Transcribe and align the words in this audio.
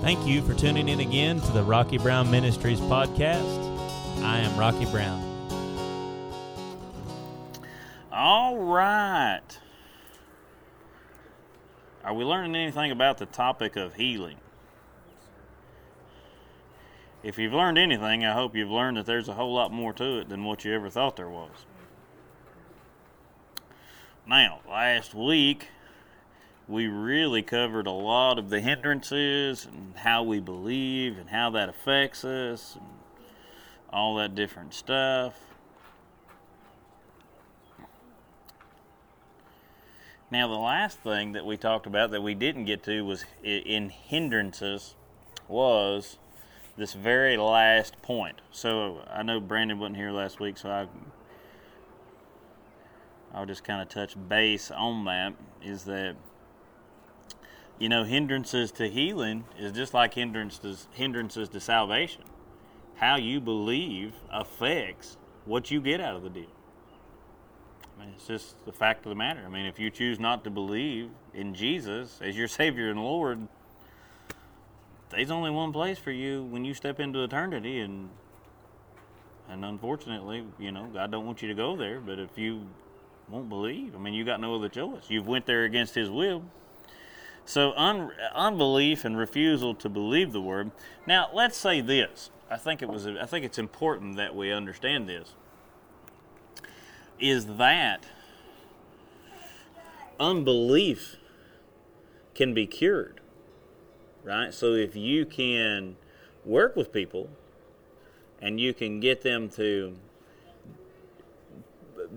Thank 0.00 0.26
you 0.26 0.40
for 0.40 0.54
tuning 0.54 0.88
in 0.88 1.00
again 1.00 1.40
to 1.42 1.52
the 1.52 1.62
Rocky 1.62 1.98
Brown 1.98 2.30
Ministries 2.30 2.80
podcast. 2.80 4.22
I 4.22 4.38
am 4.38 4.58
Rocky 4.58 4.86
Brown. 4.86 5.20
All 8.10 8.56
right. 8.56 9.42
Are 12.02 12.14
we 12.14 12.24
learning 12.24 12.56
anything 12.56 12.90
about 12.90 13.18
the 13.18 13.26
topic 13.26 13.76
of 13.76 13.94
healing? 13.96 14.38
If 17.22 17.36
you've 17.36 17.52
learned 17.52 17.76
anything, 17.76 18.24
I 18.24 18.32
hope 18.32 18.56
you've 18.56 18.70
learned 18.70 18.96
that 18.96 19.04
there's 19.04 19.28
a 19.28 19.34
whole 19.34 19.52
lot 19.52 19.70
more 19.70 19.92
to 19.92 20.20
it 20.20 20.30
than 20.30 20.44
what 20.44 20.64
you 20.64 20.72
ever 20.72 20.88
thought 20.88 21.16
there 21.16 21.28
was. 21.28 21.66
Now, 24.26 24.60
last 24.66 25.14
week, 25.14 25.68
we 26.70 26.86
really 26.86 27.42
covered 27.42 27.88
a 27.88 27.92
lot 27.92 28.38
of 28.38 28.48
the 28.48 28.60
hindrances 28.60 29.66
and 29.66 29.92
how 29.96 30.22
we 30.22 30.38
believe 30.38 31.18
and 31.18 31.28
how 31.28 31.50
that 31.50 31.68
affects 31.68 32.24
us 32.24 32.76
and 32.76 32.86
all 33.92 34.14
that 34.14 34.36
different 34.36 34.72
stuff. 34.72 35.34
Now, 40.30 40.46
the 40.46 40.54
last 40.54 41.00
thing 41.00 41.32
that 41.32 41.44
we 41.44 41.56
talked 41.56 41.86
about 41.86 42.12
that 42.12 42.22
we 42.22 42.34
didn't 42.34 42.66
get 42.66 42.84
to 42.84 43.04
was 43.04 43.24
in 43.42 43.88
hindrances 43.88 44.94
was 45.48 46.18
this 46.76 46.92
very 46.92 47.36
last 47.36 48.00
point. 48.00 48.40
So 48.52 49.04
I 49.12 49.24
know 49.24 49.40
Brandon 49.40 49.80
wasn't 49.80 49.96
here 49.96 50.12
last 50.12 50.38
week, 50.38 50.56
so 50.56 50.70
I 50.70 50.86
I'll 53.34 53.46
just 53.46 53.64
kind 53.64 53.82
of 53.82 53.88
touch 53.88 54.14
base 54.28 54.70
on 54.70 55.04
that. 55.06 55.34
Is 55.62 55.84
that 55.84 56.14
you 57.80 57.88
know 57.88 58.04
hindrances 58.04 58.70
to 58.72 58.88
healing 58.88 59.44
is 59.58 59.72
just 59.72 59.92
like 59.92 60.14
hindrances 60.14 60.86
hindrances 60.92 61.48
to 61.48 61.58
salvation. 61.58 62.22
How 62.96 63.16
you 63.16 63.40
believe 63.40 64.14
affects 64.30 65.16
what 65.46 65.70
you 65.70 65.80
get 65.80 66.00
out 66.00 66.14
of 66.14 66.22
the 66.22 66.30
deal. 66.30 66.52
I 67.96 68.04
mean, 68.04 68.12
it's 68.14 68.26
just 68.26 68.62
the 68.66 68.72
fact 68.72 69.06
of 69.06 69.10
the 69.10 69.16
matter. 69.16 69.42
I 69.44 69.48
mean, 69.48 69.64
if 69.64 69.78
you 69.78 69.90
choose 69.90 70.20
not 70.20 70.44
to 70.44 70.50
believe 70.50 71.10
in 71.32 71.54
Jesus 71.54 72.20
as 72.22 72.36
your 72.36 72.48
Savior 72.60 72.90
and 72.90 73.02
Lord, 73.02 73.48
there's 75.08 75.30
only 75.30 75.50
one 75.50 75.72
place 75.72 75.98
for 75.98 76.12
you 76.12 76.44
when 76.44 76.64
you 76.64 76.74
step 76.74 77.00
into 77.00 77.24
eternity, 77.24 77.80
and 77.80 78.10
and 79.48 79.64
unfortunately, 79.64 80.44
you 80.58 80.70
know, 80.70 80.84
God 80.92 81.10
don't 81.10 81.24
want 81.24 81.40
you 81.40 81.48
to 81.48 81.54
go 81.54 81.76
there. 81.76 81.98
But 81.98 82.18
if 82.18 82.36
you 82.36 82.66
won't 83.30 83.48
believe, 83.48 83.96
I 83.96 83.98
mean, 83.98 84.12
you 84.12 84.24
got 84.24 84.38
no 84.40 84.54
other 84.54 84.68
choice. 84.68 85.04
You've 85.08 85.26
went 85.26 85.46
there 85.46 85.64
against 85.64 85.94
His 85.94 86.10
will. 86.10 86.44
So 87.50 87.72
un- 87.76 88.12
unbelief 88.32 89.04
and 89.04 89.18
refusal 89.18 89.74
to 89.74 89.88
believe 89.88 90.30
the 90.30 90.40
word. 90.40 90.70
Now, 91.04 91.30
let's 91.34 91.56
say 91.56 91.80
this. 91.80 92.30
I 92.48 92.56
think 92.56 92.80
it 92.80 92.88
was. 92.88 93.08
I 93.08 93.26
think 93.26 93.44
it's 93.44 93.58
important 93.58 94.14
that 94.18 94.36
we 94.36 94.52
understand 94.52 95.08
this 95.08 95.34
is 97.18 97.56
that 97.56 98.06
unbelief 100.20 101.16
can 102.36 102.54
be 102.54 102.68
cured, 102.68 103.20
right? 104.22 104.54
So 104.54 104.74
if 104.74 104.94
you 104.94 105.26
can 105.26 105.96
work 106.44 106.76
with 106.76 106.92
people 106.92 107.30
and 108.40 108.60
you 108.60 108.72
can 108.72 109.00
get 109.00 109.22
them 109.22 109.48
to 109.50 109.96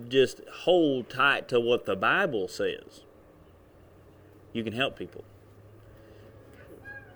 just 0.08 0.42
hold 0.62 1.10
tight 1.10 1.48
to 1.48 1.60
what 1.60 1.86
the 1.86 1.96
Bible 1.96 2.48
says, 2.48 3.02
you 4.54 4.64
can 4.64 4.74
help 4.74 4.98
people. 4.98 5.24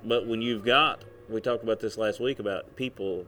But 0.04 0.28
when 0.28 0.42
you've 0.42 0.66
got, 0.66 1.04
we 1.30 1.42
talked 1.42 1.64
about 1.64 1.80
this 1.80 1.98
last 1.98 2.20
week 2.20 2.40
about 2.40 2.76
people 2.76 3.26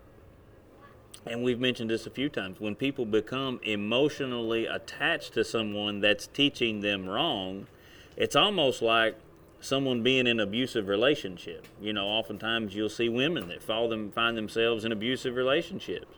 and 1.26 1.44
we've 1.44 1.60
mentioned 1.60 1.90
this 1.90 2.06
a 2.06 2.10
few 2.10 2.30
times 2.30 2.60
when 2.60 2.76
people 2.76 3.06
become 3.06 3.60
emotionally 3.64 4.66
attached 4.66 5.34
to 5.34 5.44
someone 5.44 6.00
that's 6.00 6.28
teaching 6.28 6.80
them 6.80 7.08
wrong 7.08 7.68
it's 8.16 8.36
almost 8.36 8.82
like 8.82 9.16
someone 9.62 10.04
being 10.04 10.22
in 10.22 10.28
an 10.28 10.40
abusive 10.40 10.88
relationship. 10.88 11.66
You 11.82 11.94
know 11.94 12.08
oftentimes 12.08 12.76
you'll 12.76 12.90
see 12.90 13.10
women 13.10 13.50
that 13.50 13.62
fall 13.62 13.90
them 13.90 14.12
find 14.12 14.38
themselves 14.38 14.86
in 14.86 14.92
abusive 14.92 15.36
relationships. 15.36 16.18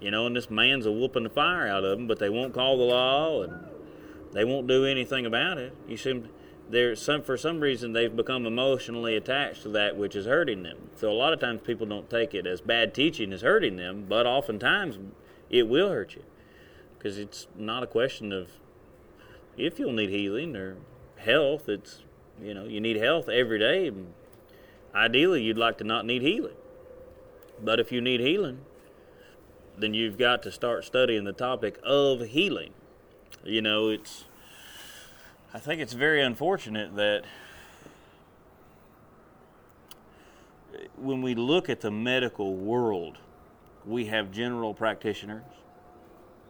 You 0.00 0.10
know 0.10 0.26
and 0.26 0.36
this 0.36 0.50
man's 0.50 0.86
a 0.86 0.92
whooping 0.92 1.24
the 1.24 1.30
fire 1.30 1.66
out 1.66 1.84
of 1.84 1.96
them 1.96 2.06
but 2.06 2.18
they 2.18 2.28
won't 2.28 2.54
call 2.54 2.76
the 2.76 2.84
law 2.84 3.42
and 3.42 3.66
they 4.32 4.44
won't 4.44 4.66
do 4.66 4.84
anything 4.84 5.24
about 5.24 5.58
it. 5.58 5.74
You 5.88 5.96
see 5.96 6.22
some 6.94 7.22
for 7.22 7.36
some 7.36 7.60
reason 7.60 7.92
they've 7.92 8.14
become 8.14 8.46
emotionally 8.46 9.16
attached 9.16 9.62
to 9.62 9.68
that 9.70 9.96
which 9.96 10.16
is 10.16 10.26
hurting 10.26 10.62
them. 10.62 10.90
So 10.96 11.10
a 11.10 11.14
lot 11.14 11.32
of 11.32 11.40
times 11.40 11.60
people 11.62 11.86
don't 11.86 12.10
take 12.10 12.34
it 12.34 12.46
as 12.46 12.60
bad 12.60 12.94
teaching 12.94 13.32
is 13.32 13.42
hurting 13.42 13.76
them, 13.76 14.06
but 14.08 14.26
oftentimes 14.26 14.98
it 15.48 15.68
will 15.68 15.90
hurt 15.90 16.14
you 16.16 16.24
because 16.98 17.18
it's 17.18 17.46
not 17.56 17.82
a 17.82 17.86
question 17.86 18.32
of 18.32 18.48
if 19.56 19.78
you'll 19.78 19.92
need 19.92 20.10
healing 20.10 20.56
or 20.56 20.76
health. 21.16 21.68
It's 21.68 22.02
you 22.42 22.52
know 22.52 22.64
you 22.64 22.80
need 22.80 22.96
health 22.96 23.28
every 23.28 23.58
day. 23.58 23.92
Ideally, 24.94 25.42
you'd 25.42 25.58
like 25.58 25.78
to 25.78 25.84
not 25.84 26.06
need 26.06 26.22
healing, 26.22 26.56
but 27.62 27.78
if 27.78 27.92
you 27.92 28.00
need 28.00 28.20
healing, 28.20 28.60
then 29.78 29.94
you've 29.94 30.18
got 30.18 30.42
to 30.44 30.50
start 30.50 30.84
studying 30.84 31.24
the 31.24 31.32
topic 31.32 31.78
of 31.84 32.20
healing. 32.20 32.72
You 33.44 33.62
know, 33.62 33.88
it's 33.88 34.24
I 35.54 35.58
think 35.58 35.80
it's 35.80 35.92
very 35.92 36.22
unfortunate 36.22 36.96
that 36.96 37.24
when 40.96 41.22
we 41.22 41.34
look 41.34 41.68
at 41.70 41.80
the 41.80 41.90
medical 41.90 42.54
world, 42.54 43.18
we 43.84 44.06
have 44.06 44.32
general 44.32 44.74
practitioners 44.74 45.44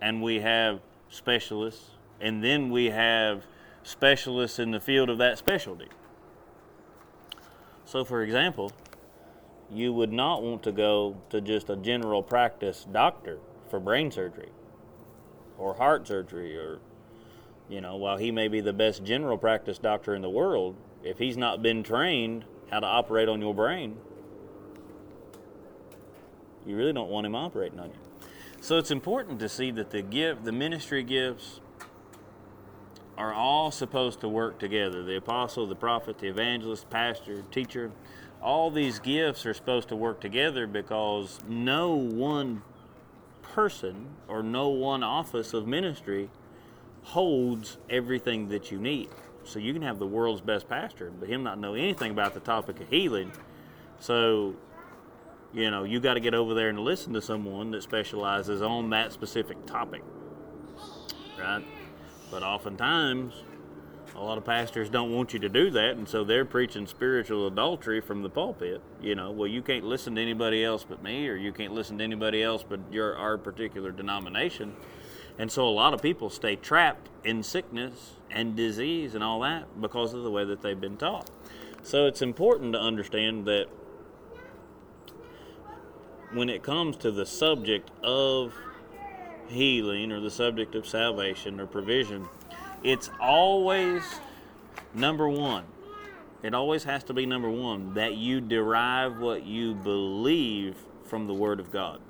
and 0.01 0.23
we 0.23 0.41
have 0.41 0.81
specialists, 1.09 1.91
and 2.21 2.43
then 2.43 2.71
we 2.71 2.87
have 2.87 3.45
specialists 3.83 4.59
in 4.59 4.71
the 4.71 4.81
field 4.81 5.09
of 5.09 5.19
that 5.19 5.39
specialty. 5.39 5.89
So, 7.85 8.05
for 8.05 8.23
example, 8.23 8.73
you 9.71 9.93
would 9.93 10.13
not 10.13 10.43
want 10.43 10.63
to 10.65 10.73
go 10.73 11.17
to 11.31 11.41
just 11.41 11.71
a 11.71 11.77
general 11.77 12.23
practice 12.23 12.87
doctor 12.91 13.39
for 13.71 13.81
brain 13.81 14.11
surgery 14.11 14.51
or 15.59 15.75
heart 15.75 16.07
surgery 16.07 16.57
or 16.57 16.81
you 17.69 17.81
know, 17.81 17.97
while 17.97 18.17
he 18.17 18.31
may 18.31 18.49
be 18.49 18.61
the 18.61 18.73
best 18.73 19.05
general 19.05 19.37
practice 19.37 19.79
doctor 19.79 20.15
in 20.15 20.23
the 20.23 20.31
world, 20.31 20.77
if 21.03 21.19
he's 21.19 21.37
not 21.37 21.63
been 21.63 21.83
trained 21.83 22.45
how 22.71 22.81
to 22.81 22.87
operate 22.87 23.29
on 23.29 23.41
your 23.41 23.55
brain, 23.55 23.97
you 26.67 26.77
really 26.77 26.93
don't 26.93 27.11
want 27.11 27.27
him 27.27 27.35
operating 27.35 27.79
on 27.79 27.87
you. 27.89 28.29
So 28.61 28.79
it's 28.79 28.91
important 28.91 29.39
to 29.41 29.49
see 29.49 29.71
that 29.73 29.91
the 29.91 30.03
gift, 30.03 30.45
the 30.45 30.53
ministry 30.53 31.03
gifts, 31.05 31.61
are 33.17 33.33
all 33.33 33.71
supposed 33.71 34.21
to 34.21 34.29
work 34.29 34.59
together. 34.59 35.03
The 35.03 35.17
apostle, 35.17 35.67
the 35.67 35.77
prophet, 35.77 36.19
the 36.19 36.29
evangelist, 36.29 36.91
pastor, 36.91 37.43
teacher, 37.51 37.91
all 38.43 38.71
these 38.71 38.99
gifts 38.99 39.47
are 39.47 39.55
supposed 39.55 39.89
to 39.89 39.97
work 39.97 40.21
together 40.21 40.67
because 40.67 41.39
no 41.49 41.95
one 41.95 42.63
person 43.43 44.09
or 44.29 44.43
no 44.43 44.69
one 44.69 45.03
office 45.03 45.55
of 45.55 45.67
ministry 45.67 46.29
holds 47.07 47.79
everything 47.89 48.49
that 48.49 48.73
you 48.73 48.79
need. 48.79 49.09
So 49.45 49.61
you 49.61 49.73
can 49.73 49.83
have 49.83 50.01
the 50.01 50.07
world's 50.07 50.41
best 50.41 50.69
pastor, 50.69 51.13
but 51.21 51.29
him 51.29 51.45
not 51.45 51.59
know 51.59 51.75
anything 51.75 52.11
about 52.11 52.35
the 52.35 52.41
topic 52.41 52.81
of 52.81 52.89
healing. 52.89 53.31
So, 54.01 54.57
you 55.55 55.71
know, 55.71 55.85
you 55.85 56.01
got 56.01 56.15
to 56.15 56.21
get 56.21 56.35
over 56.35 56.53
there 56.53 56.69
and 56.69 56.81
listen 56.81 57.13
to 57.13 57.23
someone 57.23 57.71
that 57.71 57.85
specializes 57.85 58.61
on 58.61 58.91
that 58.91 59.13
specific 59.13 59.67
topic, 59.67 60.03
right? 61.39 61.65
But 62.33 62.43
oftentimes, 62.43 63.35
a 64.17 64.21
lot 64.21 64.37
of 64.37 64.45
pastors 64.45 64.91
don't 64.91 65.13
want 65.13 65.33
you 65.33 65.39
to 65.39 65.49
do 65.49 65.71
that, 65.71 65.97
and 65.97 66.09
so 66.09 66.25
they're 66.25 66.45
preaching 66.45 66.89
spiritual 66.89 67.47
adultery 67.47 68.01
from 68.01 68.23
the 68.23 68.29
pulpit. 68.29 68.83
You 69.01 69.15
know, 69.15 69.31
well, 69.31 69.47
you 69.47 69.63
can't 69.63 69.85
listen 69.85 70.17
to 70.17 70.23
anybody 70.23 70.65
else 70.65 70.85
but 70.85 71.05
me, 71.05 71.29
or 71.29 71.37
you 71.37 71.53
can't 71.53 71.73
listen 71.73 71.99
to 71.99 72.05
anybody 72.05 72.43
else 72.43 72.65
but 72.69 72.81
your 72.91 73.17
our 73.17 73.39
particular 73.39 73.93
denomination. 73.93 74.75
And 75.39 75.53
so 75.53 75.67
a 75.67 75.71
lot 75.71 75.93
of 75.93 76.01
people 76.01 76.31
stay 76.31 76.57
trapped 76.57 77.09
in 77.25 77.43
sickness 77.43 78.15
and 78.31 78.57
disease 78.57 79.15
and 79.15 79.23
all 79.23 79.41
that 79.41 79.81
because 79.81 80.15
of 80.15 80.23
the 80.23 80.31
way 80.31 80.45
that 80.45 80.63
they've 80.63 80.81
been 80.81 80.97
taught. 80.97 81.31
So 81.83 82.07
it's 82.07 82.23
important 82.23 82.73
to 82.73 82.81
understand 82.81 83.45
that 83.47 83.67
when 86.33 86.49
it 86.49 86.63
comes 86.63 86.97
to 86.99 87.11
the 87.11 87.27
subject 87.27 87.91
of 88.03 88.55
healing 89.49 90.11
or 90.11 90.21
the 90.21 90.31
subject 90.31 90.75
of 90.75 90.87
salvation 90.87 91.61
or 91.61 91.67
provision, 91.67 92.29
it's 92.83 93.11
always 93.21 94.03
number 94.95 95.29
one. 95.29 95.65
It 96.43 96.55
always 96.55 96.85
has 96.85 97.05
to 97.05 97.15
be 97.15 97.27
number 97.27 97.51
one 97.51 97.95
that 97.95 98.15
you 98.15 98.41
derive 98.41 99.19
what 99.19 99.45
you 99.45 99.75
believe 99.75 100.77
from 101.05 101.27
the 101.27 101.35
Word 101.35 101.61
of 101.61 101.71
God. 101.71 102.01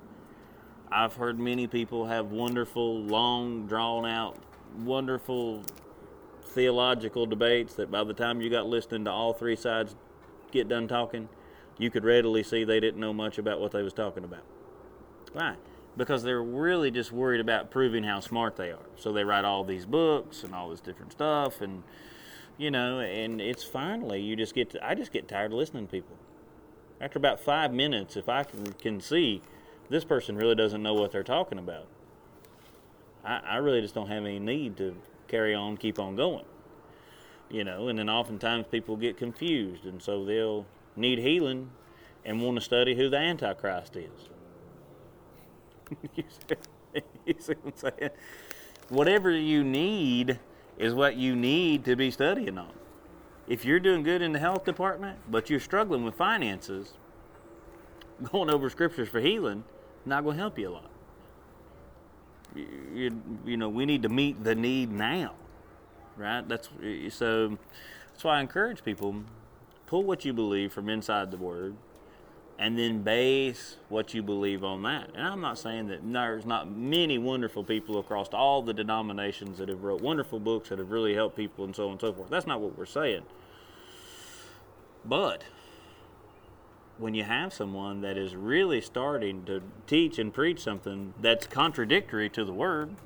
I've 0.90 1.14
heard 1.14 1.38
many 1.38 1.66
people 1.66 2.06
have 2.06 2.30
wonderful, 2.30 3.00
long, 3.00 3.66
drawn 3.66 4.06
out, 4.06 4.36
wonderful 4.78 5.64
theological 6.44 7.26
debates 7.26 7.74
that 7.74 7.90
by 7.90 8.04
the 8.04 8.14
time 8.14 8.40
you 8.40 8.48
got 8.48 8.66
listening 8.66 9.04
to 9.04 9.10
all 9.10 9.32
three 9.32 9.56
sides 9.56 9.96
get 10.52 10.68
done 10.68 10.88
talking, 10.88 11.28
you 11.78 11.90
could 11.90 12.04
readily 12.04 12.42
see 12.42 12.64
they 12.64 12.80
didn't 12.80 13.00
know 13.00 13.12
much 13.12 13.36
about 13.36 13.60
what 13.60 13.72
they 13.72 13.82
was 13.82 13.92
talking 13.92 14.24
about. 14.24 14.44
Why? 15.32 15.56
Because 15.96 16.22
they're 16.22 16.42
really 16.42 16.90
just 16.90 17.12
worried 17.12 17.40
about 17.40 17.70
proving 17.70 18.04
how 18.04 18.20
smart 18.20 18.56
they 18.56 18.70
are. 18.70 18.86
So 18.96 19.12
they 19.12 19.24
write 19.24 19.44
all 19.44 19.64
these 19.64 19.86
books 19.86 20.44
and 20.44 20.54
all 20.54 20.70
this 20.70 20.80
different 20.80 21.12
stuff, 21.12 21.60
and 21.60 21.82
you 22.58 22.70
know, 22.70 23.00
and 23.00 23.40
it's 23.40 23.64
finally 23.64 24.20
you 24.20 24.36
just 24.36 24.54
get. 24.54 24.70
To, 24.70 24.86
I 24.86 24.94
just 24.94 25.12
get 25.12 25.28
tired 25.28 25.52
of 25.52 25.58
listening 25.58 25.86
to 25.86 25.90
people. 25.90 26.16
After 27.00 27.18
about 27.18 27.40
five 27.40 27.72
minutes, 27.72 28.16
if 28.16 28.28
I 28.28 28.44
can 28.44 28.72
can 28.74 29.00
see 29.00 29.42
this 29.88 30.04
person 30.04 30.36
really 30.36 30.54
doesn't 30.54 30.82
know 30.82 30.94
what 30.94 31.12
they're 31.12 31.22
talking 31.22 31.58
about, 31.58 31.86
I, 33.24 33.40
I 33.44 33.56
really 33.56 33.80
just 33.80 33.94
don't 33.94 34.08
have 34.08 34.24
any 34.24 34.38
need 34.38 34.76
to 34.78 34.96
carry 35.28 35.54
on, 35.54 35.76
keep 35.76 35.98
on 35.98 36.16
going. 36.16 36.44
You 37.48 37.64
know, 37.64 37.88
and 37.88 37.98
then 37.98 38.10
oftentimes 38.10 38.66
people 38.70 38.96
get 38.96 39.16
confused, 39.16 39.84
and 39.84 40.02
so 40.02 40.24
they'll 40.24 40.66
need 40.96 41.18
healing 41.18 41.70
and 42.24 42.40
want 42.42 42.56
to 42.56 42.60
study 42.60 42.96
who 42.96 43.08
the 43.08 43.18
Antichrist 43.18 43.96
is. 43.96 44.28
you, 46.16 46.24
see, 46.28 47.02
you 47.24 47.34
see 47.38 47.54
what 47.62 47.74
I'm 47.84 47.92
saying? 47.98 48.10
Whatever 48.88 49.30
you 49.30 49.62
need 49.62 50.40
is 50.76 50.92
what 50.92 51.16
you 51.16 51.36
need 51.36 51.84
to 51.84 51.94
be 51.94 52.10
studying 52.10 52.58
on. 52.58 52.72
If 53.46 53.64
you're 53.64 53.78
doing 53.78 54.02
good 54.02 54.22
in 54.22 54.32
the 54.32 54.40
health 54.40 54.64
department, 54.64 55.18
but 55.30 55.48
you're 55.48 55.60
struggling 55.60 56.04
with 56.04 56.16
finances, 56.16 56.94
going 58.32 58.50
over 58.50 58.68
scriptures 58.68 59.08
for 59.08 59.20
healing 59.20 59.62
not 60.06 60.24
going 60.24 60.36
to 60.36 60.40
help 60.40 60.58
you 60.58 60.68
a 60.68 60.70
lot. 60.70 60.90
You, 62.54 62.66
you, 62.94 63.22
you 63.44 63.56
know, 63.56 63.68
we 63.68 63.84
need 63.84 64.02
to 64.02 64.08
meet 64.08 64.42
the 64.42 64.54
need 64.54 64.90
now, 64.90 65.34
right? 66.16 66.46
That's 66.48 66.68
so. 67.10 67.58
That's 68.12 68.24
why 68.24 68.38
I 68.38 68.40
encourage 68.40 68.82
people 68.82 69.24
pull 69.86 70.02
what 70.02 70.24
you 70.24 70.32
believe 70.32 70.72
from 70.72 70.88
inside 70.88 71.30
the 71.30 71.36
Word, 71.36 71.76
and 72.58 72.78
then 72.78 73.02
base 73.02 73.76
what 73.88 74.14
you 74.14 74.22
believe 74.22 74.64
on 74.64 74.82
that. 74.82 75.10
And 75.14 75.26
I'm 75.26 75.40
not 75.40 75.58
saying 75.58 75.88
that 75.88 76.00
there's 76.10 76.46
not 76.46 76.70
many 76.70 77.18
wonderful 77.18 77.62
people 77.62 77.98
across 77.98 78.28
all 78.28 78.62
the 78.62 78.74
denominations 78.74 79.58
that 79.58 79.68
have 79.68 79.82
wrote 79.82 80.00
wonderful 80.00 80.40
books 80.40 80.70
that 80.70 80.78
have 80.78 80.90
really 80.90 81.14
helped 81.14 81.36
people 81.36 81.64
and 81.64 81.76
so 81.76 81.86
on 81.86 81.92
and 81.92 82.00
so 82.00 82.12
forth. 82.12 82.30
That's 82.30 82.46
not 82.46 82.60
what 82.60 82.76
we're 82.76 82.86
saying. 82.86 83.22
But 85.04 85.44
when 86.98 87.14
you 87.14 87.25
have 87.25 87.52
someone 87.52 88.00
that 88.00 88.16
is 88.16 88.34
really 88.34 88.81
starting 88.81 89.44
to 89.44 89.62
teach 89.87 90.19
and 90.19 90.32
preach 90.32 90.60
something 90.60 91.14
that's 91.20 91.46
contradictory 91.46 92.28
to 92.31 92.44
the 92.44 92.52
word, 92.52 92.96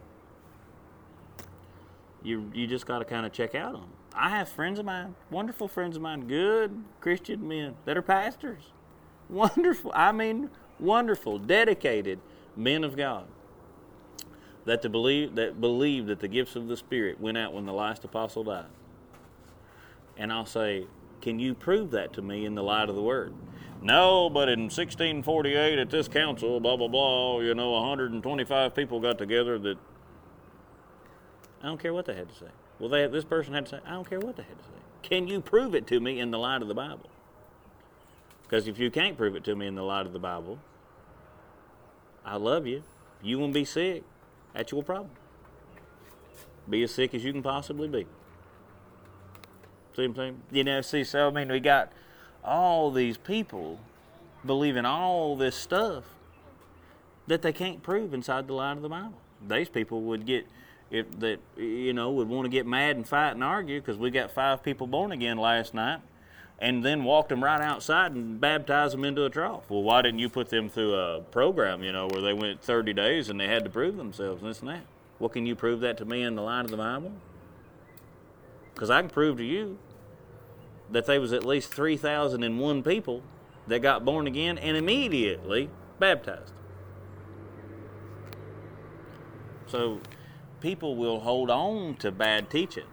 you 2.23 2.51
you 2.55 2.67
just 2.67 2.87
got 2.87 3.01
to 3.01 3.05
kind 3.05 3.27
of 3.27 3.33
check 3.33 3.55
out 3.55 3.75
on. 3.75 3.81
Them. 3.81 3.91
I 4.15 4.31
have 4.31 4.49
friends 4.49 4.79
of 4.79 4.85
mine, 4.85 5.15
wonderful 5.31 5.69
friends 5.69 5.97
of 5.97 6.03
mine, 6.03 6.27
good 6.27 6.85
Christian 7.01 7.47
men 7.47 7.77
that 7.85 7.97
are 7.97 8.03
pastors. 8.03 8.63
Wonderful, 9.29 9.93
I 9.95 10.13
mean 10.13 10.51
wonderful, 10.79 11.39
dedicated 11.39 12.19
men 12.57 12.85
of 12.85 12.97
God 12.97 13.27
that 14.65 14.83
to 14.83 14.89
believe 14.89 15.35
that 15.37 15.61
believe 15.61 16.07
that 16.07 16.21
the 16.21 16.29
gifts 16.29 16.57
of 16.57 16.69
the 16.69 16.77
Spirit 16.77 17.21
went 17.21 17.39
out 17.39 17.53
when 17.53 17.67
the 17.67 17.73
last 17.73 18.05
apostle 18.05 18.45
died. 18.45 18.67
And 20.17 20.33
I'll 20.33 20.47
say, 20.47 20.87
can 21.23 21.39
you 21.39 21.55
prove 21.55 21.91
that 21.93 22.13
to 22.15 22.23
me 22.23 22.45
in 22.45 22.55
the 22.55 22.63
light 22.63 22.89
of 22.89 22.95
the 22.95 23.03
Word? 23.03 23.35
No, 23.83 24.29
but 24.29 24.49
in 24.49 24.65
1648 24.65 25.79
at 25.79 25.91
this 25.91 26.07
council, 26.07 26.61
blah, 26.61 26.77
blah, 26.77 26.89
blah, 26.89 27.41
you 27.41 27.55
know, 27.55 27.71
125 27.73 28.75
people 28.75 29.01
got 29.01 29.17
together 29.17 29.59
that. 29.59 29.79
I 31.63 31.67
don't 31.67 31.81
care 31.81 31.93
what 31.93 32.07
they 32.07 32.15
had 32.15 32.29
to 32.29 32.35
say. 32.35 32.51
Well, 32.79 32.89
they, 32.89 33.07
this 33.07 33.25
person 33.25 33.55
had 33.55 33.67
to 33.67 33.71
say, 33.71 33.81
I 33.87 33.93
don't 33.93 34.09
care 34.09 34.21
what 34.21 34.37
they 34.37 34.43
had 34.43 34.59
to 34.59 34.65
say. 34.65 34.71
Can 35.03 35.29
you 35.29 35.41
prove 35.41 35.75
it 35.75 35.87
to 35.89 36.01
me 36.01 36.21
in 36.21 36.31
the 36.31 36.39
light 36.39 36.63
of 36.63 36.69
the 36.69 36.75
Bible? 36.75 37.11
Because 38.43 38.67
if 38.67 38.79
you 38.79 38.91
can't 38.91 39.17
prove 39.17 39.37
it 39.37 39.45
to 39.45 39.55
me 39.55 39.67
in 39.67 39.75
the 39.75 39.83
light 39.83 40.07
of 40.07 40.13
the 40.13 40.19
Bible, 40.19 40.59
I 42.25 42.37
love 42.37 42.67
you. 42.67 42.83
You 43.23 43.39
won't 43.39 43.55
be 43.55 43.65
sick. 43.65 44.03
That's 44.55 44.73
your 44.73 44.83
problem. 44.83 45.11
Be 46.69 46.83
as 46.83 46.93
sick 46.93 47.15
as 47.15 47.25
you 47.25 47.33
can 47.33 47.43
possibly 47.43 47.89
be. 47.89 48.07
See 49.95 50.03
what 50.03 50.05
I'm 50.05 50.15
saying? 50.17 50.43
You 50.51 50.65
know, 50.65 50.81
see, 50.81 51.05
so 51.05 51.29
I 51.29 51.31
mean, 51.31 51.51
we 51.51 51.61
got 51.61 51.93
all 52.45 52.91
these 52.91 53.17
people 53.17 53.79
believing 54.45 54.85
all 54.85 55.37
this 55.37 55.57
stuff 55.57 56.05
that 57.27 57.43
they 57.43 57.53
can't 57.53 57.83
prove 57.83 58.15
inside 58.15 58.47
the 58.47 58.55
light 58.55 58.73
of 58.73 58.83
the 58.83 58.89
Bible. 58.89 59.19
These 59.47 59.69
people 59.69 60.03
would 60.03 60.27
get 60.27 60.47
if 60.91 61.21
that 61.21 61.39
you 61.57 61.93
know 61.93 62.11
would 62.11 62.29
want 62.29 62.45
to 62.47 62.51
get 62.51 62.67
mad 62.67 62.97
and 62.97 63.07
fight 63.07 63.33
and 63.33 63.45
argue 63.45 63.81
because 63.81 63.97
we 63.97 64.11
got 64.11 64.31
five 64.31 64.63
people 64.63 64.87
born 64.87 65.13
again 65.13 65.39
last 65.39 65.73
night 65.73 66.01
and 66.59 66.85
then 66.85 67.05
walked 67.05 67.31
them 67.31 67.43
right 67.43 67.61
outside 67.61 68.13
and 68.13 68.41
baptized 68.41 68.93
them 68.93 69.05
into 69.05 69.25
a 69.25 69.31
trough. 69.31 69.71
Well, 69.71 69.83
why 69.83 70.03
didn't 70.03 70.19
you 70.19 70.29
put 70.29 70.51
them 70.51 70.69
through 70.69 70.95
a 70.95 71.21
program, 71.21 71.83
you 71.83 71.93
know, 71.93 72.07
where 72.09 72.21
they 72.21 72.35
went 72.35 72.63
30 72.63 72.93
days 72.93 73.31
and 73.31 73.41
they 73.41 73.47
had 73.47 73.65
to 73.65 73.71
prove 73.71 73.97
themselves 73.97 74.43
and 74.43 74.51
this 74.51 74.61
and 74.61 74.69
that? 74.69 74.83
Well, 75.19 75.31
can 75.31 75.47
you 75.47 75.55
prove 75.55 75.81
that 75.81 75.97
to 75.99 76.05
me 76.05 76.23
in 76.23 76.35
the 76.35 76.43
light 76.43 76.65
of 76.65 76.71
the 76.71 76.77
Bible? 76.77 77.13
Because 78.75 78.91
I 78.91 79.01
can 79.01 79.11
prove 79.11 79.39
to 79.39 79.45
you 79.45 79.79
that 80.91 81.07
there 81.07 81.21
was 81.21 81.33
at 81.33 81.45
least 81.45 81.73
3,001 81.73 82.83
people 82.83 83.23
that 83.67 83.81
got 83.81 84.05
born 84.05 84.27
again 84.27 84.59
and 84.59 84.77
immediately 84.77 85.71
baptized. 85.99 86.53
So 89.67 90.01
people 90.61 90.97
will 90.97 91.21
hold 91.21 91.51
on 91.51 91.95
to 91.97 92.11
bad 92.11 92.51
teaching 92.51 92.87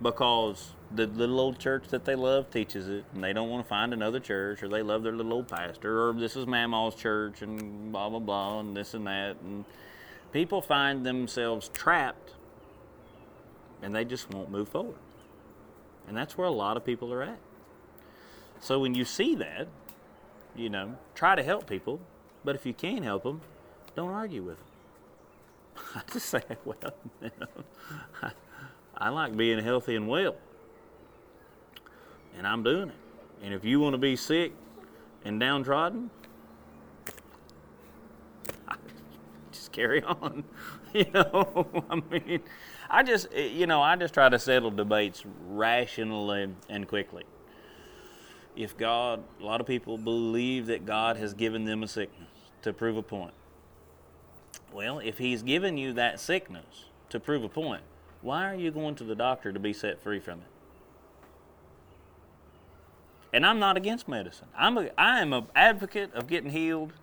because 0.00 0.74
the 0.94 1.06
little 1.06 1.40
old 1.40 1.58
church 1.58 1.88
that 1.88 2.04
they 2.04 2.14
love 2.14 2.50
teaches 2.50 2.88
it 2.88 3.04
and 3.14 3.24
they 3.24 3.32
don't 3.32 3.48
want 3.48 3.64
to 3.64 3.68
find 3.68 3.92
another 3.92 4.20
church 4.20 4.62
or 4.62 4.68
they 4.68 4.82
love 4.82 5.02
their 5.02 5.12
little 5.12 5.32
old 5.32 5.48
pastor 5.48 6.08
or 6.08 6.12
this 6.12 6.36
is 6.36 6.46
Mamaw's 6.46 6.94
church 6.94 7.42
and 7.42 7.90
blah 7.90 8.08
blah 8.08 8.18
blah 8.18 8.60
and 8.60 8.76
this 8.76 8.94
and 8.94 9.06
that 9.06 9.36
and 9.42 9.64
people 10.32 10.60
find 10.60 11.04
themselves 11.04 11.70
trapped 11.70 12.34
and 13.82 13.94
they 13.94 14.04
just 14.04 14.32
won't 14.32 14.50
move 14.50 14.68
forward. 14.68 14.96
And 16.08 16.16
that's 16.16 16.38
where 16.38 16.46
a 16.46 16.52
lot 16.52 16.76
of 16.76 16.84
people 16.84 17.12
are 17.12 17.22
at. 17.22 17.38
So 18.60 18.80
when 18.80 18.94
you 18.94 19.04
see 19.04 19.34
that, 19.36 19.68
you 20.54 20.70
know, 20.70 20.96
try 21.14 21.34
to 21.34 21.42
help 21.42 21.68
people, 21.68 22.00
but 22.44 22.54
if 22.54 22.64
you 22.64 22.72
can't 22.72 23.04
help 23.04 23.24
them, 23.24 23.40
don't 23.94 24.12
argue 24.12 24.42
with 24.42 24.56
them. 24.56 24.66
I 25.94 26.12
just 26.12 26.26
say, 26.26 26.42
well, 26.64 26.76
you 27.20 27.30
know, 27.40 27.46
I, 28.22 28.30
I 28.98 29.08
like 29.10 29.36
being 29.36 29.62
healthy 29.62 29.94
and 29.96 30.08
well, 30.08 30.36
and 32.36 32.46
I'm 32.46 32.62
doing 32.62 32.88
it. 32.88 32.94
And 33.42 33.52
if 33.52 33.64
you 33.64 33.80
want 33.80 33.92
to 33.92 33.98
be 33.98 34.16
sick 34.16 34.52
and 35.24 35.38
downtrodden, 35.38 36.10
just 39.52 39.72
carry 39.72 40.02
on. 40.02 40.44
You 40.94 41.04
know, 41.12 41.84
I 41.90 41.96
mean, 41.96 42.40
I 42.90 43.02
just, 43.02 43.28
eh, 43.34 43.46
you 43.46 43.66
know, 43.66 43.82
I 43.82 43.96
just 43.96 44.14
try 44.14 44.28
to 44.28 44.38
settle 44.38 44.70
debates 44.70 45.24
rationally 45.48 46.54
and 46.68 46.88
quickly. 46.88 47.24
If 48.54 48.76
God, 48.76 49.22
a 49.40 49.44
lot 49.44 49.60
of 49.60 49.66
people 49.66 49.98
believe 49.98 50.66
that 50.66 50.86
God 50.86 51.16
has 51.16 51.34
given 51.34 51.64
them 51.64 51.82
a 51.82 51.88
sickness 51.88 52.28
to 52.62 52.72
prove 52.72 52.96
a 52.96 53.02
point. 53.02 53.34
Well, 54.72 54.98
if 54.98 55.18
He's 55.18 55.42
given 55.42 55.76
you 55.76 55.92
that 55.94 56.20
sickness 56.20 56.86
to 57.10 57.20
prove 57.20 57.44
a 57.44 57.48
point, 57.48 57.82
why 58.22 58.50
are 58.50 58.54
you 58.54 58.70
going 58.70 58.94
to 58.96 59.04
the 59.04 59.14
doctor 59.14 59.52
to 59.52 59.60
be 59.60 59.72
set 59.72 60.02
free 60.02 60.20
from 60.20 60.40
it? 60.40 60.46
And 63.32 63.44
I'm 63.44 63.58
not 63.58 63.76
against 63.76 64.08
medicine. 64.08 64.48
I'm 64.56 64.78
a, 64.78 64.90
I 64.96 65.20
am 65.20 65.32
an 65.32 65.46
advocate 65.54 66.14
of 66.14 66.26
getting 66.26 66.50
healed 66.50 66.94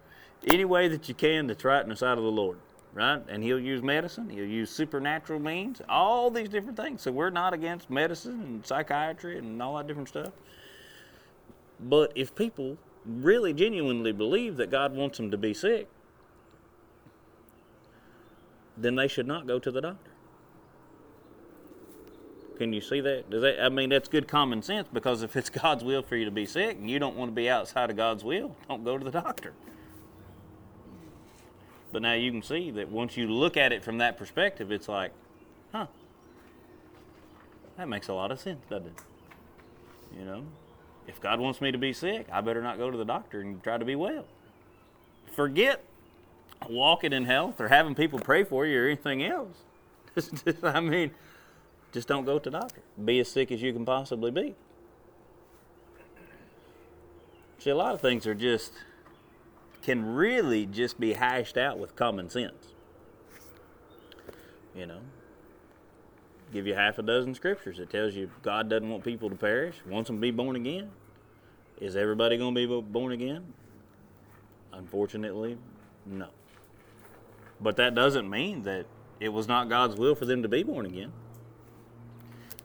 any 0.51 0.65
way 0.65 0.87
that 0.87 1.07
you 1.07 1.13
can 1.13 1.47
that's 1.47 1.63
right 1.63 1.83
in 1.83 1.89
the 1.89 1.95
sight 1.95 2.17
of 2.17 2.23
the 2.23 2.31
Lord 2.31 2.57
right? 2.93 3.21
And 3.27 3.43
he'll 3.43 3.59
use 3.59 3.81
medicine, 3.81 4.29
he'll 4.29 4.45
use 4.45 4.69
supernatural 4.69 5.39
means, 5.39 5.81
all 5.89 6.29
these 6.29 6.49
different 6.49 6.77
things. 6.77 7.01
So 7.01 7.11
we're 7.11 7.29
not 7.29 7.53
against 7.53 7.89
medicine 7.89 8.41
and 8.41 8.65
psychiatry 8.65 9.37
and 9.37 9.61
all 9.61 9.77
that 9.77 9.87
different 9.87 10.09
stuff. 10.09 10.31
But 11.79 12.11
if 12.15 12.35
people 12.35 12.77
really 13.05 13.53
genuinely 13.53 14.11
believe 14.11 14.57
that 14.57 14.69
God 14.69 14.95
wants 14.95 15.17
them 15.17 15.31
to 15.31 15.37
be 15.37 15.53
sick, 15.53 15.87
then 18.77 18.95
they 18.95 19.07
should 19.07 19.27
not 19.27 19.47
go 19.47 19.59
to 19.59 19.71
the 19.71 19.81
doctor. 19.81 20.11
Can 22.57 22.71
you 22.71 22.81
see 22.81 23.01
that? 23.01 23.29
Does 23.29 23.41
that? 23.41 23.63
I 23.63 23.69
mean, 23.69 23.89
that's 23.89 24.07
good 24.07 24.27
common 24.27 24.61
sense 24.61 24.87
because 24.91 25.23
if 25.23 25.35
it's 25.35 25.49
God's 25.61 25.83
will 25.83 26.03
for 26.03 26.15
you 26.15 26.25
to 26.25 26.31
be 26.31 26.45
sick 26.45 26.77
and 26.77 26.89
you 26.89 26.99
don't 26.99 27.15
want 27.15 27.31
to 27.31 27.35
be 27.35 27.49
outside 27.49 27.89
of 27.89 27.97
God's 27.97 28.23
will, 28.23 28.55
don't 28.69 28.83
go 28.83 28.97
to 28.97 29.03
the 29.03 29.11
doctor. 29.11 29.53
But 31.93 32.01
now 32.01 32.13
you 32.13 32.31
can 32.31 32.41
see 32.41 32.71
that 32.71 32.89
once 32.89 33.15
you 33.15 33.27
look 33.27 33.55
at 33.55 33.71
it 33.71 33.83
from 33.83 33.99
that 33.99 34.17
perspective, 34.17 34.71
it's 34.71 34.89
like, 34.89 35.11
huh, 35.71 35.85
that 37.77 37.87
makes 37.87 38.07
a 38.07 38.13
lot 38.13 38.31
of 38.31 38.39
sense, 38.39 38.65
doesn't 38.67 38.87
it? 38.87 38.93
You 40.17 40.25
know, 40.25 40.43
if 41.07 41.21
God 41.21 41.39
wants 41.39 41.61
me 41.61 41.71
to 41.71 41.77
be 41.77 41.93
sick, 41.93 42.27
I 42.31 42.41
better 42.41 42.63
not 42.63 42.79
go 42.79 42.89
to 42.89 42.97
the 42.97 43.05
doctor 43.05 43.41
and 43.41 43.61
try 43.61 43.77
to 43.77 43.85
be 43.85 43.95
well. 43.95 44.25
Forget 45.35 45.83
walking 46.67 47.13
in 47.13 47.25
health 47.25 47.61
or 47.61 47.67
having 47.67 47.93
people 47.93 48.17
pray 48.17 48.43
for 48.43 48.65
you 48.65 48.81
or 48.81 48.87
anything 48.87 49.23
else. 49.23 49.57
I 50.63 50.79
mean, 50.79 51.11
just 51.91 52.07
don't 52.07 52.25
go 52.25 52.39
to 52.39 52.49
the 52.49 52.59
doctor. 52.59 52.81
Be 53.05 53.19
as 53.19 53.29
sick 53.29 53.51
as 53.51 53.61
you 53.61 53.71
can 53.71 53.85
possibly 53.85 54.31
be. 54.31 54.55
See, 57.59 57.69
a 57.69 57.75
lot 57.75 57.93
of 57.93 58.01
things 58.01 58.25
are 58.25 58.33
just, 58.33 58.73
can 59.83 60.15
really 60.15 60.65
just 60.65 60.99
be 60.99 61.13
hashed 61.13 61.57
out 61.57 61.77
with 61.77 61.95
common 61.95 62.29
sense. 62.29 62.73
You 64.73 64.87
know? 64.87 64.99
Give 66.51 66.65
you 66.65 66.73
half 66.73 66.97
a 66.97 67.03
dozen 67.03 67.35
scriptures 67.35 67.77
that 67.77 67.89
tells 67.89 68.15
you 68.15 68.31
God 68.41 68.69
doesn't 68.69 68.89
want 68.89 69.03
people 69.03 69.29
to 69.29 69.35
perish, 69.35 69.75
wants 69.87 70.07
them 70.07 70.17
to 70.17 70.21
be 70.21 70.31
born 70.31 70.55
again. 70.55 70.89
Is 71.81 71.95
everybody 71.95 72.37
going 72.37 72.55
to 72.55 72.67
be 72.67 72.81
born 72.81 73.11
again? 73.11 73.53
Unfortunately, 74.71 75.57
no. 76.05 76.27
But 77.59 77.75
that 77.77 77.93
doesn't 77.93 78.29
mean 78.29 78.63
that 78.63 78.85
it 79.19 79.29
was 79.29 79.47
not 79.47 79.69
God's 79.69 79.95
will 79.95 80.15
for 80.15 80.25
them 80.25 80.43
to 80.43 80.49
be 80.49 80.63
born 80.63 80.85
again. 80.85 81.11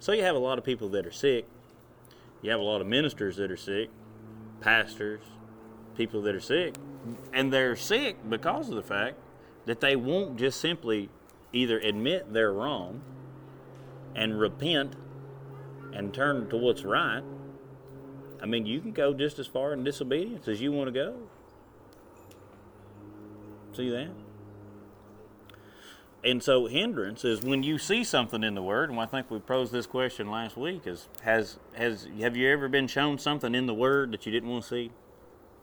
So 0.01 0.13
you 0.13 0.23
have 0.23 0.37
a 0.37 0.41
lot 0.41 0.59
of 0.59 0.65
people 0.65 0.89
that 0.91 1.07
are 1.07 1.13
sick. 1.13 1.47
You 2.43 2.51
have 2.51 2.61
a 2.61 2.65
lot 2.65 2.81
of 2.81 2.87
ministers 2.87 3.37
that 3.37 3.51
are 3.51 3.57
sick, 3.57 3.91
pastors, 4.61 5.23
people 5.97 6.23
that 6.23 6.35
are 6.35 6.41
sick. 6.41 6.75
And 7.33 7.53
they're 7.53 7.77
sick 7.77 8.17
because 8.29 8.69
of 8.69 8.77
the 8.77 8.83
fact 8.83 9.17
that 9.67 9.81
they 9.81 9.97
won't 9.97 10.39
just 10.39 10.61
simply 10.61 11.11
either 11.53 11.79
admit 11.79 12.33
they're 12.33 12.53
wrong 12.53 13.03
and 14.15 14.39
repent 14.39 14.95
and 15.93 16.13
turn 16.13 16.49
to 16.51 16.57
what's 16.57 16.85
right. 16.85 17.23
I 18.43 18.47
mean, 18.47 18.67
you 18.67 18.81
can 18.81 18.93
go 18.93 19.15
just 19.15 19.39
as 19.39 19.47
far 19.47 19.73
in 19.73 19.85
disobedience 19.85 20.49
as 20.49 20.61
you 20.61 20.73
want 20.73 20.89
to 20.89 20.93
go. 20.93 21.17
See 23.73 23.91
that? 23.91 24.11
and 26.25 26.43
so 26.43 26.67
hindrance 26.67 27.25
is 27.25 27.43
when 27.43 27.63
you 27.63 27.79
see 27.79 28.03
something 28.03 28.43
in 28.43 28.55
the 28.55 28.63
word 28.63 28.91
and 28.91 28.99
i 28.99 29.07
think 29.07 29.31
we 29.31 29.39
posed 29.39 29.73
this 29.73 29.87
question 29.87 30.31
last 30.31 30.57
week 30.57 30.87
is 30.87 31.09
has 31.23 31.59
has 31.75 32.09
have 32.21 32.37
you 32.37 32.49
ever 32.49 32.69
been 32.69 32.89
shown 32.89 33.19
something 33.19 33.55
in 33.55 33.67
the 33.67 33.75
word 33.75 34.13
that 34.13 34.27
you 34.27 34.33
didn't 34.33 34.49
want 34.49 34.63
to 34.63 34.69
see 34.69 34.91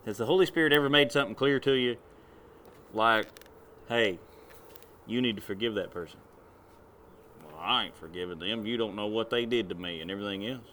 has 0.05 0.17
the 0.17 0.25
holy 0.25 0.45
spirit 0.45 0.73
ever 0.73 0.89
made 0.89 1.11
something 1.11 1.35
clear 1.35 1.59
to 1.59 1.73
you 1.73 1.97
like 2.93 3.27
hey 3.89 4.19
you 5.07 5.21
need 5.21 5.35
to 5.35 5.41
forgive 5.41 5.75
that 5.75 5.91
person 5.91 6.19
well 7.45 7.59
i 7.59 7.85
ain't 7.85 7.97
forgiving 7.97 8.39
them 8.39 8.65
you 8.65 8.77
don't 8.77 8.95
know 8.95 9.07
what 9.07 9.29
they 9.29 9.45
did 9.45 9.69
to 9.69 9.75
me 9.75 10.01
and 10.01 10.09
everything 10.09 10.45
else 10.47 10.67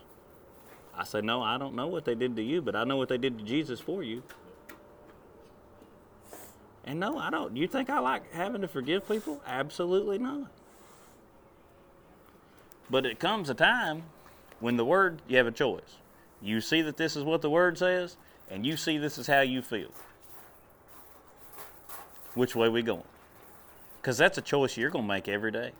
i 0.96 1.04
said 1.04 1.24
no 1.24 1.42
i 1.42 1.58
don't 1.58 1.74
know 1.74 1.86
what 1.86 2.04
they 2.04 2.14
did 2.14 2.36
to 2.36 2.42
you 2.42 2.62
but 2.62 2.76
i 2.76 2.84
know 2.84 2.96
what 2.96 3.08
they 3.08 3.18
did 3.18 3.38
to 3.38 3.44
jesus 3.44 3.80
for 3.80 4.02
you 4.02 4.22
and 6.84 6.98
no, 6.98 7.16
I 7.16 7.30
don't. 7.30 7.56
You 7.56 7.68
think 7.68 7.90
I 7.90 8.00
like 8.00 8.32
having 8.32 8.62
to 8.62 8.68
forgive 8.68 9.06
people? 9.08 9.40
Absolutely 9.46 10.18
not. 10.18 10.50
But 12.90 13.06
it 13.06 13.18
comes 13.18 13.48
a 13.48 13.54
time 13.54 14.04
when 14.60 14.76
the 14.76 14.84
word, 14.84 15.22
you 15.28 15.36
have 15.36 15.46
a 15.46 15.52
choice. 15.52 15.98
You 16.40 16.60
see 16.60 16.82
that 16.82 16.96
this 16.96 17.14
is 17.16 17.22
what 17.22 17.40
the 17.40 17.50
word 17.50 17.78
says, 17.78 18.16
and 18.52 18.66
you 18.66 18.76
see 18.76 18.98
this 18.98 19.16
is 19.16 19.26
how 19.26 19.40
you 19.40 19.62
feel. 19.62 19.88
Which 22.34 22.54
way 22.54 22.68
we 22.68 22.82
going? 22.82 23.02
Because 24.00 24.18
that's 24.18 24.36
a 24.36 24.42
choice 24.42 24.76
you're 24.76 24.90
going 24.90 25.04
to 25.04 25.08
make 25.08 25.26
every 25.26 25.50
day. 25.50 25.72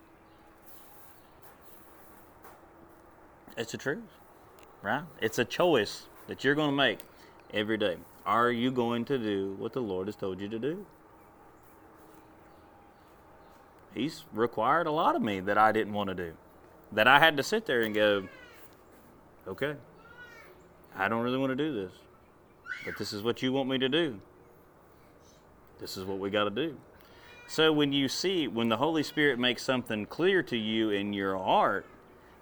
It's 3.59 3.73
the 3.73 3.79
truth, 3.79 4.02
right? 4.81 5.02
It's 5.21 5.38
a 5.38 5.45
choice 5.45 6.07
that 6.29 6.45
you're 6.45 6.55
going 6.55 6.71
to 6.71 6.76
make 6.76 7.00
every 7.52 7.76
day. 7.76 7.99
Are 8.25 8.50
you 8.50 8.71
going 8.71 9.05
to 9.07 9.19
do 9.19 9.55
what 9.59 9.75
the 9.75 9.83
Lord 9.83 10.07
has 10.07 10.17
told 10.17 10.41
you 10.41 10.49
to 10.49 10.59
do? 10.59 10.87
He's 13.95 14.25
required 14.33 14.87
a 14.87 14.93
lot 14.93 15.14
of 15.14 15.21
me 15.21 15.41
that 15.41 15.59
I 15.59 15.73
didn't 15.73 15.93
want 15.93 16.09
to 16.09 16.14
do. 16.14 16.33
That 16.93 17.07
I 17.07 17.19
had 17.19 17.37
to 17.37 17.43
sit 17.43 17.67
there 17.67 17.83
and 17.83 17.95
go, 17.95 18.29
okay, 19.47 19.75
I 20.97 21.09
don't 21.09 21.23
really 21.23 21.37
want 21.37 21.50
to 21.50 21.57
do 21.57 21.75
this, 21.75 21.93
but 22.84 22.96
this 22.98 23.12
is 23.12 23.22
what 23.22 23.42
you 23.42 23.52
want 23.52 23.68
me 23.68 23.78
to 23.78 23.88
do. 23.88 24.18
This 25.78 25.96
is 25.96 26.04
what 26.04 26.18
we 26.18 26.30
got 26.30 26.44
to 26.44 26.50
do. 26.50 26.76
So 27.48 27.72
when 27.72 27.92
you 27.92 28.08
see, 28.08 28.48
when 28.48 28.68
the 28.68 28.76
Holy 28.76 29.02
Spirit 29.02 29.38
makes 29.38 29.62
something 29.62 30.06
clear 30.06 30.42
to 30.44 30.56
you 30.56 30.90
in 30.90 31.12
your 31.12 31.36
heart, 31.36 31.84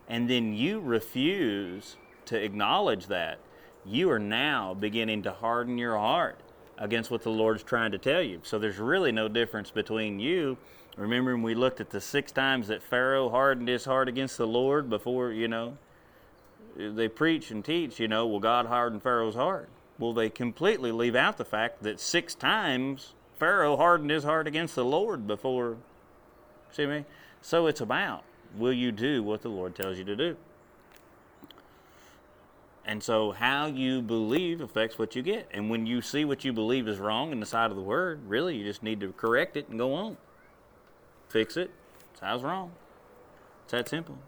and 0.08 0.28
then 0.28 0.52
you 0.52 0.80
refuse 0.80 1.96
to 2.26 2.42
acknowledge 2.42 3.06
that, 3.06 3.38
you 3.84 4.10
are 4.10 4.18
now 4.18 4.74
beginning 4.74 5.22
to 5.22 5.32
harden 5.32 5.78
your 5.78 5.96
heart 5.96 6.38
against 6.78 7.10
what 7.10 7.22
the 7.22 7.30
Lord's 7.30 7.62
trying 7.62 7.92
to 7.92 7.98
tell 7.98 8.22
you. 8.22 8.40
So 8.42 8.58
there's 8.58 8.78
really 8.78 9.12
no 9.12 9.28
difference 9.28 9.70
between 9.70 10.20
you. 10.20 10.56
Remember, 10.96 11.36
we 11.36 11.54
looked 11.54 11.80
at 11.80 11.90
the 11.90 12.00
six 12.00 12.30
times 12.30 12.68
that 12.68 12.82
Pharaoh 12.82 13.30
hardened 13.30 13.68
his 13.68 13.84
heart 13.84 14.08
against 14.08 14.36
the 14.36 14.46
Lord 14.46 14.90
before, 14.90 15.32
you 15.32 15.48
know, 15.48 15.78
they 16.76 17.08
preach 17.08 17.50
and 17.50 17.64
teach, 17.64 17.98
you 17.98 18.08
know, 18.08 18.26
well, 18.26 18.40
God 18.40 18.66
hardened 18.66 19.02
Pharaoh's 19.02 19.34
heart. 19.34 19.68
Well, 20.00 20.14
they 20.14 20.30
completely 20.30 20.92
leave 20.92 21.14
out 21.14 21.36
the 21.36 21.44
fact 21.44 21.82
that 21.82 22.00
six 22.00 22.34
times 22.34 23.12
Pharaoh 23.38 23.76
hardened 23.76 24.10
his 24.10 24.24
heart 24.24 24.48
against 24.48 24.74
the 24.74 24.84
Lord 24.84 25.26
before. 25.26 25.76
See 26.72 26.86
me? 26.86 27.04
So 27.42 27.66
it's 27.66 27.82
about 27.82 28.24
will 28.56 28.72
you 28.72 28.90
do 28.92 29.22
what 29.22 29.42
the 29.42 29.50
Lord 29.50 29.76
tells 29.76 29.98
you 29.98 30.04
to 30.04 30.16
do? 30.16 30.36
And 32.86 33.02
so, 33.02 33.30
how 33.30 33.66
you 33.66 34.00
believe 34.00 34.62
affects 34.62 34.98
what 34.98 35.14
you 35.14 35.22
get. 35.22 35.46
And 35.52 35.68
when 35.68 35.86
you 35.86 36.00
see 36.00 36.24
what 36.24 36.44
you 36.44 36.52
believe 36.52 36.88
is 36.88 36.98
wrong 36.98 37.30
in 37.30 37.38
the 37.38 37.46
side 37.46 37.70
of 37.70 37.76
the 37.76 37.82
word, 37.82 38.20
really, 38.26 38.56
you 38.56 38.64
just 38.64 38.82
need 38.82 39.00
to 39.00 39.12
correct 39.12 39.56
it 39.56 39.68
and 39.68 39.78
go 39.78 39.92
on. 39.94 40.16
Fix 41.28 41.56
it. 41.58 41.70
It's 42.10 42.20
how's 42.20 42.42
wrong. 42.42 42.72
It's 43.64 43.72
that 43.72 43.88
simple. 43.88 44.18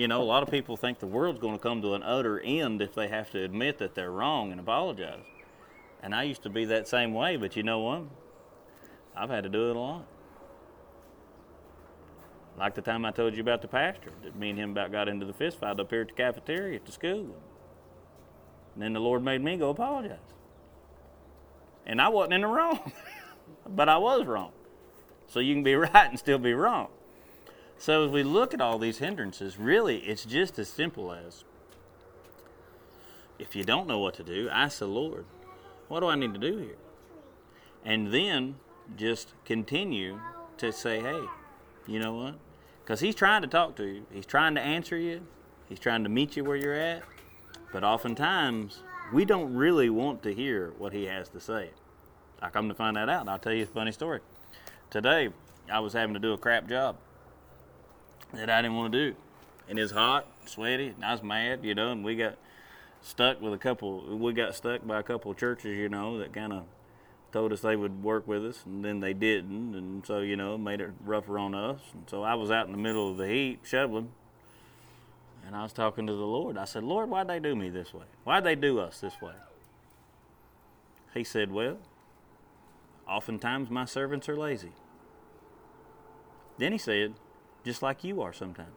You 0.00 0.08
know, 0.08 0.22
a 0.22 0.24
lot 0.24 0.42
of 0.42 0.50
people 0.50 0.78
think 0.78 0.98
the 0.98 1.06
world's 1.06 1.40
going 1.40 1.58
to 1.58 1.62
come 1.62 1.82
to 1.82 1.92
an 1.92 2.02
utter 2.02 2.40
end 2.40 2.80
if 2.80 2.94
they 2.94 3.08
have 3.08 3.30
to 3.32 3.44
admit 3.44 3.76
that 3.80 3.94
they're 3.94 4.10
wrong 4.10 4.50
and 4.50 4.58
apologize. 4.58 5.26
And 6.02 6.14
I 6.14 6.22
used 6.22 6.42
to 6.44 6.48
be 6.48 6.64
that 6.64 6.88
same 6.88 7.12
way, 7.12 7.36
but 7.36 7.54
you 7.54 7.62
know 7.62 7.80
what? 7.80 8.04
I've 9.14 9.28
had 9.28 9.42
to 9.42 9.50
do 9.50 9.68
it 9.68 9.76
a 9.76 9.78
lot. 9.78 10.06
Like 12.58 12.74
the 12.74 12.80
time 12.80 13.04
I 13.04 13.10
told 13.10 13.34
you 13.34 13.42
about 13.42 13.60
the 13.60 13.68
pastor, 13.68 14.10
that 14.22 14.34
me 14.36 14.48
and 14.48 14.58
him 14.58 14.70
about 14.70 14.90
got 14.90 15.06
into 15.06 15.26
the 15.26 15.34
fist 15.34 15.60
fight 15.60 15.78
up 15.78 15.90
here 15.90 16.00
at 16.00 16.08
the 16.08 16.14
cafeteria 16.14 16.76
at 16.76 16.86
the 16.86 16.92
school. 16.92 17.36
And 18.72 18.82
then 18.82 18.94
the 18.94 19.00
Lord 19.00 19.22
made 19.22 19.44
me 19.44 19.58
go 19.58 19.68
apologize. 19.68 20.16
And 21.84 22.00
I 22.00 22.08
wasn't 22.08 22.32
in 22.32 22.40
the 22.40 22.46
wrong, 22.46 22.90
but 23.68 23.90
I 23.90 23.98
was 23.98 24.24
wrong. 24.24 24.52
So 25.26 25.40
you 25.40 25.52
can 25.52 25.62
be 25.62 25.74
right 25.74 26.08
and 26.08 26.18
still 26.18 26.38
be 26.38 26.54
wrong. 26.54 26.88
So 27.80 28.04
as 28.04 28.10
we 28.10 28.22
look 28.22 28.52
at 28.52 28.60
all 28.60 28.78
these 28.78 28.98
hindrances, 28.98 29.58
really 29.58 30.00
it's 30.00 30.26
just 30.26 30.58
as 30.58 30.68
simple 30.68 31.14
as 31.14 31.44
if 33.38 33.56
you 33.56 33.64
don't 33.64 33.88
know 33.88 33.98
what 33.98 34.12
to 34.16 34.22
do, 34.22 34.50
ask 34.50 34.80
the 34.80 34.86
Lord, 34.86 35.24
what 35.88 36.00
do 36.00 36.06
I 36.08 36.14
need 36.14 36.34
to 36.34 36.38
do 36.38 36.58
here? 36.58 36.76
And 37.82 38.12
then 38.12 38.56
just 38.98 39.32
continue 39.46 40.20
to 40.58 40.72
say, 40.72 41.00
hey, 41.00 41.22
you 41.86 41.98
know 41.98 42.12
what? 42.12 42.34
Because 42.84 43.00
He's 43.00 43.14
trying 43.14 43.40
to 43.40 43.48
talk 43.48 43.76
to 43.76 43.84
you, 43.84 44.04
He's 44.12 44.26
trying 44.26 44.54
to 44.56 44.60
answer 44.60 44.98
you, 44.98 45.26
He's 45.66 45.80
trying 45.80 46.02
to 46.02 46.10
meet 46.10 46.36
you 46.36 46.44
where 46.44 46.56
you're 46.56 46.74
at. 46.74 47.02
But 47.72 47.82
oftentimes, 47.82 48.82
we 49.10 49.24
don't 49.24 49.54
really 49.54 49.88
want 49.88 50.22
to 50.24 50.34
hear 50.34 50.74
what 50.76 50.92
he 50.92 51.04
has 51.04 51.30
to 51.30 51.40
say. 51.40 51.70
I 52.42 52.50
come 52.50 52.68
to 52.68 52.74
find 52.74 52.98
that 52.98 53.08
out, 53.08 53.22
and 53.22 53.30
I'll 53.30 53.38
tell 53.38 53.54
you 53.54 53.62
a 53.62 53.66
funny 53.66 53.92
story. 53.92 54.20
Today, 54.90 55.30
I 55.72 55.80
was 55.80 55.94
having 55.94 56.12
to 56.12 56.20
do 56.20 56.34
a 56.34 56.38
crap 56.38 56.68
job 56.68 56.96
that 58.32 58.50
I 58.50 58.62
didn't 58.62 58.76
want 58.76 58.92
to 58.92 59.10
do. 59.10 59.16
And 59.68 59.78
it's 59.78 59.92
hot, 59.92 60.26
sweaty, 60.46 60.88
and 60.88 61.04
I 61.04 61.12
was 61.12 61.22
mad, 61.22 61.64
you 61.64 61.74
know, 61.74 61.92
and 61.92 62.04
we 62.04 62.16
got 62.16 62.36
stuck 63.02 63.40
with 63.40 63.52
a 63.52 63.58
couple, 63.58 64.16
we 64.16 64.32
got 64.32 64.54
stuck 64.54 64.86
by 64.86 64.98
a 64.98 65.02
couple 65.02 65.30
of 65.30 65.36
churches, 65.36 65.76
you 65.76 65.88
know, 65.88 66.18
that 66.18 66.32
kind 66.32 66.52
of 66.52 66.64
told 67.32 67.52
us 67.52 67.60
they 67.60 67.76
would 67.76 68.02
work 68.02 68.26
with 68.26 68.44
us, 68.44 68.64
and 68.66 68.84
then 68.84 69.00
they 69.00 69.12
didn't, 69.12 69.74
and 69.74 70.04
so, 70.04 70.20
you 70.20 70.36
know, 70.36 70.58
made 70.58 70.80
it 70.80 70.90
rougher 71.04 71.38
on 71.38 71.54
us. 71.54 71.80
And 71.92 72.02
so 72.08 72.22
I 72.22 72.34
was 72.34 72.50
out 72.50 72.66
in 72.66 72.72
the 72.72 72.78
middle 72.78 73.10
of 73.10 73.16
the 73.16 73.28
heat 73.28 73.60
shoveling, 73.62 74.10
and 75.46 75.54
I 75.54 75.62
was 75.62 75.72
talking 75.72 76.06
to 76.06 76.12
the 76.12 76.18
Lord. 76.26 76.58
I 76.58 76.64
said, 76.64 76.82
Lord, 76.82 77.08
why'd 77.08 77.28
they 77.28 77.38
do 77.38 77.54
me 77.54 77.70
this 77.70 77.94
way? 77.94 78.06
Why'd 78.24 78.44
they 78.44 78.56
do 78.56 78.80
us 78.80 79.00
this 79.00 79.20
way? 79.22 79.34
He 81.14 81.24
said, 81.24 81.50
Well, 81.50 81.78
oftentimes 83.08 83.70
my 83.70 83.84
servants 83.84 84.28
are 84.28 84.36
lazy. 84.36 84.72
Then 86.58 86.72
he 86.72 86.78
said, 86.78 87.14
Just 87.64 87.82
like 87.82 88.04
you 88.04 88.22
are 88.22 88.32
sometimes. 88.32 88.68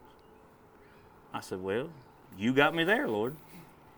I 1.33 1.39
said, 1.39 1.61
Well, 1.61 1.89
you 2.37 2.53
got 2.53 2.75
me 2.75 2.83
there, 2.83 3.07
Lord. 3.07 3.35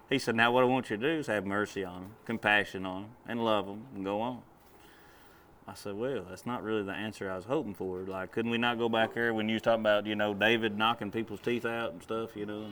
He 0.09 0.19
said, 0.19 0.35
Now 0.35 0.51
what 0.51 0.63
I 0.63 0.67
want 0.67 0.89
you 0.89 0.97
to 0.97 1.01
do 1.01 1.19
is 1.19 1.27
have 1.27 1.45
mercy 1.45 1.83
on 1.83 2.01
them, 2.01 2.11
compassion 2.25 2.85
on 2.85 3.03
them, 3.03 3.11
and 3.27 3.43
love 3.43 3.65
them, 3.65 3.85
and 3.95 4.05
go 4.05 4.21
on. 4.21 4.41
I 5.67 5.73
said, 5.73 5.95
well, 5.95 6.25
that's 6.29 6.45
not 6.45 6.63
really 6.63 6.83
the 6.83 6.91
answer 6.91 7.31
I 7.31 7.35
was 7.35 7.45
hoping 7.45 7.73
for. 7.73 8.01
Like, 8.01 8.31
couldn't 8.31 8.51
we 8.51 8.57
not 8.59 8.77
go 8.77 8.87
back 8.87 9.15
there 9.15 9.33
when 9.33 9.49
you 9.49 9.55
was 9.55 9.63
talking 9.63 9.81
about, 9.81 10.05
you 10.05 10.15
know, 10.15 10.33
David 10.33 10.77
knocking 10.77 11.09
people's 11.09 11.39
teeth 11.39 11.65
out 11.65 11.91
and 11.91 12.03
stuff, 12.03 12.35
you 12.35 12.45
know? 12.45 12.67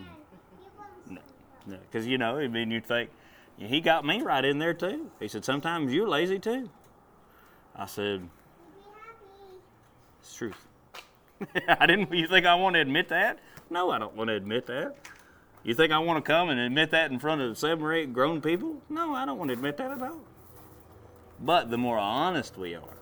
No, 1.09 1.21
no, 1.65 1.77
because 1.89 2.05
you 2.05 2.19
know, 2.19 2.37
I 2.37 2.47
mean, 2.47 2.69
you'd 2.69 2.85
think 2.85 3.09
he 3.57 3.81
got 3.81 4.05
me 4.05 4.21
right 4.21 4.45
in 4.45 4.59
there 4.59 4.75
too. 4.75 5.09
He 5.19 5.27
said, 5.27 5.43
sometimes 5.43 5.91
you're 5.91 6.07
lazy 6.07 6.37
too. 6.37 6.69
I 7.75 7.87
said, 7.87 8.29
it's 10.21 10.35
truth. 10.35 10.67
I 11.67 11.85
didn't. 11.85 12.13
You 12.13 12.27
think 12.27 12.45
I 12.45 12.55
want 12.55 12.75
to 12.75 12.81
admit 12.81 13.09
that? 13.09 13.39
No, 13.69 13.91
I 13.91 13.99
don't 13.99 14.15
want 14.15 14.29
to 14.29 14.35
admit 14.35 14.67
that. 14.67 14.95
You 15.63 15.73
think 15.73 15.91
I 15.93 15.99
want 15.99 16.23
to 16.23 16.31
come 16.31 16.49
and 16.49 16.59
admit 16.59 16.91
that 16.91 17.11
in 17.11 17.19
front 17.19 17.41
of 17.41 17.57
seven 17.57 17.83
or 17.83 17.93
eight 17.93 18.13
grown 18.13 18.41
people? 18.41 18.81
No, 18.89 19.13
I 19.13 19.25
don't 19.25 19.37
want 19.37 19.49
to 19.49 19.53
admit 19.53 19.77
that 19.77 19.91
at 19.91 20.01
all. 20.01 20.21
But 21.39 21.69
the 21.69 21.77
more 21.77 21.97
honest 21.97 22.57
we 22.57 22.75
are, 22.75 22.97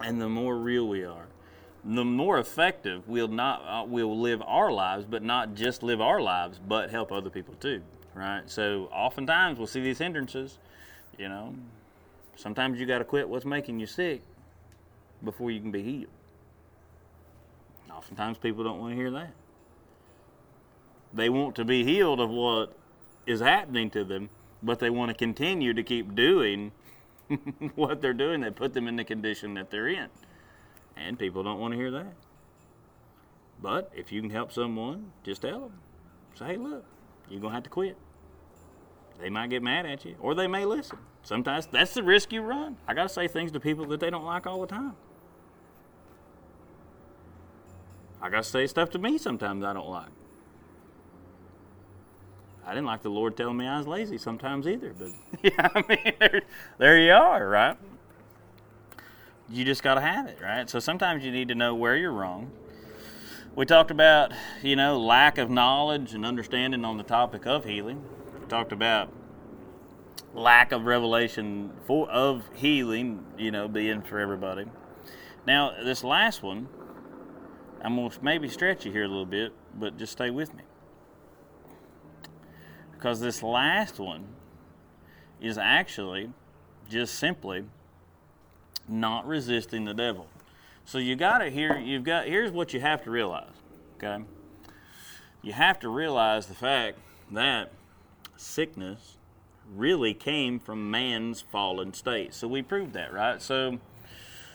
and 0.00 0.20
the 0.20 0.28
more 0.28 0.56
real 0.56 0.88
we 0.88 1.04
are, 1.04 1.26
the 1.84 2.04
more 2.04 2.38
effective 2.38 3.08
we'll 3.08 3.28
not 3.28 3.62
uh, 3.66 3.84
we'll 3.86 4.18
live 4.18 4.42
our 4.46 4.70
lives, 4.72 5.04
but 5.08 5.22
not 5.22 5.54
just 5.54 5.82
live 5.82 6.00
our 6.00 6.20
lives, 6.20 6.58
but 6.58 6.90
help 6.90 7.12
other 7.12 7.30
people 7.30 7.54
too. 7.60 7.82
Right? 8.14 8.42
So 8.46 8.88
oftentimes 8.92 9.58
we'll 9.58 9.68
see 9.68 9.80
these 9.80 9.98
hindrances. 9.98 10.58
You 11.16 11.28
know, 11.28 11.54
sometimes 12.36 12.80
you 12.80 12.86
got 12.86 12.98
to 12.98 13.04
quit 13.04 13.28
what's 13.28 13.44
making 13.44 13.78
you 13.78 13.86
sick 13.86 14.22
before 15.24 15.50
you 15.50 15.60
can 15.60 15.70
be 15.70 15.82
healed. 15.82 16.06
Oftentimes 17.98 18.38
people 18.38 18.62
don't 18.62 18.78
want 18.78 18.92
to 18.92 18.96
hear 18.96 19.10
that. 19.10 19.32
They 21.12 21.28
want 21.28 21.56
to 21.56 21.64
be 21.64 21.82
healed 21.82 22.20
of 22.20 22.30
what 22.30 22.76
is 23.26 23.40
happening 23.40 23.90
to 23.90 24.04
them, 24.04 24.30
but 24.62 24.78
they 24.78 24.88
want 24.88 25.08
to 25.08 25.14
continue 25.14 25.74
to 25.74 25.82
keep 25.82 26.14
doing 26.14 26.70
what 27.74 28.00
they're 28.00 28.12
doing 28.12 28.42
that 28.42 28.54
put 28.54 28.72
them 28.72 28.86
in 28.86 28.94
the 28.94 29.02
condition 29.02 29.54
that 29.54 29.72
they're 29.72 29.88
in. 29.88 30.06
And 30.96 31.18
people 31.18 31.42
don't 31.42 31.58
want 31.58 31.72
to 31.72 31.76
hear 31.76 31.90
that. 31.90 32.14
But 33.60 33.90
if 33.92 34.12
you 34.12 34.20
can 34.20 34.30
help 34.30 34.52
someone, 34.52 35.10
just 35.24 35.42
tell 35.42 35.62
them. 35.62 35.72
Say, 36.36 36.46
hey, 36.46 36.56
look, 36.56 36.84
you're 37.28 37.40
going 37.40 37.50
to 37.50 37.56
have 37.56 37.64
to 37.64 37.70
quit. 37.70 37.96
They 39.20 39.28
might 39.28 39.50
get 39.50 39.60
mad 39.60 39.86
at 39.86 40.04
you, 40.04 40.14
or 40.20 40.36
they 40.36 40.46
may 40.46 40.64
listen. 40.64 40.98
Sometimes 41.24 41.66
that's 41.66 41.94
the 41.94 42.04
risk 42.04 42.32
you 42.32 42.42
run. 42.42 42.76
I 42.86 42.94
got 42.94 43.02
to 43.04 43.08
say 43.08 43.26
things 43.26 43.50
to 43.52 43.58
people 43.58 43.86
that 43.86 43.98
they 43.98 44.10
don't 44.10 44.24
like 44.24 44.46
all 44.46 44.60
the 44.60 44.68
time. 44.68 44.94
I 48.20 48.30
got 48.30 48.42
to 48.44 48.48
say 48.48 48.66
stuff 48.66 48.90
to 48.90 48.98
me 48.98 49.18
sometimes 49.18 49.64
I 49.64 49.72
don't 49.72 49.88
like. 49.88 50.10
I 52.66 52.70
didn't 52.74 52.86
like 52.86 53.02
the 53.02 53.10
Lord 53.10 53.34
telling 53.34 53.56
me 53.56 53.66
I 53.66 53.78
was 53.78 53.86
lazy 53.86 54.18
sometimes 54.18 54.66
either, 54.66 54.92
but 54.98 55.08
yeah, 55.42 55.68
I 55.74 55.82
mean, 55.88 56.12
there, 56.20 56.42
there 56.76 56.98
you 56.98 57.12
are, 57.12 57.48
right? 57.48 57.78
You 59.48 59.64
just 59.64 59.82
got 59.82 59.94
to 59.94 60.02
have 60.02 60.26
it, 60.26 60.38
right? 60.42 60.68
So 60.68 60.78
sometimes 60.78 61.24
you 61.24 61.30
need 61.30 61.48
to 61.48 61.54
know 61.54 61.74
where 61.74 61.96
you're 61.96 62.12
wrong. 62.12 62.50
We 63.54 63.64
talked 63.64 63.90
about, 63.90 64.32
you 64.62 64.76
know, 64.76 65.00
lack 65.00 65.38
of 65.38 65.48
knowledge 65.48 66.12
and 66.12 66.26
understanding 66.26 66.84
on 66.84 66.98
the 66.98 67.02
topic 67.02 67.46
of 67.46 67.64
healing. 67.64 68.04
We 68.38 68.46
talked 68.46 68.72
about 68.72 69.10
lack 70.34 70.70
of 70.70 70.84
revelation 70.84 71.72
for 71.86 72.08
of 72.10 72.44
healing, 72.54 73.24
you 73.38 73.50
know, 73.50 73.66
being 73.66 74.02
for 74.02 74.18
everybody. 74.18 74.66
Now, 75.46 75.72
this 75.82 76.04
last 76.04 76.42
one, 76.42 76.68
I'm 77.82 77.96
going 77.96 78.10
to 78.10 78.24
maybe 78.24 78.48
stretch 78.48 78.84
you 78.84 78.92
here 78.92 79.04
a 79.04 79.08
little 79.08 79.26
bit, 79.26 79.52
but 79.74 79.96
just 79.96 80.12
stay 80.12 80.30
with 80.30 80.54
me. 80.54 80.62
Because 82.92 83.20
this 83.20 83.42
last 83.42 83.98
one 83.98 84.26
is 85.40 85.56
actually 85.56 86.30
just 86.90 87.14
simply 87.14 87.64
not 88.88 89.26
resisting 89.26 89.84
the 89.84 89.94
devil. 89.94 90.26
So 90.84 90.98
you 90.98 91.16
got 91.16 91.38
to 91.38 91.50
hear 91.50 91.78
you've 91.78 92.04
got 92.04 92.26
here's 92.26 92.50
what 92.50 92.72
you 92.72 92.80
have 92.80 93.04
to 93.04 93.10
realize, 93.10 93.52
okay? 93.96 94.24
You 95.42 95.52
have 95.52 95.78
to 95.80 95.88
realize 95.88 96.46
the 96.46 96.54
fact 96.54 96.98
that 97.30 97.72
sickness 98.36 99.18
really 99.76 100.14
came 100.14 100.58
from 100.58 100.90
man's 100.90 101.42
fallen 101.42 101.92
state. 101.92 102.32
So 102.34 102.48
we 102.48 102.62
proved 102.62 102.94
that, 102.94 103.12
right? 103.12 103.40
So 103.40 103.78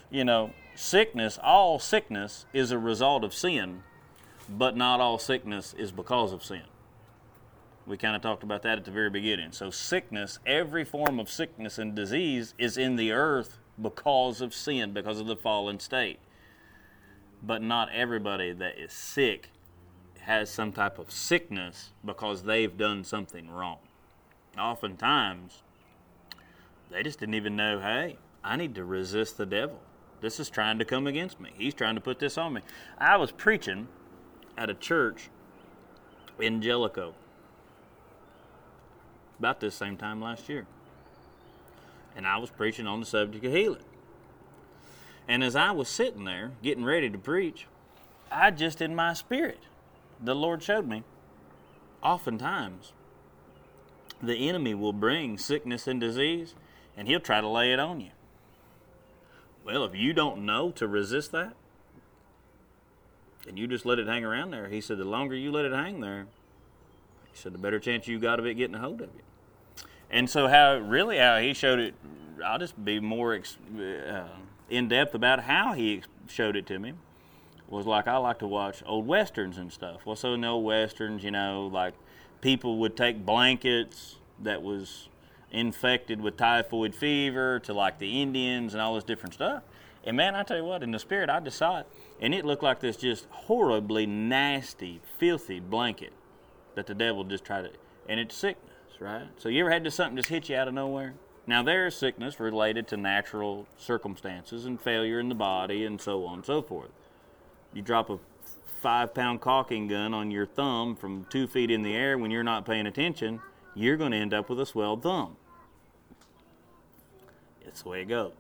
you 0.10 0.26
know, 0.26 0.52
sickness, 0.76 1.40
all 1.42 1.80
sickness 1.80 2.46
is 2.54 2.72
a 2.72 2.78
result 2.78 3.24
of 3.24 3.34
sin, 3.34 3.84
but 4.50 4.76
not 4.76 5.00
all 5.00 5.18
sickness 5.18 5.74
is 5.78 5.92
because 5.92 6.32
of 6.32 6.44
sin. 6.44 6.64
We 7.86 7.98
kind 7.98 8.16
of 8.16 8.22
talked 8.22 8.44
about 8.44 8.62
that 8.64 8.78
at 8.78 8.86
the 8.86 8.92
very 8.92 9.10
beginning. 9.10 9.52
So, 9.52 9.70
sickness, 9.70 10.40
every 10.46 10.86
form 10.86 11.20
of 11.20 11.30
sickness 11.30 11.78
and 11.78 11.94
disease 11.94 12.54
is 12.58 12.78
in 12.78 12.96
the 12.96 13.12
earth 13.12 13.58
because 13.82 14.40
of 14.40 14.54
sin, 14.54 14.94
because 14.94 15.20
of 15.20 15.28
the 15.28 15.36
fallen 15.36 15.80
state. 15.80 16.20
But 17.42 17.62
not 17.62 17.90
everybody 17.94 18.54
that 18.54 18.78
is 18.78 18.94
sick 18.94 19.50
has 20.22 20.50
some 20.50 20.72
type 20.72 20.98
of 20.98 21.12
sickness 21.12 21.90
because 22.06 22.44
they've 22.44 22.78
done 22.78 23.04
something 23.04 23.50
wrong. 23.50 23.80
Oftentimes, 24.58 25.62
they 26.90 27.04
just 27.04 27.20
didn't 27.20 27.36
even 27.36 27.56
know, 27.58 27.80
hey, 27.80 28.18
I 28.44 28.56
need 28.56 28.76
to 28.76 28.86
resist 28.86 29.38
the 29.38 29.46
devil. 29.46 29.80
This 30.24 30.40
is 30.40 30.50
trying 30.50 30.80
to 30.80 30.86
come 30.86 31.06
against 31.06 31.42
me. 31.42 31.52
He's 31.58 31.74
trying 31.74 31.96
to 31.96 32.02
put 32.02 32.18
this 32.18 32.38
on 32.38 32.54
me. 32.54 32.62
I 32.98 33.18
was 33.18 33.34
preaching 33.34 33.90
at 34.58 34.70
a 34.70 34.74
church 34.74 35.30
in 36.40 36.62
Jellico 36.62 37.14
about 39.38 39.60
this 39.60 39.76
same 39.76 39.98
time 39.98 40.22
last 40.22 40.48
year. 40.48 40.66
And 42.16 42.26
I 42.26 42.38
was 42.38 42.50
preaching 42.50 42.88
on 42.88 43.02
the 43.02 43.06
subject 43.06 43.44
of 43.44 43.52
healing. 43.52 43.84
And 45.28 45.44
as 45.44 45.58
I 45.58 45.72
was 45.72 45.90
sitting 45.90 46.24
there 46.24 46.52
getting 46.64 46.86
ready 46.86 47.10
to 47.10 47.18
preach, 47.18 47.68
I 48.32 48.52
just 48.52 48.82
in 48.82 48.96
my 48.96 49.14
spirit, 49.14 49.60
the 50.22 50.34
Lord 50.34 50.64
showed 50.64 50.88
me, 50.88 51.04
oftentimes 52.02 52.94
the 54.22 54.48
enemy 54.48 54.74
will 54.74 54.94
bring 54.94 55.38
sickness 55.38 55.86
and 55.86 56.00
disease 56.00 56.56
and 56.96 57.10
he'll 57.10 57.20
try 57.20 57.42
to 57.42 57.48
lay 57.50 57.74
it 57.74 57.80
on 57.80 58.00
you. 58.00 58.12
Well, 59.66 59.86
if 59.86 59.96
you 59.96 60.14
don't 60.14 60.46
know 60.46 60.72
to 60.72 60.88
resist 60.88 61.32
that, 61.32 61.54
and 63.48 63.58
you 63.58 63.68
just 63.68 63.86
let 63.86 64.00
it 64.00 64.08
hang 64.08 64.24
around 64.24 64.52
there, 64.52 64.68
he 64.68 64.82
said, 64.82 64.98
the 64.98 65.06
longer 65.06 65.36
you 65.36 65.52
let 65.52 65.66
it 65.66 65.72
hang 65.72 66.02
there, 66.02 66.28
he 67.32 67.38
said, 67.38 67.54
the 67.54 67.58
better 67.58 67.80
chance 67.80 68.08
you 68.08 68.20
got 68.20 68.40
of 68.40 68.46
it 68.46 68.56
getting 68.56 68.76
a 68.76 68.80
hold 68.80 69.02
of 69.02 69.10
you. 69.16 69.24
And 70.10 70.30
so, 70.30 70.48
how 70.48 70.78
really 70.78 71.18
how 71.18 71.40
he 71.40 71.54
showed 71.54 71.80
it, 71.80 71.96
I'll 72.46 72.60
just 72.60 72.84
be 72.86 73.00
more 73.00 73.34
uh, 73.36 74.28
in 74.70 74.88
depth 74.88 75.16
about 75.16 75.42
how 75.42 75.74
he 75.74 76.04
showed 76.28 76.56
it 76.56 76.68
to 76.68 76.78
me. 76.78 76.94
Was 77.68 77.88
like 77.88 78.08
I 78.08 78.18
like 78.18 78.38
to 78.40 78.48
watch 78.48 78.84
old 78.86 79.08
westerns 79.08 79.58
and 79.58 79.74
stuff. 79.74 80.06
Well, 80.06 80.16
so 80.16 80.34
in 80.34 80.42
the 80.42 80.48
old 80.50 80.64
westerns, 80.64 81.24
you 81.24 81.32
know, 81.32 81.66
like 81.74 81.96
people 82.42 82.78
would 82.78 82.96
take 82.96 83.26
blankets 83.26 84.18
that 84.44 84.62
was 84.62 85.10
infected 85.54 86.20
with 86.20 86.36
typhoid 86.36 86.96
fever 86.96 87.60
to 87.60 87.74
like 87.74 88.00
the 88.00 88.22
Indians 88.22 88.74
and 88.74 88.82
all 88.82 88.96
this 88.96 89.04
different 89.04 89.36
stuff. 89.36 89.64
And 90.04 90.18
man, 90.18 90.36
I 90.36 90.44
tell 90.44 90.58
you 90.58 90.66
what, 90.66 90.84
in 90.84 90.92
the 90.92 91.00
spirit, 91.00 91.30
I 91.30 91.40
just 91.40 91.58
saw 91.58 91.80
it, 91.80 91.88
and 92.20 92.34
it 92.34 92.44
looked 92.44 92.64
like 92.64 92.82
this 92.82 92.98
just 92.98 93.26
horribly 93.30 94.06
nasty, 94.06 95.00
filthy 95.18 95.62
blanket 95.62 96.12
that 96.76 96.88
the 96.88 96.96
devil 96.96 97.24
just 97.24 97.46
tried 97.46 97.62
to, 97.62 97.72
and 98.10 98.20
it's 98.20 98.36
sickness, 98.36 99.00
right? 99.00 99.28
So 99.38 99.48
you 99.48 99.62
ever 99.62 99.72
had 99.72 99.86
just 99.86 99.96
something 99.96 100.18
just 100.18 100.30
hit 100.30 100.50
you 100.50 100.58
out 100.58 100.68
of 100.68 100.74
nowhere? 100.74 101.14
Now 101.46 101.62
there 101.62 101.88
is 101.88 101.96
sickness 101.96 102.40
related 102.40 102.88
to 102.90 102.98
natural 102.98 103.68
circumstances 103.78 104.66
and 104.66 104.80
failure 104.80 105.20
in 105.20 105.30
the 105.30 105.36
body 105.36 105.86
and 105.86 106.00
so 106.00 106.26
on 106.26 106.36
and 106.36 106.46
so 106.46 106.62
forth. 106.62 106.92
You 107.74 107.82
drop 107.82 108.10
a 108.10 108.20
five 108.82 109.14
pound 109.14 109.42
caulking 109.42 109.88
gun 109.88 110.14
on 110.14 110.32
your 110.32 110.46
thumb 110.46 110.96
from 110.96 111.26
two 111.30 111.48
feet 111.48 111.72
in 111.72 111.82
the 111.82 111.96
air 111.96 112.18
when 112.18 112.32
you're 112.32 112.44
not 112.44 112.66
paying 112.66 112.86
attention, 112.86 113.42
you're 113.76 113.98
going 113.98 114.12
to 114.12 114.18
end 114.18 114.34
up 114.34 114.50
with 114.50 114.60
a 114.60 114.66
swelled 114.66 115.04
thumb. 115.04 115.36
It's 117.74 117.82
the 117.82 117.90
way 117.90 118.02
it 118.04 118.08
goes. 118.08 118.34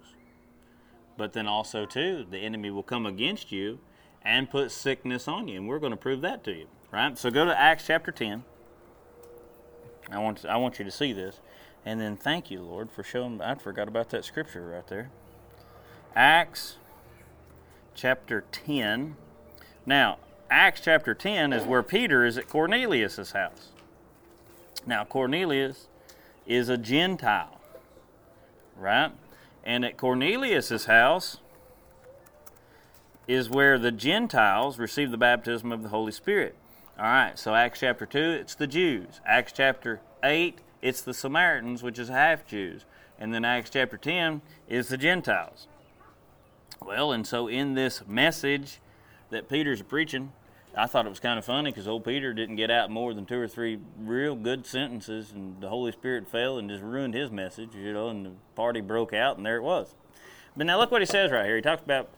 But 1.17 1.34
then 1.34 1.48
also, 1.48 1.88
too, 1.88 2.24
the 2.30 2.38
enemy 2.38 2.69
will 2.69 2.84
come 2.84 3.08
against 3.08 3.52
you 3.52 3.80
and 4.22 4.48
put 4.48 4.69
sickness 4.69 5.28
on 5.28 5.48
you. 5.48 5.58
And 5.60 5.67
we're 5.67 5.80
going 5.80 5.91
to 5.91 5.98
prove 5.98 6.22
that 6.22 6.43
to 6.43 6.52
you. 6.52 6.67
Right? 6.91 7.17
So 7.17 7.32
go 7.32 7.43
to 7.43 7.60
Acts 7.60 7.88
chapter 7.88 8.12
10. 8.12 8.43
I 10.12 10.19
want, 10.19 10.46
I 10.46 10.58
want 10.58 10.78
you 10.78 10.86
to 10.86 10.91
see 10.91 11.13
this. 11.13 11.39
And 11.84 12.00
then 12.00 12.15
thank 12.15 12.52
you, 12.52 12.62
Lord, 12.62 12.91
for 12.91 13.02
showing. 13.02 13.41
I 13.41 13.56
forgot 13.56 13.88
about 13.88 14.12
that 14.12 14.24
scripture 14.24 14.67
right 14.67 14.86
there. 14.86 15.10
Acts 16.15 16.78
chapter 17.96 18.43
10. 18.52 19.15
Now, 19.84 20.19
Acts 20.52 20.82
chapter 20.82 21.15
10 21.15 21.54
is 21.54 21.65
where 21.65 21.82
Peter 21.82 22.24
is 22.24 22.38
at 22.38 22.48
Cornelius' 22.48 23.32
house. 23.32 23.69
Now, 24.86 25.04
Cornelius 25.06 25.88
is 26.46 26.69
a 26.69 26.78
Gentile, 26.78 27.60
right? 28.78 29.12
And 29.63 29.86
at 29.86 29.97
Cornelius' 29.97 30.86
house 30.86 31.38
is 33.28 33.49
where 33.49 33.80
the 33.80 33.91
Gentiles 33.91 34.78
receive 34.78 35.12
the 35.12 35.17
baptism 35.17 35.71
of 35.71 35.84
the 35.84 35.89
Holy 35.89 36.12
Spirit. 36.12 36.56
All 36.97 37.06
right, 37.06 37.39
so 37.39 37.56
Acts 37.56 37.80
chapter 37.80 38.06
2, 38.06 38.19
it's 38.19 38.56
the 38.56 38.67
Jews. 38.67 39.21
Acts 39.26 39.54
chapter 39.54 40.02
8, 40.23 40.60
it's 40.82 41.02
the 41.02 41.13
Samaritans, 41.13 41.82
which 41.82 41.97
is 41.97 42.10
half 42.10 42.45
Jews. 42.45 42.86
And 43.17 43.34
then 43.34 43.45
Acts 43.45 43.69
chapter 43.69 43.97
10 43.97 44.41
is 44.67 44.89
the 44.89 44.97
Gentiles. 44.97 45.67
Well, 46.82 47.13
and 47.13 47.26
so 47.26 47.47
in 47.47 47.73
this 47.73 48.06
message 48.06 48.80
that 49.30 49.49
Peter's 49.49 49.82
preaching, 49.82 50.34
I 50.75 50.88
thought 50.88 51.05
it 51.05 51.09
was 51.09 51.19
kind 51.19 51.38
of 51.38 51.45
funny 51.45 51.69
because 51.69 51.88
old 51.88 52.03
Peter 52.03 52.33
didn't 52.33 52.55
get 52.55 52.71
out 52.71 52.89
more 52.89 53.13
than 53.13 53.25
two 53.25 53.39
or 53.39 53.47
three 53.47 53.79
real 53.99 54.36
good 54.36 54.65
sentences, 54.65 55.31
and 55.31 55.62
the 55.62 55.69
Holy 55.69 55.91
Spirit 55.91 56.27
fell 56.27 56.57
and 56.57 56.69
just 56.69 56.81
ruined 56.81 57.13
his 57.13 57.29
message, 57.29 57.75
you 57.75 57.93
know, 57.93 58.09
and 58.09 58.25
the 58.25 58.31
party 58.55 58.81
broke 58.81 59.13
out, 59.13 59.38
and 59.38 59.45
there 59.45 59.57
it 59.57 59.63
was. 59.63 59.93
But 60.57 60.65
now 60.65 60.79
look 60.79 60.89
what 60.91 61.01
he 61.01 61.05
says 61.05 61.31
right 61.31 61.45
here. 61.45 61.55
He 61.55 61.62
talks 61.62 61.83
about 61.83 62.09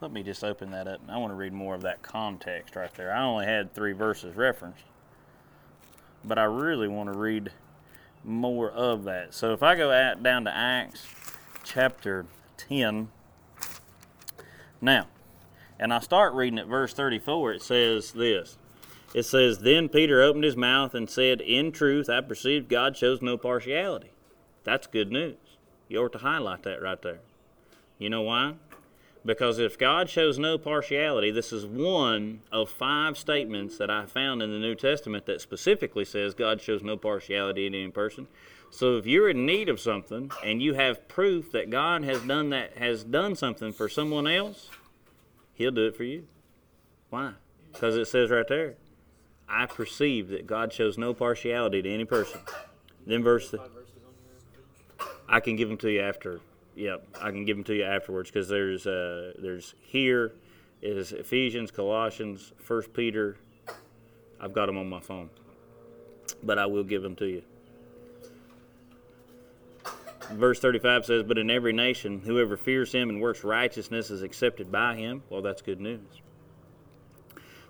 Let 0.00 0.12
me 0.12 0.22
just 0.22 0.44
open 0.44 0.70
that 0.72 0.86
up. 0.86 1.00
I 1.08 1.16
want 1.16 1.32
to 1.32 1.34
read 1.34 1.52
more 1.52 1.74
of 1.74 1.82
that 1.82 2.02
context 2.02 2.76
right 2.76 2.92
there. 2.94 3.12
I 3.12 3.22
only 3.22 3.46
had 3.46 3.74
three 3.74 3.92
verses 3.92 4.36
referenced, 4.36 4.84
but 6.24 6.38
I 6.38 6.44
really 6.44 6.88
want 6.88 7.12
to 7.12 7.18
read 7.18 7.50
more 8.22 8.70
of 8.70 9.04
that. 9.04 9.32
So 9.32 9.52
if 9.52 9.62
I 9.62 9.74
go 9.74 9.90
out, 9.90 10.22
down 10.22 10.44
to 10.44 10.54
Acts 10.54 11.06
chapter 11.64 12.26
10, 12.58 13.08
now, 14.80 15.06
and 15.78 15.92
I 15.92 16.00
start 16.00 16.34
reading 16.34 16.58
at 16.58 16.66
verse 16.66 16.92
34, 16.92 17.54
it 17.54 17.62
says 17.62 18.12
this. 18.12 18.58
It 19.14 19.24
says, 19.24 19.58
Then 19.58 19.88
Peter 19.88 20.22
opened 20.22 20.44
his 20.44 20.56
mouth 20.56 20.94
and 20.94 21.08
said, 21.08 21.40
In 21.40 21.72
truth, 21.72 22.10
I 22.10 22.20
perceive 22.20 22.68
God 22.68 22.96
shows 22.96 23.22
no 23.22 23.38
partiality. 23.38 24.10
That's 24.64 24.86
good 24.86 25.10
news. 25.10 25.36
You 25.88 26.02
ought 26.02 26.12
to 26.12 26.18
highlight 26.18 26.64
that 26.64 26.82
right 26.82 27.00
there. 27.00 27.20
You 27.98 28.10
know 28.10 28.22
why? 28.22 28.54
Because 29.24 29.58
if 29.58 29.78
God 29.78 30.08
shows 30.08 30.38
no 30.38 30.58
partiality, 30.58 31.30
this 31.30 31.52
is 31.52 31.66
one 31.66 32.40
of 32.52 32.70
five 32.70 33.18
statements 33.18 33.76
that 33.78 33.90
I 33.90 34.06
found 34.06 34.42
in 34.42 34.50
the 34.50 34.58
New 34.58 34.74
Testament 34.74 35.26
that 35.26 35.40
specifically 35.40 36.04
says 36.04 36.34
God 36.34 36.60
shows 36.60 36.82
no 36.82 36.96
partiality 36.96 37.66
in 37.66 37.74
any 37.74 37.90
person. 37.90 38.28
So 38.70 38.96
if 38.96 39.06
you're 39.06 39.30
in 39.30 39.46
need 39.46 39.68
of 39.68 39.80
something 39.80 40.30
and 40.44 40.62
you 40.62 40.74
have 40.74 41.08
proof 41.08 41.50
that 41.52 41.70
God 41.70 42.04
has 42.04 42.20
done 42.22 42.50
that 42.50 42.76
has 42.78 43.02
done 43.02 43.34
something 43.34 43.72
for 43.72 43.88
someone 43.88 44.26
else, 44.26 44.70
he'll 45.58 45.70
do 45.70 45.86
it 45.86 45.96
for 45.96 46.04
you. 46.04 46.26
Why? 47.10 47.32
Because 47.72 47.96
it 47.96 48.06
says 48.06 48.30
right 48.30 48.48
there, 48.48 48.76
I 49.48 49.66
perceive 49.66 50.28
that 50.28 50.46
God 50.46 50.72
shows 50.72 50.96
no 50.96 51.12
partiality 51.12 51.82
to 51.82 51.92
any 51.92 52.04
person. 52.06 52.40
Then 53.06 53.22
verse 53.22 53.54
I 55.28 55.40
can 55.40 55.56
give 55.56 55.68
them 55.68 55.78
to 55.78 55.90
you 55.90 56.00
after 56.00 56.40
Yep, 56.78 57.08
I 57.20 57.32
can 57.32 57.44
give 57.44 57.56
them 57.56 57.64
to 57.64 57.74
you 57.74 57.82
afterwards 57.82 58.30
because 58.30 58.48
there's 58.48 58.86
uh, 58.86 59.32
there's 59.36 59.74
here 59.80 60.32
is 60.80 61.10
Ephesians, 61.10 61.72
Colossians, 61.72 62.52
First 62.58 62.92
Peter. 62.92 63.36
I've 64.40 64.52
got 64.52 64.66
them 64.66 64.78
on 64.78 64.88
my 64.88 65.00
phone, 65.00 65.28
but 66.40 66.56
I 66.56 66.66
will 66.66 66.84
give 66.84 67.02
them 67.02 67.16
to 67.16 67.26
you. 67.26 67.42
Verse 70.32 70.60
35 70.60 71.04
says, 71.06 71.22
But 71.22 71.38
in 71.38 71.50
every 71.50 71.72
nation, 71.72 72.20
whoever 72.24 72.56
fears 72.56 72.92
him 72.92 73.08
and 73.08 73.20
works 73.20 73.44
righteousness 73.44 74.10
is 74.10 74.22
accepted 74.22 74.70
by 74.70 74.96
him. 74.96 75.22
Well, 75.30 75.42
that's 75.42 75.62
good 75.62 75.80
news. 75.80 76.20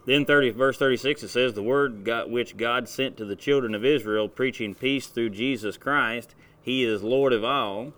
Then 0.07 0.25
30, 0.25 0.51
verse 0.51 0.79
36, 0.79 1.23
it 1.23 1.29
says, 1.29 1.55
The 1.55 1.63
word 1.63 2.05
God, 2.05 2.31
which 2.31 2.57
God 2.57 2.89
sent 2.89 3.17
to 3.19 3.25
the 3.25 3.37
children 3.37 3.75
of 3.75 3.85
Israel, 3.85 4.29
preaching 4.29 4.75
peace 4.75 5.07
through 5.07 5.31
Jesus 5.31 5.77
Christ, 5.77 6.35
he 6.61 6.85
is 6.85 7.03
Lord 7.03 7.33
of 7.33 7.45
all 7.45 7.93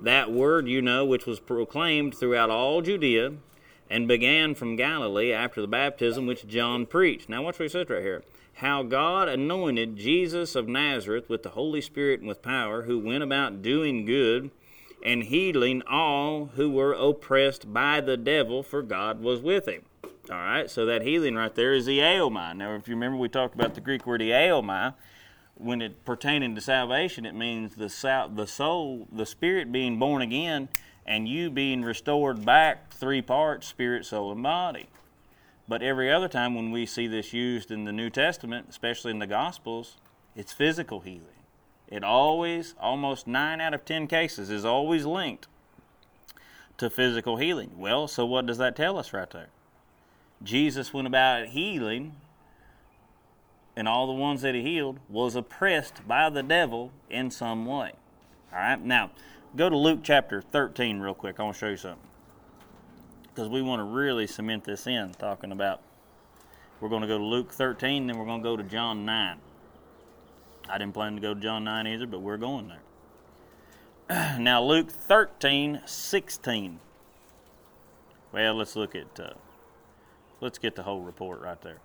that 0.00 0.30
word, 0.30 0.68
you 0.68 0.82
know, 0.82 1.04
which 1.04 1.26
was 1.26 1.40
proclaimed 1.40 2.14
throughout 2.14 2.50
all 2.50 2.82
Judea 2.82 3.32
and 3.88 4.08
began 4.08 4.54
from 4.54 4.76
Galilee 4.76 5.32
after 5.32 5.60
the 5.60 5.68
baptism 5.68 6.26
which 6.26 6.46
John 6.46 6.86
preached. 6.86 7.28
Now, 7.28 7.42
watch 7.42 7.58
what 7.58 7.64
he 7.64 7.68
says 7.68 7.88
right 7.88 8.02
here. 8.02 8.22
How 8.56 8.82
God 8.82 9.28
anointed 9.28 9.96
Jesus 9.96 10.54
of 10.54 10.66
Nazareth 10.66 11.28
with 11.28 11.42
the 11.42 11.50
Holy 11.50 11.82
Spirit 11.82 12.20
and 12.20 12.28
with 12.28 12.40
power, 12.40 12.82
who 12.82 12.98
went 12.98 13.22
about 13.22 13.60
doing 13.60 14.06
good 14.06 14.50
and 15.04 15.24
healing 15.24 15.82
all 15.82 16.46
who 16.54 16.70
were 16.70 16.94
oppressed 16.94 17.70
by 17.72 18.00
the 18.00 18.16
devil, 18.16 18.62
for 18.62 18.80
God 18.80 19.20
was 19.20 19.42
with 19.42 19.68
him. 19.68 19.82
All 20.30 20.36
right, 20.38 20.70
so 20.70 20.86
that 20.86 21.02
healing 21.02 21.34
right 21.34 21.54
there 21.54 21.74
is 21.74 21.84
the 21.84 21.98
iaomai. 21.98 22.56
Now, 22.56 22.74
if 22.74 22.88
you 22.88 22.94
remember, 22.94 23.18
we 23.18 23.28
talked 23.28 23.54
about 23.54 23.74
the 23.74 23.82
Greek 23.82 24.06
word 24.06 24.22
iaomai 24.22 24.94
when 25.58 25.82
it 25.82 26.04
pertaining 26.04 26.54
to 26.54 26.60
salvation, 26.60 27.26
it 27.26 27.34
means 27.34 27.76
the 27.76 28.30
the 28.34 28.46
soul, 28.46 29.06
the 29.12 29.26
spirit 29.26 29.70
being 29.70 29.98
born 29.98 30.22
again, 30.22 30.68
and 31.04 31.28
you 31.28 31.50
being 31.50 31.82
restored 31.82 32.44
back 32.44 32.90
three 32.90 33.22
parts: 33.22 33.66
spirit, 33.66 34.06
soul, 34.06 34.32
and 34.32 34.42
body. 34.42 34.86
But 35.68 35.82
every 35.82 36.10
other 36.12 36.28
time 36.28 36.54
when 36.54 36.70
we 36.70 36.86
see 36.86 37.06
this 37.06 37.32
used 37.32 37.70
in 37.70 37.84
the 37.84 37.92
New 37.92 38.10
Testament, 38.10 38.66
especially 38.68 39.10
in 39.10 39.18
the 39.18 39.26
Gospels, 39.26 39.96
it's 40.36 40.52
physical 40.52 41.00
healing. 41.00 41.22
It 41.88 42.04
always, 42.04 42.74
almost 42.80 43.26
nine 43.26 43.60
out 43.60 43.74
of 43.74 43.84
ten 43.84 44.06
cases, 44.06 44.50
is 44.50 44.64
always 44.64 45.04
linked 45.04 45.48
to 46.78 46.90
physical 46.90 47.36
healing. 47.36 47.72
Well, 47.76 48.06
so 48.06 48.24
what 48.26 48.46
does 48.46 48.58
that 48.58 48.76
tell 48.76 48.98
us 48.98 49.12
right 49.12 49.30
there? 49.30 49.48
Jesus 50.42 50.92
went 50.92 51.06
about 51.06 51.48
healing 51.48 52.14
and 53.74 53.88
all 53.88 54.06
the 54.06 54.12
ones 54.12 54.42
that 54.42 54.54
he 54.54 54.62
healed 54.62 54.98
was 55.08 55.34
oppressed 55.34 56.06
by 56.06 56.30
the 56.30 56.42
devil 56.42 56.92
in 57.10 57.30
some 57.30 57.66
way. 57.66 57.92
All 58.52 58.58
right, 58.58 58.80
now 58.80 59.10
go 59.54 59.68
to 59.68 59.76
Luke 59.76 60.00
chapter 60.02 60.40
13 60.40 61.00
real 61.00 61.14
quick. 61.14 61.38
I 61.38 61.42
want 61.42 61.56
to 61.56 61.60
show 61.60 61.68
you 61.68 61.76
something 61.76 62.08
because 63.36 63.50
we 63.50 63.60
want 63.60 63.80
to 63.80 63.84
really 63.84 64.26
cement 64.26 64.64
this 64.64 64.86
in, 64.86 65.12
talking 65.12 65.52
about. 65.52 65.82
We're 66.80 66.88
going 66.88 67.02
to 67.02 67.08
go 67.08 67.18
to 67.18 67.24
Luke 67.24 67.52
13, 67.52 68.06
then 68.06 68.16
we're 68.16 68.24
going 68.24 68.40
to 68.40 68.48
go 68.48 68.56
to 68.56 68.62
John 68.62 69.04
9. 69.04 69.36
I 70.70 70.78
didn't 70.78 70.94
plan 70.94 71.16
to 71.16 71.20
go 71.20 71.34
to 71.34 71.40
John 71.40 71.64
9 71.64 71.86
either, 71.86 72.06
but 72.06 72.22
we're 72.22 72.38
going 72.38 72.72
there. 74.08 74.38
now, 74.40 74.62
Luke 74.62 74.90
13, 74.90 75.82
16. 75.84 76.80
Well, 78.32 78.54
let's 78.54 78.74
look 78.74 78.94
at, 78.94 79.20
uh, 79.20 79.34
let's 80.40 80.56
get 80.56 80.74
the 80.74 80.84
whole 80.84 81.02
report 81.02 81.42
right 81.42 81.60
there 81.60 81.78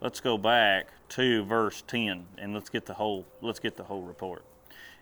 let's 0.00 0.20
go 0.20 0.36
back 0.36 0.88
to 1.08 1.42
verse 1.44 1.82
10 1.86 2.26
and 2.36 2.52
let's 2.52 2.68
get 2.68 2.84
the 2.84 2.92
whole 2.92 3.24
let's 3.40 3.58
get 3.58 3.76
the 3.76 3.84
whole 3.84 4.02
report 4.02 4.44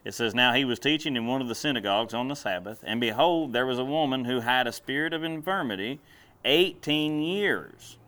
it 0.05 0.15
says 0.15 0.35
now 0.35 0.53
he 0.53 0.65
was 0.65 0.79
teaching 0.79 1.17
in 1.17 1.27
one 1.27 1.41
of 1.41 1.49
the 1.49 1.55
synagogues 1.55 2.15
on 2.15 2.29
the 2.29 2.37
sabbath 2.37 2.83
and 2.87 3.01
behold 3.01 3.53
there 3.53 3.67
was 3.67 3.79
a 3.79 3.85
woman 3.85 4.25
who 4.25 4.41
had 4.41 4.67
a 4.67 4.73
spirit 4.73 5.13
of 5.13 5.25
infirmity 5.25 6.01
18 6.45 7.21
years 7.21 7.99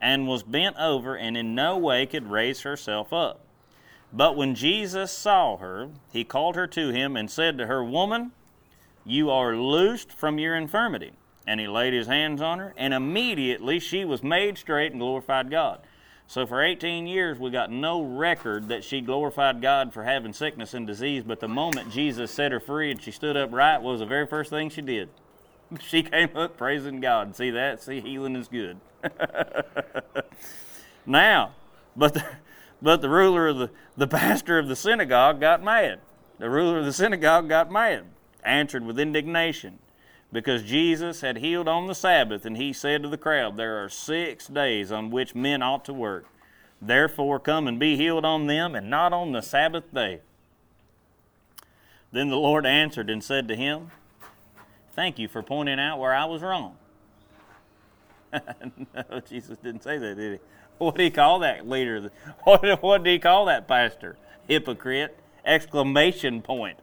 and 0.00 0.26
was 0.26 0.42
bent 0.42 0.76
over 0.76 1.16
and 1.16 1.36
in 1.36 1.54
no 1.54 1.76
way 1.76 2.06
could 2.06 2.30
raise 2.30 2.62
herself 2.62 3.12
up 3.12 3.40
but 4.12 4.36
when 4.36 4.54
jesus 4.54 5.12
saw 5.12 5.56
her 5.56 5.90
he 6.12 6.24
called 6.24 6.56
her 6.56 6.66
to 6.66 6.90
him 6.90 7.16
and 7.16 7.30
said 7.30 7.58
to 7.58 7.66
her 7.66 7.82
woman 7.84 8.32
you 9.04 9.30
are 9.30 9.56
loosed 9.56 10.12
from 10.12 10.38
your 10.38 10.54
infirmity 10.54 11.12
and 11.46 11.58
he 11.60 11.66
laid 11.66 11.92
his 11.92 12.06
hands 12.06 12.40
on 12.40 12.58
her, 12.58 12.74
and 12.76 12.94
immediately 12.94 13.78
she 13.78 14.04
was 14.04 14.22
made 14.22 14.58
straight 14.58 14.92
and 14.92 15.00
glorified 15.00 15.50
God. 15.50 15.80
So 16.32 16.46
for 16.46 16.62
18 16.62 17.06
years, 17.06 17.38
we 17.38 17.50
got 17.50 17.70
no 17.70 18.00
record 18.00 18.68
that 18.68 18.84
she 18.84 19.02
glorified 19.02 19.60
God 19.60 19.92
for 19.92 20.04
having 20.04 20.32
sickness 20.32 20.72
and 20.72 20.86
disease, 20.86 21.24
but 21.24 21.40
the 21.40 21.46
moment 21.46 21.92
Jesus 21.92 22.30
set 22.30 22.52
her 22.52 22.58
free 22.58 22.90
and 22.90 23.02
she 23.02 23.10
stood 23.10 23.36
upright, 23.36 23.82
was 23.82 24.00
the 24.00 24.06
very 24.06 24.26
first 24.26 24.48
thing 24.48 24.70
she 24.70 24.80
did. 24.80 25.10
She 25.80 26.02
came 26.02 26.34
up 26.34 26.56
praising 26.56 27.00
God. 27.00 27.36
See 27.36 27.50
that? 27.50 27.82
See, 27.82 28.00
healing 28.00 28.34
is 28.34 28.48
good. 28.48 28.78
now, 31.06 31.52
but 31.94 32.14
the, 32.14 32.24
but 32.80 33.02
the 33.02 33.10
ruler 33.10 33.48
of 33.48 33.58
the, 33.58 33.70
the 33.98 34.06
pastor 34.06 34.58
of 34.58 34.68
the 34.68 34.76
synagogue 34.76 35.38
got 35.38 35.62
mad. 35.62 36.00
The 36.38 36.48
ruler 36.48 36.78
of 36.78 36.86
the 36.86 36.94
synagogue 36.94 37.50
got 37.50 37.70
mad, 37.70 38.04
answered 38.42 38.86
with 38.86 38.98
indignation 38.98 39.80
because 40.32 40.62
Jesus 40.62 41.20
had 41.20 41.38
healed 41.38 41.68
on 41.68 41.86
the 41.86 41.94
Sabbath, 41.94 42.46
and 42.46 42.56
he 42.56 42.72
said 42.72 43.02
to 43.02 43.08
the 43.08 43.18
crowd, 43.18 43.56
There 43.56 43.84
are 43.84 43.88
six 43.88 44.46
days 44.48 44.90
on 44.90 45.10
which 45.10 45.34
men 45.34 45.62
ought 45.62 45.84
to 45.84 45.92
work. 45.92 46.24
Therefore, 46.80 47.38
come 47.38 47.68
and 47.68 47.78
be 47.78 47.96
healed 47.96 48.24
on 48.24 48.46
them, 48.46 48.74
and 48.74 48.88
not 48.88 49.12
on 49.12 49.32
the 49.32 49.42
Sabbath 49.42 49.92
day. 49.92 50.20
Then 52.10 52.30
the 52.30 52.36
Lord 52.36 52.66
answered 52.66 53.10
and 53.10 53.22
said 53.22 53.46
to 53.48 53.56
him, 53.56 53.90
Thank 54.94 55.18
you 55.18 55.28
for 55.28 55.42
pointing 55.42 55.78
out 55.78 55.98
where 55.98 56.14
I 56.14 56.24
was 56.24 56.42
wrong. 56.42 56.76
no, 58.32 59.20
Jesus 59.28 59.58
didn't 59.58 59.82
say 59.82 59.98
that, 59.98 60.16
did 60.16 60.32
he? 60.34 60.38
What 60.78 60.96
did 60.96 61.04
he 61.04 61.10
call 61.10 61.40
that 61.40 61.68
leader? 61.68 62.10
What, 62.44 62.82
what 62.82 63.04
did 63.04 63.10
he 63.10 63.18
call 63.18 63.46
that 63.46 63.68
pastor? 63.68 64.16
Hypocrite! 64.48 65.16
Exclamation 65.44 66.42
point. 66.42 66.78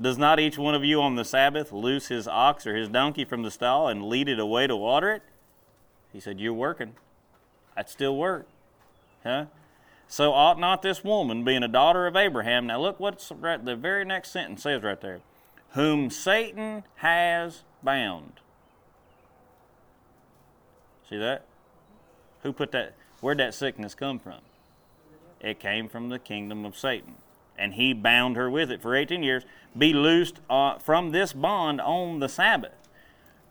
Does 0.00 0.16
not 0.16 0.38
each 0.38 0.56
one 0.56 0.74
of 0.74 0.84
you 0.84 1.02
on 1.02 1.16
the 1.16 1.24
Sabbath 1.24 1.72
loose 1.72 2.06
his 2.06 2.28
ox 2.28 2.66
or 2.66 2.76
his 2.76 2.88
donkey 2.88 3.24
from 3.24 3.42
the 3.42 3.50
stall 3.50 3.88
and 3.88 4.08
lead 4.08 4.28
it 4.28 4.38
away 4.38 4.66
to 4.68 4.76
water 4.76 5.10
it? 5.10 5.22
He 6.12 6.20
said, 6.20 6.38
You're 6.38 6.54
working. 6.54 6.94
I'd 7.76 7.88
still 7.88 8.16
work. 8.16 8.46
Huh? 9.24 9.46
So 10.06 10.32
ought 10.32 10.58
not 10.58 10.82
this 10.82 11.02
woman, 11.02 11.44
being 11.44 11.62
a 11.62 11.68
daughter 11.68 12.06
of 12.06 12.16
Abraham, 12.16 12.66
now 12.66 12.80
look 12.80 12.98
what's 12.98 13.30
right, 13.32 13.62
the 13.62 13.76
very 13.76 14.04
next 14.04 14.30
sentence 14.30 14.62
says 14.62 14.82
right 14.82 15.00
there, 15.00 15.20
whom 15.70 16.10
Satan 16.10 16.84
has 16.96 17.62
bound. 17.82 18.34
See 21.10 21.18
that? 21.18 21.44
Who 22.42 22.52
put 22.52 22.72
that? 22.72 22.94
Where'd 23.20 23.38
that 23.38 23.54
sickness 23.54 23.94
come 23.94 24.18
from? 24.18 24.38
It 25.40 25.60
came 25.60 25.88
from 25.88 26.08
the 26.08 26.18
kingdom 26.18 26.64
of 26.64 26.76
Satan 26.76 27.16
and 27.58 27.74
he 27.74 27.92
bound 27.92 28.36
her 28.36 28.50
with 28.50 28.70
it 28.70 28.80
for 28.80 28.94
18 28.94 29.22
years, 29.22 29.44
be 29.76 29.92
loosed 29.92 30.40
uh, 30.48 30.78
from 30.78 31.10
this 31.10 31.32
bond 31.32 31.80
on 31.80 32.20
the 32.20 32.28
Sabbath. 32.28 32.72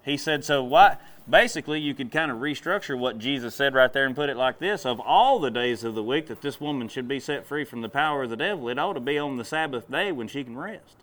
He 0.04 0.17
said, 0.17 0.46
so 0.46 0.63
what? 0.63 1.02
Basically, 1.30 1.82
you 1.82 1.93
could 1.93 2.12
kind 2.12 2.32
of 2.32 2.38
restructure 2.38 2.98
what 2.98 3.20
Jesus 3.20 3.54
said 3.54 3.74
right 3.74 3.91
there 3.91 4.06
and 4.06 4.15
put 4.15 4.30
it 4.30 4.38
like 4.38 4.60
this 4.60 4.86
Of 4.86 5.02
all 5.02 5.39
the 5.39 5.52
days 5.52 5.84
of 5.84 5.96
the 5.96 6.04
week 6.04 6.28
that 6.28 6.41
this 6.41 6.62
woman 6.62 6.88
should 6.88 7.08
be 7.08 7.20
set 7.20 7.46
free 7.46 7.65
from 7.65 7.82
the 7.82 7.89
power 7.89 8.24
of 8.24 8.30
the 8.30 8.38
devil, 8.38 8.70
it 8.70 8.80
ought 8.80 8.93
to 8.93 9.02
be 9.02 9.17
on 9.17 9.36
the 9.36 9.43
Sabbath 9.43 9.91
day 9.91 10.13
when 10.13 10.30
she 10.30 10.46
can 10.46 10.58
rest. 10.58 10.96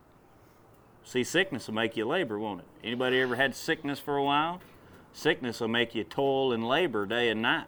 See, 1.05 1.23
sickness 1.23 1.67
will 1.67 1.75
make 1.75 1.99
you 1.99 2.07
labor, 2.07 2.39
won't 2.39 2.61
it? 2.61 2.67
Anybody 2.83 3.21
ever 3.21 3.37
had 3.37 3.55
sickness 3.55 3.99
for 3.99 4.17
a 4.17 4.25
while? 4.25 4.63
Sickness 5.13 5.61
will 5.61 5.69
make 5.69 5.95
you 5.95 6.03
toil 6.03 6.53
and 6.53 6.67
labor 6.67 7.05
day 7.05 7.29
and 7.29 7.43
night. 7.43 7.67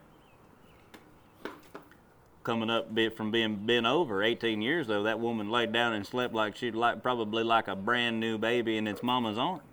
Coming 2.46 2.70
up 2.70 2.86
from 3.16 3.32
being 3.32 3.66
bent 3.66 3.86
over 3.86 4.22
18 4.22 4.62
years, 4.62 4.86
though, 4.86 5.02
that 5.02 5.18
woman 5.18 5.50
laid 5.50 5.72
down 5.72 5.94
and 5.94 6.06
slept 6.06 6.32
like 6.32 6.54
she'd 6.54 6.76
like 6.76 7.02
probably 7.02 7.42
like 7.42 7.66
a 7.66 7.74
brand 7.74 8.20
new 8.20 8.38
baby 8.38 8.76
in 8.76 8.86
its 8.86 9.02
mama's 9.02 9.36
arms. 9.36 9.64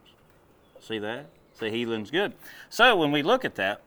See 0.80 0.98
that? 0.98 1.28
See, 1.54 1.70
healing's 1.70 2.10
good. 2.10 2.34
So 2.72 2.96
when 2.96 3.12
we 3.12 3.22
look 3.22 3.46
at 3.46 3.54
that, 3.56 3.82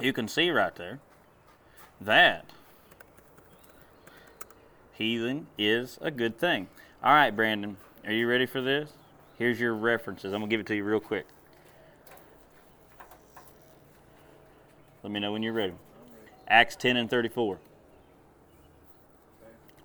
you 0.00 0.14
can 0.14 0.26
see 0.26 0.48
right 0.48 0.74
there 0.74 1.00
that 2.00 2.46
healing 4.94 5.46
is 5.58 5.98
a 6.00 6.10
good 6.10 6.38
thing. 6.38 6.68
All 7.04 7.12
right, 7.12 7.30
Brandon, 7.30 7.76
are 8.06 8.12
you 8.12 8.26
ready 8.26 8.46
for 8.46 8.62
this? 8.62 8.90
Here's 9.38 9.60
your 9.60 9.74
references. 9.74 10.32
I'm 10.32 10.40
to 10.40 10.46
give 10.46 10.60
it 10.60 10.66
to 10.68 10.74
you 10.74 10.82
real 10.82 10.98
quick. 10.98 11.26
Let 15.02 15.12
me 15.12 15.20
know 15.20 15.32
when 15.32 15.42
you're 15.42 15.52
ready. 15.52 15.74
Acts 16.48 16.74
10 16.76 16.96
and 16.96 17.10
34. 17.10 17.58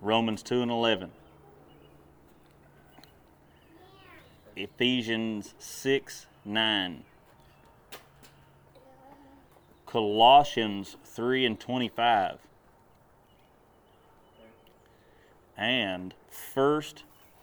Romans 0.02 0.42
2 0.42 0.62
and 0.64 0.72
11. 0.72 1.12
Ephesians 4.56 5.54
6 5.60 6.26
9. 6.44 7.04
Colossians 9.86 10.98
3 11.06 11.46
and 11.46 11.60
25. 11.60 12.40
And 15.58 16.14
1 16.54 16.82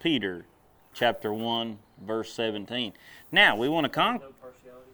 Peter 0.01 0.45
chapter 0.93 1.33
1 1.33 1.79
verse 2.05 2.33
17. 2.33 2.93
Now, 3.31 3.57
we 3.57 3.69
want 3.69 3.85
to 3.85 3.89
con 3.89 4.15
No 4.15 4.33
partiality. 4.41 4.91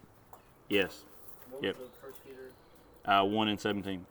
Yes. 0.68 1.05
What 1.50 1.62
Yep. 1.62 1.79
was 1.79 1.88
the 1.88 2.07
first 2.07 2.24
Peter? 2.24 2.53
Uh, 3.05 3.24
1 3.24 3.48
and 3.48 3.61
17. 3.61 4.05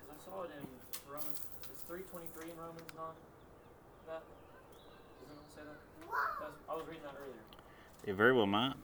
Because 0.00 0.16
I 0.16 0.30
saw 0.30 0.42
it 0.44 0.50
in 0.58 0.66
Romans. 1.10 1.40
It's 1.86 1.92
three 1.94 2.02
twenty 2.10 2.26
three 2.34 2.50
in 2.50 2.56
Romans, 2.58 2.82
not 2.96 3.14
that. 4.08 4.22
Doesn't 5.22 5.38
it 5.38 5.54
say 5.54 5.60
that? 5.62 5.78
That's, 6.40 6.52
I 6.68 6.74
was 6.74 6.84
reading 6.88 7.02
that 7.04 7.14
earlier. 7.14 7.38
It 8.04 8.14
very 8.14 8.32
well 8.32 8.46
might. 8.46 8.74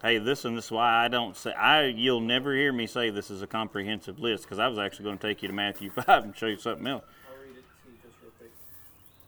Hey, 0.00 0.18
this 0.18 0.44
and 0.46 0.56
this 0.56 0.66
is 0.66 0.70
why 0.70 1.04
I 1.04 1.08
don't 1.08 1.36
say 1.36 1.52
I. 1.52 1.84
You'll 1.86 2.20
never 2.20 2.54
hear 2.54 2.72
me 2.72 2.86
say 2.86 3.10
this 3.10 3.30
is 3.30 3.42
a 3.42 3.46
comprehensive 3.46 4.18
list 4.18 4.44
because 4.44 4.58
I 4.58 4.68
was 4.68 4.78
actually 4.78 5.04
going 5.04 5.18
to 5.18 5.26
take 5.26 5.42
you 5.42 5.48
to 5.48 5.54
Matthew 5.54 5.90
five 6.06 6.24
and 6.24 6.34
show 6.36 6.46
you 6.46 6.56
something 6.56 6.86
else. 6.86 7.04
I'll 7.28 7.36
read 7.42 7.56
it 7.58 7.64
to 7.84 7.90
you 7.90 7.96
just 8.02 8.16
real 8.22 8.32
quick. 8.38 8.52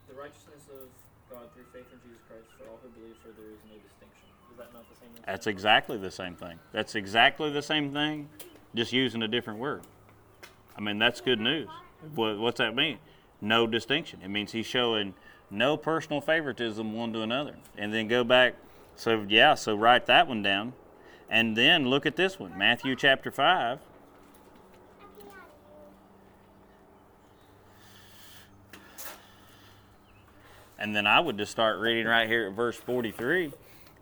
The 0.09 0.15
righteousness 0.15 0.65
of 0.73 0.89
God 1.31 1.49
through 1.55 1.65
faith 1.73 1.87
in 1.93 1.99
Jesus 2.05 2.23
Christ 2.29 2.45
for 2.59 2.65
all 2.71 2.79
who 2.83 2.89
believe, 2.99 3.17
for 3.23 3.29
there 3.41 3.53
is 3.53 3.61
no 3.69 3.77
distinction. 3.77 4.29
Is 4.53 4.57
that 4.59 4.73
not 4.73 4.89
the 4.89 4.97
same? 4.97 5.09
as- 5.17 5.25
That's 5.27 5.47
exactly 5.47 5.99
the 5.99 6.11
same 6.11 6.35
thing. 6.35 6.59
That's 6.73 6.95
exactly 6.95 7.51
the 7.53 7.63
same 7.63 7.93
thing, 7.93 8.29
just 8.75 8.93
using 8.93 9.23
a 9.23 9.29
different 9.29 9.59
word. 9.59 9.83
I 10.77 10.81
mean, 10.81 10.99
that's 10.99 11.21
good 11.21 11.41
news. 11.41 11.69
What, 12.15 12.39
what's 12.39 12.59
that 12.59 12.75
mean? 12.75 12.99
No 13.41 13.67
distinction. 13.67 14.21
It 14.23 14.29
means 14.29 14.53
he's 14.53 14.67
showing 14.67 15.15
no 15.51 15.77
personal 15.77 16.21
favoritism 16.21 16.93
one 16.93 17.13
to 17.13 17.23
another. 17.23 17.57
And 17.77 17.93
then 17.93 18.09
go 18.09 18.25
back. 18.25 18.55
So, 18.97 19.25
yeah, 19.29 19.55
so 19.55 19.75
write 19.75 20.07
that 20.07 20.27
one 20.27 20.43
down. 20.43 20.73
And 21.29 21.57
then 21.57 21.89
look 21.89 22.07
at 22.07 22.17
this 22.17 22.39
one 22.39 22.57
Matthew 22.57 22.97
chapter 22.97 23.31
5. 23.31 23.79
And 30.79 30.95
then 30.95 31.07
I 31.07 31.21
would 31.21 31.39
just 31.39 31.51
start 31.51 31.81
reading 31.81 32.07
right 32.07 32.29
here 32.29 32.49
at 32.49 32.53
verse 32.53 32.77
43. 32.77 33.53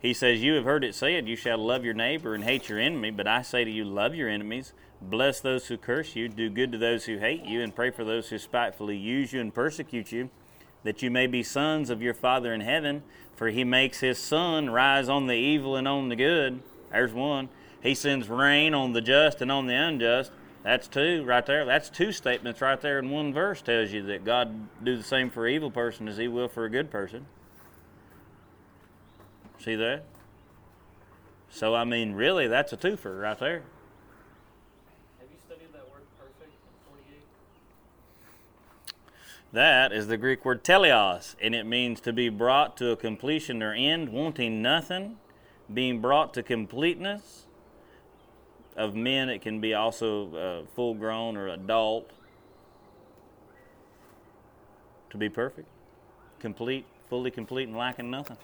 He 0.00 0.12
says, 0.12 0.42
You 0.42 0.54
have 0.54 0.64
heard 0.64 0.84
it 0.84 0.94
said, 0.94 1.28
You 1.28 1.36
shall 1.36 1.58
love 1.58 1.84
your 1.84 1.94
neighbor 1.94 2.34
and 2.34 2.44
hate 2.44 2.68
your 2.68 2.78
enemy. 2.78 3.10
But 3.10 3.26
I 3.26 3.42
say 3.42 3.64
to 3.64 3.70
you, 3.70 3.84
love 3.84 4.14
your 4.14 4.28
enemies, 4.28 4.72
bless 5.10 5.40
those 5.40 5.66
who 5.66 5.76
curse 5.76 6.16
you, 6.16 6.28
do 6.28 6.50
good 6.50 6.72
to 6.72 6.78
those 6.78 7.04
who 7.04 7.18
hate 7.18 7.44
you, 7.44 7.62
and 7.62 7.74
pray 7.74 7.90
for 7.90 8.04
those 8.04 8.28
who 8.28 8.38
spitefully 8.38 8.96
use 8.96 9.32
you 9.32 9.40
and 9.40 9.54
persecute 9.54 10.12
you, 10.12 10.30
that 10.82 11.02
you 11.02 11.10
may 11.10 11.26
be 11.26 11.42
sons 11.42 11.90
of 11.90 12.02
your 12.02 12.14
Father 12.14 12.52
in 12.52 12.60
heaven. 12.60 13.02
For 13.36 13.48
he 13.48 13.64
makes 13.64 13.98
his 13.98 14.18
sun 14.18 14.70
rise 14.70 15.08
on 15.08 15.26
the 15.26 15.34
evil 15.34 15.74
and 15.74 15.88
on 15.88 16.08
the 16.08 16.14
good. 16.14 16.62
There's 16.92 17.12
one. 17.12 17.48
He 17.82 17.94
sends 17.94 18.28
rain 18.28 18.74
on 18.74 18.92
the 18.92 19.00
just 19.00 19.42
and 19.42 19.50
on 19.50 19.66
the 19.66 19.74
unjust. 19.74 20.30
That's 20.62 20.86
two 20.86 21.24
right 21.24 21.44
there. 21.44 21.64
That's 21.64 21.90
two 21.90 22.12
statements 22.12 22.60
right 22.60 22.80
there 22.80 22.98
in 22.98 23.10
one 23.10 23.34
verse 23.34 23.60
tells 23.60 23.90
you 23.90 24.02
that 24.04 24.24
God 24.24 24.68
do 24.82 24.96
the 24.96 25.02
same 25.02 25.30
for 25.30 25.46
evil 25.48 25.70
person 25.70 26.06
as 26.06 26.16
he 26.16 26.28
will 26.28 26.48
for 26.48 26.64
a 26.64 26.70
good 26.70 26.90
person. 26.90 27.26
See 29.58 29.74
that? 29.74 30.04
So 31.50 31.74
I 31.74 31.84
mean, 31.84 32.14
really, 32.14 32.46
that's 32.46 32.72
a 32.72 32.76
twofer 32.76 33.20
right 33.20 33.38
there. 33.38 33.62
Have 35.18 35.28
you 35.30 35.38
studied 35.44 35.72
that 35.72 35.90
word 35.90 36.04
perfect 36.18 36.52
in 36.52 36.88
forty 36.88 37.02
eight? 37.10 37.26
That 39.54 39.92
is 39.92 40.08
the 40.08 40.16
Greek 40.16 40.44
word 40.44 40.64
teleios, 40.64 41.36
and 41.40 41.54
it 41.54 41.64
means 41.64 42.00
to 42.00 42.12
be 42.12 42.28
brought 42.28 42.76
to 42.78 42.90
a 42.90 42.96
completion 42.96 43.62
or 43.62 43.72
end, 43.72 44.08
wanting 44.08 44.60
nothing, 44.60 45.18
being 45.72 46.00
brought 46.00 46.34
to 46.34 46.42
completeness. 46.42 47.44
Of 48.76 48.96
men, 48.96 49.28
it 49.28 49.42
can 49.42 49.60
be 49.60 49.72
also 49.72 50.34
uh, 50.34 50.66
full 50.74 50.94
grown 50.94 51.36
or 51.36 51.46
adult. 51.46 52.10
To 55.10 55.16
be 55.16 55.28
perfect, 55.28 55.68
complete, 56.40 56.84
fully 57.08 57.30
complete, 57.30 57.68
and 57.68 57.76
lacking 57.76 58.10
nothing. 58.10 58.38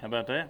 How 0.00 0.08
about 0.08 0.26
that? 0.26 0.48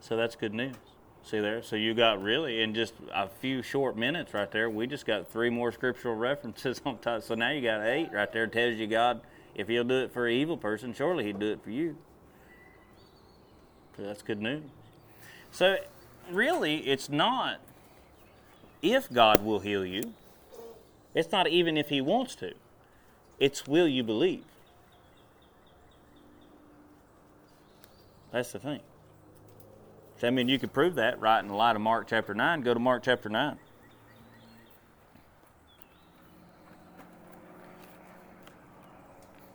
So 0.00 0.16
that's 0.16 0.34
good 0.34 0.52
news. 0.52 0.74
See 1.24 1.38
there? 1.38 1.62
So 1.62 1.76
you 1.76 1.94
got 1.94 2.22
really 2.22 2.62
in 2.62 2.74
just 2.74 2.94
a 3.14 3.28
few 3.28 3.62
short 3.62 3.96
minutes 3.96 4.34
right 4.34 4.50
there, 4.50 4.68
we 4.68 4.86
just 4.86 5.06
got 5.06 5.30
three 5.30 5.50
more 5.50 5.70
scriptural 5.70 6.14
references 6.16 6.80
on 6.84 6.98
top. 6.98 7.22
So 7.22 7.34
now 7.34 7.50
you 7.50 7.62
got 7.62 7.86
eight 7.86 8.10
right 8.12 8.30
there. 8.32 8.46
Tells 8.46 8.76
you 8.76 8.86
God, 8.86 9.20
if 9.54 9.68
He'll 9.68 9.84
do 9.84 10.02
it 10.02 10.12
for 10.12 10.26
an 10.26 10.34
evil 10.34 10.56
person, 10.56 10.92
surely 10.92 11.24
He'd 11.24 11.38
do 11.38 11.52
it 11.52 11.62
for 11.62 11.70
you. 11.70 11.96
So 13.96 14.02
that's 14.02 14.22
good 14.22 14.40
news. 14.40 14.64
So 15.52 15.76
really, 16.30 16.78
it's 16.88 17.08
not 17.08 17.60
if 18.80 19.12
God 19.12 19.44
will 19.44 19.60
heal 19.60 19.86
you. 19.86 20.14
It's 21.14 21.30
not 21.30 21.46
even 21.46 21.76
if 21.76 21.88
He 21.88 22.00
wants 22.00 22.34
to. 22.36 22.54
It's 23.38 23.66
will 23.66 23.86
you 23.86 24.02
believe. 24.02 24.44
That's 28.32 28.52
the 28.52 28.58
thing. 28.58 28.80
I 30.24 30.30
mean, 30.30 30.48
you 30.48 30.58
could 30.58 30.72
prove 30.72 30.94
that 30.94 31.20
right 31.20 31.40
in 31.40 31.48
the 31.48 31.54
light 31.54 31.76
of 31.76 31.82
Mark 31.82 32.06
chapter 32.08 32.34
9. 32.34 32.62
Go 32.62 32.74
to 32.74 32.80
Mark 32.80 33.02
chapter 33.02 33.28
9. 33.28 33.58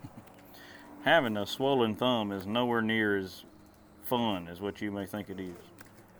Having 1.03 1.37
a 1.37 1.45
swollen 1.45 1.95
thumb 1.95 2.31
is 2.31 2.45
nowhere 2.45 2.81
near 2.81 3.17
as 3.17 3.45
fun 4.03 4.47
as 4.49 4.59
what 4.59 4.81
you 4.81 4.91
may 4.91 5.05
think 5.05 5.29
it 5.29 5.39
is. 5.39 5.55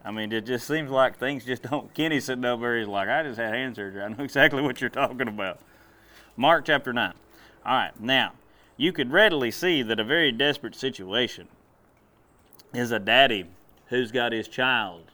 I 0.06 0.12
mean, 0.12 0.32
it 0.32 0.46
just 0.46 0.66
seems 0.66 0.90
like 0.90 1.18
things 1.18 1.44
just 1.44 1.64
don't. 1.64 1.94
Kenny 1.96 2.22
sitting 2.22 2.46
over 2.46 2.68
there, 2.68 2.80
he's 2.80 2.88
like, 2.88 3.10
I 3.10 3.24
just 3.24 3.38
had 3.38 3.54
hand 3.54 3.76
surgery. 3.76 4.02
I 4.02 4.08
know 4.08 4.24
exactly 4.24 4.62
what 4.62 4.80
you're 4.80 4.90
talking 4.90 5.28
about. 5.28 5.60
Mark 6.38 6.66
chapter 6.66 6.94
9. 6.94 7.14
All 7.66 7.74
right, 7.74 8.00
now, 8.00 8.32
you 8.78 8.94
could 8.94 9.12
readily 9.12 9.52
see 9.52 9.82
that 9.82 10.00
a 10.00 10.06
very 10.06 10.32
desperate 10.32 10.76
situation 10.76 11.50
is 12.74 12.92
a 12.92 13.00
daddy 13.00 13.46
who's 13.90 14.12
got 14.12 14.32
his 14.32 14.48
child 14.48 15.12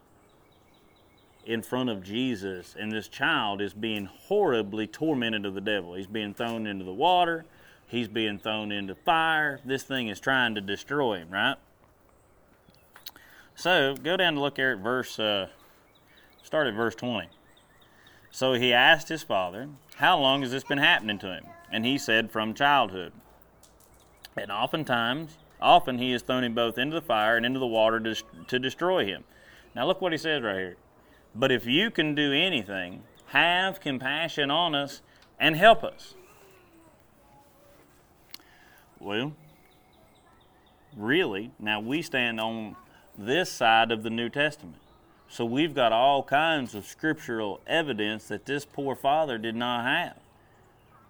in 1.46 1.62
front 1.62 1.90
of 1.90 2.04
Jesus, 2.04 2.76
and 2.80 2.92
this 2.92 3.08
child 3.08 3.62
is 3.62 3.74
being 3.74 4.06
horribly 4.06 4.88
tormented 4.88 5.46
of 5.46 5.54
the 5.54 5.62
devil. 5.62 5.94
He's 5.94 6.08
being 6.08 6.34
thrown 6.34 6.66
into 6.66 6.86
the 6.86 6.94
water, 6.94 7.46
he's 7.88 8.08
being 8.08 8.40
thrown 8.40 8.72
into 8.72 8.96
fire. 8.96 9.60
This 9.66 9.84
thing 9.84 10.08
is 10.08 10.20
trying 10.20 10.56
to 10.56 10.62
destroy 10.62 11.18
him, 11.18 11.30
right? 11.30 11.58
So 13.56 13.96
go 13.96 14.18
down 14.18 14.36
to 14.36 14.40
look 14.40 14.58
here 14.58 14.72
at 14.72 14.80
verse, 14.80 15.20
uh, 15.20 15.48
start 16.42 16.68
at 16.68 16.74
verse 16.74 16.96
20. 16.96 17.28
So 18.32 18.54
he 18.54 18.74
asked 18.74 19.10
his 19.10 19.22
father, 19.22 19.70
How 19.98 20.18
long 20.20 20.42
has 20.42 20.52
this 20.52 20.64
been 20.64 20.80
happening 20.80 21.20
to 21.20 21.28
him? 21.28 21.46
And 21.72 21.86
he 21.86 21.98
said, 21.98 22.32
From 22.32 22.54
childhood. 22.54 23.14
And 24.36 24.52
oftentimes, 24.52 25.38
often 25.64 25.98
he 25.98 26.12
has 26.12 26.22
thrown 26.22 26.44
him 26.44 26.54
both 26.54 26.78
into 26.78 26.94
the 26.94 27.02
fire 27.02 27.38
and 27.38 27.46
into 27.46 27.60
the 27.60 27.66
water 27.66 28.00
to, 28.00 28.16
to 28.48 28.60
destroy 28.60 29.06
him. 29.06 29.24
Now 29.76 29.88
look 29.88 30.02
what 30.02 30.12
he 30.12 30.18
says 30.18 30.44
right 30.44 30.58
here. 30.58 30.78
But 31.34 31.52
if 31.52 31.66
you 31.66 31.90
can 31.90 32.14
do 32.14 32.32
anything, 32.32 33.04
have 33.28 33.80
compassion 33.80 34.52
on 34.52 34.76
us 34.76 35.02
and 35.40 35.56
help 35.56 35.84
us. 35.84 36.14
Well, 39.00 39.34
really, 40.96 41.52
now 41.58 41.80
we 41.80 42.02
stand 42.02 42.40
on 42.40 42.76
this 43.18 43.52
side 43.52 43.92
of 43.92 44.04
the 44.04 44.10
New 44.10 44.30
Testament. 44.30 44.78
So 45.28 45.46
we've 45.46 45.74
got 45.74 45.92
all 45.92 46.22
kinds 46.24 46.76
of 46.76 46.86
scriptural 46.86 47.60
evidence 47.66 48.28
that 48.28 48.46
this 48.46 48.66
poor 48.66 48.96
father 48.96 49.38
did 49.38 49.56
not 49.56 49.86
have. 49.86 50.20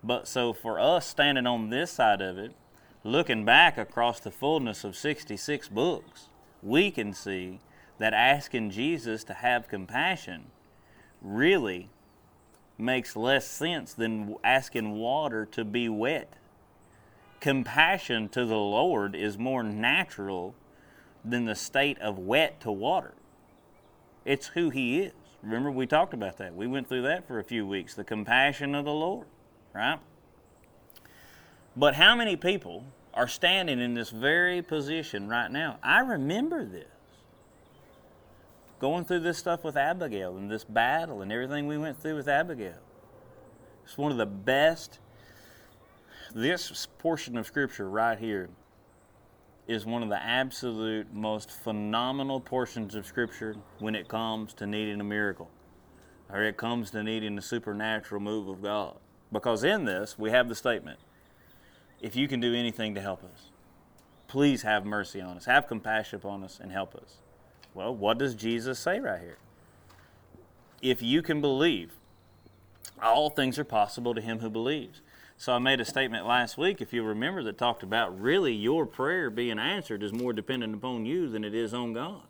But 0.04 0.28
so 0.28 0.54
for 0.54 0.80
us 0.80 1.06
standing 1.06 1.46
on 1.46 1.70
this 1.70 1.92
side 1.92 2.22
of 2.22 2.38
it, 2.38 2.54
looking 3.04 3.44
back 3.44 3.78
across 3.78 4.20
the 4.20 4.32
fullness 4.32 4.84
of 4.84 4.96
66 4.96 5.68
books, 5.70 6.30
we 6.62 6.92
can 6.92 7.14
see 7.14 7.60
that 7.98 8.14
asking 8.14 8.72
Jesus 8.72 9.24
to 9.26 9.34
have 9.34 9.68
compassion 9.68 10.46
really 11.22 11.90
makes 12.78 13.16
less 13.16 13.48
sense 13.48 13.94
than 13.94 14.36
asking 14.44 14.94
water 14.94 15.46
to 15.46 15.64
be 15.64 15.88
wet. 15.90 16.34
Compassion 17.40 18.30
to 18.30 18.46
the 18.46 18.58
Lord 18.58 19.16
is 19.16 19.38
more 19.38 19.64
natural 19.64 20.56
than 21.24 21.46
the 21.46 21.56
state 21.56 22.00
of 22.00 22.18
wet 22.18 22.60
to 22.62 22.72
water. 22.72 23.14
It's 24.26 24.48
who 24.48 24.70
He 24.70 25.00
is. 25.02 25.14
Remember, 25.42 25.70
we 25.70 25.86
talked 25.86 26.14
about 26.14 26.38
that. 26.38 26.56
We 26.56 26.68
went 26.68 26.88
through 26.88 27.02
that 27.04 27.28
for 27.28 27.40
a 27.40 27.44
few 27.44 27.68
weeks 27.68 27.94
the 27.94 28.04
compassion 28.04 28.74
of 28.74 28.86
the 28.86 28.94
Lord, 28.94 29.28
right? 29.74 30.00
But 31.76 31.96
how 31.96 32.16
many 32.16 32.36
people 32.36 32.86
are 33.14 33.28
standing 33.28 33.80
in 33.80 33.94
this 33.94 34.10
very 34.10 34.62
position 34.62 35.28
right 35.28 35.52
now? 35.52 35.80
I 35.82 36.00
remember 36.00 36.66
this. 36.66 36.86
Going 38.80 39.06
through 39.06 39.22
this 39.22 39.38
stuff 39.38 39.64
with 39.64 39.78
Abigail 39.78 40.38
and 40.38 40.52
this 40.52 40.64
battle 40.64 41.22
and 41.22 41.32
everything 41.32 41.68
we 41.68 41.78
went 41.78 42.00
through 42.00 42.16
with 42.16 42.28
Abigail. 42.28 42.80
It's 43.86 43.98
one 43.98 44.12
of 44.12 44.18
the 44.18 44.26
best. 44.26 45.00
This 46.36 46.88
portion 47.00 47.38
of 47.38 47.48
Scripture 47.48 47.90
right 47.90 48.20
here 48.20 48.50
is 49.68 49.86
one 49.86 50.04
of 50.04 50.10
the 50.10 50.22
absolute 50.22 51.14
most 51.14 51.50
phenomenal 51.50 52.40
portions 52.40 52.96
of 52.96 53.06
Scripture 53.06 53.56
when 53.80 53.96
it 53.96 54.08
comes 54.08 54.54
to 54.56 54.68
needing 54.68 55.00
a 55.00 55.04
miracle 55.04 55.50
or 56.30 56.44
it 56.44 56.58
comes 56.58 56.92
to 56.92 57.04
needing 57.04 57.36
the 57.36 57.42
supernatural 57.42 58.20
move 58.20 58.48
of 58.48 58.62
God. 58.62 58.98
Because 59.32 59.64
in 59.64 59.86
this, 59.86 60.18
we 60.20 60.30
have 60.32 60.50
the 60.50 60.56
statement 60.56 61.00
if 62.04 62.18
you 62.18 62.28
can 62.28 62.42
do 62.42 62.54
anything 62.54 62.94
to 62.94 63.02
help 63.02 63.24
us, 63.24 63.50
please 64.28 64.62
have 64.64 64.86
mercy 64.86 65.22
on 65.22 65.38
us, 65.38 65.46
have 65.46 65.68
compassion 65.68 66.18
upon 66.18 66.44
us, 66.44 66.60
and 66.62 66.72
help 66.72 66.94
us. 66.96 67.16
Well, 67.74 67.96
what 67.96 68.18
does 68.18 68.36
Jesus 68.36 68.78
say 68.78 69.00
right 69.00 69.22
here? 69.22 69.38
If 70.82 71.02
you 71.02 71.22
can 71.22 71.40
believe, 71.40 71.94
all 73.02 73.30
things 73.30 73.58
are 73.58 73.64
possible 73.64 74.14
to 74.14 74.20
him 74.20 74.40
who 74.40 74.50
believes. 74.50 75.00
So 75.38 75.54
I 75.54 75.60
made 75.60 75.80
a 75.80 75.86
statement 75.86 76.28
last 76.28 76.58
week, 76.58 76.82
if 76.82 76.92
you 76.92 77.04
remember, 77.04 77.42
that 77.44 77.58
talked 77.58 77.84
about 77.84 78.20
really 78.20 78.54
your 78.54 78.86
prayer 78.86 79.30
being 79.30 79.58
answered 79.58 80.04
is 80.04 80.12
more 80.12 80.34
dependent 80.34 80.76
upon 80.76 81.06
you 81.06 81.30
than 81.30 81.46
it 81.46 81.56
is 81.56 81.74
on 81.74 81.94
God. 81.94 82.24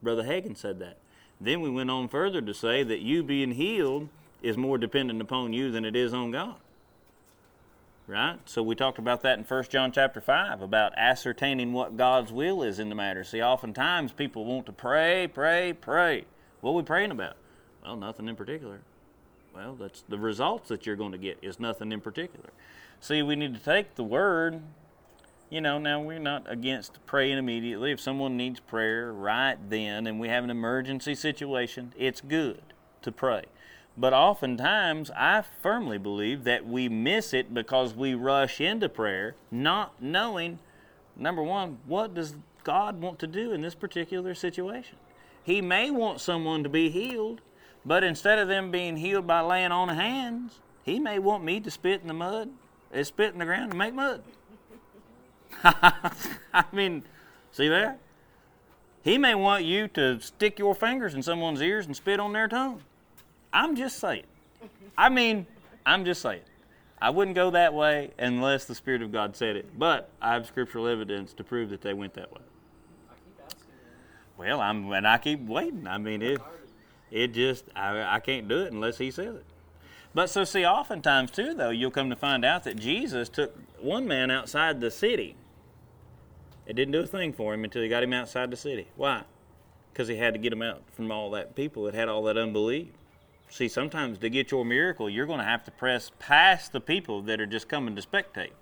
Brother 0.00 0.22
Hagin 0.22 0.56
said 0.56 0.78
that. 0.78 0.98
Then 1.40 1.60
we 1.60 1.70
went 1.70 1.90
on 1.90 2.08
further 2.08 2.40
to 2.40 2.54
say 2.54 2.84
that 2.84 3.00
you 3.00 3.24
being 3.24 3.52
healed 3.52 4.08
is 4.40 4.56
more 4.56 4.78
dependent 4.78 5.20
upon 5.20 5.52
you 5.52 5.72
than 5.72 5.84
it 5.84 5.96
is 5.96 6.14
on 6.14 6.30
God 6.30 6.56
right? 8.08 8.38
So 8.46 8.62
we 8.62 8.74
talked 8.74 8.98
about 8.98 9.22
that 9.22 9.38
in 9.38 9.44
1 9.44 9.64
John 9.64 9.92
chapter 9.92 10.20
5 10.20 10.62
about 10.62 10.96
ascertaining 10.96 11.72
what 11.72 11.96
God's 11.96 12.32
will 12.32 12.62
is 12.62 12.78
in 12.78 12.88
the 12.88 12.94
matter. 12.94 13.22
See, 13.22 13.42
oftentimes 13.42 14.12
people 14.12 14.44
want 14.46 14.66
to 14.66 14.72
pray, 14.72 15.28
pray, 15.32 15.74
pray. 15.74 16.24
What 16.60 16.70
are 16.70 16.76
we 16.76 16.82
praying 16.82 17.10
about? 17.10 17.36
Well, 17.84 17.96
nothing 17.96 18.26
in 18.26 18.34
particular. 18.34 18.80
Well, 19.54 19.74
that's 19.74 20.02
the 20.08 20.18
results 20.18 20.68
that 20.68 20.86
you're 20.86 20.96
going 20.96 21.12
to 21.12 21.18
get 21.18 21.38
is 21.42 21.60
nothing 21.60 21.92
in 21.92 22.00
particular. 22.00 22.50
See, 23.00 23.22
we 23.22 23.36
need 23.36 23.54
to 23.54 23.60
take 23.60 23.94
the 23.94 24.04
word. 24.04 24.62
You 25.50 25.60
know, 25.60 25.78
now 25.78 26.00
we're 26.00 26.18
not 26.18 26.50
against 26.50 27.04
praying 27.06 27.38
immediately. 27.38 27.92
If 27.92 28.00
someone 28.00 28.36
needs 28.36 28.60
prayer 28.60 29.12
right 29.12 29.56
then 29.68 30.06
and 30.06 30.18
we 30.18 30.28
have 30.28 30.44
an 30.44 30.50
emergency 30.50 31.14
situation, 31.14 31.92
it's 31.96 32.20
good 32.20 32.62
to 33.02 33.12
pray. 33.12 33.44
But 33.98 34.12
oftentimes, 34.12 35.10
I 35.10 35.42
firmly 35.60 35.98
believe 35.98 36.44
that 36.44 36.64
we 36.64 36.88
miss 36.88 37.34
it 37.34 37.52
because 37.52 37.94
we 37.94 38.14
rush 38.14 38.60
into 38.60 38.88
prayer, 38.88 39.34
not 39.50 40.00
knowing, 40.00 40.60
number 41.16 41.42
one, 41.42 41.78
what 41.84 42.14
does 42.14 42.36
God 42.62 43.00
want 43.00 43.18
to 43.18 43.26
do 43.26 43.50
in 43.50 43.60
this 43.60 43.74
particular 43.74 44.36
situation? 44.36 44.98
He 45.42 45.60
may 45.60 45.90
want 45.90 46.20
someone 46.20 46.62
to 46.62 46.68
be 46.68 46.90
healed, 46.90 47.40
but 47.84 48.04
instead 48.04 48.38
of 48.38 48.46
them 48.46 48.70
being 48.70 48.98
healed 48.98 49.26
by 49.26 49.40
laying 49.40 49.72
on 49.72 49.88
hands, 49.88 50.60
He 50.84 51.00
may 51.00 51.18
want 51.18 51.42
me 51.42 51.58
to 51.58 51.70
spit 51.70 52.00
in 52.00 52.06
the 52.06 52.14
mud, 52.14 52.50
uh, 52.94 53.02
spit 53.02 53.32
in 53.32 53.40
the 53.40 53.44
ground 53.46 53.70
and 53.70 53.78
make 53.78 53.94
mud. 53.94 54.22
I 55.64 56.64
mean, 56.70 57.02
see 57.50 57.66
that? 57.68 57.98
He 59.02 59.18
may 59.18 59.34
want 59.34 59.64
you 59.64 59.88
to 59.88 60.20
stick 60.20 60.60
your 60.60 60.76
fingers 60.76 61.14
in 61.14 61.22
someone's 61.22 61.60
ears 61.60 61.86
and 61.86 61.96
spit 61.96 62.20
on 62.20 62.32
their 62.32 62.46
tongue. 62.46 62.82
I'm 63.58 63.74
just 63.74 63.98
saying. 63.98 64.22
I 64.96 65.08
mean, 65.08 65.44
I'm 65.84 66.04
just 66.04 66.22
saying. 66.22 66.42
I 67.02 67.10
wouldn't 67.10 67.34
go 67.34 67.50
that 67.50 67.74
way 67.74 68.12
unless 68.16 68.66
the 68.66 68.74
Spirit 68.74 69.02
of 69.02 69.10
God 69.10 69.34
said 69.34 69.56
it. 69.56 69.76
But 69.76 70.10
I 70.22 70.34
have 70.34 70.46
scriptural 70.46 70.86
evidence 70.86 71.32
to 71.32 71.42
prove 71.42 71.70
that 71.70 71.80
they 71.80 71.92
went 71.92 72.14
that 72.14 72.32
way. 72.32 72.40
I 73.10 73.14
keep 73.14 73.44
asking. 73.44 73.64
Well, 74.36 74.60
I'm 74.60 74.92
and 74.92 75.08
I 75.08 75.18
keep 75.18 75.40
waiting. 75.40 75.88
I 75.88 75.98
mean, 75.98 76.22
it 76.22 76.40
it 77.10 77.32
just 77.34 77.64
I, 77.74 78.14
I 78.14 78.20
can't 78.20 78.46
do 78.46 78.60
it 78.60 78.72
unless 78.72 78.98
He 78.98 79.10
says 79.10 79.34
it. 79.34 79.44
But 80.14 80.30
so 80.30 80.44
see, 80.44 80.64
oftentimes 80.64 81.32
too, 81.32 81.52
though, 81.52 81.70
you'll 81.70 81.90
come 81.90 82.10
to 82.10 82.16
find 82.16 82.44
out 82.44 82.62
that 82.62 82.76
Jesus 82.76 83.28
took 83.28 83.58
one 83.80 84.06
man 84.06 84.30
outside 84.30 84.80
the 84.80 84.92
city. 84.92 85.34
It 86.64 86.76
didn't 86.76 86.92
do 86.92 87.00
a 87.00 87.06
thing 87.06 87.32
for 87.32 87.54
him 87.54 87.64
until 87.64 87.82
he 87.82 87.88
got 87.88 88.04
him 88.04 88.12
outside 88.12 88.52
the 88.52 88.56
city. 88.56 88.86
Why? 88.94 89.24
Because 89.92 90.06
he 90.06 90.16
had 90.16 90.34
to 90.34 90.38
get 90.38 90.52
him 90.52 90.62
out 90.62 90.82
from 90.92 91.10
all 91.10 91.32
that 91.32 91.56
people 91.56 91.84
that 91.84 91.94
had 91.94 92.08
all 92.08 92.22
that 92.24 92.38
unbelief. 92.38 92.86
See, 93.50 93.68
sometimes 93.68 94.18
to 94.18 94.28
get 94.28 94.50
your 94.50 94.64
miracle, 94.64 95.08
you're 95.08 95.26
going 95.26 95.38
to 95.38 95.44
have 95.44 95.64
to 95.64 95.70
press 95.70 96.10
past 96.18 96.72
the 96.72 96.80
people 96.80 97.22
that 97.22 97.40
are 97.40 97.46
just 97.46 97.68
coming 97.68 97.96
to 97.96 98.02
spectate. 98.02 98.52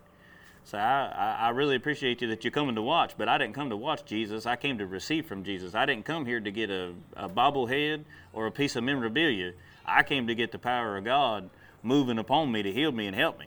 So 0.65 0.79
I, 0.79 1.37
I 1.41 1.49
really 1.51 1.77
appreciate 1.77 2.21
you 2.21 2.29
that 2.29 2.43
you're 2.43 2.51
coming 2.51 2.75
to 2.75 2.83
watch, 2.83 3.13
but 3.17 3.29
I 3.29 3.39
didn't 3.39 3.55
come 3.55 3.71
to 3.71 3.77
watch 3.77 4.05
Jesus. 4.05 4.47
I 4.47 4.57
came 4.57 4.79
to 4.79 4.87
receive 4.87 5.27
from 5.27 5.45
Jesus. 5.45 5.77
I 5.77 5.87
didn't 5.87 6.05
come 6.05 6.27
here 6.27 6.41
to 6.41 6.51
get 6.51 6.71
a, 6.71 6.93
a 7.15 7.29
bobblehead 7.29 8.05
or 8.33 8.47
a 8.47 8.51
piece 8.51 8.75
of 8.75 8.83
memorabilia. 8.83 9.53
I 9.85 10.03
came 10.03 10.27
to 10.27 10.35
get 10.35 10.51
the 10.51 10.59
power 10.59 10.97
of 10.97 11.05
God 11.05 11.51
moving 11.85 12.19
upon 12.19 12.51
me 12.51 12.65
to 12.65 12.73
heal 12.73 12.91
me 12.91 13.07
and 13.07 13.15
help 13.15 13.39
me. 13.39 13.47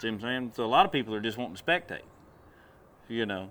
See 0.00 0.08
what 0.08 0.14
I'm 0.14 0.20
saying? 0.20 0.52
So 0.56 0.64
a 0.64 0.66
lot 0.66 0.84
of 0.84 0.90
people 0.90 1.14
are 1.14 1.20
just 1.20 1.38
wanting 1.38 1.54
to 1.54 1.62
spectate, 1.62 2.02
you 3.08 3.26
know, 3.26 3.50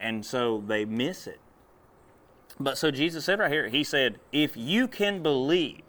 and 0.00 0.26
so 0.26 0.62
they 0.66 0.84
miss 0.84 1.28
it. 1.28 1.38
But 2.58 2.78
so 2.78 2.90
Jesus 2.90 3.24
said 3.24 3.38
right 3.38 3.52
here, 3.52 3.68
He 3.68 3.84
said, 3.84 4.18
if 4.32 4.56
you 4.56 4.88
can 4.88 5.22
believe, 5.22 5.82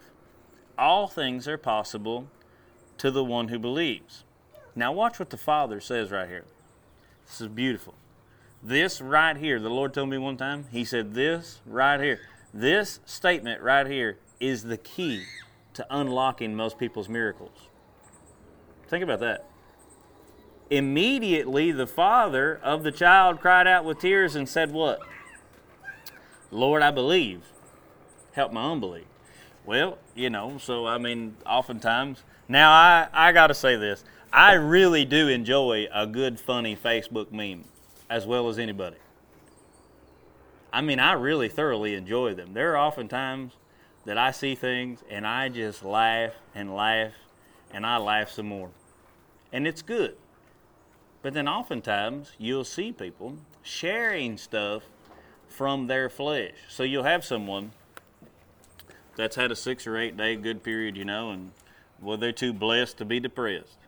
all 0.80 1.06
things 1.06 1.46
are 1.46 1.58
possible 1.58 2.28
to 2.98 3.10
the 3.10 3.22
one 3.22 3.48
who 3.48 3.58
believes. 3.58 4.24
Now, 4.74 4.92
watch 4.92 5.18
what 5.18 5.30
the 5.30 5.36
Father 5.36 5.80
says 5.80 6.10
right 6.10 6.28
here. 6.28 6.44
This 7.26 7.40
is 7.40 7.48
beautiful. 7.48 7.94
This 8.62 9.00
right 9.00 9.36
here, 9.36 9.60
the 9.60 9.70
Lord 9.70 9.94
told 9.94 10.08
me 10.08 10.18
one 10.18 10.36
time, 10.36 10.66
He 10.72 10.84
said, 10.84 11.14
This 11.14 11.60
right 11.66 12.00
here, 12.00 12.20
this 12.52 13.00
statement 13.04 13.62
right 13.62 13.86
here 13.86 14.18
is 14.40 14.64
the 14.64 14.76
key 14.76 15.24
to 15.74 15.86
unlocking 15.90 16.54
most 16.54 16.78
people's 16.78 17.08
miracles. 17.08 17.68
Think 18.88 19.04
about 19.04 19.20
that. 19.20 19.46
Immediately, 20.70 21.72
the 21.72 21.86
father 21.86 22.60
of 22.62 22.82
the 22.82 22.92
child 22.92 23.40
cried 23.40 23.66
out 23.66 23.84
with 23.84 23.98
tears 23.98 24.34
and 24.34 24.48
said, 24.48 24.72
What? 24.72 25.00
Lord, 26.50 26.82
I 26.82 26.90
believe. 26.90 27.42
Help 28.32 28.52
my 28.52 28.70
unbelief. 28.70 29.06
Well, 29.66 29.98
you 30.14 30.30
know, 30.30 30.58
so 30.58 30.86
I 30.86 30.98
mean, 30.98 31.36
oftentimes. 31.46 32.22
Now, 32.48 32.70
I, 32.72 33.08
I 33.12 33.32
got 33.32 33.48
to 33.48 33.54
say 33.54 33.76
this. 33.76 34.04
I 34.32 34.54
really 34.54 35.04
do 35.04 35.28
enjoy 35.28 35.86
a 35.92 36.06
good, 36.06 36.40
funny 36.40 36.76
Facebook 36.76 37.32
meme 37.32 37.64
as 38.08 38.26
well 38.26 38.48
as 38.48 38.58
anybody. 38.58 38.96
I 40.72 40.80
mean, 40.82 41.00
I 41.00 41.12
really 41.12 41.48
thoroughly 41.48 41.94
enjoy 41.94 42.34
them. 42.34 42.54
There 42.54 42.72
are 42.72 42.76
often 42.76 43.08
times 43.08 43.52
that 44.04 44.18
I 44.18 44.30
see 44.30 44.54
things 44.54 45.02
and 45.10 45.26
I 45.26 45.48
just 45.48 45.84
laugh 45.84 46.32
and 46.54 46.74
laugh 46.74 47.12
and 47.72 47.84
I 47.84 47.98
laugh 47.98 48.30
some 48.30 48.46
more. 48.46 48.70
And 49.52 49.66
it's 49.66 49.82
good. 49.82 50.16
But 51.22 51.34
then 51.34 51.48
oftentimes 51.48 52.32
you'll 52.38 52.64
see 52.64 52.92
people 52.92 53.36
sharing 53.62 54.38
stuff 54.38 54.84
from 55.48 55.86
their 55.86 56.08
flesh. 56.08 56.54
So 56.68 56.82
you'll 56.82 57.04
have 57.04 57.24
someone 57.24 57.72
that's 59.16 59.36
had 59.36 59.50
a 59.50 59.56
six 59.56 59.86
or 59.86 59.96
eight 59.96 60.16
day 60.16 60.36
good 60.36 60.62
period, 60.62 60.96
you 60.96 61.04
know, 61.04 61.30
and 61.30 61.52
well, 62.00 62.16
they're 62.16 62.32
too 62.32 62.52
blessed 62.52 62.98
to 62.98 63.04
be 63.04 63.20
depressed. 63.20 63.78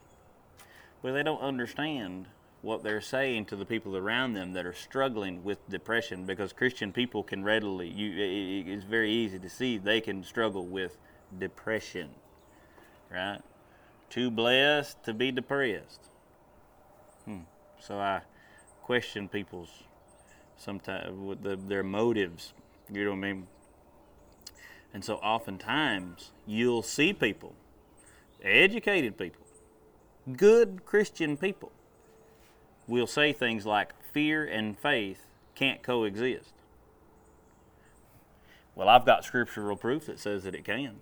Well, 1.03 1.15
they 1.15 1.23
don't 1.23 1.41
understand 1.41 2.27
what 2.61 2.85
they're 2.85 3.01
saying 3.01 3.45
to 3.47 3.57
the 3.57 3.65
people 3.65 3.97
around 3.97 4.35
them 4.35 4.53
that 4.53 4.65
are 4.65 4.73
struggling 4.73 5.43
with 5.43 5.69
depression 5.69 6.25
because 6.25 6.53
Christian 6.53 6.93
people 6.93 7.23
can 7.25 7.43
readily, 7.43 7.89
you, 7.89 8.73
it's 8.73 8.85
very 8.85 9.11
easy 9.11 9.39
to 9.41 9.49
see 9.49 9.79
they 9.79 10.01
can 10.01 10.23
struggle 10.23 10.65
with 10.65 10.97
depression, 11.39 12.11
right? 13.11 13.41
Too 14.11 14.31
blessed 14.31 15.03
to 15.05 15.13
be 15.13 15.33
depressed. 15.33 16.09
Hmm. 17.25 17.41
So 17.81 17.99
I 17.99 18.23
question 18.83 19.29
people's 19.29 19.71
sometimes 20.57 21.39
the, 21.43 21.57
their 21.57 21.83
motives. 21.83 22.53
You 22.93 23.05
know 23.05 23.11
what 23.11 23.17
I 23.17 23.21
mean? 23.21 23.47
And 24.95 25.05
so 25.05 25.17
oftentimes 25.17 26.31
you'll 26.47 26.83
see 26.83 27.13
people, 27.13 27.55
educated 28.43 29.17
people, 29.17 29.45
good 30.37 30.85
Christian 30.85 31.37
people, 31.37 31.73
we'll 32.87 33.07
say 33.07 33.33
things 33.33 33.65
like 33.65 33.95
fear 34.13 34.45
and 34.45 34.79
faith 34.79 35.27
can't 35.55 35.83
coexist. 35.83 36.53
Well, 38.75 38.89
I've 38.89 39.05
got 39.05 39.25
scriptural 39.25 39.77
proof 39.77 40.07
that 40.07 40.19
says 40.19 40.45
that 40.45 40.55
it 40.55 40.65
can. 40.65 40.97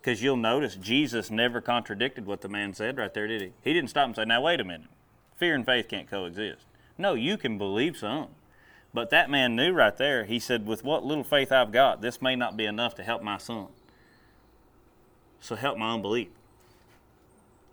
Because 0.00 0.22
you'll 0.22 0.36
notice 0.36 0.76
Jesus 0.76 1.30
never 1.30 1.60
contradicted 1.60 2.26
what 2.26 2.40
the 2.40 2.48
man 2.48 2.74
said 2.74 2.96
right 2.96 3.12
there, 3.12 3.26
did 3.26 3.40
he? 3.40 3.52
He 3.62 3.72
didn't 3.72 3.90
stop 3.90 4.06
and 4.06 4.14
say, 4.14 4.24
Now, 4.24 4.40
wait 4.40 4.60
a 4.60 4.64
minute. 4.64 4.88
Fear 5.36 5.54
and 5.54 5.66
faith 5.66 5.88
can't 5.88 6.08
coexist. 6.08 6.64
No, 6.96 7.14
you 7.14 7.36
can 7.36 7.58
believe 7.58 7.96
some. 7.96 8.28
But 8.96 9.10
that 9.10 9.28
man 9.28 9.54
knew 9.54 9.74
right 9.74 9.94
there, 9.94 10.24
he 10.24 10.38
said, 10.38 10.66
With 10.66 10.82
what 10.82 11.04
little 11.04 11.22
faith 11.22 11.52
I've 11.52 11.70
got, 11.70 12.00
this 12.00 12.22
may 12.22 12.34
not 12.34 12.56
be 12.56 12.64
enough 12.64 12.94
to 12.94 13.02
help 13.02 13.22
my 13.22 13.36
son. 13.36 13.66
So 15.38 15.54
help 15.54 15.76
my 15.76 15.92
unbelief. 15.92 16.28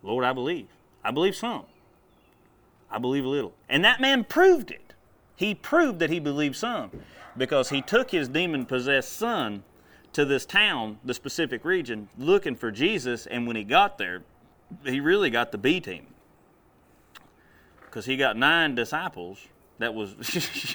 Lord, 0.02 0.22
I 0.22 0.34
believe. 0.34 0.66
I 1.02 1.12
believe 1.12 1.34
some. 1.34 1.64
I 2.90 2.98
believe 2.98 3.24
a 3.24 3.28
little. 3.28 3.54
And 3.70 3.82
that 3.86 4.02
man 4.02 4.24
proved 4.24 4.70
it. 4.70 4.92
He 5.34 5.54
proved 5.54 5.98
that 6.00 6.10
he 6.10 6.20
believed 6.20 6.56
some 6.56 6.90
because 7.38 7.70
he 7.70 7.80
took 7.80 8.10
his 8.10 8.28
demon 8.28 8.66
possessed 8.66 9.14
son 9.14 9.64
to 10.12 10.26
this 10.26 10.44
town, 10.44 10.98
the 11.06 11.14
specific 11.14 11.64
region, 11.64 12.10
looking 12.18 12.54
for 12.54 12.70
Jesus. 12.70 13.24
And 13.24 13.46
when 13.46 13.56
he 13.56 13.64
got 13.64 13.96
there, 13.96 14.24
he 14.84 15.00
really 15.00 15.30
got 15.30 15.52
the 15.52 15.58
B 15.58 15.80
team 15.80 16.06
because 17.80 18.04
he 18.04 18.18
got 18.18 18.36
nine 18.36 18.74
disciples. 18.74 19.46
That 19.78 19.94
was, 19.94 20.14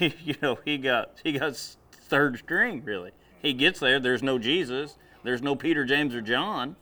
you 0.00 0.34
know, 0.42 0.58
he 0.64 0.78
got 0.78 1.16
he 1.22 1.32
got 1.32 1.56
third 1.92 2.38
string 2.38 2.82
really. 2.84 3.12
He 3.40 3.52
gets 3.52 3.80
there. 3.80 3.98
There's 3.98 4.22
no 4.22 4.38
Jesus. 4.38 4.96
There's 5.22 5.42
no 5.42 5.54
Peter, 5.54 5.84
James, 5.84 6.14
or 6.14 6.20
John. 6.20 6.76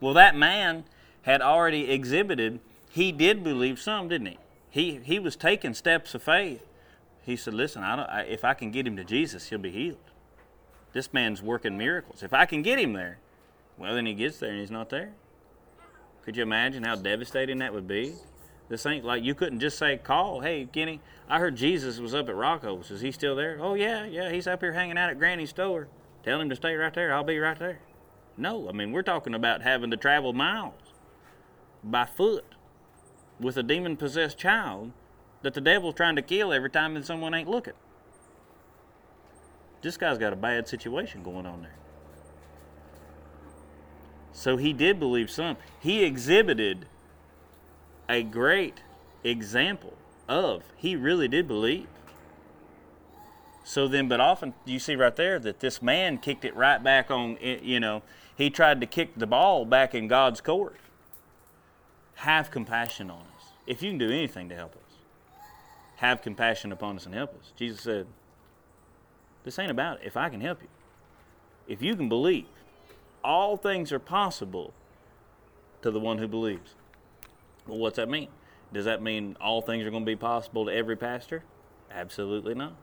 Well, 0.00 0.14
that 0.14 0.34
man 0.36 0.84
had 1.22 1.42
already 1.42 1.90
exhibited. 1.90 2.60
He 2.90 3.12
did 3.12 3.44
believe 3.44 3.78
some, 3.78 4.08
didn't 4.08 4.28
he? 4.28 4.38
He 4.70 5.00
he 5.02 5.18
was 5.18 5.36
taking 5.36 5.74
steps 5.74 6.14
of 6.14 6.22
faith 6.22 6.62
he 7.22 7.36
said, 7.36 7.54
"Listen, 7.54 7.82
I 7.82 8.02
I, 8.02 8.20
if 8.22 8.44
I 8.44 8.54
can 8.54 8.70
get 8.70 8.86
him 8.86 8.96
to 8.96 9.04
Jesus, 9.04 9.48
he'll 9.48 9.58
be 9.58 9.70
healed. 9.70 9.98
This 10.92 11.12
man's 11.12 11.42
working 11.42 11.78
miracles. 11.78 12.22
If 12.22 12.32
I 12.32 12.46
can 12.46 12.62
get 12.62 12.78
him 12.78 12.92
there, 12.92 13.18
well, 13.78 13.94
then 13.94 14.06
he 14.06 14.14
gets 14.14 14.38
there 14.38 14.50
and 14.50 14.58
he's 14.58 14.70
not 14.70 14.90
there. 14.90 15.12
Could 16.24 16.36
you 16.36 16.42
imagine 16.42 16.82
how 16.82 16.96
devastating 16.96 17.58
that 17.58 17.72
would 17.72 17.86
be? 17.86 18.14
This 18.70 18.86
ain't 18.86 19.04
like 19.04 19.24
you 19.24 19.34
couldn't 19.34 19.58
just 19.58 19.76
say, 19.76 19.98
"Call, 19.98 20.40
hey, 20.40 20.66
Kenny, 20.72 21.00
I 21.28 21.40
heard 21.40 21.56
Jesus 21.56 21.98
was 21.98 22.14
up 22.14 22.28
at 22.28 22.36
Rocco's. 22.36 22.92
Is 22.92 23.00
he 23.00 23.10
still 23.10 23.34
there? 23.34 23.58
Oh 23.60 23.74
yeah, 23.74 24.06
yeah, 24.06 24.30
he's 24.30 24.46
up 24.46 24.60
here 24.60 24.72
hanging 24.72 24.96
out 24.96 25.10
at 25.10 25.18
Granny's 25.18 25.50
store. 25.50 25.88
Tell 26.22 26.40
him 26.40 26.48
to 26.48 26.56
stay 26.56 26.76
right 26.76 26.94
there. 26.94 27.12
I'll 27.12 27.24
be 27.24 27.38
right 27.38 27.58
there." 27.58 27.80
No, 28.36 28.68
I 28.68 28.72
mean 28.72 28.92
we're 28.92 29.02
talking 29.02 29.34
about 29.34 29.62
having 29.62 29.90
to 29.90 29.96
travel 29.96 30.32
miles 30.32 30.94
by 31.82 32.06
foot 32.06 32.44
with 33.40 33.56
a 33.56 33.62
demon 33.64 33.96
possessed 33.96 34.38
child 34.38 34.92
that 35.42 35.54
the 35.54 35.60
devil's 35.60 35.96
trying 35.96 36.14
to 36.14 36.22
kill 36.22 36.52
every 36.52 36.70
time 36.70 36.94
that 36.94 37.04
someone 37.04 37.34
ain't 37.34 37.48
looking. 37.48 37.74
This 39.82 39.96
guy's 39.96 40.16
got 40.16 40.32
a 40.32 40.36
bad 40.36 40.68
situation 40.68 41.24
going 41.24 41.44
on 41.44 41.62
there. 41.62 41.74
So 44.32 44.56
he 44.58 44.72
did 44.72 45.00
believe 45.00 45.28
some. 45.28 45.56
He 45.80 46.04
exhibited 46.04 46.86
a 48.10 48.22
great 48.22 48.82
example 49.24 49.94
of 50.28 50.62
he 50.76 50.96
really 50.96 51.28
did 51.28 51.48
believe. 51.48 51.86
So 53.64 53.88
then, 53.88 54.08
but 54.08 54.20
often 54.20 54.54
you 54.64 54.78
see 54.78 54.96
right 54.96 55.14
there 55.14 55.38
that 55.38 55.60
this 55.60 55.80
man 55.80 56.18
kicked 56.18 56.44
it 56.44 56.54
right 56.56 56.82
back 56.82 57.10
on, 57.10 57.38
you 57.40 57.78
know, 57.78 58.02
he 58.36 58.50
tried 58.50 58.80
to 58.80 58.86
kick 58.86 59.12
the 59.16 59.26
ball 59.26 59.64
back 59.64 59.94
in 59.94 60.08
God's 60.08 60.40
court. 60.40 60.76
Have 62.16 62.50
compassion 62.50 63.10
on 63.10 63.20
us. 63.20 63.52
If 63.66 63.82
you 63.82 63.90
can 63.90 63.98
do 63.98 64.10
anything 64.10 64.48
to 64.48 64.56
help 64.56 64.74
us 64.74 64.90
have 66.00 66.22
compassion 66.22 66.72
upon 66.72 66.96
us 66.96 67.04
and 67.04 67.14
help 67.14 67.38
us. 67.38 67.52
Jesus 67.56 67.82
said, 67.82 68.06
This 69.44 69.58
ain't 69.58 69.70
about 69.70 70.00
it. 70.00 70.06
If 70.06 70.16
I 70.16 70.30
can 70.30 70.40
help 70.40 70.62
you, 70.62 70.68
if 71.68 71.82
you 71.82 71.94
can 71.94 72.08
believe, 72.08 72.46
all 73.22 73.58
things 73.58 73.92
are 73.92 73.98
possible 73.98 74.72
to 75.82 75.90
the 75.90 76.00
one 76.00 76.16
who 76.16 76.26
believes. 76.26 76.74
Well, 77.66 77.78
what's 77.78 77.96
that 77.96 78.08
mean? 78.08 78.28
Does 78.72 78.84
that 78.84 79.02
mean 79.02 79.36
all 79.40 79.62
things 79.62 79.84
are 79.84 79.90
going 79.90 80.04
to 80.04 80.10
be 80.10 80.16
possible 80.16 80.66
to 80.66 80.72
every 80.72 80.96
pastor? 80.96 81.42
Absolutely 81.90 82.54
not. 82.54 82.74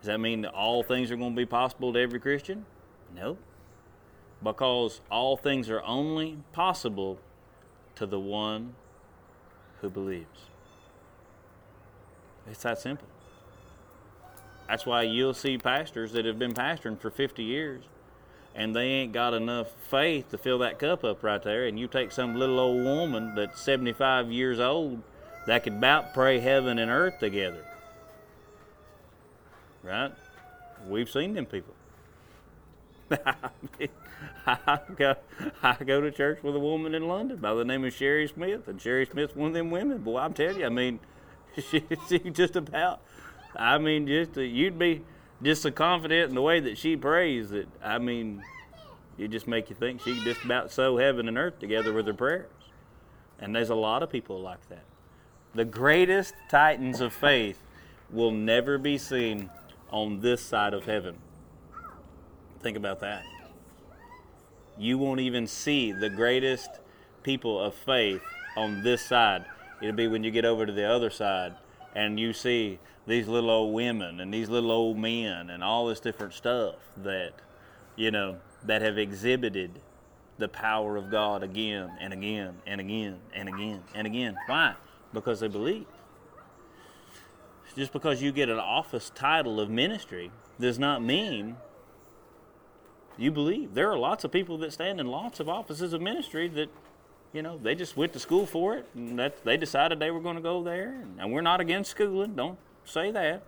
Does 0.00 0.06
that 0.06 0.20
mean 0.20 0.42
that 0.42 0.52
all 0.52 0.82
things 0.82 1.10
are 1.10 1.16
going 1.16 1.32
to 1.32 1.36
be 1.36 1.46
possible 1.46 1.92
to 1.92 1.98
every 1.98 2.20
Christian? 2.20 2.64
No. 3.14 3.36
Because 4.42 5.00
all 5.10 5.36
things 5.36 5.70
are 5.70 5.82
only 5.82 6.38
possible 6.52 7.18
to 7.96 8.06
the 8.06 8.20
one 8.20 8.74
who 9.80 9.90
believes. 9.90 10.46
It's 12.48 12.62
that 12.62 12.78
simple. 12.78 13.08
That's 14.68 14.86
why 14.86 15.02
you'll 15.02 15.34
see 15.34 15.58
pastors 15.58 16.12
that 16.12 16.24
have 16.24 16.38
been 16.38 16.52
pastoring 16.52 17.00
for 17.00 17.10
50 17.10 17.42
years 17.42 17.84
and 18.56 18.74
they 18.74 18.86
ain't 18.86 19.12
got 19.12 19.34
enough 19.34 19.70
faith 19.90 20.30
to 20.30 20.38
fill 20.38 20.58
that 20.58 20.78
cup 20.78 21.04
up 21.04 21.22
right 21.22 21.42
there. 21.42 21.66
And 21.66 21.78
you 21.78 21.86
take 21.86 22.10
some 22.10 22.34
little 22.34 22.58
old 22.58 22.82
woman 22.82 23.34
that's 23.34 23.60
75 23.60 24.32
years 24.32 24.58
old 24.58 25.02
that 25.46 25.62
could 25.62 25.74
about 25.74 26.14
pray 26.14 26.40
heaven 26.40 26.78
and 26.78 26.90
earth 26.90 27.18
together. 27.20 27.64
Right? 29.82 30.10
We've 30.88 31.08
seen 31.08 31.34
them 31.34 31.44
people. 31.44 31.74
I, 34.46 34.78
go, 34.96 36.00
to 36.00 36.10
church 36.10 36.42
with 36.42 36.56
a 36.56 36.58
woman 36.58 36.94
in 36.94 37.06
London 37.06 37.36
by 37.36 37.52
the 37.52 37.64
name 37.64 37.84
of 37.84 37.92
Sherry 37.92 38.26
Smith, 38.26 38.66
and 38.68 38.80
Sherry 38.80 39.04
Smith's 39.06 39.36
one 39.36 39.48
of 39.48 39.54
them 39.54 39.70
women. 39.70 39.98
Boy, 39.98 40.18
I'm 40.18 40.32
telling 40.32 40.60
you, 40.60 40.66
I 40.66 40.70
mean, 40.70 40.98
she, 41.70 41.84
she 42.08 42.18
just 42.18 42.56
about, 42.56 43.02
I 43.54 43.76
mean, 43.76 44.06
just 44.06 44.36
you'd 44.36 44.78
be 44.78 45.02
just 45.42 45.62
so 45.62 45.70
confident 45.70 46.28
in 46.28 46.34
the 46.34 46.42
way 46.42 46.60
that 46.60 46.78
she 46.78 46.96
prays 46.96 47.50
that 47.50 47.68
I 47.82 47.98
mean, 47.98 48.42
it 49.18 49.28
just 49.28 49.46
make 49.46 49.70
you 49.70 49.76
think 49.76 50.02
she 50.02 50.22
just 50.24 50.44
about 50.44 50.70
sew 50.70 50.96
heaven 50.96 51.28
and 51.28 51.36
earth 51.38 51.58
together 51.58 51.92
with 51.92 52.06
her 52.06 52.14
prayers. 52.14 52.50
And 53.38 53.54
there's 53.54 53.70
a 53.70 53.74
lot 53.74 54.02
of 54.02 54.10
people 54.10 54.40
like 54.40 54.66
that. 54.68 54.84
The 55.54 55.64
greatest 55.64 56.34
titans 56.48 57.00
of 57.00 57.12
faith 57.12 57.62
will 58.10 58.30
never 58.30 58.78
be 58.78 58.98
seen 58.98 59.50
on 59.90 60.20
this 60.20 60.40
side 60.42 60.74
of 60.74 60.84
heaven. 60.84 61.16
Think 62.60 62.76
about 62.76 63.00
that. 63.00 63.24
You 64.78 64.98
won't 64.98 65.20
even 65.20 65.46
see 65.46 65.92
the 65.92 66.10
greatest 66.10 66.68
people 67.22 67.60
of 67.60 67.74
faith 67.74 68.22
on 68.56 68.82
this 68.82 69.02
side. 69.02 69.44
It'll 69.82 69.94
be 69.94 70.08
when 70.08 70.24
you 70.24 70.30
get 70.30 70.44
over 70.44 70.66
to 70.66 70.72
the 70.72 70.84
other 70.84 71.10
side 71.10 71.54
and 71.96 72.20
you 72.20 72.34
see 72.34 72.78
these 73.06 73.26
little 73.26 73.48
old 73.48 73.74
women 73.74 74.20
and 74.20 74.32
these 74.32 74.50
little 74.50 74.70
old 74.70 74.98
men 74.98 75.48
and 75.48 75.64
all 75.64 75.86
this 75.86 75.98
different 75.98 76.34
stuff 76.34 76.74
that, 76.98 77.32
you 77.96 78.10
know, 78.10 78.36
that 78.62 78.82
have 78.82 78.98
exhibited 78.98 79.80
the 80.36 80.46
power 80.46 80.98
of 80.98 81.10
God 81.10 81.42
again 81.42 81.90
and 81.98 82.12
again 82.12 82.58
and 82.66 82.80
again 82.82 83.18
and 83.32 83.48
again 83.48 83.82
and 83.94 84.06
again. 84.06 84.36
Why? 84.46 84.74
Because 85.14 85.40
they 85.40 85.48
believe. 85.48 85.86
Just 87.74 87.94
because 87.94 88.20
you 88.20 88.30
get 88.30 88.50
an 88.50 88.58
office 88.58 89.10
title 89.14 89.58
of 89.58 89.70
ministry 89.70 90.30
does 90.60 90.78
not 90.78 91.02
mean 91.02 91.56
you 93.16 93.30
believe. 93.30 93.72
There 93.72 93.90
are 93.90 93.98
lots 93.98 94.22
of 94.22 94.30
people 94.30 94.58
that 94.58 94.74
stand 94.74 95.00
in 95.00 95.06
lots 95.06 95.40
of 95.40 95.48
offices 95.48 95.94
of 95.94 96.02
ministry 96.02 96.46
that 96.48 96.68
you 97.32 97.42
know, 97.42 97.58
they 97.58 97.74
just 97.74 97.96
went 97.96 98.12
to 98.14 98.18
school 98.18 98.46
for 98.46 98.76
it, 98.76 98.86
and 98.94 99.18
that 99.18 99.44
they 99.44 99.56
decided 99.56 99.98
they 99.98 100.10
were 100.10 100.20
going 100.20 100.36
to 100.36 100.42
go 100.42 100.62
there. 100.62 100.94
And 101.18 101.32
we're 101.32 101.42
not 101.42 101.60
against 101.60 101.90
schooling, 101.90 102.34
don't 102.34 102.58
say 102.84 103.10
that. 103.10 103.42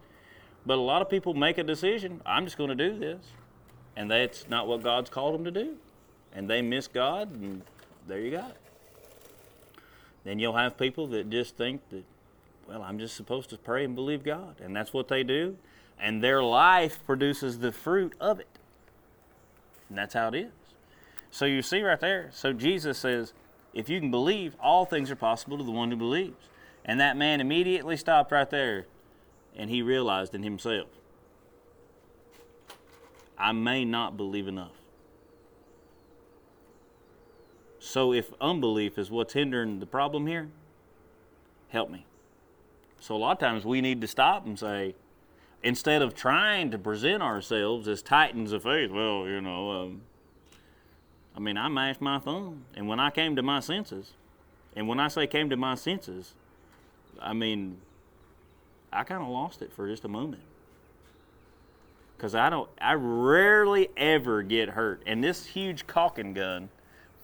But 0.67 0.79
a 0.79 0.83
lot 0.83 1.01
of 1.01 1.09
people 1.09 1.35
make 1.35 1.57
a 1.59 1.63
decision, 1.63 2.21
I'm 2.27 2.45
just 2.45 2.59
going 2.59 2.69
to 2.69 2.75
do 2.75 2.99
this. 2.99 3.21
And 3.97 4.11
that's 4.11 4.49
not 4.49 4.69
what 4.69 4.83
God's 4.83 5.11
called 5.11 5.35
them 5.35 5.45
to 5.45 5.51
do. 5.51 5.77
And 6.35 6.49
they 6.49 6.63
miss 6.63 6.87
God, 6.87 7.33
and 7.33 7.63
there 8.07 8.21
you 8.21 8.31
go. 8.31 8.45
Then 10.25 10.39
you'll 10.39 10.57
have 10.57 10.77
people 10.77 11.07
that 11.09 11.31
just 11.31 11.57
think 11.57 11.81
that, 11.91 12.05
well, 12.69 12.83
I'm 12.83 12.99
just 12.99 13.17
supposed 13.17 13.49
to 13.51 13.57
pray 13.57 13.85
and 13.85 13.95
believe 13.95 14.23
God. 14.23 14.57
And 14.61 14.77
that's 14.77 14.93
what 14.93 15.09
they 15.09 15.23
do. 15.23 15.57
And 15.99 16.23
their 16.23 16.43
life 16.43 17.01
produces 17.07 17.61
the 17.61 17.73
fruit 17.73 18.13
of 18.21 18.39
it. 18.39 18.49
And 19.89 19.97
that's 19.97 20.15
how 20.15 20.29
it 20.29 20.35
is. 20.35 20.53
So 21.31 21.45
you 21.45 21.63
see 21.63 21.83
right 21.83 21.99
there. 21.99 22.31
So 22.33 22.53
Jesus 22.53 22.99
says, 22.99 23.33
if 23.75 23.89
you 23.89 24.01
can 24.01 24.11
believe, 24.11 24.57
all 24.61 24.85
things 24.85 25.11
are 25.11 25.17
possible 25.17 25.59
to 25.59 25.65
the 25.65 25.71
one 25.71 25.91
who 25.91 25.97
believes. 25.97 26.49
And 26.85 27.01
that 27.01 27.17
man 27.17 27.41
immediately 27.41 27.97
stopped 27.97 28.33
right 28.33 28.49
there 28.49 28.87
and 29.57 29.69
he 29.71 29.83
realized 29.83 30.35
in 30.35 30.43
himself, 30.43 30.89
I 33.37 33.53
may 33.53 33.85
not 33.85 34.17
believe 34.17 34.49
enough. 34.49 34.73
So 37.79 38.13
if 38.13 38.33
unbelief 38.41 38.99
is 38.99 39.11
what's 39.11 39.33
hindering 39.33 39.81
the 39.81 39.87
problem 39.87 40.27
here, 40.27 40.49
help 41.69 41.91
me. 41.91 42.07
So 43.01 43.15
a 43.15 43.19
lot 43.19 43.33
of 43.33 43.39
times 43.39 43.65
we 43.65 43.81
need 43.81 44.01
to 44.01 44.07
stop 44.07 44.47
and 44.47 44.59
say, 44.59 44.95
instead 45.63 46.03
of 46.03 46.15
trying 46.15 46.71
to 46.71 46.79
present 46.79 47.23
ourselves 47.23 47.89
as 47.89 48.03
titans 48.03 48.53
of 48.53 48.65
faith, 48.65 48.91
well, 48.91 49.27
you 49.27 49.41
know, 49.41 49.71
um, 49.71 50.03
I 51.39 51.41
mean, 51.41 51.57
I 51.57 51.69
mashed 51.69 52.01
my 52.01 52.19
thumb. 52.19 52.65
And 52.75 52.89
when 52.89 52.99
I 52.99 53.11
came 53.11 53.37
to 53.37 53.43
my 53.45 53.61
senses 53.61 54.15
And 54.75 54.89
when 54.89 54.99
I 54.99 55.07
say 55.07 55.29
came 55.29 55.49
to 55.51 55.57
my 55.57 55.77
senses, 55.77 56.35
I 57.21 57.33
mean, 57.33 57.79
I 58.93 59.05
kind 59.05 59.23
of 59.23 59.29
lost 59.29 59.63
it 59.63 59.73
for 59.73 59.89
just 59.89 60.05
a 60.05 60.09
moment. 60.09 60.43
Because 62.17 62.35
I 62.35 62.51
don't, 62.51 62.69
I 62.81 62.95
rarely 62.95 63.89
ever 63.97 64.43
get 64.43 64.71
hurt. 64.71 65.01
And 65.07 65.23
this 65.23 65.47
huge 65.47 65.87
caulking 65.87 66.35
gun 66.35 66.71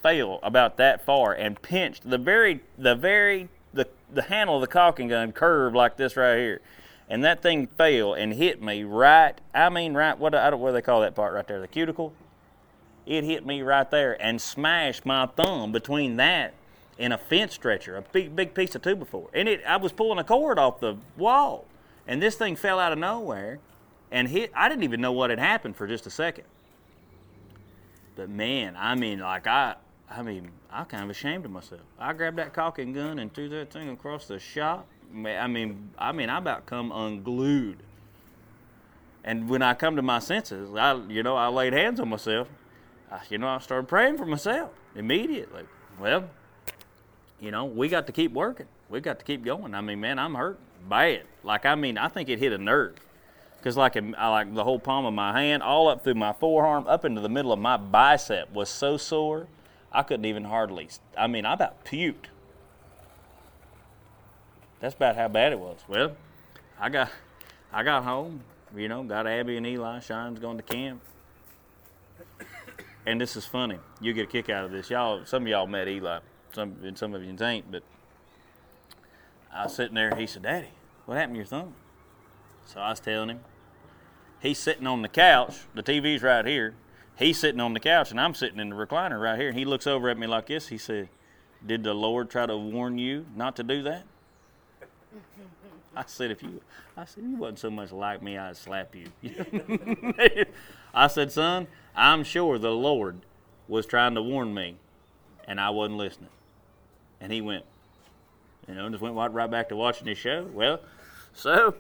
fell 0.01 0.39
about 0.45 0.77
that 0.77 1.05
far 1.05 1.33
and 1.33 1.61
pinched 1.61 2.09
the 2.09 2.19
very, 2.19 2.61
the 2.79 2.95
very, 2.95 3.49
the, 3.73 3.89
the 4.13 4.23
handle 4.23 4.55
of 4.55 4.61
the 4.61 4.69
caulking 4.69 5.09
gun 5.09 5.33
curved 5.33 5.75
like 5.75 5.97
this 5.97 6.17
right 6.17 6.37
here. 6.37 6.61
And 7.09 7.25
that 7.25 7.43
thing 7.43 7.67
fell 7.67 8.15
and 8.15 8.33
hit 8.33 8.63
me 8.63 8.85
right, 8.85 9.41
I 9.53 9.71
mean, 9.71 9.95
right, 9.95 10.17
what, 10.17 10.37
I 10.37 10.51
don't, 10.51 10.61
what 10.61 10.69
do 10.69 10.75
they 10.75 10.83
call 10.83 11.01
that 11.01 11.17
part 11.17 11.35
right 11.35 11.47
there? 11.49 11.61
The 11.61 11.67
cuticle? 11.67 12.13
It 13.07 13.25
hit 13.25 13.45
me 13.45 13.63
right 13.63 13.91
there 13.91 14.21
and 14.21 14.41
smashed 14.41 15.05
my 15.05 15.27
thumb 15.27 15.73
between 15.73 16.17
that 16.17 16.55
and 16.99 17.13
a 17.13 17.19
fence 17.19 17.55
stretcher, 17.55 17.97
a 17.97 18.03
big, 18.03 18.35
big 18.35 18.55
piece 18.55 18.75
of 18.75 18.83
two 18.83 18.97
before. 18.97 19.29
And 19.35 19.49
it, 19.49 19.63
I 19.67 19.77
was 19.77 19.93
pulling 19.93 20.19
a 20.19 20.25
cord 20.25 20.59
off 20.59 20.81
the 20.81 20.97
wall. 21.17 21.67
And 22.07 22.23
this 22.23 22.37
thing 22.37 22.57
fell 22.57 22.79
out 22.79 22.93
of 22.93 22.99
nowhere 22.99 23.59
and 24.11 24.29
hit. 24.29 24.53
I 24.55 24.69
didn't 24.69 24.85
even 24.85 25.01
know 25.01 25.13
what 25.13 25.31
had 25.31 25.39
happened 25.39 25.77
for 25.77 25.87
just 25.87 26.07
a 26.07 26.11
second. 26.11 26.45
But 28.17 28.31
man, 28.31 28.77
I 28.79 28.95
mean, 28.95 29.19
like 29.19 29.47
I, 29.47 29.75
I 30.11 30.23
mean, 30.23 30.51
I'm 30.71 30.87
kind 30.87 31.05
of 31.05 31.11
ashamed 31.11 31.45
of 31.45 31.51
myself. 31.51 31.81
I 31.99 32.13
grabbed 32.13 32.39
that 32.39 32.53
caulking 32.53 32.93
gun 32.93 33.19
and 33.19 33.33
threw 33.33 33.49
that 33.51 33.73
thing 33.73 33.89
across 33.89 34.27
the 34.27 34.39
shop. 34.39 34.87
I 35.13 35.47
mean, 35.47 35.91
I 35.99 36.13
mean, 36.13 36.29
I 36.29 36.39
about 36.39 36.67
come 36.67 36.93
unglued. 36.93 37.79
And 39.25 39.49
when 39.49 39.63
I 39.63 39.75
come 39.75 39.97
to 39.97 40.03
my 40.03 40.19
senses, 40.19 40.71
I, 40.75 40.95
you 41.09 41.23
know, 41.23 41.35
I 41.35 41.49
laid 41.49 41.73
hands 41.73 41.99
on 41.99 42.11
myself. 42.11 42.49
I, 43.15 43.21
you 43.31 43.39
know, 43.39 43.47
I 43.47 43.59
started 43.59 43.87
praying 43.87 44.19
for 44.19 44.27
myself 44.27 44.71
immediately. 44.97 45.63
Well, 46.01 46.29
you 47.41 47.53
know, 47.53 47.65
we 47.65 47.89
got 47.89 48.07
to 48.07 48.13
keep 48.13 48.33
working. 48.33 48.67
We 48.89 49.01
got 49.01 49.21
to 49.21 49.25
keep 49.25 49.45
going. 49.45 49.75
I 49.75 49.81
mean, 49.81 50.01
man, 50.01 50.19
I'm 50.19 50.35
hurt 50.35 50.59
bad. 50.89 51.23
Like, 51.45 51.65
I 51.65 51.77
mean, 51.77 51.97
I 51.97 52.09
think 52.09 52.29
it 52.29 52.41
hit 52.41 52.53
a 52.53 52.59
nerve. 52.59 52.97
Because, 53.57 53.77
like, 53.77 53.97
I 53.97 54.29
like 54.29 54.53
the 54.53 54.65
whole 54.65 54.81
palm 54.81 55.07
of 55.07 55.15
my 55.15 55.41
hand, 55.41 55.63
all 55.63 55.89
up 55.89 56.03
through 56.03 56.17
my 56.17 56.33
forearm, 56.33 56.87
up 56.89 57.05
into 57.05 57.21
the 57.21 57.29
middle 57.29 57.53
of 57.53 57.59
my 57.59 57.77
bicep 57.77 58.53
was 58.53 58.69
so 58.69 58.97
sore, 58.97 59.47
I 59.93 60.03
couldn't 60.03 60.27
even 60.27 60.45
hardly. 60.45 60.89
I 61.17 61.29
mean, 61.29 61.47
I 61.47 61.55
about 61.55 61.85
puked. 61.85 62.27
That's 64.81 64.95
about 64.95 65.17
how 65.17 65.29
bad 65.29 65.53
it 65.53 65.59
was. 65.59 65.79
Well, 65.89 66.17
I 66.81 66.89
got, 66.89 67.11
I 67.73 67.85
got 67.85 68.03
home. 68.03 68.41
You 68.77 68.89
know, 68.89 69.05
got 69.05 69.29
Abby 69.29 69.57
and 69.57 69.67
Eli. 69.67 70.01
Shine's 70.01 70.41
going 70.41 70.57
to 70.57 70.63
camp. 70.65 71.01
And 73.07 73.21
this 73.21 73.37
is 73.37 73.45
funny. 73.45 73.79
You 74.01 74.13
get 74.13 74.25
a 74.25 74.31
kick 74.31 74.49
out 74.49 74.65
of 74.65 74.71
this. 74.71 74.91
Y'all, 74.91 75.25
some 75.27 75.43
of 75.43 75.49
y'all 75.49 75.67
met 75.67 75.89
Eli. 75.89 76.21
Some, 76.53 76.77
and 76.83 76.97
some 76.97 77.15
of 77.15 77.23
you 77.23 77.37
ain't, 77.45 77.71
but 77.71 77.83
I 79.53 79.65
was 79.65 79.75
sitting 79.75 79.95
there. 79.95 80.15
He 80.15 80.27
said, 80.27 80.43
"Daddy, 80.43 80.69
what 81.05 81.17
happened 81.17 81.35
to 81.35 81.39
your 81.39 81.47
thumb?" 81.47 81.75
So 82.65 82.81
I 82.81 82.91
was 82.91 83.01
telling 83.01 83.31
him. 83.31 83.41
He's 84.41 84.59
sitting 84.59 84.87
on 84.87 85.03
the 85.03 85.09
couch. 85.09 85.61
The 85.75 85.83
TV's 85.83 86.23
right 86.23 86.47
here. 86.47 86.75
He's 87.19 87.39
sitting 87.39 87.61
on 87.61 87.73
the 87.73 87.81
couch, 87.81 88.11
and 88.11 88.21
I'm 88.21 88.35
sitting 88.35 88.61
in 88.61 88.71
the 88.71 88.77
recliner 88.77 89.21
right 89.21 89.39
here. 89.39 89.49
And 89.49 89.59
he 89.59 89.65
looks 89.65 89.87
over 89.87 90.09
at 90.09 90.19
me 90.19 90.27
like 90.27 90.47
this. 90.47 90.69
He 90.69 90.79
said, 90.79 91.09
"Did 91.65 91.83
the 91.83 91.95
Lord 91.95 92.31
try 92.31 92.47
to 92.47 92.57
warn 92.57 92.99
you 92.99 93.27
not 93.35 93.57
to 93.57 93.63
do 93.63 93.83
that?" 93.83 94.05
I 95.97 96.05
said, 96.07 96.31
"If 96.31 96.43
you," 96.43 96.61
I 96.97 97.05
said, 97.05 97.25
"You 97.25 97.37
wasn't 97.37 97.59
so 97.59 97.71
much 97.71 97.93
like 97.93 98.23
me, 98.23 98.39
I'd 98.39 98.57
slap 98.57 98.95
you." 98.95 99.07
I 100.95 101.07
said, 101.07 101.33
"Son, 101.33 101.67
I'm 101.95 102.25
sure 102.25 102.59
the 102.59 102.73
Lord 102.73 103.21
was 103.69 103.87
trying 103.87 104.15
to 104.15 104.23
warn 104.23 104.55
me, 104.55 104.77
and 105.47 105.61
I 105.61 105.71
wasn't 105.71 105.99
listening." 105.99 106.31
And 107.21 107.33
he 107.33 107.41
went, 107.41 107.65
you 108.69 108.75
know, 108.75 108.89
just 108.91 109.03
went 109.03 109.15
right 109.15 109.51
back 109.51 109.69
to 109.71 109.77
watching 109.77 110.07
his 110.07 110.19
show. 110.19 110.49
Well, 110.53 110.81
so 111.33 111.75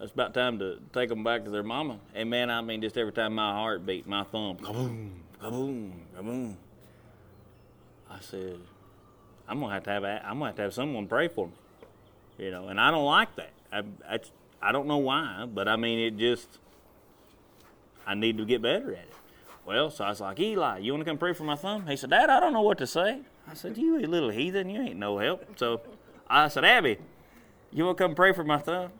it's 0.00 0.12
about 0.12 0.34
time 0.34 0.58
to 0.58 0.78
take 0.92 1.08
them 1.08 1.22
back 1.24 1.44
to 1.44 1.50
their 1.50 1.62
mama. 1.62 1.98
And 2.14 2.28
man, 2.28 2.50
I 2.50 2.60
mean, 2.60 2.82
just 2.82 2.96
every 2.98 3.12
time 3.12 3.34
my 3.34 3.52
heart 3.52 3.86
beat, 3.86 4.06
my 4.06 4.24
thumb, 4.24 4.56
kaboom, 4.58 5.10
kaboom, 5.40 5.92
kaboom. 6.16 6.54
I 8.10 8.20
said, 8.20 8.58
I'm 9.48 9.60
gonna 9.60 9.72
have 9.72 9.84
to 9.84 9.90
have 9.90 10.04
I'm 10.04 10.38
gonna 10.38 10.46
have 10.46 10.56
to 10.56 10.62
have 10.62 10.74
someone 10.74 11.06
pray 11.06 11.28
for 11.28 11.46
me, 11.46 11.52
you 12.42 12.50
know. 12.50 12.68
And 12.68 12.80
I 12.80 12.90
don't 12.90 13.04
like 13.04 13.34
that. 13.36 13.50
I 13.72 13.82
I, 14.08 14.18
I 14.60 14.72
don't 14.72 14.86
know 14.86 14.98
why, 14.98 15.46
but 15.52 15.68
I 15.68 15.76
mean, 15.76 15.98
it 15.98 16.18
just 16.18 16.58
I 18.06 18.14
need 18.14 18.36
to 18.38 18.44
get 18.44 18.62
better 18.62 18.92
at 18.92 18.98
it. 18.98 19.12
Well, 19.64 19.90
so 19.90 20.04
I 20.04 20.08
was 20.08 20.20
like, 20.20 20.40
Eli, 20.40 20.78
you 20.78 20.92
want 20.92 21.04
to 21.04 21.10
come 21.10 21.18
pray 21.18 21.32
for 21.32 21.44
my 21.44 21.54
thumb? 21.54 21.86
He 21.86 21.96
said, 21.96 22.10
Dad, 22.10 22.30
I 22.30 22.40
don't 22.40 22.52
know 22.52 22.62
what 22.62 22.78
to 22.78 22.86
say. 22.86 23.20
I 23.48 23.54
said, 23.54 23.78
You 23.78 23.98
a 23.98 24.06
little 24.06 24.30
heathen, 24.30 24.68
you 24.68 24.80
ain't 24.80 24.96
no 24.96 25.18
help. 25.18 25.56
So 25.56 25.80
I 26.28 26.48
said, 26.48 26.64
Abby, 26.64 26.98
you 27.70 27.84
want 27.84 27.96
to 27.98 28.04
come 28.04 28.14
pray 28.14 28.32
for 28.32 28.44
my 28.44 28.58
thumb? 28.58 28.90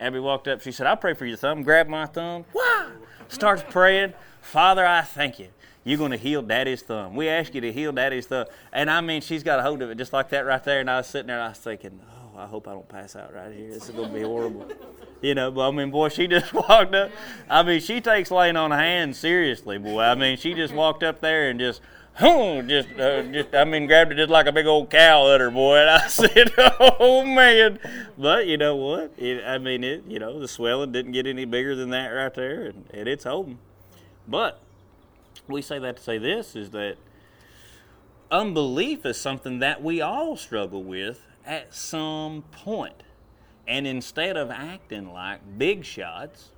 Abby 0.00 0.18
walked 0.18 0.48
up. 0.48 0.62
She 0.62 0.72
said, 0.72 0.86
I'll 0.86 0.96
pray 0.96 1.14
for 1.14 1.26
your 1.26 1.36
thumb. 1.36 1.62
Grabbed 1.62 1.90
my 1.90 2.06
thumb. 2.06 2.44
Wow! 2.54 2.92
Starts 3.28 3.64
praying. 3.68 4.14
Father, 4.40 4.86
I 4.86 5.02
thank 5.02 5.38
you. 5.38 5.48
You're 5.84 5.98
going 5.98 6.12
to 6.12 6.16
heal 6.16 6.42
daddy's 6.42 6.82
thumb. 6.82 7.16
We 7.16 7.28
ask 7.28 7.54
you 7.54 7.60
to 7.62 7.72
heal 7.72 7.92
daddy's 7.92 8.26
thumb. 8.26 8.46
And 8.72 8.90
I 8.90 9.00
mean, 9.00 9.20
she's 9.20 9.42
got 9.42 9.58
a 9.58 9.62
hold 9.62 9.82
of 9.82 9.90
it 9.90 9.98
just 9.98 10.12
like 10.12 10.28
that 10.30 10.46
right 10.46 10.62
there. 10.62 10.80
And 10.80 10.90
I 10.90 10.98
was 10.98 11.06
sitting 11.06 11.26
there 11.26 11.36
and 11.36 11.46
I 11.46 11.48
was 11.48 11.58
thinking, 11.58 12.00
I 12.38 12.46
hope 12.46 12.68
I 12.68 12.72
don't 12.72 12.88
pass 12.88 13.16
out 13.16 13.34
right 13.34 13.52
here. 13.52 13.72
This 13.72 13.88
is 13.88 13.90
going 13.90 14.08
to 14.08 14.14
be 14.14 14.22
horrible. 14.22 14.68
You 15.20 15.34
know, 15.34 15.50
but 15.50 15.68
I 15.68 15.70
mean, 15.72 15.90
boy, 15.90 16.08
she 16.08 16.28
just 16.28 16.52
walked 16.68 16.94
up. 16.94 17.10
I 17.50 17.64
mean, 17.64 17.80
she 17.80 18.00
takes 18.00 18.30
laying 18.30 18.56
on 18.56 18.70
hands 18.70 19.18
seriously, 19.18 19.78
boy. 19.78 20.02
I 20.02 20.14
mean, 20.14 20.36
she 20.36 20.54
just 20.54 20.72
walked 20.72 21.02
up 21.02 21.20
there 21.20 21.50
and 21.50 21.58
just 21.58 21.80
just, 22.20 22.88
uh, 22.98 23.22
just, 23.24 23.54
I 23.54 23.64
mean, 23.64 23.86
grabbed 23.86 24.12
it 24.12 24.16
just 24.16 24.30
like 24.30 24.46
a 24.46 24.52
big 24.52 24.66
old 24.66 24.90
cow 24.90 25.26
udder, 25.26 25.50
boy. 25.50 25.78
And 25.78 25.90
I 25.90 26.06
said, 26.08 26.52
oh, 26.58 27.24
man. 27.24 27.78
But 28.16 28.46
you 28.46 28.56
know 28.56 28.76
what? 28.76 29.12
It, 29.16 29.44
I 29.44 29.58
mean, 29.58 29.84
it, 29.84 30.04
you 30.06 30.18
know, 30.18 30.38
the 30.40 30.48
swelling 30.48 30.92
didn't 30.92 31.12
get 31.12 31.26
any 31.26 31.44
bigger 31.44 31.74
than 31.74 31.90
that 31.90 32.08
right 32.08 32.34
there, 32.34 32.66
and, 32.66 32.84
and 32.92 33.08
it's 33.08 33.24
holding. 33.24 33.58
But 34.26 34.60
we 35.46 35.62
say 35.62 35.78
that 35.78 35.96
to 35.96 36.02
say 36.02 36.18
this 36.18 36.54
is 36.54 36.70
that 36.70 36.96
unbelief 38.30 39.06
is 39.06 39.18
something 39.18 39.60
that 39.60 39.82
we 39.82 40.00
all 40.00 40.36
struggle 40.36 40.82
with 40.82 41.24
at 41.48 41.74
some 41.74 42.42
point. 42.52 43.02
And 43.66 43.86
instead 43.86 44.36
of 44.36 44.50
acting 44.50 45.12
like 45.12 45.40
big 45.58 45.84
shots, 45.84 46.50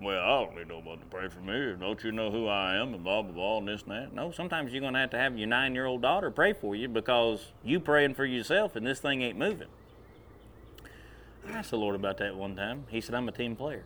well, 0.00 0.20
I 0.20 0.44
don't 0.44 0.56
need 0.56 0.68
nobody 0.68 1.00
to 1.00 1.06
pray 1.06 1.28
for 1.28 1.38
me. 1.40 1.74
Don't 1.78 2.02
you 2.02 2.10
know 2.10 2.30
who 2.30 2.48
I 2.48 2.76
am? 2.76 2.92
And 2.92 3.04
blah, 3.04 3.22
blah, 3.22 3.32
blah, 3.32 3.58
and 3.58 3.68
this 3.68 3.82
and 3.82 3.92
that. 3.92 4.12
No, 4.12 4.32
sometimes 4.32 4.72
you're 4.72 4.80
going 4.80 4.94
to 4.94 4.98
have 5.00 5.10
to 5.10 5.18
have 5.18 5.38
your 5.38 5.46
nine 5.46 5.74
year 5.74 5.86
old 5.86 6.02
daughter 6.02 6.30
pray 6.30 6.52
for 6.52 6.74
you 6.74 6.88
because 6.88 7.52
you 7.64 7.78
praying 7.78 8.14
for 8.14 8.24
yourself 8.24 8.74
and 8.74 8.84
this 8.84 8.98
thing 8.98 9.22
ain't 9.22 9.38
moving. 9.38 9.68
I 11.48 11.52
asked 11.52 11.70
the 11.70 11.78
Lord 11.78 11.94
about 11.94 12.18
that 12.18 12.36
one 12.36 12.56
time. 12.56 12.84
He 12.88 13.00
said, 13.00 13.14
I'm 13.14 13.28
a 13.28 13.32
team 13.32 13.54
player. 13.54 13.84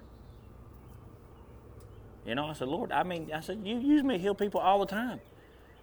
You 2.26 2.34
know, 2.34 2.46
I 2.46 2.54
said, 2.54 2.68
Lord, 2.68 2.92
I 2.92 3.02
mean, 3.02 3.30
I 3.32 3.40
said, 3.40 3.60
you 3.64 3.78
use 3.78 4.02
me 4.02 4.16
to 4.16 4.20
heal 4.20 4.34
people 4.34 4.60
all 4.60 4.80
the 4.80 4.86
time. 4.86 5.20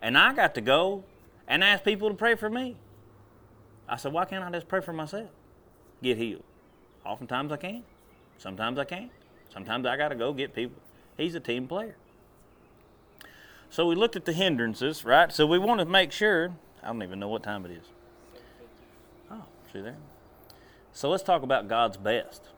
And 0.02 0.18
I 0.18 0.34
got 0.34 0.56
to 0.56 0.62
go 0.62 1.06
and 1.48 1.64
ask 1.64 1.84
people 1.84 2.10
to 2.10 2.16
pray 2.16 2.36
for 2.36 2.50
me. 2.50 2.76
I 3.88 3.98
said, 3.98 4.14
why 4.14 4.26
can't 4.26 4.44
I 4.44 4.52
just 4.52 4.68
pray 4.68 4.82
for 4.82 4.94
myself? 4.94 5.30
Get 6.02 6.18
healed. 6.18 6.44
Oftentimes 7.06 7.52
I 7.52 7.58
can. 7.58 7.84
Sometimes 8.38 8.80
I 8.80 8.86
can't. 8.86 9.12
Sometimes 9.54 9.86
I 9.86 9.98
got 9.98 10.10
to 10.10 10.16
go 10.16 10.34
get 10.34 10.56
people. 10.56 10.82
He's 11.18 11.36
a 11.36 11.40
team 11.40 11.68
player. 11.68 11.96
So 13.70 13.88
we 13.88 13.96
looked 13.96 14.16
at 14.16 14.26
the 14.26 14.34
hindrances, 14.34 15.04
right? 15.04 15.32
So 15.32 15.46
we 15.46 15.58
want 15.58 15.80
to 15.80 15.86
make 15.86 16.12
sure. 16.12 16.54
I 16.82 16.88
don't 16.88 17.02
even 17.04 17.20
know 17.20 17.28
what 17.28 17.44
time 17.44 17.66
it 17.66 17.72
is. 17.72 17.86
Oh, 19.32 19.46
see 19.72 19.82
there? 19.82 19.98
So 20.92 21.10
let's 21.10 21.24
talk 21.24 21.42
about 21.42 21.68
God's 21.68 21.98
best. 21.98 22.50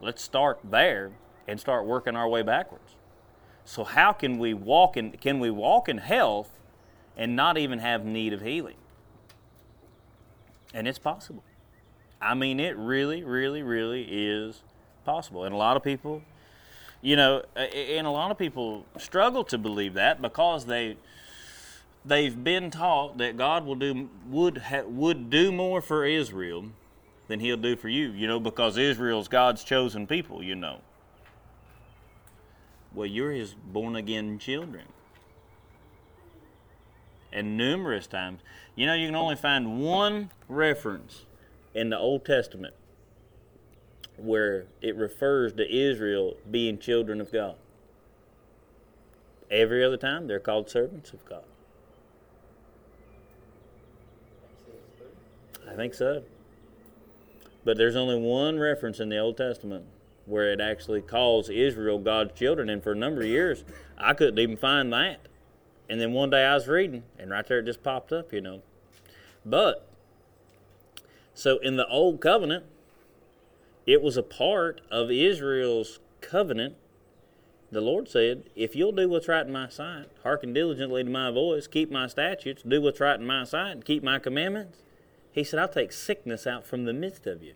Let's 0.00 0.22
start 0.22 0.60
there 0.62 1.12
and 1.48 1.58
start 1.58 1.84
working 1.84 2.16
our 2.16 2.28
way 2.28 2.42
backwards. 2.42 2.94
So 3.64 3.84
how 3.84 4.12
can 4.12 4.38
we 4.38 4.54
walk 4.54 4.96
in 4.96 5.12
can 5.12 5.40
we 5.40 5.50
walk 5.50 5.88
in 5.88 5.98
health 5.98 6.50
and 7.20 7.36
not 7.36 7.58
even 7.58 7.78
have 7.78 8.04
need 8.04 8.32
of 8.32 8.40
healing? 8.40 8.76
And 10.72 10.88
it's 10.88 10.98
possible. 10.98 11.44
I 12.20 12.34
mean, 12.34 12.58
it 12.58 12.76
really, 12.76 13.22
really, 13.22 13.62
really 13.62 14.02
is 14.10 14.62
possible. 15.04 15.44
And 15.44 15.54
a 15.54 15.58
lot 15.58 15.76
of 15.76 15.84
people, 15.84 16.22
you 17.02 17.16
know, 17.16 17.42
and 17.54 18.06
a 18.06 18.10
lot 18.10 18.30
of 18.30 18.38
people 18.38 18.86
struggle 18.98 19.44
to 19.44 19.58
believe 19.58 19.94
that 19.94 20.20
because 20.22 20.64
they 20.64 20.96
they've 22.04 22.42
been 22.42 22.70
taught 22.70 23.18
that 23.18 23.36
God 23.36 23.66
will 23.66 23.74
do 23.74 24.08
would 24.28 24.58
ha, 24.58 24.82
would 24.86 25.28
do 25.28 25.52
more 25.52 25.82
for 25.82 26.06
Israel 26.06 26.66
than 27.28 27.40
He'll 27.40 27.56
do 27.56 27.76
for 27.76 27.88
you. 27.88 28.10
You 28.12 28.26
know, 28.28 28.40
because 28.40 28.78
Israel's 28.78 29.28
God's 29.28 29.62
chosen 29.62 30.06
people. 30.06 30.42
You 30.42 30.54
know. 30.54 30.80
Well, 32.94 33.06
you're 33.06 33.32
His 33.32 33.54
born 33.54 33.96
again 33.96 34.38
children 34.38 34.84
and 37.32 37.56
numerous 37.56 38.06
times. 38.06 38.40
You 38.74 38.86
know, 38.86 38.94
you 38.94 39.08
can 39.08 39.16
only 39.16 39.36
find 39.36 39.80
one 39.80 40.30
reference 40.48 41.26
in 41.74 41.90
the 41.90 41.98
Old 41.98 42.24
Testament 42.24 42.74
where 44.16 44.66
it 44.82 44.96
refers 44.96 45.52
to 45.54 45.70
Israel 45.70 46.36
being 46.50 46.78
children 46.78 47.20
of 47.20 47.32
God. 47.32 47.56
Every 49.50 49.84
other 49.84 49.96
time, 49.96 50.26
they're 50.26 50.38
called 50.38 50.70
servants 50.70 51.12
of 51.12 51.24
God. 51.24 51.42
I 55.68 55.74
think 55.74 55.94
so. 55.94 56.22
But 57.64 57.76
there's 57.76 57.96
only 57.96 58.18
one 58.18 58.58
reference 58.58 59.00
in 59.00 59.08
the 59.08 59.18
Old 59.18 59.36
Testament 59.36 59.84
where 60.26 60.52
it 60.52 60.60
actually 60.60 61.00
calls 61.00 61.48
Israel 61.48 61.98
God's 61.98 62.38
children, 62.38 62.68
and 62.68 62.82
for 62.82 62.92
a 62.92 62.96
number 62.96 63.22
of 63.22 63.26
years, 63.26 63.64
I 63.98 64.14
couldn't 64.14 64.38
even 64.38 64.56
find 64.56 64.92
that. 64.92 65.20
And 65.90 66.00
then 66.00 66.12
one 66.12 66.30
day 66.30 66.44
I 66.44 66.54
was 66.54 66.68
reading, 66.68 67.02
and 67.18 67.32
right 67.32 67.44
there 67.44 67.58
it 67.58 67.66
just 67.66 67.82
popped 67.82 68.12
up, 68.12 68.32
you 68.32 68.40
know. 68.40 68.62
But, 69.44 69.88
so 71.34 71.58
in 71.58 71.74
the 71.74 71.86
Old 71.88 72.20
Covenant, 72.20 72.64
it 73.86 74.00
was 74.00 74.16
a 74.16 74.22
part 74.22 74.82
of 74.88 75.10
Israel's 75.10 75.98
covenant. 76.20 76.76
The 77.72 77.80
Lord 77.80 78.08
said, 78.08 78.44
If 78.54 78.76
you'll 78.76 78.92
do 78.92 79.08
what's 79.08 79.26
right 79.26 79.44
in 79.44 79.52
my 79.52 79.68
sight, 79.68 80.06
hearken 80.22 80.52
diligently 80.52 81.02
to 81.02 81.10
my 81.10 81.32
voice, 81.32 81.66
keep 81.66 81.90
my 81.90 82.06
statutes, 82.06 82.62
do 82.62 82.80
what's 82.80 83.00
right 83.00 83.18
in 83.18 83.26
my 83.26 83.42
sight, 83.42 83.72
and 83.72 83.84
keep 83.84 84.04
my 84.04 84.20
commandments, 84.20 84.78
He 85.32 85.42
said, 85.42 85.58
I'll 85.58 85.68
take 85.68 85.90
sickness 85.90 86.46
out 86.46 86.64
from 86.64 86.84
the 86.84 86.92
midst 86.92 87.26
of 87.26 87.42
you. 87.42 87.54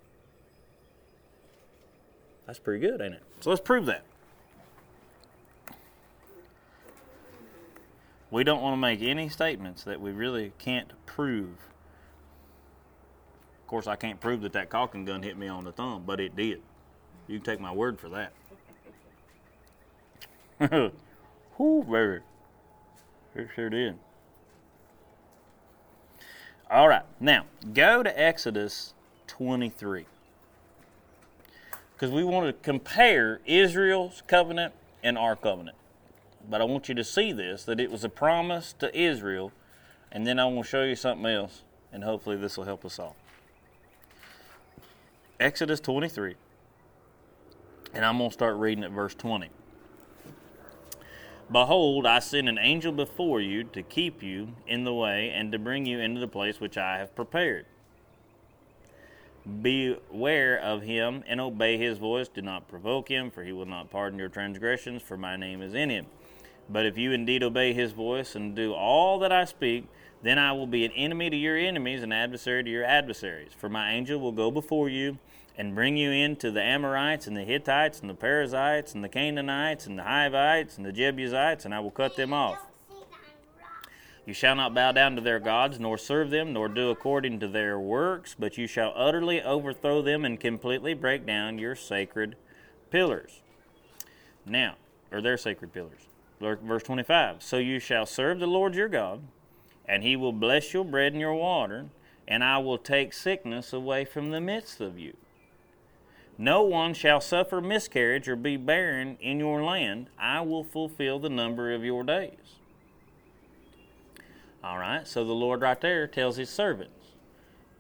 That's 2.47 2.59
pretty 2.59 2.85
good, 2.85 3.01
ain't 3.01 3.15
it? 3.15 3.23
So 3.39 3.51
let's 3.51 3.63
prove 3.63 3.87
that. 3.87 4.05
We 8.35 8.43
don't 8.43 8.61
want 8.61 8.73
to 8.73 8.79
make 8.79 9.01
any 9.01 9.29
statements 9.29 9.85
that 9.85 10.01
we 10.01 10.11
really 10.11 10.51
can't 10.59 10.91
prove. 11.07 11.51
Of 13.61 13.69
course, 13.69 13.87
I 13.87 13.95
can't 13.95 14.19
prove 14.19 14.41
that 14.41 14.55
that 14.55 14.71
caulking 14.71 15.05
gun 15.05 15.23
hit 15.23 15.39
me 15.39 15.47
on 15.47 15.63
the 15.63 15.71
thumb, 15.71 16.03
but 16.05 16.19
it 16.19 16.35
did. 16.35 16.61
You 17.29 17.39
can 17.39 17.45
take 17.45 17.61
my 17.61 17.71
word 17.71 18.01
for 18.01 18.09
that. 18.09 18.33
Whoo, 21.59 21.85
baby. 21.85 22.25
It 23.37 23.51
sure 23.55 23.71
did. 23.71 23.99
All 26.69 26.89
right, 26.89 27.05
now 27.21 27.45
go 27.73 28.03
to 28.03 28.21
Exodus 28.21 28.95
23 29.29 30.07
because 31.93 32.11
we 32.11 32.25
want 32.25 32.49
to 32.49 32.53
compare 32.65 33.41
Israel's 33.47 34.25
covenant 34.27 34.75
and 35.05 35.17
our 35.17 35.37
covenant. 35.37 35.77
But 36.49 36.61
I 36.61 36.65
want 36.65 36.89
you 36.89 36.95
to 36.95 37.05
see 37.05 37.33
this 37.33 37.65
that 37.65 37.81
it 37.81 37.91
was 37.91 38.05
a 38.05 38.09
promise 38.09 38.75
to 38.79 38.97
Israel, 38.97 39.53
and 40.13 40.27
then 40.27 40.39
I 40.39 40.45
want 40.45 40.67
to 40.67 40.71
show 40.71 40.83
you 40.85 40.97
something 40.97 41.27
else, 41.27 41.63
and 41.93 42.05
hopefully 42.05 42.37
this 42.37 42.57
will 42.57 42.65
help 42.65 42.85
us 42.85 42.99
all. 42.99 43.17
Exodus 45.41 45.81
23, 45.81 46.37
and 47.93 48.05
I'm 48.05 48.19
going 48.19 48.31
to 48.31 48.35
start 48.35 48.57
reading 48.57 48.85
at 48.85 48.93
verse 48.93 49.15
20. 49.15 49.51
Behold, 51.51 52.07
I 52.07 52.21
send 52.21 52.49
an 52.49 52.59
angel 52.59 52.93
before 52.93 53.41
you 53.41 53.65
to 53.65 53.83
keep 53.83 54.23
you 54.23 54.55
in 54.67 54.85
the 54.85 54.95
way 54.95 55.31
and 55.31 55.53
to 55.53 55.59
bring 55.59 55.85
you 55.85 55.99
into 55.99 56.21
the 56.21 56.29
place 56.29 56.61
which 56.61 56.79
I 56.79 56.99
have 56.99 57.15
prepared. 57.15 57.67
Beware 59.61 60.59
of 60.59 60.83
him 60.83 61.23
and 61.27 61.41
obey 61.41 61.77
his 61.77 61.99
voice. 61.99 62.29
Do 62.29 62.41
not 62.41 62.67
provoke 62.67 63.09
him, 63.09 63.31
for 63.31 63.45
he 63.45 63.53
will 63.53 63.67
not 63.67 63.91
pardon 63.91 64.19
your 64.19 64.31
transgressions, 64.31 65.03
for 65.03 65.19
my 65.19 65.37
name 65.37 65.61
is 65.61 65.75
in 65.75 65.91
him. 65.91 66.07
But 66.69 66.87
if 66.87 66.97
you 66.97 67.13
indeed 67.13 67.43
obey 67.43 67.73
his 67.73 67.93
voice 67.93 68.35
and 68.35 68.55
do 68.55 68.73
all 68.73 69.19
that 69.19 69.33
I 69.33 69.45
speak, 69.45 69.87
then 70.23 70.39
I 70.39 70.53
will 70.53 70.67
be 70.67 70.85
an 70.85 70.93
enemy 70.93 71.29
to 71.29 71.37
your 71.37 71.57
enemies, 71.57 72.03
and 72.03 72.13
adversary 72.13 72.65
to 72.65 72.71
your 72.71 72.85
adversaries. 72.85 73.53
For 73.57 73.69
my 73.69 73.93
angel 73.93 74.19
will 74.19 74.33
go 74.33 74.51
before 74.51 74.89
you 74.89 75.19
and 75.57 75.75
bring 75.75 75.97
you 75.97 76.11
into 76.11 76.51
the 76.51 76.63
Amorites 76.63 77.27
and 77.27 77.37
the 77.37 77.45
Hittites 77.45 78.01
and 78.01 78.09
the 78.09 78.15
Perizzites 78.15 78.95
and 78.95 79.05
the 79.05 79.09
Canaanites 79.09 79.87
and 79.87 79.99
the 79.99 80.03
Hivites 80.03 80.79
and 80.79 80.87
the 80.87 80.93
Jebusites, 80.93 81.65
and 81.65 81.75
I 81.75 81.81
will 81.81 81.91
cut 81.91 82.17
them 82.17 82.33
off. 82.33 82.59
You 84.27 84.33
shall 84.33 84.55
not 84.57 84.75
bow 84.75 84.93
down 84.93 85.17
to 85.17 85.21
their 85.21 85.39
gods, 85.39 85.79
nor 85.79 85.99
serve 85.99 86.31
them, 86.31 86.55
nor 86.55 86.69
do 86.69 86.89
according 86.89 87.41
to 87.41 87.49
their 87.49 87.79
works, 87.79 88.35
but 88.39 88.57
you 88.57 88.67
shall 88.67 88.95
utterly 88.97 89.43
overthrow 89.43 90.01
them 90.01 90.25
and 90.25 90.41
completely 90.41 90.95
break 90.95 91.27
down 91.27 91.59
your 91.59 91.77
sacred 91.77 92.37
pillars. 92.91 93.43
Now, 94.47 94.77
or 95.13 95.21
their 95.21 95.37
sacred 95.37 95.75
pillars. 95.75 96.09
Verse 96.45 96.83
25 96.83 97.43
So 97.43 97.59
you 97.59 97.79
shall 97.79 98.07
serve 98.07 98.39
the 98.39 98.47
Lord 98.47 98.75
your 98.75 98.89
God, 98.89 99.23
and 99.87 100.03
he 100.03 100.17
will 100.17 100.33
bless 100.33 100.73
your 100.73 100.85
bread 100.85 101.13
and 101.13 101.21
your 101.21 101.35
water, 101.35 101.87
and 102.29 102.45
I 102.45 102.59
will 102.59 102.79
take 102.79 103.13
sickness 103.13 103.73
away 103.73 104.05
from 104.05 104.31
the 104.31 104.41
midst 104.41 104.81
of 104.81 104.99
you. 104.99 105.17
No 106.37 106.63
one 106.63 106.95
shall 106.95 107.21
suffer 107.21 107.61
miscarriage 107.61 108.29
or 108.29 108.37
be 108.37 108.57
barren 108.57 109.17
in 109.21 109.39
your 109.39 109.63
land. 109.63 110.09
I 110.19 110.41
will 110.41 110.65
fulfill 110.65 111.19
the 111.19 111.29
number 111.29 111.73
of 111.73 111.85
your 111.85 112.03
days. 112.03 112.59
All 114.65 114.79
right, 114.79 115.07
so 115.07 115.25
the 115.25 115.33
Lord 115.33 115.61
right 115.61 115.81
there 115.81 116.07
tells 116.07 116.37
his 116.37 116.51
servants, 116.51 117.13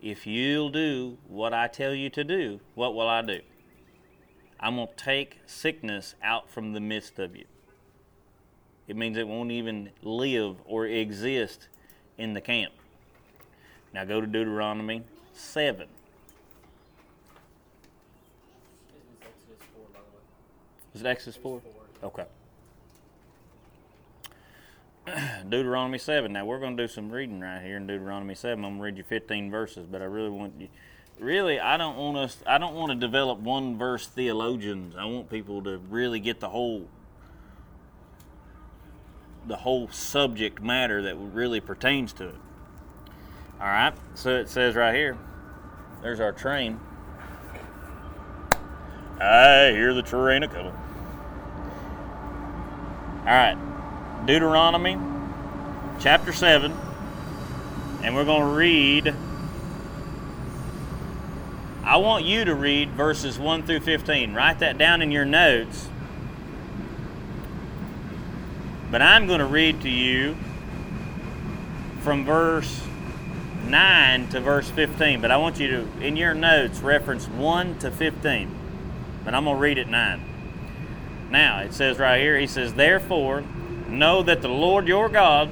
if 0.03 0.27
you'll 0.27 0.69
do 0.69 1.17
what 1.27 1.55
I 1.55 1.67
tell 1.67 1.95
you 1.95 2.11
to 2.11 2.23
do, 2.23 2.61
what 2.75 2.95
will 2.95 3.09
I 3.09 3.23
do? 3.23 3.41
I'm 4.61 4.77
going 4.77 4.89
to 4.89 4.95
take 5.05 5.41
sickness 5.47 6.15
out 6.23 6.51
from 6.51 6.75
the 6.75 6.81
midst 6.81 7.19
of 7.19 7.35
you. 7.35 7.47
It 8.87 8.97
means 8.97 9.17
it 9.17 9.27
won't 9.27 9.51
even 9.51 9.91
live 10.03 10.57
or 10.67 10.87
exist 10.87 11.69
in 12.19 12.35
the 12.35 12.41
camp. 12.41 12.73
Now 13.93 14.05
go 14.05 14.21
to 14.21 14.27
Deuteronomy 14.27 15.03
7. 15.33 15.89
Is 20.95 21.01
it 21.01 21.07
Exodus 21.07 21.37
4? 21.37 21.61
Okay. 22.05 22.25
Deuteronomy 25.49 25.99
7. 25.99 26.33
Now, 26.33 26.45
we're 26.45 26.61
going 26.61 26.77
to 26.77 26.83
do 26.85 26.89
some 26.89 27.11
reading 27.11 27.41
right 27.41 27.61
here 27.63 27.77
in 27.77 27.87
Deuteronomy 27.87 28.35
7. 28.35 28.65
I'm 28.65 28.73
going 28.73 28.77
to 28.79 28.83
read 28.83 28.97
you 28.99 29.05
15 29.05 29.51
verses, 29.51 29.87
but 29.91 30.01
I 30.01 30.07
really 30.07 30.31
want 30.31 30.55
you. 30.59 30.69
Really, 31.19 31.61
I 31.61 31.77
don't 31.77 31.97
want 31.97 32.17
us. 32.17 32.39
I 32.47 32.59
don't 32.59 32.75
want 32.75 32.91
to 32.91 32.97
develop 32.97 33.39
one 33.39 33.79
verse 33.79 34.07
theologians. 34.07 34.97
I 34.97 35.05
want 35.05 35.31
people 35.31 35.63
to 35.63 35.79
really 35.91 36.19
get 36.19 36.41
the 36.41 36.49
whole, 36.49 36.89
the 39.47 39.57
whole 39.57 39.89
subject 39.89 40.63
matter 40.63 41.03
that 41.03 41.17
really 41.17 41.61
pertains 41.61 42.13
to 42.15 42.29
it. 42.29 42.35
All 43.61 43.67
right. 43.67 43.95
So 44.15 44.31
it 44.31 44.49
says 44.49 44.75
right 44.75 44.95
here. 44.95 45.17
There's 46.03 46.21
our 46.21 46.33
train. 46.33 46.81
I 49.21 49.71
hear 49.71 49.95
the 49.95 50.03
train 50.03 50.43
a 50.43 50.49
coming. 50.49 50.75
All 53.21 53.25
right. 53.25 54.27
Deuteronomy 54.27 54.99
chapter 56.01 56.33
7, 56.33 56.73
and 58.03 58.15
we're 58.15 58.25
going 58.25 58.41
to 58.41 58.55
read. 58.55 59.15
I 61.85 61.97
want 61.99 62.25
you 62.25 62.45
to 62.45 62.55
read 62.55 62.91
verses 62.91 63.39
1 63.39 63.65
through 63.65 63.81
15. 63.81 64.35
Write 64.35 64.59
that 64.59 64.79
down 64.79 65.03
in 65.03 65.11
your 65.11 65.25
notes. 65.25 65.89
But 68.95 69.03
I'm 69.03 69.27
going 69.27 69.41
to 69.41 69.45
read 69.45 69.81
to 69.81 69.91
you 69.91 70.37
from 72.03 72.25
verse 72.25 72.81
9 73.67 74.29
to 74.29 74.41
verse 74.41 74.71
15. 74.71 75.21
But 75.21 75.33
I 75.33 75.37
want 75.37 75.59
you 75.59 75.67
to, 75.67 76.01
in 76.01 76.15
your 76.17 76.33
notes, 76.33 76.79
reference 76.79 77.27
1 77.27 77.81
to 77.81 77.91
15. 77.91 78.55
But 79.25 79.35
I'm 79.35 79.47
going 79.47 79.57
to 79.57 79.61
read 79.61 79.79
it 79.79 79.89
9. 79.89 80.21
Now, 81.29 81.59
it 81.63 81.75
says 81.75 81.99
right 81.99 82.21
here, 82.21 82.39
he 82.39 82.47
says, 82.47 82.75
Therefore, 82.75 83.43
know 83.89 84.23
that 84.23 84.43
the 84.43 84.49
Lord 84.49 84.87
your 84.87 85.09
God, 85.09 85.51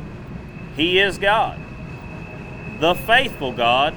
He 0.76 1.00
is 1.00 1.18
God, 1.18 1.58
the 2.78 2.94
faithful 2.94 3.50
God 3.50 3.92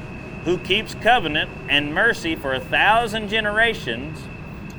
who 0.45 0.57
keeps 0.57 0.95
covenant 0.95 1.51
and 1.69 1.93
mercy 1.93 2.35
for 2.35 2.55
a 2.55 2.59
thousand 2.59 3.29
generations 3.29 4.17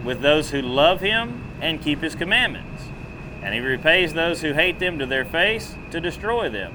with 0.04 0.22
those 0.22 0.50
who 0.50 0.60
love 0.60 1.02
Him 1.02 1.44
and 1.60 1.80
keep 1.80 2.00
His 2.00 2.16
commandments. 2.16 2.75
And 3.46 3.54
He 3.54 3.60
repays 3.60 4.12
those 4.12 4.42
who 4.42 4.54
hate 4.54 4.80
them 4.80 4.98
to 4.98 5.06
their 5.06 5.24
face 5.24 5.76
to 5.92 6.00
destroy 6.00 6.50
them. 6.50 6.74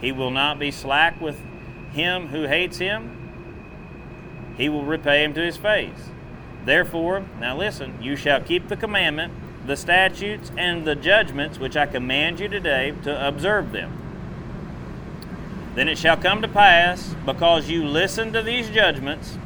He 0.00 0.12
will 0.12 0.30
not 0.30 0.58
be 0.58 0.70
slack 0.70 1.18
with 1.20 1.40
him 1.92 2.28
who 2.28 2.44
hates 2.44 2.78
Him, 2.78 3.16
He 4.56 4.68
will 4.68 4.84
repay 4.84 5.24
him 5.24 5.34
to 5.34 5.40
His 5.40 5.56
face. 5.56 6.10
Therefore, 6.64 7.24
now 7.40 7.56
listen, 7.56 8.00
you 8.00 8.16
shall 8.16 8.40
keep 8.40 8.68
the 8.68 8.76
commandment 8.76 9.32
the 9.66 9.76
statutes 9.76 10.50
and 10.56 10.86
the 10.86 10.94
judgments 10.94 11.58
which 11.58 11.76
I 11.76 11.86
command 11.86 12.40
you 12.40 12.48
today 12.48 12.94
to 13.02 13.28
observe 13.28 13.72
them. 13.72 13.96
Then 15.74 15.86
it 15.88 15.98
shall 15.98 16.16
come 16.16 16.42
to 16.42 16.48
pass, 16.48 17.14
because 17.24 17.68
you 17.68 17.86
listen 17.86 18.32
to 18.32 18.42
these 18.42 18.70
judgments 18.70 19.36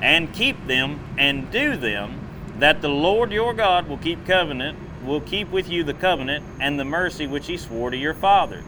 and 0.00 0.32
keep 0.32 0.66
them 0.66 1.00
and 1.18 1.50
do 1.50 1.76
them, 1.76 2.20
that 2.58 2.82
the 2.82 2.88
Lord 2.88 3.32
your 3.32 3.54
God 3.54 3.88
will 3.88 3.98
keep 3.98 4.26
covenant, 4.26 4.78
will 5.04 5.20
keep 5.20 5.50
with 5.50 5.68
you 5.68 5.84
the 5.84 5.94
covenant 5.94 6.44
and 6.60 6.78
the 6.78 6.84
mercy 6.84 7.26
which 7.26 7.46
he 7.46 7.56
swore 7.56 7.90
to 7.90 7.96
your 7.96 8.14
fathers. 8.14 8.64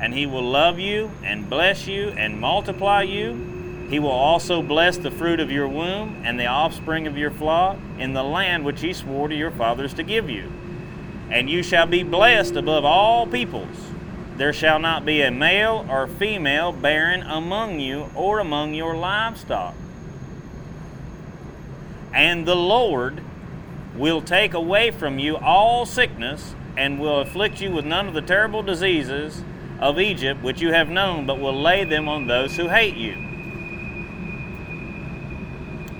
And 0.00 0.14
he 0.14 0.26
will 0.26 0.42
love 0.42 0.78
you 0.78 1.10
and 1.22 1.50
bless 1.50 1.86
you 1.86 2.08
and 2.08 2.40
multiply 2.40 3.02
you 3.02 3.60
he 3.90 3.98
will 3.98 4.10
also 4.10 4.62
bless 4.62 4.96
the 4.96 5.10
fruit 5.10 5.40
of 5.40 5.50
your 5.50 5.66
womb 5.66 6.22
and 6.24 6.38
the 6.38 6.46
offspring 6.46 7.08
of 7.08 7.18
your 7.18 7.32
flock 7.32 7.76
in 7.98 8.12
the 8.12 8.22
land 8.22 8.64
which 8.64 8.80
he 8.80 8.92
swore 8.92 9.26
to 9.26 9.34
your 9.34 9.50
fathers 9.50 9.94
to 9.94 10.04
give 10.04 10.30
you. 10.30 10.50
And 11.28 11.50
you 11.50 11.64
shall 11.64 11.86
be 11.86 12.04
blessed 12.04 12.54
above 12.54 12.84
all 12.84 13.26
peoples. 13.26 13.90
There 14.36 14.52
shall 14.52 14.78
not 14.78 15.04
be 15.04 15.22
a 15.22 15.32
male 15.32 15.84
or 15.90 16.06
female 16.06 16.70
barren 16.70 17.22
among 17.24 17.80
you 17.80 18.08
or 18.14 18.38
among 18.38 18.74
your 18.74 18.94
livestock. 18.94 19.74
And 22.14 22.46
the 22.46 22.56
Lord 22.56 23.20
will 24.00 24.22
take 24.22 24.54
away 24.54 24.90
from 24.90 25.18
you 25.18 25.36
all 25.36 25.84
sickness 25.84 26.54
and 26.76 26.98
will 26.98 27.20
afflict 27.20 27.60
you 27.60 27.70
with 27.70 27.84
none 27.84 28.08
of 28.08 28.14
the 28.14 28.22
terrible 28.22 28.62
diseases 28.62 29.44
of 29.78 30.00
Egypt 30.00 30.42
which 30.42 30.62
you 30.62 30.72
have 30.72 30.88
known, 30.88 31.26
but 31.26 31.38
will 31.38 31.60
lay 31.60 31.84
them 31.84 32.08
on 32.08 32.26
those 32.26 32.56
who 32.56 32.68
hate 32.68 32.96
you. 32.96 33.14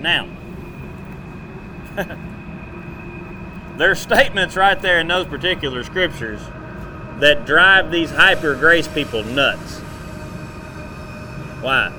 Now, 0.00 0.26
there 3.76 3.90
are 3.90 3.94
statements 3.94 4.56
right 4.56 4.80
there 4.80 4.98
in 4.98 5.08
those 5.08 5.26
particular 5.26 5.84
scriptures 5.84 6.40
that 7.18 7.44
drive 7.44 7.90
these 7.90 8.10
hyper 8.10 8.54
grace 8.54 8.88
people 8.88 9.22
nuts. 9.22 9.80
Why? 11.60 11.92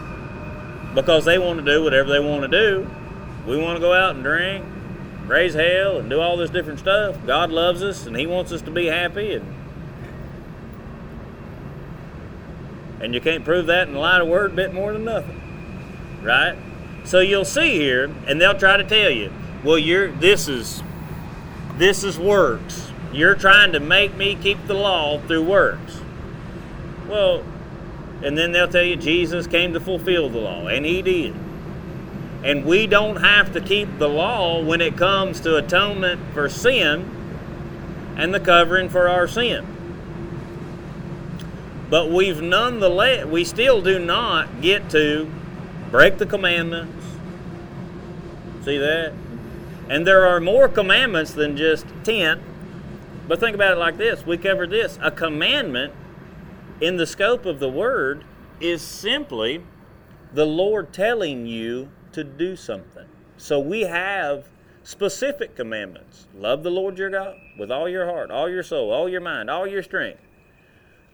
Because 0.96 1.26
they 1.26 1.38
want 1.38 1.64
to 1.64 1.66
do 1.66 1.84
whatever 1.84 2.10
they 2.10 2.20
want 2.20 2.42
to 2.42 2.48
do. 2.48 2.90
We 3.46 3.58
want 3.58 3.76
to 3.76 3.80
go 3.80 3.94
out 3.94 4.16
and 4.16 4.24
drink, 4.24 4.66
raise 5.28 5.54
hell, 5.54 5.98
and 5.98 6.10
do 6.10 6.20
all 6.20 6.38
this 6.38 6.50
different 6.50 6.80
stuff. 6.80 7.18
God 7.26 7.52
loves 7.52 7.84
us 7.84 8.06
and 8.06 8.16
He 8.16 8.28
wants 8.28 8.52
us 8.52 8.62
to 8.64 8.72
be 8.72 8.88
happy, 8.88 9.34
and 9.34 9.56
and 13.02 13.14
you 13.14 13.22
can't 13.22 13.44
prove 13.44 13.66
that 13.66 13.88
in 13.88 13.96
a 13.96 14.00
light 14.00 14.22
of 14.22 14.28
word 14.28 14.56
bit 14.56 14.74
more 14.74 14.94
than 14.94 15.06
nothing, 15.06 16.22
right? 16.22 16.56
So 17.04 17.20
you'll 17.20 17.46
see 17.46 17.72
here, 17.72 18.12
and 18.28 18.40
they'll 18.40 18.58
try 18.58 18.78
to 18.78 18.84
tell 18.84 19.10
you, 19.10 19.32
well, 19.64 19.80
you're 19.80 20.12
this 20.12 20.48
is 20.48 20.84
this 21.78 22.04
is 22.04 22.20
works. 22.20 22.92
You're 23.12 23.36
trying 23.36 23.74
to 23.74 23.80
make 23.80 24.16
me 24.16 24.36
keep 24.36 24.66
the 24.68 24.74
law 24.74 25.20
through 25.20 25.44
works. 25.44 26.00
Well, 27.10 27.44
and 28.24 28.38
then 28.38 28.52
they'll 28.52 28.68
tell 28.68 28.84
you 28.84 28.96
Jesus 28.96 29.48
came 29.48 29.74
to 29.74 29.80
fulfill 29.80 30.30
the 30.30 30.38
law, 30.38 30.68
and 30.68 30.86
he 30.86 31.02
did. 31.02 31.36
And 32.44 32.66
we 32.66 32.88
don't 32.88 33.18
have 33.18 33.54
to 33.54 33.62
keep 33.62 34.00
the 34.00 34.10
law 34.10 34.64
when 34.64 34.82
it 34.82 34.98
comes 34.98 35.40
to 35.42 35.58
atonement 35.58 36.34
for 36.34 36.50
sin 36.50 38.14
and 38.18 38.34
the 38.34 38.40
covering 38.40 38.90
for 38.90 39.08
our 39.08 39.28
sin. 39.28 39.66
But 41.90 42.10
we've 42.10 42.42
nonetheless, 42.42 43.26
we 43.26 43.44
still 43.44 43.82
do 43.82 44.00
not 44.00 44.62
get 44.62 44.90
to 44.92 45.30
break 45.92 46.18
the 46.18 46.26
commandments. 46.26 47.06
See 48.64 48.78
that? 48.78 49.14
And 49.90 50.08
there 50.08 50.26
are 50.26 50.40
more 50.40 50.70
commandments 50.70 51.34
than 51.34 51.58
just 51.58 51.86
10. 52.06 52.42
But 53.28 53.40
think 53.40 53.56
about 53.56 53.74
it 53.74 53.80
like 53.80 53.98
this 53.98 54.26
we 54.26 54.38
covered 54.38 54.70
this. 54.70 54.98
A 55.02 55.12
commandment 55.12 55.94
in 56.80 56.98
the 56.98 57.06
scope 57.06 57.46
of 57.46 57.60
the 57.60 57.70
word 57.70 58.24
is 58.60 58.82
simply 58.82 59.64
the 60.34 60.46
Lord 60.46 60.94
telling 60.94 61.46
you 61.46 61.90
to 62.14 62.24
do 62.24 62.56
something. 62.56 63.08
So 63.38 63.60
we 63.60 63.82
have 63.82 64.46
specific 64.84 65.56
commandments. 65.56 66.28
Love 66.36 66.64
the 66.64 66.70
Lord 66.70 66.98
your 66.98 67.10
God 67.10 67.36
with 67.58 67.72
all 67.72 67.88
your 67.88 68.06
heart, 68.06 68.32
all 68.32 68.50
your 68.50 68.64
soul, 68.64 68.92
all 68.92 69.10
your 69.10 69.22
mind, 69.22 69.50
all 69.50 69.68
your 69.68 69.84
strength. 69.84 70.22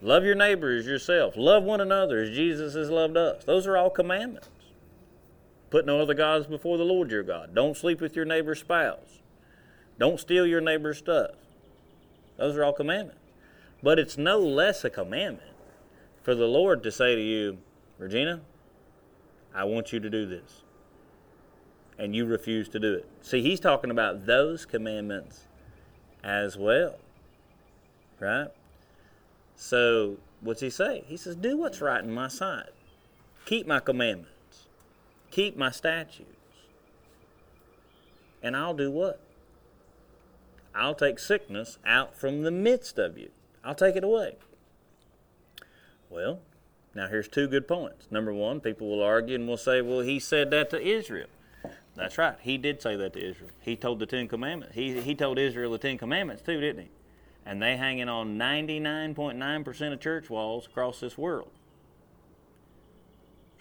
Love 0.00 0.24
your 0.24 0.34
neighbor 0.34 0.76
as 0.76 0.86
yourself. 0.86 1.34
Love 1.36 1.64
one 1.64 1.80
another 1.80 2.18
as 2.18 2.30
Jesus 2.30 2.74
has 2.74 2.90
loved 2.90 3.16
us. 3.16 3.44
Those 3.44 3.66
are 3.66 3.76
all 3.76 3.90
commandments. 3.90 4.48
Put 5.70 5.86
no 5.86 6.00
other 6.00 6.14
gods 6.14 6.46
before 6.46 6.78
the 6.78 6.84
Lord 6.84 7.10
your 7.10 7.22
God. 7.22 7.54
Don't 7.54 7.76
sleep 7.76 8.00
with 8.00 8.16
your 8.16 8.24
neighbor's 8.24 8.60
spouse. 8.60 9.20
Don't 9.98 10.20
steal 10.20 10.46
your 10.46 10.60
neighbor's 10.60 10.98
stuff. 10.98 11.32
Those 12.36 12.56
are 12.56 12.64
all 12.64 12.72
commandments. 12.72 13.20
But 13.82 13.98
it's 13.98 14.16
no 14.16 14.38
less 14.38 14.84
a 14.84 14.90
commandment 14.90 15.50
for 16.22 16.34
the 16.34 16.46
Lord 16.46 16.82
to 16.84 16.92
say 16.92 17.14
to 17.14 17.20
you, 17.20 17.58
Regina, 17.98 18.40
I 19.54 19.64
want 19.64 19.92
you 19.92 20.00
to 20.00 20.08
do 20.08 20.26
this. 20.26 20.62
And 21.98 22.14
you 22.14 22.26
refuse 22.26 22.68
to 22.70 22.78
do 22.78 22.94
it. 22.94 23.06
See, 23.22 23.42
he's 23.42 23.58
talking 23.58 23.90
about 23.90 24.26
those 24.26 24.64
commandments 24.64 25.46
as 26.22 26.56
well. 26.56 26.96
Right? 28.20 28.48
So, 29.56 30.18
what's 30.40 30.60
he 30.60 30.70
say? 30.70 31.02
He 31.06 31.16
says, 31.16 31.34
Do 31.34 31.56
what's 31.56 31.80
right 31.80 32.02
in 32.02 32.12
my 32.12 32.28
sight. 32.28 32.70
Keep 33.46 33.66
my 33.66 33.80
commandments. 33.80 34.66
Keep 35.30 35.56
my 35.56 35.70
statutes. 35.70 36.30
And 38.42 38.56
I'll 38.56 38.74
do 38.74 38.90
what? 38.90 39.20
I'll 40.74 40.94
take 40.94 41.18
sickness 41.18 41.78
out 41.84 42.16
from 42.16 42.42
the 42.42 42.50
midst 42.50 42.98
of 42.98 43.18
you. 43.18 43.30
I'll 43.64 43.74
take 43.74 43.96
it 43.96 44.04
away. 44.04 44.36
Well, 46.08 46.40
now 46.94 47.08
here's 47.08 47.28
two 47.28 47.48
good 47.48 47.66
points. 47.66 48.06
Number 48.10 48.32
one, 48.32 48.60
people 48.60 48.88
will 48.88 49.02
argue 49.02 49.34
and 49.34 49.48
will 49.48 49.56
say, 49.56 49.82
well, 49.82 50.00
he 50.00 50.18
said 50.18 50.50
that 50.50 50.70
to 50.70 50.80
Israel. 50.80 51.28
That's 51.98 52.16
right. 52.16 52.36
He 52.40 52.58
did 52.58 52.80
say 52.80 52.94
that 52.94 53.12
to 53.14 53.18
Israel. 53.30 53.50
He 53.60 53.74
told 53.74 53.98
the 53.98 54.06
Ten 54.06 54.28
Commandments. 54.28 54.76
He, 54.76 55.00
he 55.00 55.16
told 55.16 55.36
Israel 55.36 55.72
the 55.72 55.78
Ten 55.78 55.98
Commandments 55.98 56.42
too, 56.42 56.60
didn't 56.60 56.84
he? 56.84 56.90
And 57.44 57.60
they 57.60 57.76
hanging 57.76 58.08
on 58.08 58.38
99.9% 58.38 59.92
of 59.92 60.00
church 60.00 60.30
walls 60.30 60.66
across 60.66 61.00
this 61.00 61.18
world. 61.18 61.50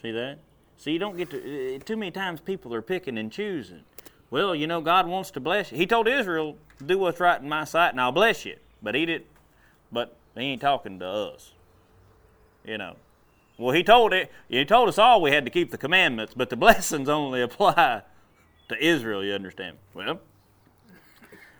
See 0.03 0.11
that? 0.11 0.37
So 0.77 0.91
you 0.91 0.99
don't 0.99 1.17
get 1.17 1.31
to, 1.31 1.75
uh, 1.75 1.79
too 1.79 1.97
many 1.97 2.11
times 2.11 2.39
people 2.39 2.75
are 2.75 2.81
picking 2.83 3.17
and 3.17 3.31
choosing. 3.31 3.81
Well, 4.29 4.53
you 4.53 4.67
know, 4.67 4.81
God 4.81 5.07
wants 5.07 5.31
to 5.31 5.39
bless 5.39 5.71
you. 5.71 5.77
He 5.79 5.87
told 5.87 6.07
Israel, 6.07 6.57
do 6.85 6.99
what's 6.99 7.19
right 7.19 7.41
in 7.41 7.49
my 7.49 7.63
sight 7.63 7.89
and 7.89 7.99
I'll 7.99 8.11
bless 8.11 8.45
you. 8.45 8.57
But 8.83 8.93
he 8.93 9.07
did, 9.07 9.23
but 9.91 10.15
he 10.35 10.41
ain't 10.41 10.61
talking 10.61 10.99
to 10.99 11.07
us. 11.07 11.53
You 12.63 12.77
know. 12.77 12.97
Well, 13.57 13.73
he 13.73 13.83
told 13.83 14.13
it, 14.13 14.31
he 14.47 14.63
told 14.63 14.89
us 14.89 14.99
all 14.99 15.23
we 15.23 15.31
had 15.31 15.43
to 15.45 15.49
keep 15.49 15.71
the 15.71 15.77
commandments, 15.79 16.35
but 16.35 16.51
the 16.51 16.55
blessings 16.57 17.09
only 17.09 17.41
apply 17.41 18.03
to 18.69 18.83
Israel, 18.83 19.23
you 19.23 19.33
understand? 19.33 19.77
Well, 19.93 20.19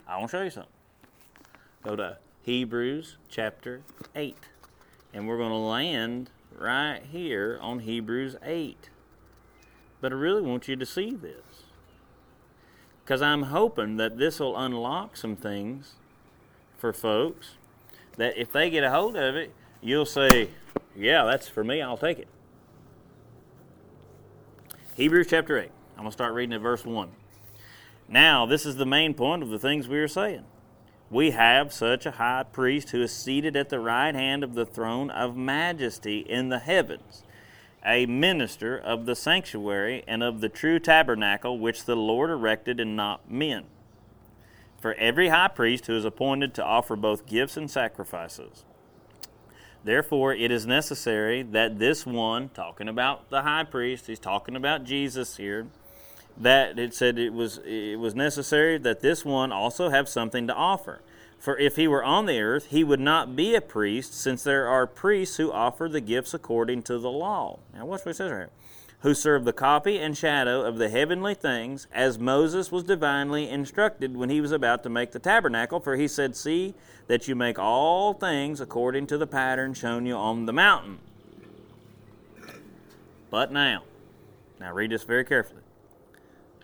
I 0.07 0.17
want 0.17 0.31
to 0.31 0.37
show 0.37 0.43
you 0.43 0.49
something. 0.49 0.71
Go 1.83 1.95
to 1.95 2.17
Hebrews 2.43 3.17
chapter 3.29 3.81
8. 4.15 4.35
And 5.13 5.27
we're 5.27 5.37
going 5.37 5.51
to 5.51 5.55
land 5.55 6.29
right 6.57 7.01
here 7.11 7.57
on 7.61 7.79
Hebrews 7.79 8.35
8. 8.43 8.89
But 10.01 10.11
I 10.11 10.15
really 10.15 10.41
want 10.41 10.67
you 10.67 10.75
to 10.75 10.85
see 10.85 11.11
this. 11.11 11.63
Because 13.03 13.21
I'm 13.21 13.43
hoping 13.43 13.97
that 13.97 14.17
this 14.17 14.39
will 14.39 14.57
unlock 14.57 15.15
some 15.15 15.35
things 15.35 15.93
for 16.77 16.91
folks 16.91 17.55
that 18.17 18.37
if 18.37 18.51
they 18.51 18.69
get 18.69 18.83
a 18.83 18.91
hold 18.91 19.15
of 19.15 19.35
it, 19.35 19.53
you'll 19.81 20.05
say, 20.05 20.49
Yeah, 20.95 21.23
that's 21.23 21.47
for 21.47 21.63
me, 21.63 21.81
I'll 21.81 21.97
take 21.97 22.19
it. 22.19 22.27
Hebrews 24.95 25.27
chapter 25.29 25.57
8. 25.57 25.69
I'm 25.97 26.03
going 26.03 26.11
to 26.11 26.13
start 26.13 26.33
reading 26.33 26.53
at 26.53 26.61
verse 26.61 26.85
1. 26.85 27.09
Now, 28.07 28.45
this 28.45 28.65
is 28.65 28.75
the 28.77 28.85
main 28.85 29.13
point 29.13 29.43
of 29.43 29.49
the 29.49 29.59
things 29.59 29.87
we 29.87 29.97
are 29.97 30.07
saying. 30.07 30.45
We 31.09 31.31
have 31.31 31.73
such 31.73 32.05
a 32.05 32.11
high 32.11 32.43
priest 32.43 32.91
who 32.91 33.01
is 33.01 33.11
seated 33.11 33.55
at 33.55 33.69
the 33.69 33.79
right 33.79 34.13
hand 34.13 34.43
of 34.43 34.53
the 34.53 34.65
throne 34.65 35.09
of 35.09 35.35
majesty 35.35 36.19
in 36.19 36.49
the 36.49 36.59
heavens 36.59 37.23
a 37.87 38.05
minister 38.05 38.77
of 38.77 39.05
the 39.05 39.15
sanctuary 39.15 40.03
and 40.07 40.21
of 40.21 40.41
the 40.41 40.49
true 40.49 40.77
tabernacle 40.77 41.57
which 41.57 41.85
the 41.85 41.95
Lord 41.95 42.29
erected 42.29 42.79
and 42.79 42.95
not 42.95 43.31
men. 43.31 43.63
For 44.81 44.93
every 44.95 45.29
high 45.29 45.47
priest 45.47 45.87
who 45.87 45.95
is 45.95 46.05
appointed 46.05 46.53
to 46.55 46.63
offer 46.63 46.95
both 46.95 47.25
gifts 47.25 47.57
and 47.57 47.71
sacrifices. 47.71 48.65
Therefore, 49.83 50.33
it 50.33 50.51
is 50.51 50.65
necessary 50.67 51.43
that 51.43 51.79
this 51.79 52.05
one, 52.05 52.49
talking 52.49 52.89
about 52.89 53.29
the 53.29 53.43
high 53.43 53.63
priest, 53.63 54.07
he's 54.07 54.19
talking 54.19 54.55
about 54.55 54.83
Jesus 54.83 55.37
here, 55.37 55.67
that 56.39 56.77
it 56.77 56.93
said 56.93 57.17
it 57.17 57.33
was, 57.33 57.59
it 57.65 57.99
was 57.99 58.13
necessary 58.13 58.77
that 58.77 59.01
this 59.01 59.25
one 59.25 59.51
also 59.51 59.89
have 59.89 60.07
something 60.07 60.47
to 60.47 60.53
offer. 60.53 61.01
For 61.39 61.57
if 61.57 61.75
he 61.75 61.87
were 61.87 62.03
on 62.03 62.25
the 62.25 62.39
earth, 62.39 62.67
he 62.69 62.83
would 62.83 62.99
not 62.99 63.35
be 63.35 63.55
a 63.55 63.61
priest, 63.61 64.13
since 64.13 64.43
there 64.43 64.67
are 64.67 64.87
priests 64.87 65.37
who 65.37 65.51
offer 65.51 65.87
the 65.87 66.01
gifts 66.01 66.33
according 66.33 66.83
to 66.83 66.97
the 66.97 67.11
law. 67.11 67.59
Now, 67.73 67.85
watch 67.85 68.05
what 68.05 68.11
it 68.11 68.15
says 68.15 68.31
right 68.31 68.37
here. 68.37 68.49
Who 69.01 69.13
serve 69.13 69.45
the 69.45 69.53
copy 69.53 69.99
and 69.99 70.17
shadow 70.17 70.61
of 70.61 70.79
the 70.79 70.89
heavenly 70.89 71.35
things, 71.35 71.85
as 71.91 72.17
Moses 72.17 72.71
was 72.71 72.83
divinely 72.83 73.47
instructed 73.47 74.17
when 74.17 74.31
he 74.31 74.41
was 74.41 74.51
about 74.51 74.81
to 74.83 74.89
make 74.89 75.11
the 75.11 75.19
tabernacle. 75.19 75.79
For 75.79 75.95
he 75.95 76.07
said, 76.07 76.35
See 76.35 76.73
that 77.05 77.27
you 77.27 77.35
make 77.35 77.59
all 77.59 78.13
things 78.13 78.59
according 78.59 79.05
to 79.07 79.17
the 79.19 79.27
pattern 79.27 79.75
shown 79.75 80.07
you 80.07 80.15
on 80.15 80.47
the 80.47 80.53
mountain. 80.53 80.97
But 83.29 83.51
now, 83.51 83.83
now 84.59 84.73
read 84.73 84.89
this 84.89 85.03
very 85.03 85.23
carefully. 85.23 85.61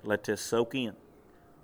Let 0.04 0.24
this 0.26 0.42
soak 0.42 0.76
in. 0.76 0.94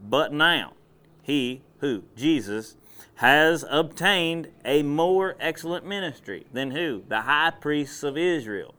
But 0.01 0.31
now, 0.31 0.73
he 1.21 1.61
who? 1.79 2.03
Jesus 2.15 2.75
has 3.15 3.65
obtained 3.69 4.49
a 4.63 4.81
more 4.83 5.35
excellent 5.39 5.85
ministry 5.85 6.45
than 6.53 6.71
who? 6.71 7.03
The 7.07 7.21
high 7.21 7.51
priests 7.51 8.03
of 8.03 8.17
Israel. 8.17 8.73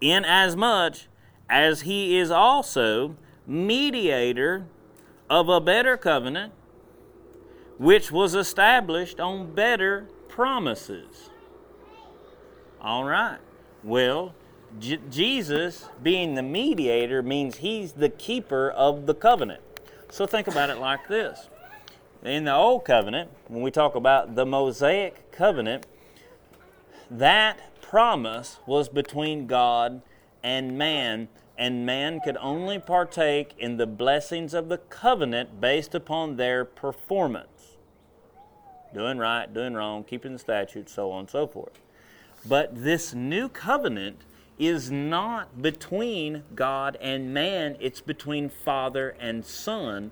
Inasmuch 0.00 0.96
as 1.48 1.82
he 1.82 2.18
is 2.18 2.30
also 2.30 3.16
mediator 3.46 4.66
of 5.30 5.48
a 5.48 5.60
better 5.60 5.96
covenant, 5.96 6.52
which 7.78 8.12
was 8.12 8.34
established 8.34 9.18
on 9.18 9.54
better 9.54 10.06
promises. 10.28 11.30
All 12.80 13.04
right. 13.04 13.38
Well, 13.82 14.34
J- 14.78 15.00
Jesus 15.10 15.86
being 16.02 16.34
the 16.34 16.42
mediator 16.42 17.22
means 17.22 17.58
he's 17.58 17.92
the 17.92 18.08
keeper 18.08 18.70
of 18.70 19.06
the 19.06 19.14
covenant. 19.14 19.62
So 20.10 20.26
think 20.26 20.46
about 20.46 20.70
it 20.70 20.78
like 20.78 21.08
this. 21.08 21.48
In 22.22 22.44
the 22.44 22.54
old 22.54 22.84
covenant, 22.84 23.30
when 23.46 23.62
we 23.62 23.70
talk 23.70 23.94
about 23.94 24.34
the 24.34 24.44
Mosaic 24.44 25.30
covenant, 25.30 25.86
that 27.10 27.80
promise 27.80 28.58
was 28.66 28.88
between 28.88 29.46
God 29.46 30.02
and 30.42 30.76
man, 30.76 31.28
and 31.56 31.86
man 31.86 32.20
could 32.20 32.36
only 32.38 32.78
partake 32.78 33.54
in 33.58 33.76
the 33.76 33.86
blessings 33.86 34.52
of 34.54 34.68
the 34.68 34.78
covenant 34.78 35.60
based 35.60 35.94
upon 35.94 36.36
their 36.36 36.64
performance. 36.64 37.76
Doing 38.94 39.18
right, 39.18 39.52
doing 39.52 39.74
wrong, 39.74 40.04
keeping 40.04 40.32
the 40.32 40.38
statutes, 40.38 40.92
so 40.92 41.10
on 41.10 41.20
and 41.20 41.30
so 41.30 41.46
forth. 41.46 41.78
But 42.46 42.82
this 42.82 43.14
new 43.14 43.48
covenant 43.48 44.22
is 44.58 44.90
not 44.90 45.62
between 45.62 46.42
God 46.54 46.96
and 47.00 47.32
man, 47.32 47.76
it's 47.80 48.00
between 48.00 48.48
Father 48.48 49.14
and 49.20 49.44
Son. 49.44 50.10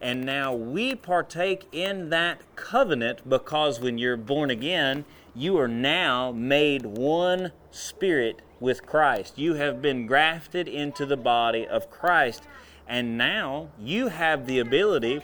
And 0.00 0.24
now 0.24 0.54
we 0.54 0.94
partake 0.94 1.66
in 1.72 2.10
that 2.10 2.40
covenant 2.56 3.28
because 3.28 3.80
when 3.80 3.98
you're 3.98 4.16
born 4.16 4.50
again, 4.50 5.04
you 5.34 5.58
are 5.58 5.68
now 5.68 6.32
made 6.32 6.84
one 6.84 7.52
spirit 7.70 8.40
with 8.60 8.86
Christ. 8.86 9.38
You 9.38 9.54
have 9.54 9.82
been 9.82 10.06
grafted 10.06 10.68
into 10.68 11.06
the 11.06 11.16
body 11.16 11.66
of 11.66 11.90
Christ. 11.90 12.44
And 12.86 13.16
now 13.16 13.68
you 13.78 14.08
have 14.08 14.46
the 14.46 14.58
ability 14.58 15.22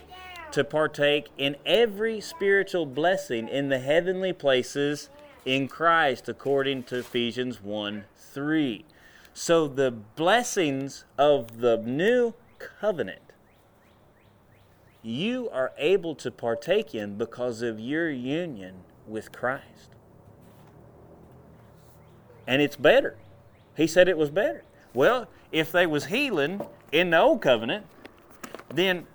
to 0.51 0.63
partake 0.63 1.29
in 1.37 1.55
every 1.65 2.19
spiritual 2.19 2.85
blessing 2.85 3.47
in 3.47 3.69
the 3.69 3.79
heavenly 3.79 4.33
places 4.33 5.09
in 5.45 5.67
Christ, 5.67 6.27
according 6.27 6.83
to 6.83 6.99
Ephesians 6.99 7.61
1 7.61 8.05
3. 8.33 8.85
So 9.33 9.67
the 9.67 9.91
blessings 9.91 11.05
of 11.17 11.59
the 11.59 11.77
new 11.77 12.33
covenant 12.59 13.21
you 15.03 15.49
are 15.49 15.71
able 15.77 16.15
to 16.15 16.29
partake 16.29 16.93
in 16.93 17.17
because 17.17 17.61
of 17.61 17.79
your 17.79 18.09
union 18.09 18.83
with 19.07 19.31
Christ. 19.31 19.89
And 22.45 22.61
it's 22.61 22.75
better. 22.75 23.17
He 23.75 23.87
said 23.87 24.07
it 24.07 24.17
was 24.17 24.29
better. 24.29 24.63
Well, 24.93 25.27
if 25.51 25.71
they 25.71 25.87
was 25.87 26.05
healing 26.05 26.61
in 26.91 27.09
the 27.09 27.19
old 27.19 27.41
covenant, 27.41 27.85
then 28.69 29.07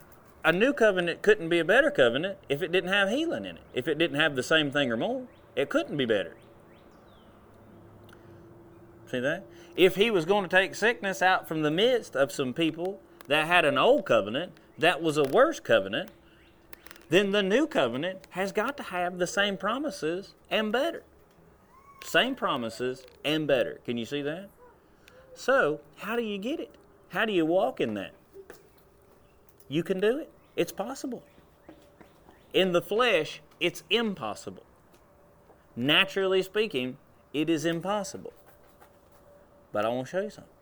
a 0.45 0.53
new 0.53 0.73
covenant 0.73 1.23
couldn't 1.23 1.49
be 1.49 1.59
a 1.59 1.65
better 1.65 1.91
covenant 1.91 2.39
if 2.49 2.63
it 2.63 2.73
didn't 2.73 2.93
have 2.93 3.09
healing 3.09 3.45
in 3.45 3.57
it. 3.57 3.63
If 3.75 3.89
it 3.89 3.99
didn't 3.99 4.19
have 4.19 4.37
the 4.37 4.43
same 4.43 4.71
thing 4.71 4.91
or 4.91 4.97
more, 4.97 5.27
it 5.55 5.69
couldn't 5.69 5.97
be 5.97 6.07
better. 6.07 6.37
See 9.11 9.21
that? 9.21 9.45
If 9.77 9.97
he 9.97 10.11
was 10.11 10.25
going 10.25 10.43
to 10.43 10.49
take 10.49 10.75
sickness 10.75 11.23
out 11.23 11.47
from 11.47 11.63
the 11.63 11.71
midst 11.71 12.17
of 12.17 12.33
some 12.33 12.53
people 12.53 13.01
that 13.29 13.47
had 13.47 13.65
an 13.65 13.79
old 13.79 14.05
covenant 14.07 14.53
that 14.79 15.03
was 15.03 15.17
a 15.17 15.25
worse 15.25 15.61
covenant, 15.61 16.11
then 17.09 17.31
the 17.31 17.43
new 17.43 17.67
covenant 17.67 18.27
has 18.31 18.53
got 18.53 18.77
to 18.79 18.83
have 18.85 19.19
the 19.19 19.27
same 19.27 19.57
promises 19.57 20.35
and 20.51 20.73
better. 20.73 21.03
Same 22.05 22.35
promises 22.35 23.05
and 23.25 23.47
better. 23.47 23.81
Can 23.85 23.97
you 23.97 24.05
see 24.05 24.23
that? 24.23 24.49
So, 25.35 25.81
how 25.97 26.17
do 26.17 26.23
you 26.23 26.39
get 26.39 26.61
it? 26.61 26.75
How 27.11 27.25
do 27.25 27.33
you 27.33 27.47
walk 27.47 27.81
in 27.81 27.95
that? 27.95 28.13
You 29.69 29.83
can 29.83 30.01
do 30.01 30.19
it. 30.19 30.31
It's 30.57 30.73
possible. 30.73 31.23
In 32.55 32.73
the 32.73 32.83
flesh, 32.83 33.41
it's 33.61 33.83
impossible. 33.91 34.63
Naturally 35.75 36.43
speaking, 36.43 36.97
it 37.33 37.51
is 37.51 37.65
impossible. 37.65 38.33
But 39.73 39.85
I 39.85 39.89
want 39.89 40.07
to 40.07 40.11
show 40.11 40.21
you 40.21 40.31
something. 40.31 40.53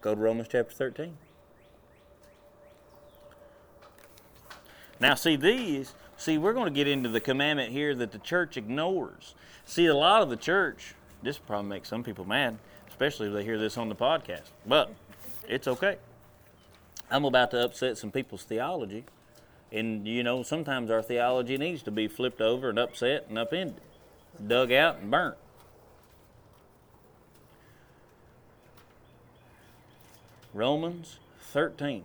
Go 0.00 0.14
to 0.14 0.20
Romans 0.20 0.48
chapter 0.50 0.74
13. 0.74 1.16
Now, 4.98 5.14
see, 5.14 5.36
these, 5.36 5.94
see, 6.16 6.36
we're 6.36 6.52
going 6.52 6.66
to 6.66 6.70
get 6.70 6.86
into 6.86 7.08
the 7.08 7.20
commandment 7.20 7.72
here 7.72 7.94
that 7.94 8.12
the 8.12 8.18
church 8.18 8.56
ignores. 8.56 9.34
See, 9.64 9.86
a 9.86 9.94
lot 9.94 10.22
of 10.22 10.28
the 10.28 10.36
church, 10.36 10.94
this 11.22 11.38
probably 11.38 11.70
makes 11.70 11.88
some 11.88 12.02
people 12.02 12.26
mad, 12.26 12.58
especially 12.88 13.28
if 13.28 13.32
they 13.32 13.44
hear 13.44 13.58
this 13.58 13.78
on 13.78 13.88
the 13.88 13.94
podcast, 13.94 14.50
but 14.66 14.92
it's 15.48 15.66
okay. 15.66 15.96
I'm 17.10 17.24
about 17.24 17.50
to 17.52 17.64
upset 17.64 17.98
some 17.98 18.10
people's 18.10 18.44
theology. 18.44 19.04
And, 19.72 20.06
you 20.06 20.22
know, 20.22 20.42
sometimes 20.42 20.90
our 20.90 21.02
theology 21.02 21.56
needs 21.56 21.82
to 21.84 21.90
be 21.90 22.08
flipped 22.08 22.40
over 22.40 22.68
and 22.68 22.78
upset 22.78 23.26
and 23.28 23.38
upended, 23.38 23.80
dug 24.46 24.72
out 24.72 24.98
and 24.98 25.10
burnt. 25.10 25.36
Romans 30.52 31.18
13. 31.38 32.04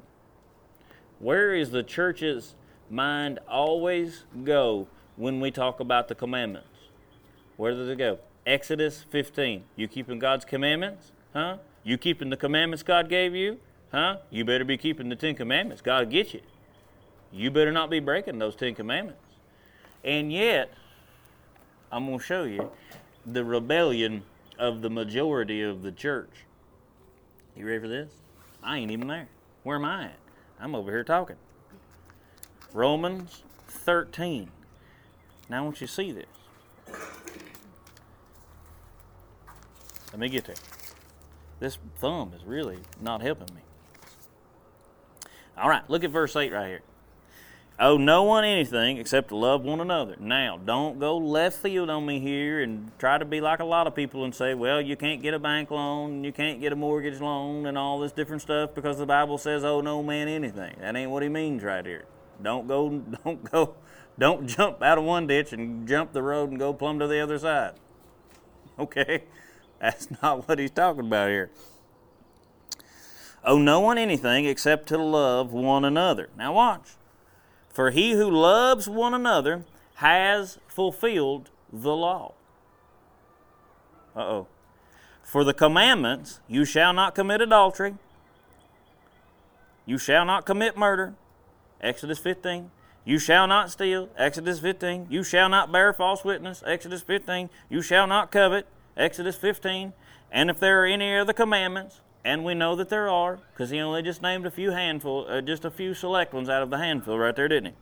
Where 1.20 1.54
is 1.54 1.72
the 1.72 1.84
church's 1.84 2.56
mind 2.90 3.40
always 3.50 4.26
go 4.44 4.88
when 5.16 5.40
we 5.40 5.50
talk 5.50 5.80
about 5.80 6.08
the 6.08 6.16
commandments? 6.16 6.68
Where 7.58 7.74
does 7.74 7.90
it 7.90 7.98
go? 7.98 8.20
Exodus 8.46 9.04
15. 9.10 9.64
You 9.76 9.88
keeping 9.88 10.20
God's 10.20 10.46
commandments? 10.46 11.12
Huh? 11.34 11.58
You 11.84 11.98
keeping 11.98 12.30
the 12.30 12.38
commandments 12.38 12.84
God 12.84 13.10
gave 13.10 13.34
you? 13.34 13.60
Huh? 13.92 14.18
You 14.30 14.46
better 14.46 14.66
be 14.66 14.78
keeping 14.78 15.10
the 15.10 15.16
Ten 15.16 15.36
Commandments. 15.36 15.82
God 15.82 16.10
get 16.10 16.34
you. 16.34 16.42
You 17.32 17.50
better 17.50 17.72
not 17.72 17.90
be 17.90 18.00
breaking 18.00 18.40
those 18.40 18.56
Ten 18.56 18.76
Commandments. 18.76 19.22
And 20.04 20.32
yet, 20.32 20.72
I'm 21.92 22.06
going 22.06 22.20
to 22.20 22.24
show 22.24 22.44
you 22.44 22.72
the 23.26 23.44
rebellion 23.44 24.24
of 24.60 24.82
the 24.82 24.90
majority 24.90 25.62
of 25.62 25.82
the 25.82 25.92
church. 25.92 26.30
You 27.56 27.66
ready 27.66 27.80
for 27.80 27.88
this? 27.88 28.12
I 28.66 28.78
ain't 28.80 28.92
even 28.92 29.08
there. 29.08 29.30
Where 29.64 29.78
am 29.78 29.86
I 29.86 30.06
at? 30.06 30.20
I'm 30.60 30.74
over 30.74 30.92
here 30.92 31.04
talking. 31.04 31.36
Romans 32.74 33.44
13. 33.68 34.50
Now 35.50 35.60
I 35.60 35.62
want 35.62 35.80
you 35.80 35.88
to 35.88 35.94
see 35.94 36.12
this. 36.12 36.26
Let 40.12 40.20
me 40.20 40.30
get 40.30 40.46
there. 40.46 40.56
This 41.60 41.78
thumb 42.00 42.34
is 42.36 42.44
really 42.44 42.80
not 43.00 43.22
helping 43.22 43.54
me. 43.54 43.62
All 45.58 45.70
right, 45.70 45.88
look 45.90 46.04
at 46.04 46.10
verse 46.10 46.36
8 46.36 46.52
right 46.52 46.68
here. 46.68 46.82
Owe 47.78 47.98
no 47.98 48.24
one 48.24 48.46
anything 48.46 48.98
except 48.98 49.28
to 49.30 49.36
love 49.36 49.64
one 49.64 49.82
another. 49.82 50.16
Now, 50.18 50.58
don't 50.58 50.98
go 50.98 51.18
left 51.18 51.58
field 51.58 51.90
on 51.90 52.06
me 52.06 52.22
here 52.22 52.62
and 52.62 52.90
try 52.98 53.18
to 53.18 53.26
be 53.26 53.42
like 53.42 53.60
a 53.60 53.66
lot 53.66 53.86
of 53.86 53.94
people 53.94 54.24
and 54.24 54.34
say, 54.34 54.54
well, 54.54 54.80
you 54.80 54.96
can't 54.96 55.22
get 55.22 55.34
a 55.34 55.40
bank 55.40 55.72
loan, 55.72 56.24
you 56.24 56.32
can't 56.32 56.62
get 56.62 56.72
a 56.72 56.76
mortgage 56.78 57.20
loan, 57.20 57.66
and 57.66 57.78
all 57.78 58.00
this 58.00 58.14
different 58.14 58.42
stuff 58.42 58.74
because 58.74 58.98
the 58.98 59.06
Bible 59.06 59.38
says, 59.38 59.66
owe 59.66 59.82
no 59.82 60.02
man 60.02 60.30
anything. 60.30 60.78
That 60.80 60.96
ain't 60.96 61.12
what 61.12 61.22
he 61.22 61.28
means 61.28 61.64
right 61.64 61.86
here. 61.86 62.06
Don't 62.42 62.66
go, 62.66 62.90
don't 63.26 63.52
go, 63.52 63.76
don't 64.18 64.48
jump 64.48 64.82
out 64.82 64.98
of 64.98 65.04
one 65.04 65.28
ditch 65.28 65.52
and 65.52 65.86
jump 65.86 66.14
the 66.14 66.24
road 66.24 66.52
and 66.52 66.58
go 66.58 66.72
plumb 66.72 67.00
to 67.00 67.08
the 67.08 67.20
other 67.20 67.38
side. 67.38 67.74
Okay? 68.80 69.26
That's 69.82 70.08
not 70.22 70.48
what 70.48 70.60
he's 70.60 70.72
talking 70.72 71.08
about 71.08 71.28
here. 71.28 71.52
Owe 73.44 73.58
no 73.58 73.82
one 73.82 73.98
anything 73.98 74.46
except 74.46 74.88
to 74.88 74.98
love 74.98 75.52
one 75.52 75.84
another. 75.84 76.30
Now, 76.38 76.54
watch. 76.54 76.92
For 77.76 77.92
he 77.92 78.14
who 78.14 78.32
loves 78.32 78.88
one 78.88 79.14
another 79.14 79.66
has 79.96 80.60
fulfilled 80.66 81.50
the 81.74 81.94
law. 81.94 82.32
Uh 84.16 84.20
oh. 84.22 84.48
For 85.26 85.44
the 85.44 85.54
commandments, 85.54 86.40
you 86.48 86.64
shall 86.64 86.94
not 86.94 87.16
commit 87.16 87.42
adultery, 87.42 87.96
you 89.86 89.98
shall 89.98 90.24
not 90.24 90.46
commit 90.46 90.78
murder, 90.78 91.16
Exodus 91.82 92.18
15. 92.18 92.72
You 93.04 93.20
shall 93.20 93.46
not 93.46 93.70
steal, 93.70 94.08
Exodus 94.18 94.62
15. 94.62 95.08
You 95.10 95.22
shall 95.22 95.50
not 95.50 95.70
bear 95.70 95.92
false 95.92 96.24
witness, 96.24 96.64
Exodus 96.66 97.02
15. 97.02 97.50
You 97.70 97.82
shall 97.82 98.08
not 98.08 98.32
covet, 98.32 98.68
Exodus 98.96 99.36
15. 99.36 99.92
And 100.32 100.50
if 100.50 100.62
there 100.62 100.82
are 100.82 100.86
any 100.86 101.18
other 101.18 101.34
commandments, 101.34 102.00
and 102.26 102.44
we 102.44 102.56
know 102.56 102.76
that 102.76 102.90
there 102.90 103.08
are, 103.08 103.38
because 103.54 103.70
he 103.70 103.80
only 103.80 104.02
just 104.02 104.24
named 104.24 104.48
a 104.48 104.52
few 104.52 104.72
handful, 104.72 105.28
uh, 105.30 105.42
just 105.42 105.64
a 105.64 105.70
few 105.70 105.94
select 105.94 106.34
ones 106.34 106.50
out 106.50 106.64
of 106.64 106.72
the 106.72 106.80
handful 106.80 107.20
right 107.20 107.36
there, 107.36 107.48
didn't 107.48 107.68
he? 107.68 107.78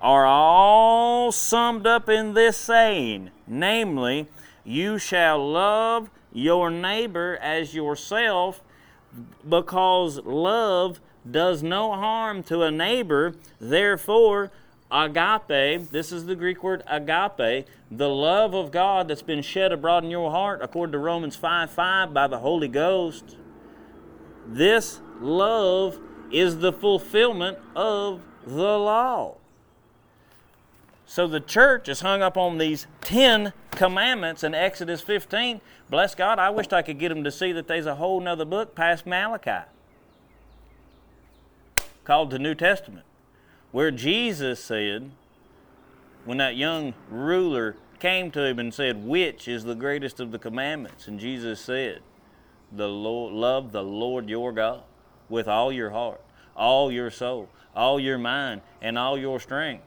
Are 0.00 0.24
all 0.24 1.32
summed 1.32 1.84
up 1.84 2.08
in 2.08 2.34
this 2.34 2.56
saying, 2.56 3.30
namely, 3.48 4.28
you 4.62 4.96
shall 4.96 5.50
love 5.50 6.08
your 6.32 6.70
neighbor 6.70 7.36
as 7.42 7.74
yourself, 7.74 8.62
because 9.46 10.20
love 10.24 11.00
does 11.28 11.62
no 11.64 11.92
harm 11.94 12.44
to 12.44 12.62
a 12.62 12.70
neighbor. 12.70 13.34
Therefore, 13.60 14.52
agape, 14.88 15.90
this 15.90 16.12
is 16.12 16.26
the 16.26 16.36
Greek 16.36 16.62
word 16.62 16.84
agape, 16.86 17.66
the 17.90 18.08
love 18.08 18.54
of 18.54 18.70
God 18.70 19.08
that's 19.08 19.22
been 19.22 19.42
shed 19.42 19.72
abroad 19.72 20.04
in 20.04 20.10
your 20.10 20.30
heart, 20.30 20.60
according 20.62 20.92
to 20.92 20.98
Romans 20.98 21.34
5 21.34 21.70
5, 21.72 22.14
by 22.14 22.28
the 22.28 22.38
Holy 22.38 22.68
Ghost 22.68 23.36
this 24.46 25.00
love 25.20 25.98
is 26.30 26.58
the 26.58 26.72
fulfillment 26.72 27.58
of 27.74 28.20
the 28.46 28.78
law. 28.78 29.36
So 31.06 31.28
the 31.28 31.40
church 31.40 31.88
is 31.88 32.00
hung 32.00 32.22
up 32.22 32.36
on 32.36 32.58
these 32.58 32.86
10 33.02 33.52
commandments 33.72 34.42
in 34.42 34.54
Exodus 34.54 35.00
15. 35.00 35.60
Bless 35.90 36.14
God, 36.14 36.38
I 36.38 36.50
wished 36.50 36.72
I 36.72 36.82
could 36.82 36.98
get 36.98 37.10
them 37.10 37.24
to 37.24 37.30
see 37.30 37.52
that 37.52 37.68
there's 37.68 37.86
a 37.86 37.94
whole 37.94 38.20
nother 38.20 38.44
book 38.44 38.74
past 38.74 39.06
Malachi 39.06 39.66
called 42.04 42.30
the 42.30 42.38
New 42.38 42.54
Testament, 42.54 43.06
where 43.70 43.90
Jesus 43.90 44.62
said, 44.62 45.10
when 46.24 46.38
that 46.38 46.56
young 46.56 46.94
ruler 47.10 47.76
came 47.98 48.30
to 48.30 48.44
him 48.44 48.58
and 48.58 48.72
said, 48.72 49.04
Which 49.04 49.48
is 49.48 49.64
the 49.64 49.74
greatest 49.74 50.20
of 50.20 50.30
the 50.30 50.38
commandments? 50.38 51.06
And 51.06 51.18
Jesus 51.18 51.60
said, 51.60 52.00
the 52.76 52.88
Lord, 52.88 53.32
Love 53.32 53.72
the 53.72 53.82
Lord 53.82 54.28
your 54.28 54.52
God 54.52 54.82
with 55.28 55.48
all 55.48 55.72
your 55.72 55.90
heart, 55.90 56.20
all 56.56 56.90
your 56.90 57.10
soul, 57.10 57.48
all 57.74 57.98
your 57.98 58.18
mind, 58.18 58.60
and 58.80 58.98
all 58.98 59.18
your 59.18 59.40
strength, 59.40 59.84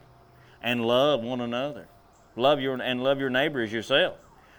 and 0.62 0.86
love 0.86 1.22
one 1.22 1.42
another. 1.42 1.88
Love 2.36 2.60
your 2.60 2.80
and 2.82 3.04
love 3.04 3.20
your 3.20 3.30
neighbor 3.30 3.62
as 3.62 3.72
yourself. 3.72 4.18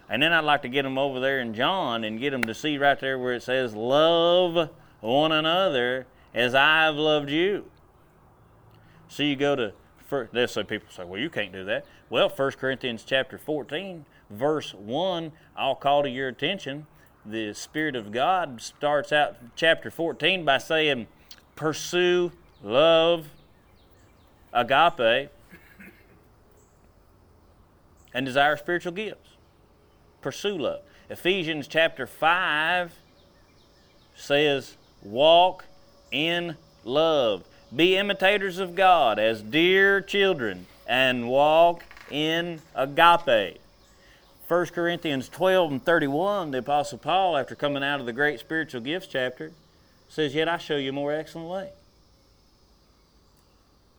And 0.09 0.22
then 0.22 0.33
I'd 0.33 0.45
like 0.45 0.62
to 0.62 0.68
get 0.68 0.83
them 0.83 0.99
over 0.99 1.20
there 1.20 1.41
in 1.41 1.55
John 1.55 2.03
and 2.03 2.18
get 2.18 2.31
them 2.31 2.45
to 2.45 2.55
see 2.55 2.79
right 2.79 2.99
there 2.99 3.18
where 3.18 3.35
it 3.35 3.43
says, 3.43 3.74
Love 3.74 4.70
one 5.01 5.33
another 5.33 6.07
as 6.35 6.55
I've 6.55 6.97
loved 6.97 7.31
you. 7.31 7.66
So 9.09 9.22
you 9.22 9.37
go 9.37 9.57
to 9.57 9.72
first, 10.09 10.55
some 10.55 10.66
people 10.66 10.89
say, 10.91 11.05
well, 11.05 11.20
you 11.20 11.31
can't 11.31 11.53
do 11.53 11.64
that. 11.64 11.85
Well, 12.11 12.29
1 12.29 12.53
Corinthians 12.53 13.05
chapter 13.05 13.39
14, 13.39 14.07
verse 14.31 14.74
1, 14.74 15.33
I'll 15.57 15.74
call 15.74 16.03
to 16.03 16.09
your 16.09 16.29
attention. 16.29 16.87
The 17.31 17.53
Spirit 17.53 17.95
of 17.95 18.11
God 18.11 18.62
starts 18.62 19.12
out 19.12 19.37
chapter 19.55 19.91
14 19.91 20.47
by 20.47 20.57
saying, 20.57 21.09
pursue 21.57 22.33
love, 22.62 23.26
agape, 24.51 25.29
and 28.14 28.24
desire 28.24 28.57
spiritual 28.57 28.93
gifts. 28.93 29.29
Pursue 30.22 30.57
love. 30.57 30.81
Ephesians 31.11 31.68
chapter 31.68 32.07
5 32.07 32.95
says, 34.14 34.79
walk 35.03 35.66
in 36.11 36.57
love. 36.83 37.45
Be 37.76 37.99
imitators 37.99 38.59
of 38.59 38.74
God 38.74 39.18
as 39.18 39.43
dear 39.43 40.01
children 40.01 40.66
and 40.87 41.29
walk 41.29 41.85
in 42.11 42.62
agape. 42.74 43.61
1 44.49 44.66
Corinthians 44.68 45.28
12 45.28 45.72
and 45.72 45.84
31, 45.84 46.53
the 46.53 46.59
Apostle 46.59 46.96
Paul, 46.96 47.36
after 47.36 47.55
coming 47.55 47.84
out 47.84 48.01
of 48.01 48.07
the 48.07 48.14
great 48.14 48.40
spiritual 48.40 48.80
gifts 48.80 49.07
chapter, 49.07 49.53
says, 50.09 50.34
Yet 50.34 50.49
I 50.49 50.57
show 50.57 50.76
you 50.76 50.88
a 50.88 50.92
more 50.92 51.12
excellent 51.12 51.51
way. 51.51 51.72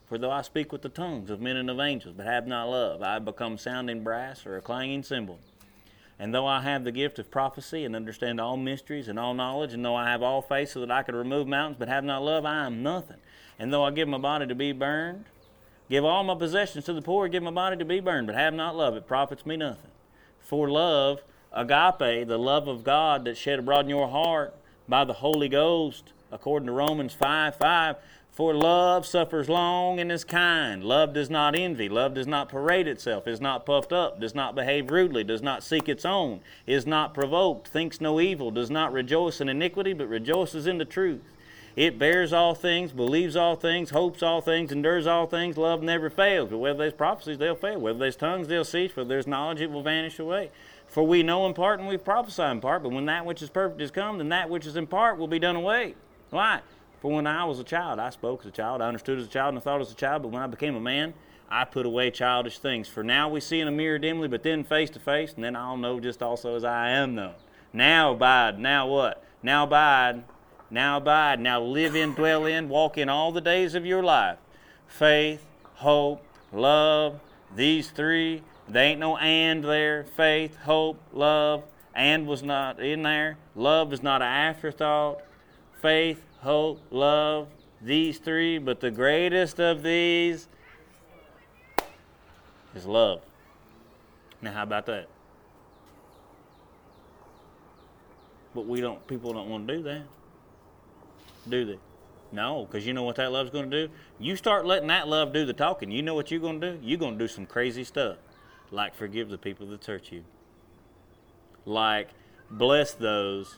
For 0.07 0.17
though 0.17 0.31
I 0.31 0.41
speak 0.41 0.71
with 0.71 0.81
the 0.81 0.89
tongues 0.89 1.29
of 1.29 1.39
men 1.39 1.55
and 1.55 1.69
of 1.69 1.79
angels, 1.79 2.15
but 2.17 2.25
have 2.25 2.47
not 2.47 2.67
love, 2.67 3.03
I 3.03 3.19
become 3.19 3.59
sounding 3.59 4.03
brass 4.03 4.43
or 4.43 4.57
a 4.57 4.61
clanging 4.61 5.03
cymbal. 5.03 5.37
And 6.17 6.33
though 6.33 6.47
I 6.47 6.61
have 6.61 6.83
the 6.83 6.91
gift 6.91 7.19
of 7.19 7.29
prophecy 7.29 7.85
and 7.85 7.95
understand 7.95 8.41
all 8.41 8.57
mysteries 8.57 9.07
and 9.07 9.19
all 9.19 9.35
knowledge, 9.35 9.73
and 9.73 9.85
though 9.85 9.95
I 9.95 10.09
have 10.09 10.23
all 10.23 10.41
faith 10.41 10.69
so 10.69 10.79
that 10.79 10.89
I 10.89 11.03
could 11.03 11.13
remove 11.13 11.47
mountains, 11.47 11.77
but 11.77 11.89
have 11.89 12.03
not 12.03 12.23
love, 12.23 12.43
I 12.43 12.65
am 12.65 12.81
nothing. 12.81 13.17
And 13.59 13.71
though 13.71 13.83
I 13.83 13.91
give 13.91 14.07
my 14.07 14.17
body 14.17 14.47
to 14.47 14.55
be 14.55 14.71
burned, 14.71 15.25
give 15.91 16.03
all 16.03 16.23
my 16.23 16.33
possessions 16.33 16.85
to 16.85 16.93
the 16.93 17.03
poor, 17.03 17.27
give 17.27 17.43
my 17.43 17.51
body 17.51 17.77
to 17.77 17.85
be 17.85 17.99
burned, 17.99 18.25
but 18.25 18.35
have 18.35 18.55
not 18.55 18.75
love, 18.75 18.95
it 18.95 19.05
profits 19.05 19.45
me 19.45 19.55
nothing. 19.55 19.91
For 20.41 20.69
love, 20.69 21.21
agape, 21.51 22.27
the 22.27 22.39
love 22.39 22.67
of 22.67 22.83
God 22.83 23.25
that's 23.25 23.39
shed 23.39 23.59
abroad 23.59 23.85
in 23.85 23.89
your 23.89 24.07
heart 24.07 24.55
by 24.87 25.05
the 25.05 25.13
Holy 25.13 25.49
Ghost, 25.49 26.13
according 26.31 26.67
to 26.67 26.73
Romans 26.73 27.13
5 27.13 27.55
5, 27.55 27.95
for 28.31 28.53
love 28.53 29.05
suffers 29.05 29.49
long 29.49 29.99
and 29.99 30.11
is 30.11 30.23
kind. 30.23 30.83
Love 30.83 31.13
does 31.13 31.29
not 31.29 31.57
envy. 31.57 31.89
Love 31.89 32.13
does 32.13 32.25
not 32.25 32.47
parade 32.47 32.87
itself, 32.87 33.27
is 33.27 33.41
not 33.41 33.65
puffed 33.65 33.91
up, 33.91 34.19
does 34.21 34.33
not 34.33 34.55
behave 34.55 34.91
rudely, 34.91 35.25
does 35.25 35.41
not 35.41 35.61
seek 35.61 35.89
its 35.89 36.05
own, 36.05 36.39
is 36.65 36.87
not 36.87 37.13
provoked, 37.13 37.67
thinks 37.67 37.99
no 37.99 38.21
evil, 38.21 38.49
does 38.49 38.71
not 38.71 38.93
rejoice 38.93 39.41
in 39.41 39.49
iniquity, 39.49 39.91
but 39.91 40.07
rejoices 40.07 40.67
in 40.67 40.77
the 40.77 40.85
truth. 40.85 41.21
It 41.75 41.99
bears 41.99 42.33
all 42.33 42.55
things, 42.55 42.91
believes 42.91 43.35
all 43.35 43.55
things, 43.55 43.91
hopes 43.91 44.23
all 44.23 44.41
things, 44.41 44.71
endures 44.71 45.07
all 45.07 45.27
things. 45.27 45.57
Love 45.57 45.81
never 45.81 46.09
fails. 46.09 46.49
But 46.49 46.57
whether 46.57 46.79
there's 46.79 46.93
prophecies, 46.93 47.37
they'll 47.37 47.55
fail. 47.55 47.79
Whether 47.79 47.99
there's 47.99 48.15
tongues, 48.15 48.47
they'll 48.47 48.65
cease. 48.65 48.95
Whether 48.95 49.09
there's 49.09 49.27
knowledge, 49.27 49.61
it 49.61 49.71
will 49.71 49.83
vanish 49.83 50.19
away. 50.19 50.51
For 50.87 51.03
we 51.03 51.21
know 51.21 51.45
in 51.45 51.53
part 51.53 51.79
and 51.79 51.87
we 51.87 51.97
prophesy 51.97 52.43
in 52.43 52.61
part. 52.61 52.83
But 52.83 52.91
when 52.91 53.05
that 53.05 53.25
which 53.25 53.41
is 53.41 53.49
perfect 53.49 53.81
is 53.81 53.91
come, 53.91 54.17
then 54.17 54.29
that 54.29 54.49
which 54.49 54.65
is 54.65 54.75
in 54.75 54.87
part 54.87 55.17
will 55.17 55.27
be 55.27 55.39
done 55.39 55.55
away. 55.55 55.95
Why? 56.31 56.61
For 57.01 57.11
when 57.11 57.27
I 57.27 57.45
was 57.45 57.59
a 57.59 57.63
child, 57.63 57.99
I 57.99 58.09
spoke 58.09 58.41
as 58.41 58.47
a 58.47 58.51
child, 58.51 58.81
I 58.81 58.87
understood 58.87 59.19
as 59.19 59.25
a 59.25 59.29
child, 59.29 59.49
and 59.49 59.59
I 59.59 59.61
thought 59.61 59.79
as 59.79 59.91
a 59.91 59.95
child. 59.95 60.23
But 60.23 60.29
when 60.29 60.41
I 60.41 60.47
became 60.47 60.75
a 60.75 60.81
man, 60.81 61.13
I 61.49 61.63
put 61.63 61.85
away 61.85 62.11
childish 62.11 62.59
things. 62.59 62.87
For 62.87 63.03
now 63.03 63.29
we 63.29 63.39
see 63.39 63.59
in 63.59 63.67
a 63.67 63.71
mirror 63.71 63.97
dimly, 63.99 64.27
but 64.27 64.43
then 64.43 64.63
face 64.63 64.89
to 64.91 64.99
face, 64.99 65.33
and 65.33 65.43
then 65.43 65.55
I'll 65.55 65.77
know 65.77 65.99
just 65.99 66.21
also 66.21 66.55
as 66.55 66.63
I 66.63 66.89
am 66.89 67.15
known. 67.15 67.35
Now 67.71 68.13
abide. 68.13 68.59
Now 68.59 68.87
what? 68.87 69.23
Now 69.41 69.63
abide 69.63 70.23
now 70.71 70.97
abide, 70.97 71.39
now 71.39 71.61
live 71.61 71.95
in, 71.95 72.13
dwell 72.13 72.45
in, 72.45 72.69
walk 72.69 72.97
in 72.97 73.09
all 73.09 73.31
the 73.31 73.41
days 73.41 73.73
of 73.73 73.85
your 73.85 74.03
life. 74.03 74.37
Faith, 74.87 75.43
hope, 75.75 76.23
love, 76.51 77.19
these 77.55 77.89
three. 77.89 78.43
There 78.67 78.83
ain't 78.83 78.99
no 78.99 79.17
and 79.17 79.63
there. 79.63 80.03
Faith, 80.03 80.55
hope, 80.57 80.99
love. 81.11 81.63
And 81.95 82.27
was 82.27 82.43
not 82.43 82.79
in 82.79 83.01
there. 83.01 83.37
Love 83.55 83.91
is 83.93 84.03
not 84.03 84.21
an 84.21 84.27
afterthought. 84.27 85.21
Faith, 85.81 86.23
hope, 86.41 86.79
love, 86.91 87.47
these 87.81 88.19
three. 88.19 88.59
But 88.59 88.79
the 88.79 88.91
greatest 88.91 89.59
of 89.59 89.81
these 89.81 90.47
is 92.75 92.85
love. 92.85 93.21
Now, 94.41 94.53
how 94.53 94.63
about 94.63 94.85
that? 94.85 95.07
But 98.53 98.67
we 98.67 98.81
don't, 98.81 99.05
people 99.07 99.33
don't 99.33 99.49
want 99.49 99.67
to 99.67 99.77
do 99.77 99.83
that 99.83 100.03
do 101.49 101.65
they? 101.65 101.79
No, 102.31 102.65
because 102.65 102.85
you 102.85 102.93
know 102.93 103.03
what 103.03 103.15
that 103.15 103.31
love's 103.31 103.49
going 103.49 103.69
to 103.69 103.87
do? 103.87 103.93
You 104.19 104.35
start 104.35 104.65
letting 104.65 104.87
that 104.89 105.07
love 105.07 105.33
do 105.33 105.45
the 105.45 105.53
talking. 105.53 105.91
You 105.91 106.03
know 106.03 106.13
what 106.13 106.29
you're 106.29 106.39
going 106.39 106.61
to 106.61 106.73
do? 106.73 106.79
You're 106.81 106.99
going 106.99 107.17
to 107.17 107.19
do 107.19 107.27
some 107.27 107.45
crazy 107.45 107.83
stuff, 107.83 108.17
like 108.71 108.95
forgive 108.95 109.29
the 109.29 109.37
people 109.37 109.67
that 109.67 109.83
hurt 109.85 110.11
you, 110.11 110.23
like 111.65 112.09
bless 112.51 112.93
those 112.93 113.57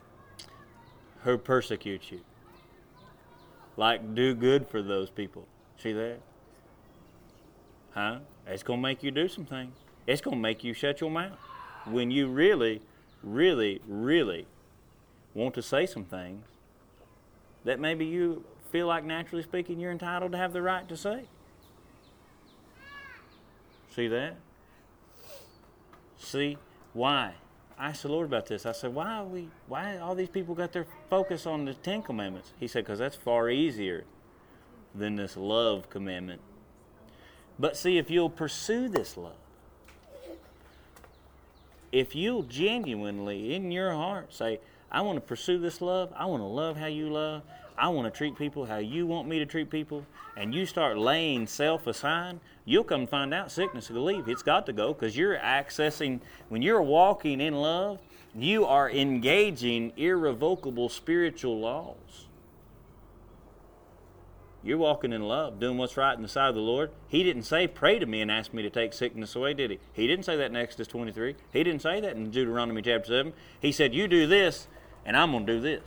who 1.23 1.37
persecute 1.37 2.11
you, 2.11 2.21
like 3.75 4.15
do 4.15 4.33
good 4.33 4.67
for 4.67 4.81
those 4.81 5.09
people. 5.09 5.47
See 5.77 5.93
that? 5.93 6.19
Huh? 7.93 8.19
It's 8.47 8.63
going 8.63 8.79
to 8.79 8.83
make 8.83 9.03
you 9.03 9.11
do 9.11 9.27
some 9.27 9.45
things. 9.45 9.75
It's 10.07 10.21
going 10.21 10.37
to 10.37 10.41
make 10.41 10.63
you 10.63 10.73
shut 10.73 11.01
your 11.01 11.11
mouth 11.11 11.37
when 11.85 12.09
you 12.09 12.27
really, 12.27 12.81
really, 13.21 13.81
really 13.85 14.47
want 15.33 15.53
to 15.55 15.61
say 15.61 15.85
some 15.85 16.05
things 16.05 16.45
that 17.63 17.79
maybe 17.79 18.05
you 18.05 18.43
feel 18.71 18.87
like, 18.87 19.03
naturally 19.03 19.43
speaking, 19.43 19.79
you're 19.79 19.91
entitled 19.91 20.31
to 20.31 20.37
have 20.37 20.53
the 20.53 20.61
right 20.61 20.87
to 20.87 20.97
say. 20.97 21.25
See 23.93 24.07
that? 24.07 24.37
See 26.17 26.57
why? 26.93 27.33
I 27.77 27.89
asked 27.89 28.03
the 28.03 28.09
Lord 28.09 28.27
about 28.27 28.45
this. 28.45 28.65
I 28.65 28.71
said, 28.73 28.93
"Why 28.93 29.23
we? 29.23 29.49
Why 29.67 29.97
all 29.97 30.13
these 30.13 30.29
people 30.29 30.53
got 30.53 30.71
their 30.71 30.85
focus 31.09 31.45
on 31.45 31.65
the 31.65 31.73
Ten 31.73 32.03
Commandments?" 32.03 32.53
He 32.59 32.67
said, 32.67 32.85
"Because 32.85 32.99
that's 32.99 33.15
far 33.15 33.49
easier 33.49 34.05
than 34.93 35.15
this 35.15 35.35
love 35.35 35.89
commandment." 35.89 36.41
But 37.57 37.75
see, 37.75 37.97
if 37.97 38.11
you'll 38.11 38.29
pursue 38.29 38.87
this 38.87 39.17
love, 39.17 39.35
if 41.91 42.15
you'll 42.15 42.43
genuinely 42.43 43.53
in 43.53 43.71
your 43.71 43.91
heart 43.93 44.33
say, 44.33 44.59
I 44.91 45.01
want 45.01 45.15
to 45.17 45.21
pursue 45.21 45.57
this 45.57 45.81
love. 45.81 46.11
I 46.15 46.25
want 46.25 46.41
to 46.41 46.47
love 46.47 46.77
how 46.77 46.87
you 46.87 47.09
love. 47.09 47.43
I 47.77 47.87
want 47.87 48.11
to 48.11 48.15
treat 48.15 48.37
people 48.37 48.65
how 48.65 48.77
you 48.77 49.07
want 49.07 49.27
me 49.27 49.39
to 49.39 49.45
treat 49.45 49.69
people. 49.69 50.05
And 50.35 50.53
you 50.53 50.65
start 50.65 50.97
laying 50.97 51.47
self 51.47 51.87
aside, 51.87 52.39
you'll 52.65 52.83
come 52.83 53.07
find 53.07 53.33
out 53.33 53.51
sickness 53.51 53.89
will 53.89 54.03
leave. 54.03 54.27
It's 54.27 54.43
got 54.43 54.65
to 54.67 54.73
go 54.73 54.93
because 54.93 55.17
you're 55.17 55.37
accessing, 55.37 56.19
when 56.49 56.61
you're 56.61 56.81
walking 56.81 57.41
in 57.41 57.55
love, 57.55 57.99
you 58.35 58.65
are 58.65 58.89
engaging 58.89 59.93
irrevocable 59.97 60.89
spiritual 60.89 61.59
laws. 61.59 62.27
You're 64.63 64.77
walking 64.77 65.11
in 65.11 65.23
love, 65.23 65.59
doing 65.59 65.77
what's 65.77 65.97
right 65.97 66.15
in 66.15 66.21
the 66.21 66.27
sight 66.27 66.49
of 66.49 66.55
the 66.55 66.61
Lord. 66.61 66.91
He 67.07 67.23
didn't 67.23 67.43
say, 67.43 67.65
Pray 67.65 67.97
to 67.97 68.05
me 68.05 68.21
and 68.21 68.29
ask 68.29 68.53
me 68.53 68.61
to 68.61 68.69
take 68.69 68.93
sickness 68.93 69.35
away, 69.35 69.55
did 69.55 69.71
he? 69.71 69.79
He 69.91 70.05
didn't 70.05 70.23
say 70.23 70.35
that 70.35 70.51
in 70.51 70.55
Exodus 70.55 70.87
23. 70.87 71.35
He 71.51 71.63
didn't 71.63 71.81
say 71.81 71.99
that 71.99 72.15
in 72.15 72.29
Deuteronomy 72.29 72.83
chapter 72.83 73.07
7. 73.07 73.33
He 73.59 73.71
said, 73.71 73.95
You 73.95 74.07
do 74.07 74.27
this, 74.27 74.67
and 75.05 75.17
I'm 75.17 75.31
going 75.31 75.45
to 75.45 75.53
do 75.53 75.61
this. 75.61 75.83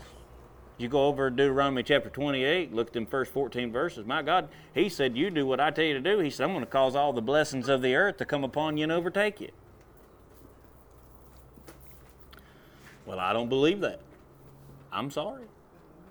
You 0.76 0.88
go 0.88 1.06
over 1.06 1.30
to 1.30 1.36
Deuteronomy 1.36 1.84
chapter 1.84 2.10
28, 2.10 2.72
look 2.72 2.88
at 2.88 2.92
them 2.92 3.06
first 3.06 3.32
14 3.32 3.70
verses. 3.70 4.04
My 4.04 4.22
God, 4.22 4.48
he 4.74 4.88
said, 4.88 5.16
You 5.16 5.30
do 5.30 5.46
what 5.46 5.60
I 5.60 5.70
tell 5.70 5.84
you 5.84 5.94
to 5.94 6.00
do. 6.00 6.18
He 6.18 6.30
said, 6.30 6.44
I'm 6.44 6.52
going 6.52 6.64
to 6.64 6.70
cause 6.70 6.96
all 6.96 7.12
the 7.12 7.22
blessings 7.22 7.68
of 7.68 7.80
the 7.80 7.94
earth 7.94 8.16
to 8.16 8.24
come 8.24 8.42
upon 8.42 8.76
you 8.76 8.82
and 8.82 8.92
overtake 8.92 9.40
you. 9.40 9.50
Well, 13.06 13.20
I 13.20 13.32
don't 13.32 13.48
believe 13.48 13.80
that. 13.80 14.00
I'm 14.92 15.10
sorry. 15.10 15.44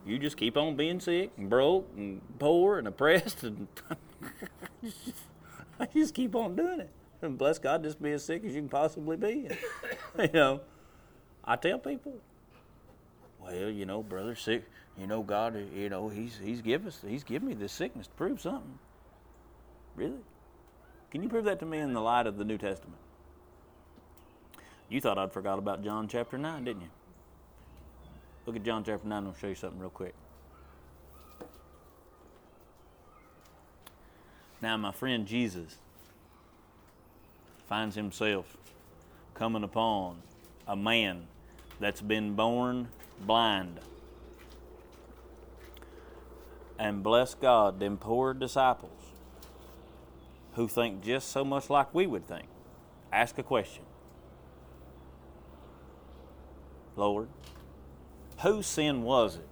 You 0.05 0.17
just 0.19 0.37
keep 0.37 0.57
on 0.57 0.75
being 0.75 0.99
sick 0.99 1.31
and 1.37 1.49
broke 1.49 1.89
and 1.97 2.21
poor 2.39 2.77
and 2.77 2.87
oppressed, 2.87 3.43
and 3.43 3.67
I 5.79 5.85
just 5.87 6.13
keep 6.13 6.35
on 6.35 6.55
doing 6.55 6.81
it. 6.81 6.89
And 7.21 7.37
bless 7.37 7.57
God, 7.57 7.83
just 7.83 8.01
be 8.01 8.11
as 8.11 8.25
sick 8.25 8.43
as 8.43 8.53
you 8.53 8.61
can 8.61 8.69
possibly 8.69 9.15
be. 9.15 9.47
you 10.19 10.29
know, 10.33 10.61
I 11.43 11.55
tell 11.55 11.79
people, 11.79 12.19
well, 13.43 13.69
you 13.69 13.85
know, 13.85 14.03
brother, 14.03 14.35
sick. 14.35 14.63
You 14.97 15.07
know, 15.07 15.23
God, 15.23 15.55
you 15.75 15.89
know, 15.89 16.09
He's 16.09 16.39
He's 16.41 16.61
given 16.61 16.87
us, 16.87 16.99
He's 17.07 17.23
given 17.23 17.47
me 17.47 17.53
this 17.53 17.71
sickness 17.71 18.07
to 18.07 18.13
prove 18.13 18.41
something. 18.41 18.79
Really? 19.95 20.19
Can 21.11 21.21
you 21.21 21.29
prove 21.29 21.45
that 21.45 21.59
to 21.59 21.65
me 21.65 21.79
in 21.79 21.93
the 21.93 22.01
light 22.01 22.27
of 22.27 22.37
the 22.37 22.45
New 22.45 22.57
Testament? 22.57 22.99
You 24.89 25.01
thought 25.01 25.17
I'd 25.17 25.31
forgot 25.31 25.59
about 25.59 25.83
John 25.83 26.07
chapter 26.07 26.37
nine, 26.37 26.63
didn't 26.63 26.83
you? 26.83 26.89
Look 28.45 28.55
at 28.55 28.63
John 28.63 28.83
chapter 28.83 29.07
nine. 29.07 29.25
I'll 29.25 29.35
show 29.35 29.47
you 29.47 29.55
something 29.55 29.79
real 29.79 29.89
quick. 29.89 30.13
Now, 34.61 34.77
my 34.77 34.91
friend 34.91 35.25
Jesus 35.25 35.77
finds 37.67 37.95
himself 37.95 38.57
coming 39.33 39.63
upon 39.63 40.17
a 40.67 40.75
man 40.75 41.27
that's 41.79 42.01
been 42.01 42.35
born 42.35 42.87
blind. 43.25 43.79
And 46.77 47.03
bless 47.03 47.33
God, 47.33 47.79
them 47.79 47.97
poor 47.97 48.33
disciples 48.33 49.13
who 50.53 50.67
think 50.67 51.03
just 51.03 51.29
so 51.29 51.43
much 51.43 51.69
like 51.69 51.93
we 51.93 52.07
would 52.07 52.27
think. 52.27 52.47
Ask 53.11 53.37
a 53.37 53.43
question 53.43 53.83
Lord, 56.95 57.29
whose 58.41 58.67
sin 58.67 59.03
was 59.03 59.35
it 59.35 59.47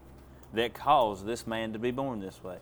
that 0.54 0.74
caused 0.74 1.26
this 1.26 1.48
man 1.48 1.74
to 1.74 1.80
be 1.80 1.92
born 1.92 2.20
this 2.20 2.44
way? 2.44 2.58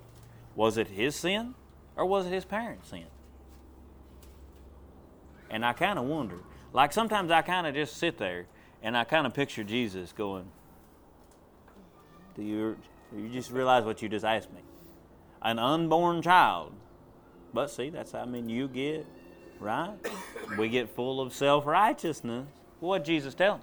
Was 0.56 0.78
it 0.78 0.90
his 0.90 1.16
sin 1.16 1.56
or 1.96 2.06
was 2.06 2.26
it 2.26 2.34
his 2.34 2.46
parents' 2.46 2.90
sin? 2.90 3.06
And 5.50 5.66
I 5.66 5.74
kind 5.74 5.98
of 5.98 6.06
wonder. 6.06 6.38
Like 6.72 6.94
sometimes 6.94 7.32
I 7.32 7.42
kind 7.42 7.66
of 7.66 7.74
just 7.74 7.98
sit 7.98 8.18
there 8.18 8.46
and 8.82 8.96
I 8.96 9.04
kind 9.04 9.26
of 9.26 9.34
picture 9.34 9.64
Jesus 9.64 10.14
going, 10.14 10.52
Do 12.40 12.46
you, 12.46 12.78
do 13.14 13.22
you 13.22 13.28
just 13.28 13.52
realize 13.52 13.84
what 13.84 14.02
you 14.02 14.08
just 14.08 14.24
asked 14.24 14.50
me? 14.54 14.62
An 15.42 15.60
unborn 15.60 16.22
child. 16.22 16.72
But 17.54 17.70
see, 17.70 17.90
that's, 17.90 18.14
how 18.14 18.20
I 18.20 18.26
mean, 18.26 18.48
you 18.48 18.70
get, 18.70 19.06
right? 19.60 19.98
we 20.58 20.70
get 20.70 20.90
full 20.90 21.20
of 21.20 21.34
self 21.34 21.66
righteousness. 21.66 22.48
What 22.80 23.04
Jesus 23.04 23.34
tell? 23.34 23.60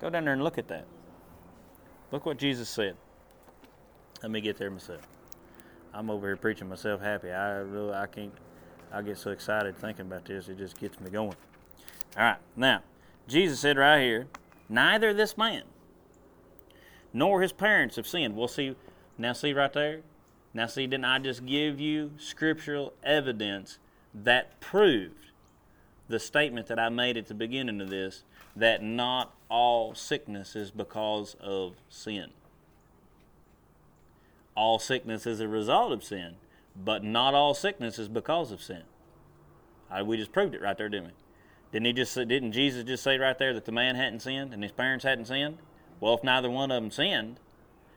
Go 0.00 0.10
down 0.10 0.24
there 0.24 0.32
and 0.32 0.42
look 0.42 0.58
at 0.58 0.66
that. 0.66 0.86
Look 2.10 2.26
what 2.26 2.38
Jesus 2.38 2.68
said. 2.68 2.96
Let 4.20 4.32
me 4.32 4.40
get 4.40 4.58
there 4.58 4.70
myself. 4.70 5.06
I'm 5.94 6.10
over 6.10 6.26
here 6.26 6.36
preaching 6.36 6.68
myself 6.68 7.00
happy. 7.00 7.30
I 7.30 7.58
really, 7.58 7.92
I 7.92 8.06
can't, 8.06 8.32
I 8.92 9.02
get 9.02 9.16
so 9.16 9.30
excited 9.30 9.78
thinking 9.78 10.06
about 10.06 10.24
this. 10.24 10.48
It 10.48 10.58
just 10.58 10.76
gets 10.80 10.98
me 10.98 11.08
going. 11.08 11.36
All 12.16 12.24
right. 12.24 12.38
Now, 12.56 12.82
Jesus 13.28 13.60
said 13.60 13.76
right 13.76 14.00
here, 14.00 14.26
neither 14.68 15.14
this 15.14 15.38
man 15.38 15.62
nor 17.12 17.42
his 17.42 17.52
parents 17.52 17.96
have 17.96 18.06
sinned. 18.06 18.36
We'll 18.36 18.48
see. 18.48 18.74
Now, 19.16 19.32
see 19.32 19.52
right 19.52 19.72
there? 19.72 20.00
Now, 20.54 20.66
see, 20.66 20.86
didn't 20.86 21.04
I 21.04 21.18
just 21.18 21.44
give 21.44 21.80
you 21.80 22.12
scriptural 22.18 22.92
evidence 23.02 23.78
that 24.14 24.60
proved 24.60 25.14
the 26.08 26.18
statement 26.18 26.68
that 26.68 26.78
I 26.78 26.88
made 26.88 27.16
at 27.16 27.26
the 27.26 27.34
beginning 27.34 27.80
of 27.80 27.90
this 27.90 28.24
that 28.56 28.82
not 28.82 29.34
all 29.48 29.94
sickness 29.94 30.56
is 30.56 30.70
because 30.70 31.36
of 31.40 31.74
sin? 31.88 32.30
All 34.54 34.78
sickness 34.78 35.26
is 35.26 35.40
a 35.40 35.48
result 35.48 35.92
of 35.92 36.02
sin, 36.02 36.34
but 36.74 37.04
not 37.04 37.34
all 37.34 37.54
sickness 37.54 37.98
is 37.98 38.08
because 38.08 38.50
of 38.50 38.60
sin. 38.60 38.82
I, 39.90 40.02
we 40.02 40.16
just 40.16 40.32
proved 40.32 40.54
it 40.54 40.62
right 40.62 40.76
there, 40.76 40.88
didn't 40.88 41.06
we? 41.06 41.12
Didn't 41.72 41.86
he 41.86 41.92
just 41.92 42.14
didn't 42.14 42.52
Jesus 42.52 42.84
just 42.84 43.02
say 43.02 43.18
right 43.18 43.38
there 43.38 43.52
that 43.54 43.66
the 43.66 43.72
man 43.72 43.94
hadn't 43.94 44.20
sinned 44.20 44.54
and 44.54 44.62
his 44.62 44.72
parents 44.72 45.04
hadn't 45.04 45.26
sinned? 45.26 45.58
Well, 46.00 46.14
if 46.14 46.22
neither 46.22 46.50
one 46.50 46.70
of 46.70 46.82
them 46.82 46.90
sinned, 46.90 47.40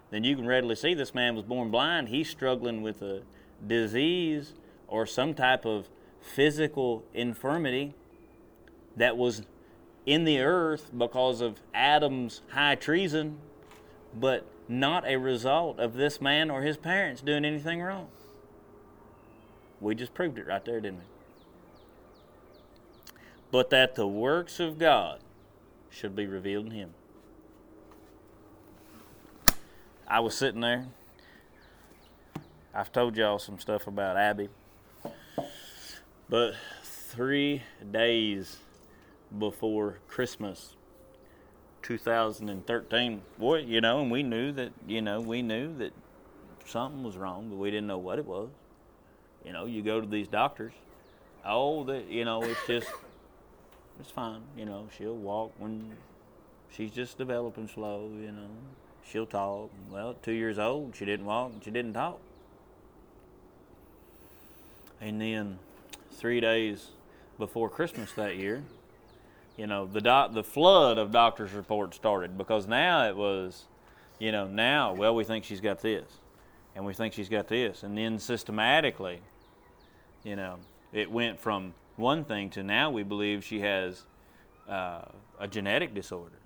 then 0.10 0.24
you 0.24 0.36
can 0.36 0.45
readily 0.45 0.76
see 0.76 0.93
this 0.93 1.14
man 1.14 1.36
was 1.36 1.45
born 1.45 1.72
blind. 1.72 2.10
He's 2.10 2.30
struggling 2.30 2.82
with 2.82 3.02
a 3.02 3.24
disease 3.66 4.54
or 4.88 5.06
some 5.06 5.34
type 5.34 5.66
of 5.66 5.88
physical 6.22 7.04
infirmity 7.14 7.93
that 8.95 9.18
was 9.18 9.43
in 10.06 10.24
the 10.24 10.39
earth 10.39 10.91
because 10.95 11.41
of 11.41 11.62
Adam's 11.74 12.41
high 12.49 12.76
treason, 12.76 13.38
but 14.14 14.45
not 14.68 15.06
a 15.08 15.18
result 15.18 15.80
of 15.80 15.93
this 15.93 16.20
man 16.20 16.49
or 16.49 16.62
his 16.62 16.78
parents 16.78 17.22
doing 17.22 17.45
anything 17.45 17.82
wrong. 17.82 18.08
We 19.80 19.95
just 19.95 20.14
proved 20.14 20.38
it 20.38 20.47
right 20.47 20.64
there, 20.64 20.80
didn't 20.80 20.99
we? 20.99 21.06
But 23.52 23.70
that 23.72 23.95
the 23.95 24.08
works 24.08 24.60
of 24.60 24.78
God 24.78 25.20
should 25.89 26.16
be 26.16 26.26
revealed 26.26 26.68
in 26.68 26.72
him. 26.72 26.93
I 30.12 30.20
was 30.20 30.36
sitting 30.36 30.59
there. 30.59 30.88
I've 32.74 32.91
told 32.91 33.16
y'all 33.16 33.39
some 33.39 33.57
stuff 33.59 33.88
about 33.88 34.18
Abby. 34.18 34.49
But 36.28 36.55
three 36.84 37.64
days 37.93 38.57
before 39.39 39.99
Christmas 40.09 40.76
2013, 41.84 43.22
boy, 43.39 43.59
you 43.59 43.80
know, 43.80 44.01
and 44.01 44.12
we 44.12 44.22
knew 44.22 44.51
that, 44.51 44.74
you 44.86 45.01
know, 45.01 45.22
we 45.22 45.41
knew 45.41 45.78
that 45.78 45.93
something 46.66 47.03
was 47.03 47.16
wrong, 47.16 47.47
but 47.47 47.55
we 47.55 47.72
didn't 47.72 47.88
know 47.88 47.97
what 47.97 48.20
it 48.20 48.26
was. 48.26 48.49
You 49.45 49.53
know, 49.53 49.66
you 49.66 49.82
go 49.82 50.01
to 50.01 50.07
these 50.07 50.28
doctors. 50.28 50.74
Oh, 51.45 51.86
that 51.86 52.09
you 52.09 52.26
know, 52.26 52.43
it's 52.43 52.68
just 52.68 52.91
it's 53.97 54.12
fine. 54.12 54.41
You 54.57 54.66
know, 54.66 54.89
she'll 54.97 55.16
walk 55.16 55.53
when 55.57 55.95
she's 56.70 56.91
just 56.91 57.18
developing 57.18 57.70
slow. 57.70 58.12
You 58.14 58.34
know, 58.34 58.49
she'll 59.08 59.26
talk. 59.26 59.70
Well, 59.89 60.16
two 60.22 60.32
years 60.32 60.60
old, 60.60 60.95
she 60.95 61.06
didn't 61.06 61.26
walk 61.26 61.52
she 61.64 61.72
didn't 61.72 61.93
talk. 61.93 62.20
And 64.99 65.20
then 65.20 65.60
three 66.12 66.39
days 66.39 66.89
before 67.39 67.70
Christmas 67.70 68.12
that 68.14 68.36
year, 68.36 68.64
you 69.58 69.68
know, 69.68 69.88
the 69.88 70.02
doc, 70.02 70.34
the 70.34 70.43
flood 70.43 70.97
of 70.97 71.12
doctors' 71.12 71.54
reports 71.54 71.95
started 71.95 72.38
because 72.38 72.68
now 72.68 73.08
it 73.08 73.16
was, 73.16 73.66
you 74.20 74.32
know, 74.32 74.47
now 74.47 74.93
well 74.93 75.16
we 75.16 75.24
think 75.24 75.43
she's 75.43 75.62
got 75.62 75.82
this, 75.82 76.06
and 76.76 76.86
we 76.86 76.93
think 76.93 77.14
she's 77.14 77.30
got 77.30 77.47
this, 77.47 77.84
and 77.84 77.97
then 77.97 78.20
systematically, 78.20 79.19
you 80.23 80.36
know, 80.36 80.57
it 80.94 81.11
went 81.11 81.40
from 81.40 81.73
one 81.95 82.23
thing 82.23 82.49
to 82.52 82.64
now 82.64 82.91
we 82.91 83.03
believe 83.03 83.44
she 83.44 83.60
has 83.61 84.03
uh, 84.69 85.02
a 85.40 85.48
genetic 85.48 85.94
disorder, 85.94 86.38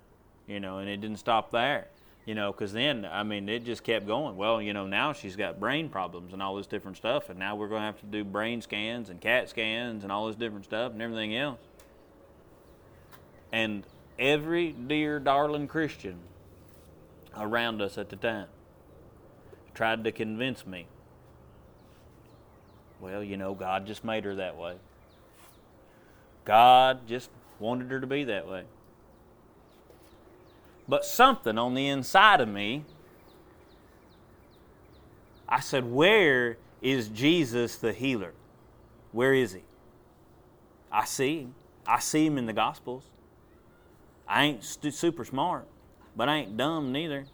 you 0.46 0.60
know, 0.60 0.78
and 0.78 0.88
it 0.88 1.00
didn't 1.00 1.18
stop 1.18 1.50
there 1.50 1.88
you 2.26 2.34
know, 2.34 2.50
because 2.50 2.72
then, 2.72 3.08
I 3.10 3.22
mean, 3.22 3.48
it 3.48 3.64
just 3.64 3.84
kept 3.84 4.04
going. 4.04 4.36
Well, 4.36 4.60
you 4.60 4.72
know, 4.72 4.86
now 4.86 5.12
she's 5.12 5.36
got 5.36 5.60
brain 5.60 5.88
problems 5.88 6.32
and 6.32 6.42
all 6.42 6.56
this 6.56 6.66
different 6.66 6.96
stuff, 6.96 7.30
and 7.30 7.38
now 7.38 7.54
we're 7.54 7.68
going 7.68 7.82
to 7.82 7.86
have 7.86 8.00
to 8.00 8.06
do 8.06 8.24
brain 8.24 8.60
scans 8.60 9.08
and 9.10 9.20
CAT 9.20 9.48
scans 9.48 10.02
and 10.02 10.10
all 10.10 10.26
this 10.26 10.34
different 10.34 10.64
stuff 10.64 10.92
and 10.92 11.00
everything 11.00 11.36
else. 11.36 11.60
And 13.52 13.84
every 14.18 14.72
dear, 14.72 15.20
darling 15.20 15.68
Christian 15.68 16.18
around 17.36 17.80
us 17.80 17.96
at 17.96 18.08
the 18.08 18.16
time 18.16 18.48
tried 19.72 20.02
to 20.02 20.10
convince 20.10 20.66
me, 20.66 20.86
well, 23.00 23.22
you 23.22 23.36
know, 23.36 23.54
God 23.54 23.86
just 23.86 24.02
made 24.02 24.24
her 24.24 24.34
that 24.34 24.56
way. 24.56 24.74
God 26.44 27.06
just 27.06 27.30
wanted 27.60 27.88
her 27.92 28.00
to 28.00 28.06
be 28.06 28.24
that 28.24 28.48
way 28.48 28.64
but 30.88 31.04
something 31.04 31.58
on 31.58 31.74
the 31.74 31.88
inside 31.88 32.40
of 32.40 32.48
me. 32.48 32.84
I 35.48 35.60
said, 35.60 35.84
Where 35.84 36.58
is 36.82 37.08
Jesus 37.08 37.76
the 37.76 37.92
healer? 37.92 38.32
Where 39.12 39.32
is 39.34 39.52
he? 39.52 39.62
I 40.90 41.04
see 41.04 41.40
him. 41.40 41.54
I 41.86 42.00
see 42.00 42.26
him 42.26 42.38
in 42.38 42.46
the 42.46 42.52
Gospels. 42.52 43.04
I 44.28 44.44
ain't 44.44 44.64
st- 44.64 44.94
super 44.94 45.24
smart, 45.24 45.66
but 46.16 46.28
I 46.28 46.38
ain't 46.38 46.56
dumb 46.56 46.92
neither. 46.92 47.26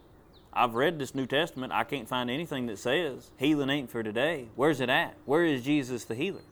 I've 0.51 0.75
read 0.75 0.99
this 0.99 1.15
New 1.15 1.25
Testament. 1.25 1.73
I 1.73 1.83
can't 1.83 2.07
find 2.07 2.29
anything 2.29 2.67
that 2.67 2.77
says 2.77 3.31
healing 3.37 3.71
ain't 3.71 3.89
for 3.89 4.03
today. 4.03 4.49
Where's 4.55 4.79
it 4.79 4.89
at? 4.89 5.15
Where 5.25 5.43
is 5.43 5.63
Jesus 5.63 6.05
the 6.05 6.13
healer? 6.13 6.43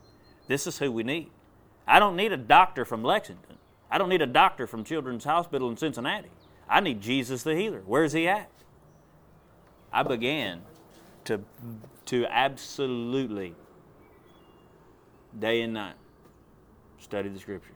This 0.47 0.65
is 0.65 0.79
who 0.79 0.91
we 0.91 1.03
need. 1.03 1.29
I 1.87 1.99
don't 1.99 2.15
need 2.15 2.31
a 2.31 2.37
doctor 2.37 2.85
from 2.85 3.03
Lexington. 3.03 3.57
I 3.91 3.97
don't 3.97 4.09
need 4.09 4.21
a 4.21 4.27
doctor 4.27 4.65
from 4.65 4.83
Children's 4.83 5.25
Hospital 5.25 5.69
in 5.69 5.77
Cincinnati. 5.77 6.29
I 6.71 6.79
need 6.79 7.01
Jesus 7.01 7.43
the 7.43 7.53
healer. 7.53 7.83
Where's 7.85 8.13
he 8.13 8.29
at? 8.29 8.49
I 9.91 10.03
began 10.03 10.61
to, 11.25 11.41
to 12.05 12.25
absolutely, 12.27 13.53
day 15.37 15.63
and 15.63 15.73
night, 15.73 15.95
study 16.97 17.27
the 17.27 17.39
scriptures, 17.39 17.75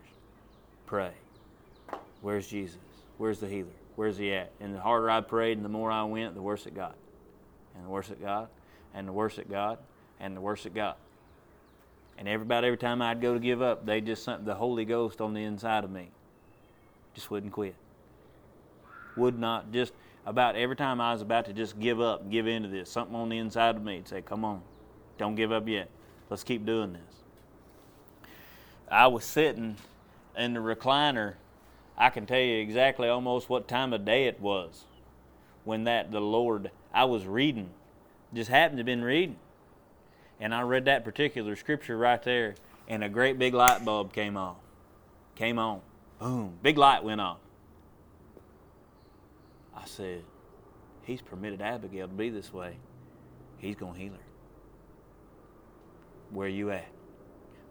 pray. 0.86 1.12
Where's 2.22 2.48
Jesus? 2.48 2.78
Where's 3.18 3.40
the 3.40 3.50
healer? 3.50 3.68
Where's 3.98 4.18
he 4.18 4.34
at? 4.34 4.52
And 4.62 4.74
the 4.74 4.80
harder 4.80 5.10
I 5.10 5.20
prayed 5.20 5.58
and 5.58 5.66
the 5.66 5.70
more 5.70 5.92
I 5.92 6.04
went, 6.04 6.34
the 6.34 6.42
worse 6.42 6.66
it 6.66 6.74
got. 6.74 6.96
And 7.76 7.86
the 7.86 7.90
worse 7.90 8.10
it 8.10 8.22
got, 8.22 8.50
and 8.94 9.06
the 9.06 9.12
worse 9.12 9.38
it 9.38 9.50
got, 9.52 9.82
and 10.22 10.38
the 10.38 10.42
worse 10.42 10.66
it 10.66 10.74
got. 10.74 10.98
And 12.18 12.30
everybody, 12.30 12.68
every 12.68 12.78
time 12.78 13.02
I'd 13.02 13.20
go 13.20 13.34
to 13.34 13.42
give 13.42 13.62
up, 13.62 13.86
they 13.86 14.00
just 14.00 14.26
the 14.46 14.56
Holy 14.56 14.86
Ghost 14.86 15.20
on 15.20 15.34
the 15.34 15.44
inside 15.44 15.84
of 15.84 15.92
me 15.92 16.12
just 17.14 17.30
wouldn't 17.30 17.52
quit. 17.52 17.76
Would 19.18 19.40
not 19.40 19.72
just 19.72 19.94
about 20.26 20.56
every 20.56 20.76
time 20.76 21.00
I 21.00 21.14
was 21.14 21.22
about 21.22 21.46
to 21.46 21.54
just 21.54 21.80
give 21.80 22.02
up 22.02 22.30
give 22.30 22.48
in 22.48 22.64
to 22.64 22.70
this, 22.70 22.90
something 22.90 23.16
on 23.16 23.30
the 23.30 23.38
inside 23.38 23.76
of 23.76 23.84
me 23.84 23.98
would 23.98 24.08
say, 24.08 24.22
Come 24.22 24.44
on, 24.44 24.62
don't 25.18 25.36
give 25.36 25.52
up 25.52 25.68
yet. 25.68 25.90
Let's 26.30 26.44
keep 26.44 26.66
doing 26.66 26.94
this. 26.94 27.02
I 28.90 29.08
was 29.08 29.24
sitting 29.24 29.78
in 30.38 30.54
the 30.54 30.60
recliner. 30.60 31.36
I 31.98 32.10
can 32.10 32.26
tell 32.26 32.40
you 32.40 32.58
exactly 32.58 33.08
almost 33.08 33.50
what 33.50 33.68
time 33.68 33.94
of 33.94 34.04
day 34.04 34.28
it 34.28 34.40
was 34.40 34.84
when 35.64 35.86
that 35.86 36.12
the 36.12 36.22
Lord 36.22 36.72
I 36.94 37.06
was 37.06 37.26
reading, 37.26 37.70
just 38.34 38.50
happened 38.50 38.78
to 38.78 38.82
have 38.82 38.86
been 38.86 39.04
reading. 39.04 39.38
And 40.40 40.54
I 40.54 40.62
read 40.62 40.86
that 40.86 41.04
particular 41.04 41.56
scripture 41.56 41.98
right 41.98 42.22
there, 42.24 42.56
and 42.88 43.04
a 43.04 43.10
great 43.10 43.40
big 43.40 43.54
light 43.54 43.84
bulb 43.84 44.14
came 44.14 44.38
on. 44.38 44.56
Came 45.36 45.60
on. 45.60 45.82
Boom. 46.20 46.54
Big 46.62 46.78
light 46.78 47.04
went 47.04 47.22
off. 47.22 47.38
I 49.76 49.86
said, 49.86 50.24
He's 51.06 51.22
permitted 51.22 51.62
Abigail 51.62 52.08
to 52.08 52.14
be 52.14 52.30
this 52.30 52.52
way. 52.52 52.78
He's 53.58 53.76
going 53.76 53.94
to 53.94 54.00
heal 54.00 54.14
her. 54.14 54.20
Where 56.32 56.48
you 56.48 56.72
at? 56.72 56.88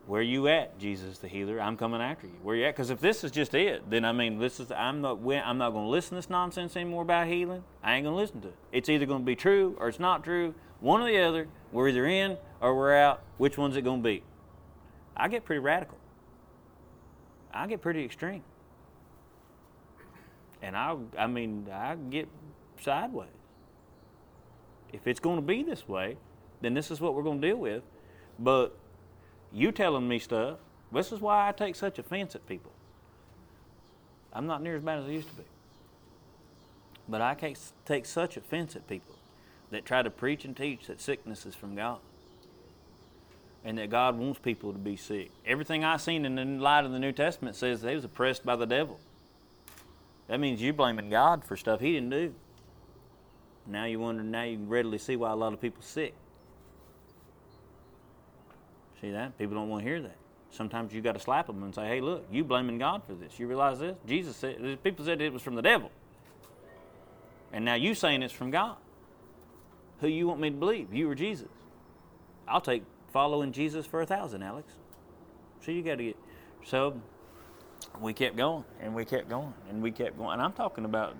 Where 0.06 0.22
you 0.22 0.48
at, 0.48 0.78
Jesus 0.78 1.18
the 1.18 1.28
healer? 1.28 1.60
I'm 1.60 1.76
coming 1.76 2.00
after 2.00 2.26
you. 2.26 2.34
Where 2.42 2.54
you 2.54 2.64
at? 2.66 2.76
Because 2.76 2.90
if 2.90 3.00
this 3.00 3.24
is 3.24 3.30
just 3.30 3.54
it, 3.54 3.88
then 3.90 4.04
I 4.04 4.12
mean, 4.12 4.38
this 4.38 4.60
is 4.60 4.70
I'm 4.70 5.00
not 5.00 5.18
I'm 5.26 5.58
not 5.58 5.70
going 5.70 5.86
to 5.86 5.90
listen 5.90 6.10
to 6.10 6.14
this 6.16 6.30
nonsense 6.30 6.76
anymore 6.76 7.02
about 7.02 7.26
healing. 7.26 7.64
I 7.82 7.94
ain't 7.94 8.04
going 8.04 8.14
to 8.14 8.20
listen 8.20 8.40
to 8.42 8.48
it. 8.48 8.56
It's 8.70 8.88
either 8.88 9.06
going 9.06 9.22
to 9.22 9.26
be 9.26 9.34
true 9.34 9.76
or 9.80 9.88
it's 9.88 9.98
not 9.98 10.22
true. 10.22 10.54
One 10.80 11.00
or 11.00 11.06
the 11.06 11.18
other. 11.18 11.48
We're 11.72 11.88
either 11.88 12.06
in 12.06 12.36
or 12.60 12.76
we're 12.76 12.94
out. 12.94 13.22
Which 13.38 13.56
one's 13.56 13.76
it 13.76 13.82
going 13.82 14.02
to 14.02 14.08
be? 14.08 14.22
I 15.16 15.28
get 15.28 15.44
pretty 15.44 15.60
radical. 15.60 15.98
I 17.52 17.66
get 17.66 17.80
pretty 17.80 18.04
extreme. 18.04 18.42
And 20.64 20.74
I, 20.74 20.96
I 21.18 21.26
mean, 21.26 21.68
I 21.70 21.94
get 21.94 22.26
sideways. 22.80 23.28
If 24.94 25.06
it's 25.06 25.20
going 25.20 25.36
to 25.36 25.42
be 25.42 25.62
this 25.62 25.86
way, 25.86 26.16
then 26.62 26.72
this 26.72 26.90
is 26.90 27.00
what 27.02 27.14
we're 27.14 27.22
going 27.22 27.40
to 27.42 27.46
deal 27.46 27.58
with. 27.58 27.82
But 28.38 28.74
you 29.52 29.72
telling 29.72 30.08
me 30.08 30.18
stuff, 30.18 30.58
this 30.90 31.12
is 31.12 31.20
why 31.20 31.46
I 31.46 31.52
take 31.52 31.76
such 31.76 31.98
offense 31.98 32.34
at 32.34 32.46
people. 32.48 32.72
I'm 34.32 34.46
not 34.46 34.62
near 34.62 34.76
as 34.76 34.82
bad 34.82 35.00
as 35.00 35.04
I 35.04 35.10
used 35.10 35.28
to 35.28 35.34
be. 35.34 35.44
But 37.08 37.20
I 37.20 37.34
can't 37.34 37.58
take 37.84 38.06
such 38.06 38.38
offense 38.38 38.74
at 38.74 38.88
people 38.88 39.16
that 39.70 39.84
try 39.84 40.00
to 40.00 40.10
preach 40.10 40.46
and 40.46 40.56
teach 40.56 40.86
that 40.86 40.98
sickness 40.98 41.44
is 41.44 41.54
from 41.54 41.74
God 41.74 41.98
and 43.66 43.76
that 43.76 43.90
God 43.90 44.16
wants 44.16 44.38
people 44.38 44.72
to 44.72 44.78
be 44.78 44.96
sick. 44.96 45.30
Everything 45.44 45.84
I've 45.84 46.00
seen 46.00 46.24
in 46.24 46.36
the 46.36 46.44
light 46.44 46.86
of 46.86 46.92
the 46.92 46.98
New 46.98 47.12
Testament 47.12 47.54
says 47.54 47.82
they 47.82 47.94
was 47.94 48.04
oppressed 48.04 48.46
by 48.46 48.56
the 48.56 48.66
devil. 48.66 48.98
That 50.28 50.40
means 50.40 50.62
you're 50.62 50.72
blaming 50.72 51.10
God 51.10 51.44
for 51.44 51.56
stuff 51.56 51.80
He 51.80 51.92
didn't 51.92 52.10
do. 52.10 52.34
Now 53.66 53.84
you 53.84 53.98
wonder. 53.98 54.22
Now 54.22 54.44
you 54.44 54.56
can 54.56 54.68
readily 54.68 54.98
see 54.98 55.16
why 55.16 55.30
a 55.30 55.36
lot 55.36 55.52
of 55.52 55.60
people 55.60 55.82
sick. 55.82 56.14
See 59.00 59.10
that? 59.10 59.36
People 59.38 59.54
don't 59.54 59.68
want 59.68 59.84
to 59.84 59.88
hear 59.88 60.00
that. 60.02 60.16
Sometimes 60.50 60.94
you 60.94 61.00
got 61.00 61.12
to 61.12 61.20
slap 61.20 61.46
them 61.46 61.62
and 61.62 61.74
say, 61.74 61.86
"Hey, 61.86 62.00
look, 62.00 62.26
you 62.30 62.44
blaming 62.44 62.78
God 62.78 63.02
for 63.06 63.14
this. 63.14 63.38
You 63.38 63.46
realize 63.46 63.78
this? 63.80 63.96
Jesus 64.06 64.36
said. 64.36 64.82
People 64.82 65.04
said 65.04 65.20
it 65.20 65.32
was 65.32 65.42
from 65.42 65.56
the 65.56 65.62
devil, 65.62 65.90
and 67.52 67.64
now 67.64 67.74
you 67.74 67.94
saying 67.94 68.22
it's 68.22 68.32
from 68.32 68.50
God. 68.50 68.76
Who 70.00 70.08
you 70.08 70.26
want 70.26 70.40
me 70.40 70.50
to 70.50 70.56
believe? 70.56 70.92
You 70.92 71.10
or 71.10 71.14
Jesus? 71.14 71.48
I'll 72.46 72.60
take 72.60 72.82
following 73.12 73.52
Jesus 73.52 73.86
for 73.86 74.00
a 74.00 74.06
thousand, 74.06 74.42
Alex. 74.42 74.72
So 75.60 75.72
you 75.72 75.82
got 75.82 75.96
to 75.96 76.04
get. 76.04 76.16
So 76.64 77.00
we 78.00 78.12
kept 78.12 78.36
going 78.36 78.64
and 78.80 78.94
we 78.94 79.04
kept 79.04 79.28
going 79.28 79.54
and 79.68 79.82
we 79.82 79.90
kept 79.90 80.18
going. 80.18 80.34
And 80.34 80.42
I'm 80.42 80.52
talking 80.52 80.84
about, 80.84 81.16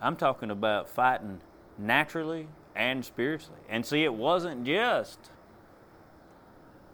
I'm 0.00 0.16
talking 0.16 0.50
about 0.50 0.88
fighting 0.88 1.40
naturally 1.78 2.48
and 2.74 3.04
spiritually. 3.04 3.60
And 3.68 3.84
see, 3.84 4.04
it 4.04 4.14
wasn't 4.14 4.64
just 4.64 5.30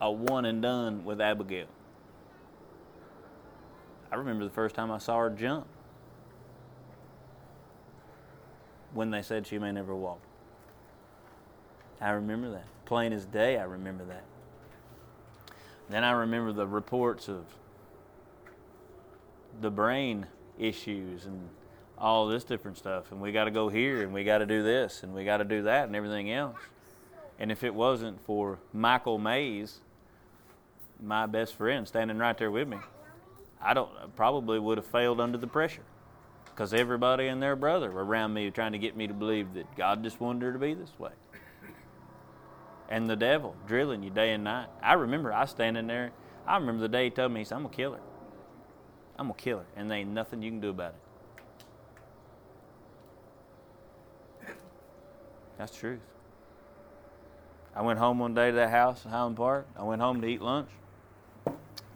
a 0.01 0.11
one 0.11 0.45
and 0.45 0.61
done 0.61 1.05
with 1.05 1.21
Abigail. 1.21 1.67
I 4.11 4.17
remember 4.17 4.45
the 4.45 4.51
first 4.51 4.75
time 4.75 4.91
I 4.91 4.99
saw 4.99 5.19
her 5.19 5.31
jump 5.31 5.67
when 8.93 9.11
they 9.11 9.23
said 9.23 9.47
she 9.47 9.59
may 9.59 9.73
never 9.73 9.95
walk. 9.95 10.21
I 12.01 12.11
remember 12.11 12.51
that 12.51 12.67
plain 12.93 13.15
as 13.15 13.25
day, 13.25 13.57
I 13.57 13.65
remember 13.65 14.05
that. 14.05 14.25
Then 15.89 16.05
I 16.05 16.11
remember 16.11 16.53
the 16.53 16.67
reports 16.67 17.27
of 17.27 17.45
the 19.61 19.71
brain 19.71 20.27
issues 20.59 21.27
and 21.27 21.49
all 21.99 22.27
this 22.27 22.45
different 22.45 22.79
stuff. 22.79 23.13
And 23.13 23.21
we 23.21 23.33
got 23.33 23.45
to 23.45 23.51
go 23.51 23.69
here 23.69 24.03
and 24.03 24.13
we 24.13 24.25
got 24.25 24.39
to 24.39 24.47
do 24.47 24.63
this 24.63 25.03
and 25.03 25.15
we 25.15 25.25
got 25.25 25.39
to 25.39 25.45
do 25.45 25.63
that 25.63 25.87
and 25.87 25.97
everything 25.97 26.31
else. 26.31 26.57
And 27.39 27.51
if 27.51 27.65
it 27.65 27.75
wasn't 27.75 28.21
for 28.25 28.59
Michael 28.73 29.19
Mays, 29.19 29.81
my 31.01 31.27
best 31.27 31.55
friend, 31.55 31.87
standing 31.87 32.19
right 32.19 32.37
there 32.37 32.51
with 32.51 32.69
me, 32.69 32.79
I 33.61 33.75
don't 33.75 33.91
probably 34.17 34.59
would 34.59 34.79
have 34.79 34.87
failed 34.87 35.21
under 35.21 35.39
the 35.39 35.47
pressure 35.47 35.85
because 36.47 36.75
everybody 36.75 37.29
and 37.29 37.43
their 37.43 37.57
brother 37.57 37.91
around 37.91 38.35
me 38.35 38.51
trying 38.51 38.73
to 38.73 38.79
get 38.79 38.97
me 38.97 39.07
to 39.07 39.15
believe 39.15 39.55
that 39.55 39.77
God 39.77 40.03
just 40.03 40.21
wanted 40.21 40.43
her 40.43 40.53
to 40.53 40.59
be 40.59 40.75
this 40.75 40.93
way 40.99 41.13
and 42.93 43.09
the 43.09 43.17
devil 43.17 43.57
drilling 43.67 44.03
you 44.03 44.11
day 44.11 44.33
and 44.33 44.45
night. 44.45 44.69
I 44.83 44.93
remember 44.93 45.33
I 45.33 45.47
standing 45.47 45.87
there. 45.87 46.13
I 46.47 46.59
remember 46.59 46.83
the 46.83 46.89
day 46.91 47.05
he 47.05 47.11
told 47.11 47.33
me, 47.33 47.41
he 47.41 47.45
said, 47.45 47.55
I'm 47.57 47.63
going 47.63 47.71
to 47.71 47.77
kill 47.77 47.93
her. 47.93 48.01
I'm 49.19 49.29
to 49.29 49.35
kill 49.35 49.59
her. 49.59 49.67
And 49.77 49.91
there 49.91 49.99
ain't 49.99 50.11
nothing 50.11 50.43
you 50.43 50.51
can 50.51 50.61
do 50.61 50.71
about 50.71 50.95
it. 54.49 54.57
That's 55.59 55.73
the 55.73 55.79
truth. 55.79 56.01
I 57.75 57.83
went 57.83 57.99
home 57.99 58.19
one 58.19 58.35
day 58.35 58.51
to 58.51 58.57
that 58.57 58.71
house 58.71 59.05
in 59.05 59.11
Highland 59.11 59.37
Park. 59.37 59.67
I 59.77 59.83
went 59.83 60.03
home 60.03 60.21
to 60.21 60.27
eat 60.27 60.43
lunch. 60.43 60.69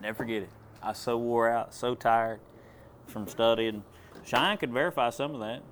Never 0.00 0.16
forget 0.16 0.42
it. 0.42 0.50
I 0.82 0.90
was 0.90 0.98
so 0.98 1.18
wore 1.18 1.50
out, 1.50 1.74
so 1.74 1.94
tired 1.94 2.40
from 3.06 3.26
studying. 3.26 3.82
Shine 4.24 4.56
could 4.58 4.72
verify 4.72 5.10
some 5.10 5.34
of 5.34 5.40
that. 5.40 5.62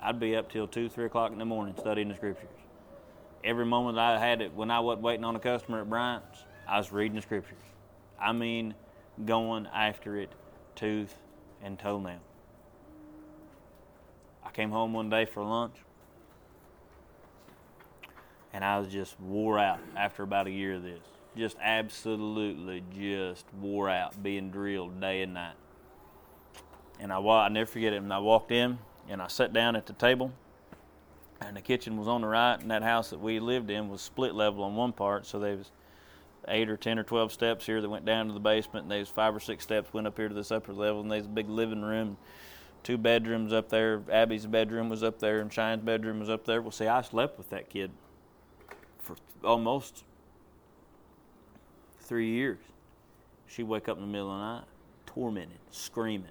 I'd 0.00 0.18
be 0.18 0.36
up 0.36 0.50
till 0.50 0.66
2, 0.66 0.88
3 0.88 1.04
o'clock 1.06 1.32
in 1.32 1.38
the 1.38 1.44
morning 1.44 1.74
studying 1.78 2.08
the 2.08 2.14
scriptures 2.14 2.48
every 3.44 3.66
moment 3.66 3.98
I 3.98 4.18
had 4.18 4.40
it 4.40 4.54
when 4.54 4.70
I 4.70 4.80
wasn't 4.80 5.02
waiting 5.02 5.24
on 5.24 5.36
a 5.36 5.40
customer 5.40 5.82
at 5.82 5.90
Bryant's, 5.90 6.44
I 6.66 6.78
was 6.78 6.90
reading 6.90 7.16
the 7.16 7.22
scriptures. 7.22 7.58
I 8.18 8.32
mean, 8.32 8.74
going 9.24 9.66
after 9.72 10.16
it 10.16 10.30
tooth 10.74 11.14
and 11.62 11.78
toenail. 11.78 12.20
I 14.44 14.50
came 14.50 14.70
home 14.70 14.92
one 14.92 15.10
day 15.10 15.24
for 15.24 15.42
lunch 15.42 15.76
and 18.52 18.64
I 18.64 18.78
was 18.78 18.88
just 18.88 19.18
wore 19.20 19.58
out 19.58 19.80
after 19.96 20.22
about 20.22 20.46
a 20.46 20.50
year 20.50 20.74
of 20.74 20.82
this. 20.82 21.00
Just 21.36 21.56
absolutely 21.60 22.82
just 22.92 23.46
wore 23.60 23.90
out 23.90 24.22
being 24.22 24.50
drilled 24.50 25.00
day 25.00 25.22
and 25.22 25.34
night. 25.34 25.56
And 27.00 27.12
I, 27.12 27.18
I 27.18 27.48
never 27.48 27.66
forget 27.66 27.92
it. 27.92 27.96
And 27.96 28.12
I 28.12 28.18
walked 28.18 28.52
in 28.52 28.78
and 29.08 29.20
I 29.20 29.26
sat 29.26 29.52
down 29.52 29.74
at 29.74 29.86
the 29.86 29.92
table 29.94 30.32
and 31.40 31.56
the 31.56 31.60
kitchen 31.60 31.96
was 31.96 32.08
on 32.08 32.22
the 32.22 32.26
right, 32.26 32.58
and 32.60 32.70
that 32.70 32.82
house 32.82 33.10
that 33.10 33.20
we 33.20 33.40
lived 33.40 33.70
in 33.70 33.88
was 33.88 34.00
split 34.00 34.34
level 34.34 34.64
on 34.64 34.74
one 34.74 34.92
part, 34.92 35.26
so 35.26 35.38
there 35.38 35.56
was 35.56 35.70
eight 36.48 36.68
or 36.68 36.76
ten 36.76 36.98
or 36.98 37.02
twelve 37.02 37.32
steps 37.32 37.66
here 37.66 37.80
that 37.80 37.88
went 37.88 38.04
down 38.04 38.26
to 38.28 38.32
the 38.32 38.40
basement, 38.40 38.90
and 38.90 38.98
was 38.98 39.08
five 39.08 39.34
or 39.34 39.40
six 39.40 39.64
steps 39.64 39.92
went 39.92 40.06
up 40.06 40.16
here 40.16 40.28
to 40.28 40.34
this 40.34 40.50
upper 40.50 40.72
level, 40.72 41.00
and 41.00 41.10
there's 41.10 41.26
a 41.26 41.28
big 41.28 41.48
living 41.48 41.82
room, 41.82 42.16
two 42.82 42.98
bedrooms 42.98 43.52
up 43.52 43.68
there. 43.68 44.02
Abby's 44.10 44.46
bedroom 44.46 44.88
was 44.88 45.02
up 45.02 45.18
there, 45.18 45.40
and 45.40 45.52
Shine's 45.52 45.82
bedroom 45.82 46.20
was 46.20 46.30
up 46.30 46.44
there. 46.44 46.62
Well, 46.62 46.70
see, 46.70 46.86
I 46.86 47.02
slept 47.02 47.38
with 47.38 47.50
that 47.50 47.68
kid 47.68 47.90
for 48.98 49.16
almost 49.42 50.04
three 52.00 52.30
years. 52.30 52.58
She'd 53.46 53.64
wake 53.64 53.88
up 53.88 53.96
in 53.96 54.02
the 54.02 54.10
middle 54.10 54.30
of 54.30 54.38
the 54.38 54.44
night, 54.44 54.64
tormented, 55.06 55.58
screaming. 55.70 56.28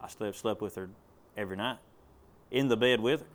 I 0.00 0.08
slept 0.08 0.36
slept 0.36 0.60
with 0.60 0.76
her 0.76 0.88
every 1.36 1.56
night, 1.56 1.78
in 2.50 2.68
the 2.68 2.76
bed 2.76 3.00
with 3.00 3.20
her 3.20 3.26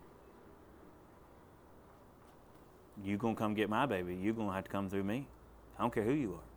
you 3.02 3.16
gonna 3.16 3.34
come 3.34 3.54
get 3.54 3.68
my 3.68 3.86
baby. 3.86 4.14
You're 4.14 4.34
gonna 4.34 4.52
have 4.52 4.64
to 4.64 4.70
come 4.70 4.88
through 4.88 5.04
me. 5.04 5.26
I 5.78 5.82
don't 5.82 5.92
care 5.92 6.04
who 6.04 6.12
you 6.12 6.34
are. 6.34 6.48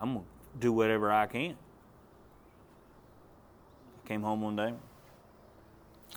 I'm 0.00 0.14
gonna 0.14 0.24
do 0.58 0.72
whatever 0.72 1.10
I 1.10 1.26
can. 1.26 1.56
I 4.04 4.08
came 4.08 4.22
home 4.22 4.42
one 4.42 4.56
day, 4.56 4.74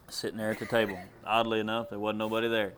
sitting 0.09 0.37
there 0.37 0.51
at 0.51 0.59
the 0.59 0.65
table. 0.65 0.99
Oddly 1.25 1.59
enough, 1.59 1.89
there 1.89 1.99
wasn't 1.99 2.19
nobody 2.19 2.47
there. 2.47 2.73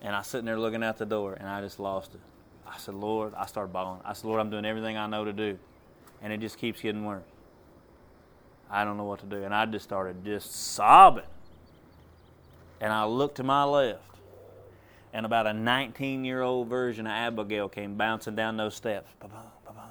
And 0.00 0.16
I 0.16 0.22
sitting 0.22 0.46
there 0.46 0.58
looking 0.58 0.82
out 0.82 0.96
the 0.96 1.06
door, 1.06 1.34
and 1.34 1.48
I 1.48 1.60
just 1.60 1.78
lost 1.78 2.14
it. 2.14 2.20
I 2.66 2.78
said, 2.78 2.94
Lord, 2.94 3.34
I 3.36 3.46
started 3.46 3.72
bawling. 3.72 4.00
I 4.04 4.12
said, 4.12 4.26
Lord, 4.26 4.40
I'm 4.40 4.48
doing 4.48 4.64
everything 4.64 4.96
I 4.96 5.06
know 5.06 5.24
to 5.24 5.32
do, 5.32 5.58
and 6.22 6.32
it 6.32 6.40
just 6.40 6.56
keeps 6.56 6.80
getting 6.80 7.04
worse. 7.04 7.24
I 8.70 8.84
don't 8.84 8.96
know 8.96 9.04
what 9.04 9.18
to 9.20 9.26
do. 9.26 9.42
And 9.42 9.52
I 9.52 9.66
just 9.66 9.84
started 9.84 10.24
just 10.24 10.52
sobbing. 10.52 11.24
And 12.80 12.92
I 12.92 13.04
looked 13.04 13.36
to 13.36 13.42
my 13.42 13.64
left, 13.64 14.00
and 15.12 15.26
about 15.26 15.46
a 15.46 15.52
19 15.52 16.24
year 16.24 16.42
old 16.42 16.68
version 16.68 17.06
of 17.06 17.12
Abigail 17.12 17.68
came 17.68 17.96
bouncing 17.96 18.34
down 18.34 18.56
those 18.56 18.74
steps. 18.74 19.10
Ba-boom, 19.20 19.38
ba-boom. 19.64 19.82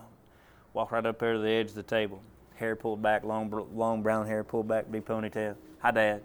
Walked 0.74 0.92
right 0.92 1.06
up 1.06 1.20
there 1.20 1.34
to 1.34 1.40
the 1.40 1.50
edge 1.50 1.70
of 1.70 1.76
the 1.76 1.84
table. 1.84 2.22
Hair 2.56 2.76
pulled 2.76 3.02
back, 3.02 3.24
long, 3.24 3.68
long 3.74 4.02
brown 4.02 4.28
hair 4.28 4.44
pulled 4.44 4.68
back, 4.68 4.92
big 4.92 5.06
ponytail. 5.06 5.56
Hi, 5.80 5.92
Dad. 5.92 6.22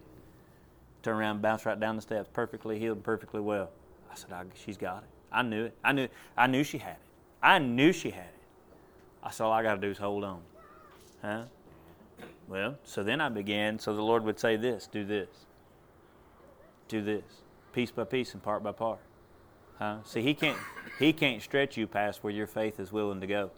Turn 1.03 1.17
around, 1.17 1.43
bounce 1.43 1.67
right 1.67 1.79
down 1.79 1.97
the 1.97 2.03
steps, 2.03 2.29
perfectly 2.33 2.79
healed, 2.79 3.05
perfectly 3.05 3.41
well. 3.41 3.71
I 4.11 4.15
said, 4.15 4.33
I, 4.33 4.45
she's 4.55 4.77
got 4.77 5.03
it. 5.03 5.09
I 5.31 5.43
knew 5.43 5.65
it. 5.67 5.77
I 5.85 5.93
knew, 5.93 6.09
I 6.37 6.47
knew 6.47 6.65
she 6.65 6.79
had 6.79 6.93
it. 6.93 6.99
I 7.43 7.59
knew 7.59 7.93
she 7.93 8.11
had 8.11 8.25
it. 8.25 8.31
I 9.23 9.31
said, 9.31 9.45
all 9.45 9.53
I 9.53 9.63
got 9.63 9.75
to 9.75 9.81
do 9.81 9.91
is 9.91 9.99
hold 9.99 10.25
on. 10.25 10.41
Huh? 11.21 11.43
Well, 12.49 12.77
so 12.85 13.03
then 13.03 13.21
I 13.21 13.29
began, 13.29 13.79
so 13.79 13.95
the 13.95 14.03
Lord 14.03 14.25
would 14.25 14.39
say 14.39 14.57
this, 14.57 14.87
do 14.87 15.05
this, 15.05 15.29
do 16.89 17.03
this, 17.03 17.25
piece 17.75 17.91
by 17.91 18.05
piece 18.05 18.33
and 18.33 18.43
part 18.43 18.63
by 18.63 18.73
part. 18.73 19.01
Huh? 19.79 19.97
See, 20.05 20.23
he 20.23 20.33
can't, 20.35 20.59
he 20.99 21.13
can't 21.13 21.43
stretch 21.43 21.77
you 21.77 21.87
past 21.87 22.23
where 22.23 22.33
your 22.33 22.47
faith 22.47 22.79
is 22.79 22.93
willing 22.93 23.21
to 23.21 23.27
go. 23.27 23.51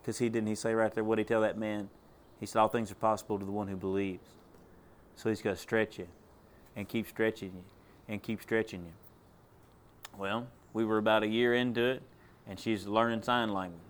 Because 0.00 0.18
he 0.18 0.28
didn't 0.28 0.48
he 0.48 0.54
say 0.54 0.72
right 0.72 0.94
there, 0.94 1.04
what 1.04 1.16
did 1.16 1.26
he 1.26 1.28
tell 1.28 1.40
that 1.40 1.58
man? 1.58 1.90
He 2.38 2.46
said, 2.46 2.60
all 2.60 2.68
things 2.68 2.90
are 2.90 2.94
possible 2.94 3.38
to 3.38 3.44
the 3.44 3.50
one 3.50 3.68
who 3.68 3.76
believes. 3.76 4.26
So 5.16 5.28
he's 5.28 5.42
got 5.42 5.50
to 5.50 5.56
stretch 5.56 5.98
you 5.98 6.06
and 6.76 6.88
keep 6.88 7.08
stretching 7.08 7.52
you 7.54 7.64
and 8.08 8.22
keep 8.22 8.40
stretching 8.40 8.80
you. 8.80 8.92
Well, 10.16 10.46
we 10.72 10.84
were 10.84 10.98
about 10.98 11.22
a 11.22 11.26
year 11.26 11.54
into 11.54 11.82
it, 11.82 12.02
and 12.48 12.58
she's 12.58 12.86
learning 12.86 13.22
sign 13.22 13.52
language, 13.52 13.80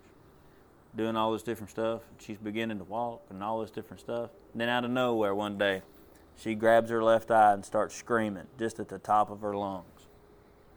doing 0.97 1.15
all 1.15 1.33
this 1.33 1.43
different 1.43 1.71
stuff. 1.71 2.01
She's 2.19 2.39
beginning 2.39 2.79
to 2.79 2.85
walk 2.85 3.23
and 3.31 3.43
all 3.43 3.61
this 3.61 3.71
different 3.71 4.01
stuff. 4.01 4.31
And 4.53 4.61
then 4.61 4.69
out 4.69 4.85
of 4.85 4.91
nowhere, 4.91 5.35
one 5.35 5.59
day, 5.59 5.83
she 6.41 6.55
grabs 6.55 6.91
her 6.91 7.03
left 7.03 7.31
eye 7.31 7.53
and 7.53 7.65
starts 7.65 7.95
screaming 7.95 8.47
just 8.59 8.81
at 8.81 8.89
the 8.89 8.99
top 8.99 9.31
of 9.31 9.43
her 9.43 9.55
lungs, 9.55 10.07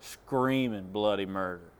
screaming 0.02 0.91
bloody 0.91 1.26
murder. 1.26 1.72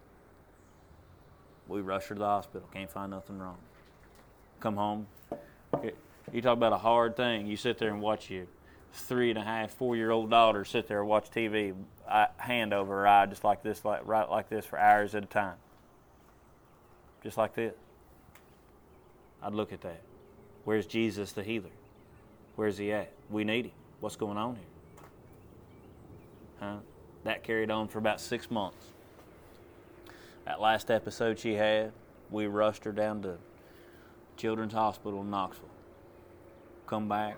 We 1.68 1.82
rush 1.82 2.06
her 2.08 2.16
to 2.16 2.20
the 2.20 2.26
hospital. 2.26 2.68
Can't 2.74 2.90
find 2.90 3.12
nothing 3.12 3.40
wrong. 3.40 3.58
Come 4.60 4.78
home. 4.78 5.08
You 6.32 6.42
talk 6.42 6.54
about 6.54 6.74
a 6.74 6.78
hard 6.78 7.18
thing. 7.18 7.48
You 7.48 7.58
sit 7.58 7.78
there 7.78 7.90
and 7.90 8.02
watch 8.02 8.30
your 8.30 8.46
three 8.94 9.30
and 9.30 9.40
a 9.40 9.44
half, 9.44 9.72
four 9.72 9.96
year 9.96 10.12
old 10.12 10.30
daughter 10.30 10.64
sit 10.64 10.88
there 10.88 11.00
and 11.00 11.10
watch 11.10 11.30
TV, 11.32 11.74
hand 12.38 12.74
over 12.74 13.00
her 13.00 13.08
eye, 13.08 13.26
just 13.26 13.44
like 13.44 13.64
this, 13.64 13.84
like 13.84 14.02
right 14.06 14.30
like 14.30 14.50
this 14.50 14.66
for 14.66 14.80
hours 14.80 15.16
at 15.16 15.24
a 15.24 15.28
time. 15.28 15.56
Just 17.22 17.38
like 17.38 17.56
this. 17.56 17.74
I'd 19.42 19.54
look 19.54 19.74
at 19.74 19.82
that. 19.82 20.02
Where's 20.64 20.86
Jesus 20.86 21.34
the 21.34 21.44
healer? 21.44 21.70
Where's 22.56 22.78
he 22.78 22.92
at? 22.92 23.12
We 23.34 23.44
need 23.44 23.66
him. 23.66 23.72
What's 24.00 24.16
going 24.16 24.38
on 24.38 24.56
here? 24.56 24.64
Huh? 26.60 26.76
That 27.24 27.44
carried 27.44 27.72
on 27.72 27.88
for 27.88 27.98
about 27.98 28.22
six 28.22 28.52
months. 28.52 28.86
That 30.46 30.62
last 30.62 30.92
episode 30.92 31.40
she 31.40 31.56
had, 31.56 31.94
we 32.30 32.46
rushed 32.46 32.84
her 32.84 32.92
down 32.92 33.24
to 33.24 33.38
Children's 34.38 34.74
Hospital 34.74 35.22
in 35.22 35.32
Knoxville. 35.32 35.70
Come 36.86 37.10
back, 37.10 37.38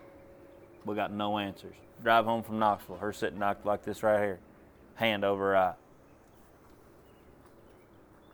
we 0.86 0.96
got 0.96 1.14
no 1.14 1.38
answers. 1.38 1.76
Drive 2.04 2.26
home 2.26 2.44
from 2.44 2.60
Knoxville, 2.60 2.98
her 2.98 3.14
sitting 3.14 3.40
like 3.40 3.84
this 3.84 4.04
right 4.04 4.20
here, 4.20 4.40
hand 4.96 5.24
over 5.24 5.56
eye. 5.56 5.76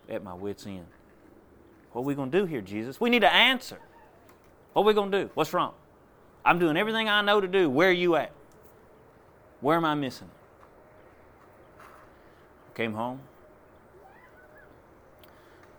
At 0.10 0.24
my 0.24 0.34
wits' 0.34 0.66
end. 0.66 0.88
What 1.92 2.02
are 2.02 2.06
we 2.06 2.16
going 2.16 2.32
to 2.32 2.40
do 2.40 2.46
here, 2.46 2.62
Jesus? 2.62 3.00
We 3.00 3.10
need 3.10 3.24
an 3.24 3.32
answer. 3.32 3.78
What 4.74 4.82
are 4.82 4.86
we 4.86 4.94
going 4.94 5.12
to 5.12 5.24
do? 5.26 5.30
What's 5.36 5.54
wrong? 5.54 5.74
I'm 6.44 6.60
doing 6.60 6.78
everything 6.78 7.08
I 7.08 7.22
know 7.22 7.40
to 7.40 7.48
do. 7.48 7.70
Where 7.70 7.90
are 7.90 7.94
you 7.94 8.16
at? 8.16 8.32
Where 9.60 9.78
am 9.78 9.86
I 9.86 9.94
missing? 9.94 10.30
Came 12.74 12.94
home. 12.94 13.20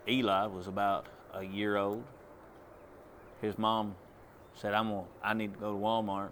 Eli 0.08 0.46
was 0.46 0.66
about 0.66 1.06
a 1.32 1.42
year 1.42 1.76
old. 1.76 2.04
His 3.40 3.58
mom 3.58 3.94
said, 4.54 4.74
I'm 4.74 4.88
gonna, 4.88 5.04
I 5.22 5.34
need 5.34 5.54
to 5.54 5.58
go 5.58 5.72
to 5.72 5.78
Walmart. 5.78 6.30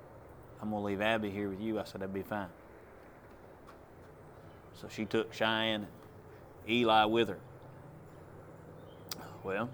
I'm 0.63 0.71
going 0.71 0.83
to 0.83 0.87
leave 0.87 1.01
Abby 1.01 1.31
here 1.31 1.49
with 1.49 1.61
you. 1.61 1.81
I 1.81 1.85
said, 1.85 2.01
that'd 2.01 2.15
be 2.15 2.23
fine. 2.23 2.49
So 4.75 4.89
she 4.89 5.05
took 5.05 5.33
Cheyenne 5.33 5.87
and 5.87 6.71
Eli 6.71 7.05
with 7.05 7.29
her. 7.29 7.39
Well, 9.43 9.71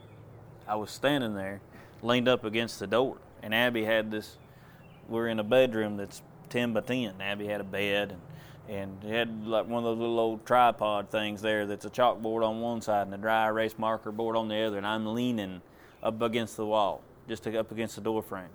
I 0.67 0.77
was 0.77 0.91
standing 0.91 1.35
there, 1.35 1.61
leaned 2.03 2.29
up 2.29 2.45
against 2.45 2.79
the 2.79 2.87
door, 2.87 3.19
and 3.43 3.55
Abby 3.55 3.85
had 3.85 4.11
this. 4.11 4.37
We're 5.09 5.29
in 5.29 5.39
a 5.39 5.45
bedroom 5.45 5.97
that's 5.97 6.23
10 6.51 6.73
by 6.73 6.81
10. 6.81 7.21
Abby 7.21 7.47
had 7.47 7.61
a 7.61 7.65
bed, 7.65 8.13
and 8.13 8.21
and 8.69 9.03
had 9.05 9.47
like 9.47 9.69
one 9.69 9.85
of 9.85 9.85
those 9.85 9.99
little 9.99 10.19
old 10.19 10.45
tripod 10.45 11.11
things 11.11 11.41
there 11.41 11.67
that's 11.67 11.85
a 11.85 11.91
chalkboard 11.91 12.47
on 12.47 12.61
one 12.61 12.81
side 12.81 13.07
and 13.07 13.15
a 13.15 13.19
dry 13.19 13.47
erase 13.47 13.75
marker 13.79 14.11
board 14.11 14.37
on 14.37 14.49
the 14.49 14.57
other, 14.57 14.77
and 14.77 14.87
I'm 14.87 15.15
leaning 15.15 15.63
up 16.03 16.21
against 16.21 16.57
the 16.57 16.67
wall, 16.67 17.03
just 17.29 17.47
up 17.47 17.71
against 17.71 17.95
the 17.95 18.01
door 18.01 18.23
frame. 18.23 18.49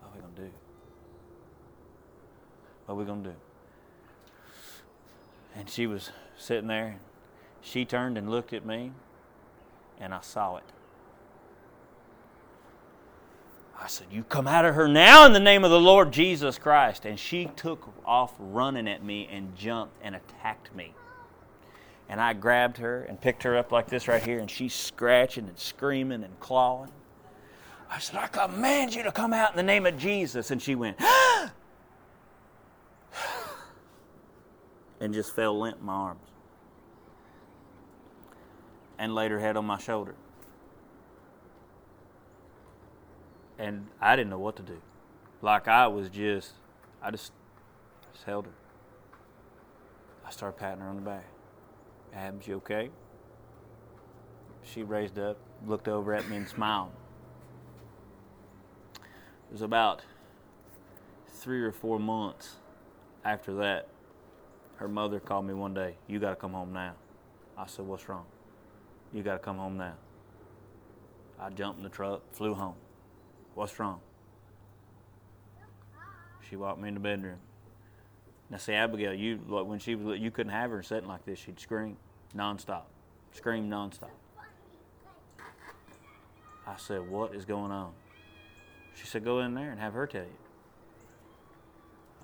What 0.00 0.10
are 0.10 0.14
we 0.14 0.20
gonna 0.20 0.48
do? 0.48 0.54
What 2.86 2.94
are 2.94 2.98
we 2.98 3.04
gonna 3.04 3.22
do? 3.22 3.34
And 5.54 5.68
she 5.68 5.86
was 5.86 6.10
sitting 6.36 6.68
there. 6.68 6.98
She 7.60 7.84
turned 7.84 8.16
and 8.16 8.30
looked 8.30 8.52
at 8.52 8.64
me, 8.64 8.92
and 10.00 10.14
I 10.14 10.20
saw 10.20 10.56
it. 10.56 10.64
I 13.80 13.86
said, 13.86 14.08
You 14.10 14.24
come 14.24 14.48
out 14.48 14.64
of 14.64 14.74
her 14.74 14.88
now 14.88 15.24
in 15.24 15.32
the 15.32 15.40
name 15.40 15.64
of 15.64 15.70
the 15.70 15.80
Lord 15.80 16.12
Jesus 16.12 16.58
Christ. 16.58 17.04
And 17.04 17.18
she 17.18 17.46
took 17.56 17.88
off 18.04 18.34
running 18.38 18.88
at 18.88 19.04
me 19.04 19.28
and 19.30 19.56
jumped 19.56 19.94
and 20.02 20.16
attacked 20.16 20.74
me. 20.74 20.94
And 22.08 22.20
I 22.20 22.32
grabbed 22.32 22.78
her 22.78 23.02
and 23.04 23.20
picked 23.20 23.42
her 23.44 23.56
up 23.56 23.70
like 23.70 23.86
this 23.86 24.08
right 24.08 24.22
here, 24.22 24.38
and 24.38 24.50
she's 24.50 24.74
scratching 24.74 25.46
and 25.46 25.58
screaming 25.58 26.24
and 26.24 26.40
clawing. 26.40 26.90
I 27.90 27.98
said, 27.98 28.16
I 28.16 28.26
command 28.26 28.94
you 28.94 29.02
to 29.02 29.12
come 29.12 29.32
out 29.32 29.50
in 29.50 29.56
the 29.56 29.62
name 29.62 29.86
of 29.86 29.96
Jesus. 29.98 30.50
And 30.50 30.60
she 30.60 30.74
went, 30.74 30.98
and 35.00 35.14
just 35.14 35.34
fell 35.34 35.58
limp 35.58 35.78
in 35.80 35.86
my 35.86 35.92
arms 35.92 36.20
and 38.98 39.14
laid 39.14 39.30
her 39.30 39.38
head 39.38 39.56
on 39.56 39.64
my 39.64 39.78
shoulder. 39.78 40.14
And 43.58 43.86
I 44.00 44.16
didn't 44.16 44.30
know 44.30 44.38
what 44.38 44.56
to 44.56 44.62
do. 44.62 44.80
Like 45.42 45.68
I 45.68 45.86
was 45.86 46.08
just, 46.08 46.52
I 47.02 47.10
just, 47.10 47.32
just 48.12 48.24
held 48.24 48.46
her. 48.46 48.52
I 50.26 50.30
started 50.30 50.58
patting 50.58 50.80
her 50.80 50.88
on 50.88 50.96
the 50.96 51.02
back. 51.02 51.24
Abs, 52.14 52.46
you 52.46 52.56
okay? 52.56 52.90
She 54.62 54.82
raised 54.82 55.18
up, 55.18 55.38
looked 55.66 55.88
over 55.88 56.14
at 56.14 56.28
me, 56.28 56.36
and 56.36 56.48
smiled. 56.48 56.90
It 58.94 59.52
was 59.52 59.62
about 59.62 60.02
three 61.28 61.62
or 61.62 61.72
four 61.72 61.98
months 61.98 62.56
after 63.24 63.54
that. 63.54 63.88
Her 64.76 64.88
mother 64.88 65.18
called 65.18 65.46
me 65.46 65.54
one 65.54 65.74
day. 65.74 65.96
You 66.06 66.18
got 66.18 66.30
to 66.30 66.36
come 66.36 66.52
home 66.52 66.72
now. 66.72 66.94
I 67.56 67.66
said, 67.66 67.86
What's 67.86 68.08
wrong? 68.08 68.26
You 69.12 69.22
got 69.22 69.32
to 69.32 69.38
come 69.38 69.56
home 69.56 69.76
now. 69.76 69.94
I 71.40 71.50
jumped 71.50 71.78
in 71.78 71.84
the 71.84 71.88
truck, 71.88 72.22
flew 72.32 72.54
home. 72.54 72.74
What's 73.58 73.76
wrong? 73.80 73.98
She 76.48 76.54
walked 76.54 76.80
me 76.80 76.86
in 76.86 76.94
the 76.94 77.00
bedroom. 77.00 77.38
Now, 78.50 78.58
see, 78.58 78.72
Abigail, 78.72 79.12
you 79.12 79.38
when 79.48 79.80
she 79.80 79.96
was 79.96 80.20
you 80.20 80.30
couldn't 80.30 80.52
have 80.52 80.70
her 80.70 80.80
sitting 80.80 81.08
like 81.08 81.24
this. 81.24 81.40
She'd 81.40 81.58
scream 81.58 81.96
nonstop, 82.36 82.82
scream 83.32 83.68
nonstop. 83.68 84.10
I 86.68 86.76
said, 86.76 87.10
"What 87.10 87.34
is 87.34 87.44
going 87.44 87.72
on?" 87.72 87.94
She 88.94 89.08
said, 89.08 89.24
"Go 89.24 89.40
in 89.40 89.54
there 89.54 89.72
and 89.72 89.80
have 89.80 89.94
her 89.94 90.06
tell 90.06 90.22
you." 90.22 90.38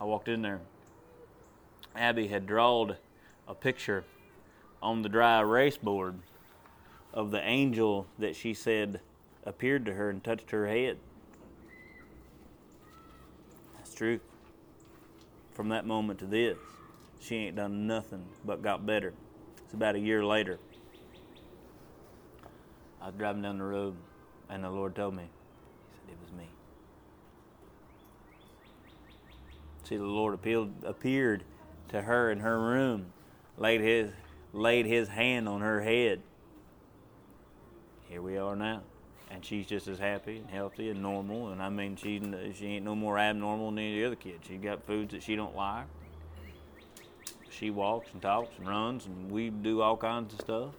I 0.01 0.05
walked 0.05 0.28
in 0.28 0.40
there. 0.40 0.61
Abby 1.97 2.28
had 2.28 2.47
drawn 2.47 2.94
a 3.48 3.56
picture 3.56 4.05
on 4.81 5.02
the 5.02 5.09
dry 5.09 5.40
erase 5.40 5.78
board 5.78 6.15
of 7.12 7.32
the 7.32 7.43
angel 7.43 8.06
that 8.20 8.36
she 8.36 8.55
said 8.55 9.01
appeared 9.43 9.85
to 9.86 9.94
her 9.94 10.11
and 10.11 10.23
touched 10.23 10.52
her 10.52 10.69
head 10.69 10.98
truth. 13.95 14.21
From 15.53 15.69
that 15.69 15.87
moment 15.87 16.19
to 16.19 16.27
this, 16.27 16.59
she 17.21 17.37
ain't 17.37 17.57
done 17.57 17.87
nothing 17.87 18.25
but 18.45 18.62
got 18.62 18.85
better. 18.85 19.15
It's 19.65 19.75
about 19.75 19.95
a 19.95 19.99
year 19.99 20.25
later. 20.25 20.59
I 23.01 23.07
was 23.07 23.15
driving 23.16 23.43
down 23.43 23.59
the 23.59 23.65
road, 23.65 23.95
and 24.49 24.65
the 24.65 24.71
Lord 24.71 24.95
told 24.95 25.15
me, 25.15 25.23
He 25.23 25.99
said, 26.01 26.15
It 26.15 26.19
was 26.25 26.33
me. 26.39 26.49
See, 29.85 29.97
the 29.97 30.03
Lord 30.03 30.35
appealed, 30.35 30.73
appeared 30.85 31.45
to 31.91 32.03
her 32.03 32.31
in 32.31 32.41
her 32.41 32.59
room, 32.59 33.12
laid 33.57 33.81
his, 33.81 34.11
laid 34.53 34.87
his 34.87 35.09
hand 35.09 35.49
on 35.49 35.61
her 35.61 35.83
head. 35.83 36.21
Here 38.09 38.23
we 38.23 38.37
are 38.39 38.57
now 38.57 38.83
and 39.35 39.44
she's 39.44 39.66
just 39.66 39.89
as 39.89 39.98
happy 39.98 40.36
and 40.36 40.48
healthy 40.48 40.90
and 40.90 41.02
normal. 41.02 41.48
And 41.51 41.61
I 41.61 41.69
mean, 41.69 41.97
she 41.97 42.20
she 42.55 42.66
ain't 42.66 42.85
no 42.85 42.94
more 42.94 43.19
abnormal 43.19 43.70
than 43.70 43.81
any 43.81 43.94
of 43.94 44.01
the 44.01 44.06
other 44.06 44.16
kid. 44.16 44.40
She 44.47 44.56
got 44.56 44.86
foods 44.86 45.12
that 45.12 45.23
she 45.23 45.35
don't 45.35 45.56
like. 45.56 45.86
she 47.51 47.70
walks 47.70 48.09
and 48.12 48.23
talks 48.23 48.56
and 48.59 48.69
runs, 48.69 49.06
and 49.06 49.31
we 49.31 49.51
do 49.51 49.81
all 49.81 49.97
kinds 49.97 50.35
of 50.35 50.40
stuff. 50.40 50.74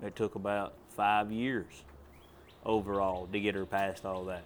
And 0.00 0.08
it 0.08 0.16
took 0.16 0.36
about 0.36 0.74
five 0.90 1.32
years 1.32 1.84
overall 2.64 3.28
to 3.32 3.40
get 3.40 3.54
her 3.54 3.66
past 3.66 4.04
all 4.04 4.24
that, 4.26 4.44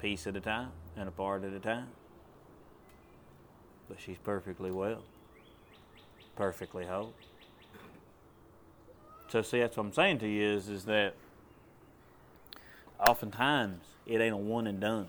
piece 0.00 0.26
at 0.26 0.36
a 0.36 0.40
time 0.40 0.70
and 0.96 1.08
a 1.08 1.12
part 1.12 1.44
at 1.44 1.52
a 1.52 1.60
time. 1.60 1.88
But 3.88 4.00
she's 4.00 4.18
perfectly 4.18 4.70
well, 4.70 5.02
perfectly 6.36 6.86
whole. 6.86 7.12
So 9.34 9.42
see, 9.42 9.58
that's 9.58 9.76
what 9.76 9.86
I'm 9.86 9.92
saying 9.92 10.20
to 10.20 10.28
you 10.28 10.44
is 10.44 10.68
is 10.68 10.84
that 10.84 11.14
oftentimes 13.00 13.82
it 14.06 14.20
ain't 14.20 14.32
a 14.32 14.36
one 14.36 14.68
and 14.68 14.78
done. 14.78 15.08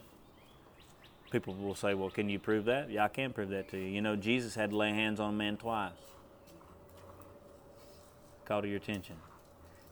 People 1.30 1.54
will 1.54 1.76
say, 1.76 1.94
"Well, 1.94 2.10
can 2.10 2.28
you 2.28 2.40
prove 2.40 2.66
that?" 2.66 2.90
Yeah, 2.90 3.04
I 3.04 3.08
can 3.08 3.34
prove 3.34 3.50
that 3.50 3.70
to 3.70 3.78
you. 3.78 3.86
You 3.86 4.02
know, 4.02 4.16
Jesus 4.16 4.56
had 4.56 4.72
to 4.72 4.76
lay 4.78 4.90
hands 4.90 5.20
on 5.20 5.36
a 5.36 5.38
man 5.38 5.58
twice. 5.58 5.92
Call 8.46 8.64
to 8.64 8.68
your 8.68 8.78
attention, 8.78 9.18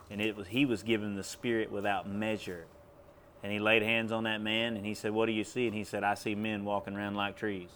and 0.10 0.20
it 0.20 0.36
was 0.36 0.48
he 0.48 0.66
was 0.66 0.82
given 0.82 1.16
the 1.16 1.24
Spirit 1.24 1.72
without 1.72 2.10
measure, 2.10 2.66
and 3.44 3.52
he 3.52 3.60
laid 3.60 3.84
hands 3.84 4.12
on 4.12 4.24
that 4.24 4.42
man, 4.42 4.76
and 4.76 4.84
he 4.84 4.96
said, 4.96 5.12
"What 5.12 5.28
do 5.28 5.32
you 5.32 5.44
see?" 5.44 5.68
And 5.68 5.76
he 5.76 5.84
said, 5.84 6.04
"I 6.04 6.16
see 6.16 6.34
men 6.34 6.66
walking 6.66 6.96
around 6.96 7.14
like 7.14 7.38
trees." 7.38 7.70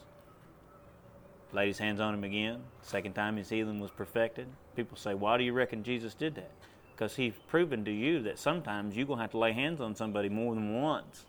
Laid 1.53 1.67
his 1.67 1.77
hands 1.77 1.99
on 1.99 2.15
him 2.15 2.23
again. 2.23 2.63
Second 2.81 3.13
time 3.13 3.37
his 3.37 3.49
healing 3.49 3.79
was 3.79 3.91
perfected. 3.91 4.47
People 4.77 4.95
say, 4.95 5.13
"Why 5.13 5.37
do 5.37 5.43
you 5.43 5.51
reckon 5.51 5.83
Jesus 5.83 6.13
did 6.13 6.35
that?" 6.35 6.51
Because 6.93 7.17
he's 7.17 7.33
proven 7.47 7.83
to 7.83 7.91
you 7.91 8.21
that 8.21 8.39
sometimes 8.39 8.95
you're 8.95 9.05
gonna 9.05 9.21
have 9.21 9.31
to 9.31 9.37
lay 9.37 9.51
hands 9.51 9.81
on 9.81 9.93
somebody 9.93 10.29
more 10.29 10.55
than 10.55 10.81
once 10.81 11.25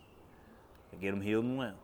to 0.92 0.96
get 0.96 1.10
them 1.10 1.20
healed 1.20 1.44
and 1.44 1.58
well 1.58 1.74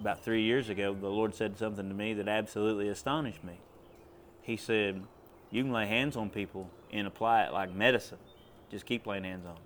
about 0.00 0.22
three 0.22 0.42
years 0.42 0.68
ago, 0.68 0.94
the 0.94 1.08
Lord 1.08 1.34
said 1.34 1.58
something 1.58 1.88
to 1.88 1.94
me 1.94 2.14
that 2.14 2.28
absolutely 2.28 2.88
astonished 2.88 3.42
me. 3.42 3.58
He 4.42 4.56
said, 4.56 5.02
You 5.50 5.62
can 5.62 5.72
lay 5.72 5.86
hands 5.86 6.16
on 6.16 6.30
people 6.30 6.70
and 6.92 7.06
apply 7.06 7.44
it 7.44 7.52
like 7.52 7.74
medicine. 7.74 8.18
Just 8.70 8.86
keep 8.86 9.06
laying 9.06 9.24
hands 9.24 9.46
on 9.46 9.54
them. 9.54 9.62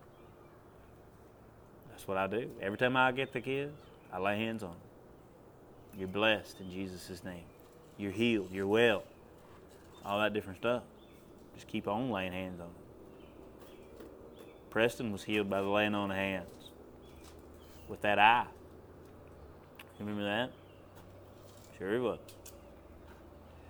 That's 1.90 2.08
what 2.08 2.16
I 2.16 2.26
do. 2.26 2.50
Every 2.60 2.78
time 2.78 2.96
I 2.96 3.12
get 3.12 3.32
the 3.32 3.40
kids, 3.40 3.76
I 4.12 4.18
lay 4.18 4.38
hands 4.38 4.62
on 4.62 4.70
them. 4.70 4.78
You're 5.98 6.08
blessed 6.08 6.60
in 6.60 6.70
Jesus' 6.70 7.22
name. 7.22 7.44
You're 7.98 8.12
healed. 8.12 8.50
You're 8.50 8.66
well. 8.66 9.04
All 10.04 10.18
that 10.20 10.32
different 10.32 10.58
stuff. 10.58 10.82
Just 11.54 11.68
keep 11.68 11.86
on 11.86 12.10
laying 12.10 12.32
hands 12.32 12.60
on 12.60 12.66
them. 12.66 12.76
Preston 14.70 15.12
was 15.12 15.24
healed 15.24 15.50
by 15.50 15.60
the 15.60 15.68
laying 15.68 15.94
on 15.94 16.10
of 16.10 16.16
hands 16.16 16.48
with 17.88 18.00
that 18.02 18.18
eye. 18.18 18.46
You 19.98 20.06
Remember 20.06 20.24
that? 20.24 20.50
Sure 21.78 21.92
he 21.92 21.98
was. 21.98 22.18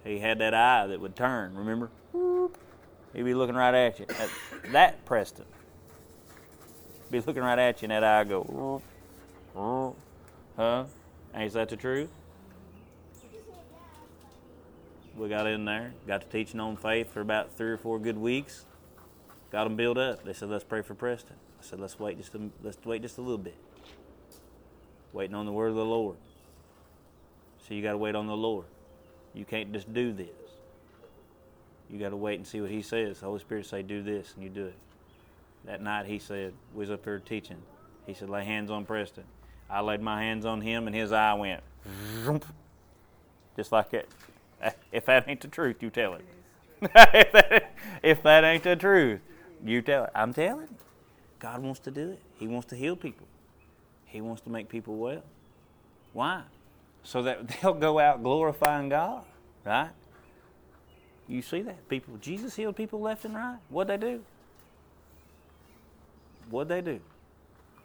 He 0.04 0.18
had 0.18 0.38
that 0.38 0.54
eye 0.54 0.86
that 0.86 1.00
would 1.00 1.16
turn, 1.16 1.56
remember? 1.56 1.90
He'd 3.14 3.24
be 3.24 3.34
looking 3.34 3.54
right 3.54 3.74
at 3.74 3.98
you. 3.98 4.06
That, 4.06 4.30
that 4.72 5.04
Preston. 5.04 5.44
Be 7.10 7.20
looking 7.20 7.42
right 7.42 7.58
at 7.58 7.82
you 7.82 7.86
and 7.86 7.92
that 7.92 8.04
eye 8.04 8.24
go, 8.24 8.82
huh? 10.56 10.84
Ain't 11.34 11.52
that 11.52 11.68
the 11.68 11.76
truth? 11.76 12.10
We 15.22 15.28
got 15.28 15.46
in 15.46 15.64
there, 15.64 15.94
got 16.04 16.22
to 16.22 16.26
teaching 16.26 16.58
on 16.58 16.76
faith 16.76 17.12
for 17.12 17.20
about 17.20 17.56
three 17.56 17.70
or 17.70 17.76
four 17.76 18.00
good 18.00 18.18
weeks. 18.18 18.64
Got 19.52 19.64
them 19.64 19.76
built 19.76 19.96
up. 19.96 20.24
They 20.24 20.32
said, 20.32 20.48
"Let's 20.48 20.64
pray 20.64 20.82
for 20.82 20.94
Preston." 20.94 21.36
I 21.60 21.62
said, 21.62 21.78
"Let's 21.78 21.96
wait 21.96 22.18
just 22.18 22.34
a, 22.34 22.40
let's 22.60 22.76
wait 22.84 23.02
just 23.02 23.18
a 23.18 23.20
little 23.20 23.38
bit." 23.38 23.54
waiting 25.12 25.36
on 25.36 25.46
the 25.46 25.52
word 25.52 25.68
of 25.68 25.76
the 25.76 25.84
Lord. 25.84 26.16
So 27.58 27.74
you 27.74 27.82
got 27.82 27.92
to 27.92 27.98
wait 27.98 28.16
on 28.16 28.26
the 28.26 28.36
Lord. 28.36 28.64
You 29.34 29.44
can't 29.44 29.72
just 29.72 29.92
do 29.92 30.12
this. 30.12 30.26
You 31.88 32.00
got 32.00 32.08
to 32.08 32.16
wait 32.16 32.38
and 32.40 32.46
see 32.46 32.60
what 32.60 32.70
He 32.70 32.82
says. 32.82 33.20
The 33.20 33.26
Holy 33.26 33.38
Spirit 33.38 33.66
say, 33.66 33.82
"Do 33.82 34.02
this," 34.02 34.34
and 34.34 34.42
you 34.42 34.50
do 34.50 34.66
it. 34.66 34.78
That 35.66 35.80
night, 35.80 36.06
He 36.06 36.18
said, 36.18 36.52
we 36.74 36.80
was 36.80 36.90
up 36.90 37.04
here 37.04 37.20
teaching. 37.20 37.62
He 38.06 38.14
said, 38.14 38.28
"Lay 38.28 38.44
hands 38.44 38.72
on 38.72 38.84
Preston." 38.84 39.24
I 39.70 39.82
laid 39.82 40.00
my 40.00 40.20
hands 40.20 40.44
on 40.44 40.62
him, 40.62 40.88
and 40.88 40.96
his 40.96 41.12
eye 41.12 41.32
went, 41.34 41.62
just 43.56 43.70
like 43.70 43.90
that. 43.90 44.06
If 44.92 45.06
that 45.06 45.28
ain't 45.28 45.40
the 45.40 45.48
truth, 45.48 45.82
you 45.82 45.90
tell 45.90 46.14
it. 46.14 46.24
if, 48.02 48.22
that, 48.22 48.44
ain't 48.44 48.62
the 48.62 48.76
truth, 48.76 49.20
you 49.64 49.82
tell 49.82 50.04
it. 50.04 50.10
I'm 50.14 50.34
telling. 50.34 50.68
God 51.38 51.62
wants 51.62 51.80
to 51.80 51.90
do 51.90 52.10
it. 52.10 52.20
He 52.38 52.46
wants 52.46 52.68
to 52.68 52.76
heal 52.76 52.96
people. 52.96 53.26
He 54.04 54.20
wants 54.20 54.42
to 54.42 54.50
make 54.50 54.68
people 54.68 54.96
well. 54.96 55.22
Why? 56.12 56.42
So 57.02 57.22
that 57.22 57.48
they'll 57.62 57.74
go 57.74 57.98
out 57.98 58.22
glorifying 58.22 58.88
God, 58.88 59.24
right? 59.64 59.90
You 61.28 61.40
see 61.40 61.62
that? 61.62 61.88
People 61.88 62.18
Jesus 62.20 62.54
healed 62.54 62.76
people 62.76 63.00
left 63.00 63.24
and 63.24 63.34
right. 63.34 63.58
What'd 63.70 64.00
they 64.00 64.06
do? 64.06 64.20
What'd 66.50 66.68
they 66.68 66.80
do? 66.80 67.00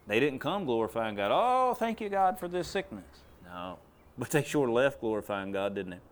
They 0.06 0.20
didn't 0.20 0.40
come 0.40 0.64
glorifying 0.64 1.14
God. 1.14 1.30
Oh, 1.32 1.74
thank 1.74 2.00
you, 2.00 2.08
God, 2.08 2.38
for 2.38 2.48
this 2.48 2.68
sickness. 2.68 3.04
No. 3.44 3.78
But 4.16 4.30
they 4.30 4.42
sure 4.42 4.68
left 4.68 5.00
glorifying 5.00 5.52
God, 5.52 5.74
didn't 5.74 5.90
they? 5.90 6.07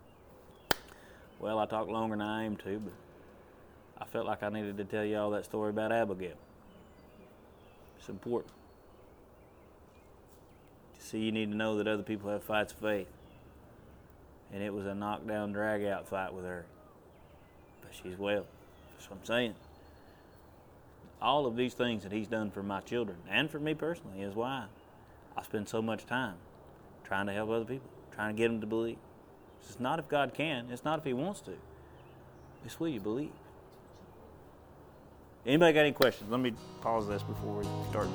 Well, 1.47 1.61
I 1.61 1.67
talked 1.67 1.89
longer 1.89 2.17
than 2.17 2.27
I 2.27 2.45
aim 2.45 2.57
to, 2.57 2.81
but 2.81 2.93
I 4.03 4.05
felt 4.05 4.27
like 4.27 4.43
I 4.43 4.49
needed 4.49 4.79
to 4.79 4.85
tell 4.85 5.05
you 5.05 5.17
all 5.17 5.31
that 5.31 5.45
story 5.45 5.71
about 5.71 5.93
Abigail. 5.93 6.35
It's 8.01 8.09
important. 8.09 8.53
You 10.97 11.03
see, 11.03 11.19
you 11.21 11.31
need 11.31 11.53
to 11.53 11.57
know 11.57 11.77
that 11.77 11.87
other 11.87 12.03
people 12.03 12.31
have 12.31 12.43
fights 12.43 12.73
of 12.73 12.81
faith. 12.81 13.07
And 14.53 14.61
it 14.61 14.75
was 14.75 14.87
a 14.87 14.95
knockdown, 14.97 15.53
drag 15.53 15.85
out 15.85 16.09
fight 16.09 16.35
with 16.35 16.45
her. 16.45 16.67
But 17.81 17.93
she's 17.95 18.19
well. 18.19 18.45
That's 18.97 19.09
what 19.09 19.21
I'm 19.21 19.25
saying. 19.25 19.55
All 21.23 21.47
of 21.47 21.55
these 21.55 21.75
things 21.75 22.03
that 22.03 22.11
he's 22.11 22.27
done 22.27 22.51
for 22.51 22.65
my 22.65 22.81
children 22.81 23.19
and 23.31 23.49
for 23.49 23.61
me 23.61 23.73
personally 23.73 24.21
is 24.21 24.35
why 24.35 24.65
I 25.37 25.43
spend 25.45 25.69
so 25.69 25.81
much 25.81 26.07
time 26.07 26.39
trying 27.05 27.27
to 27.27 27.33
help 27.33 27.51
other 27.51 27.65
people, 27.65 27.89
trying 28.17 28.35
to 28.35 28.37
get 28.37 28.49
them 28.49 28.61
to 28.61 28.67
believe. 28.67 28.99
It's 29.69 29.81
not 29.81 29.99
if 29.99 30.09
God 30.09 30.33
can, 30.35 30.69
it's 30.71 30.85
not 30.85 30.99
if 30.99 31.05
he 31.05 31.13
wants 31.13 31.41
to. 31.43 31.53
It's 32.65 32.79
will 32.81 32.89
you 32.89 33.01
believe. 33.01 33.31
Anybody 35.45 35.73
got 35.73 35.81
any 35.81 35.93
questions? 35.93 36.31
Let 36.31 36.41
me 36.41 36.53
pause 36.81 37.07
this 37.07 37.23
before 37.23 37.59
we 37.59 37.65
start. 37.91 38.09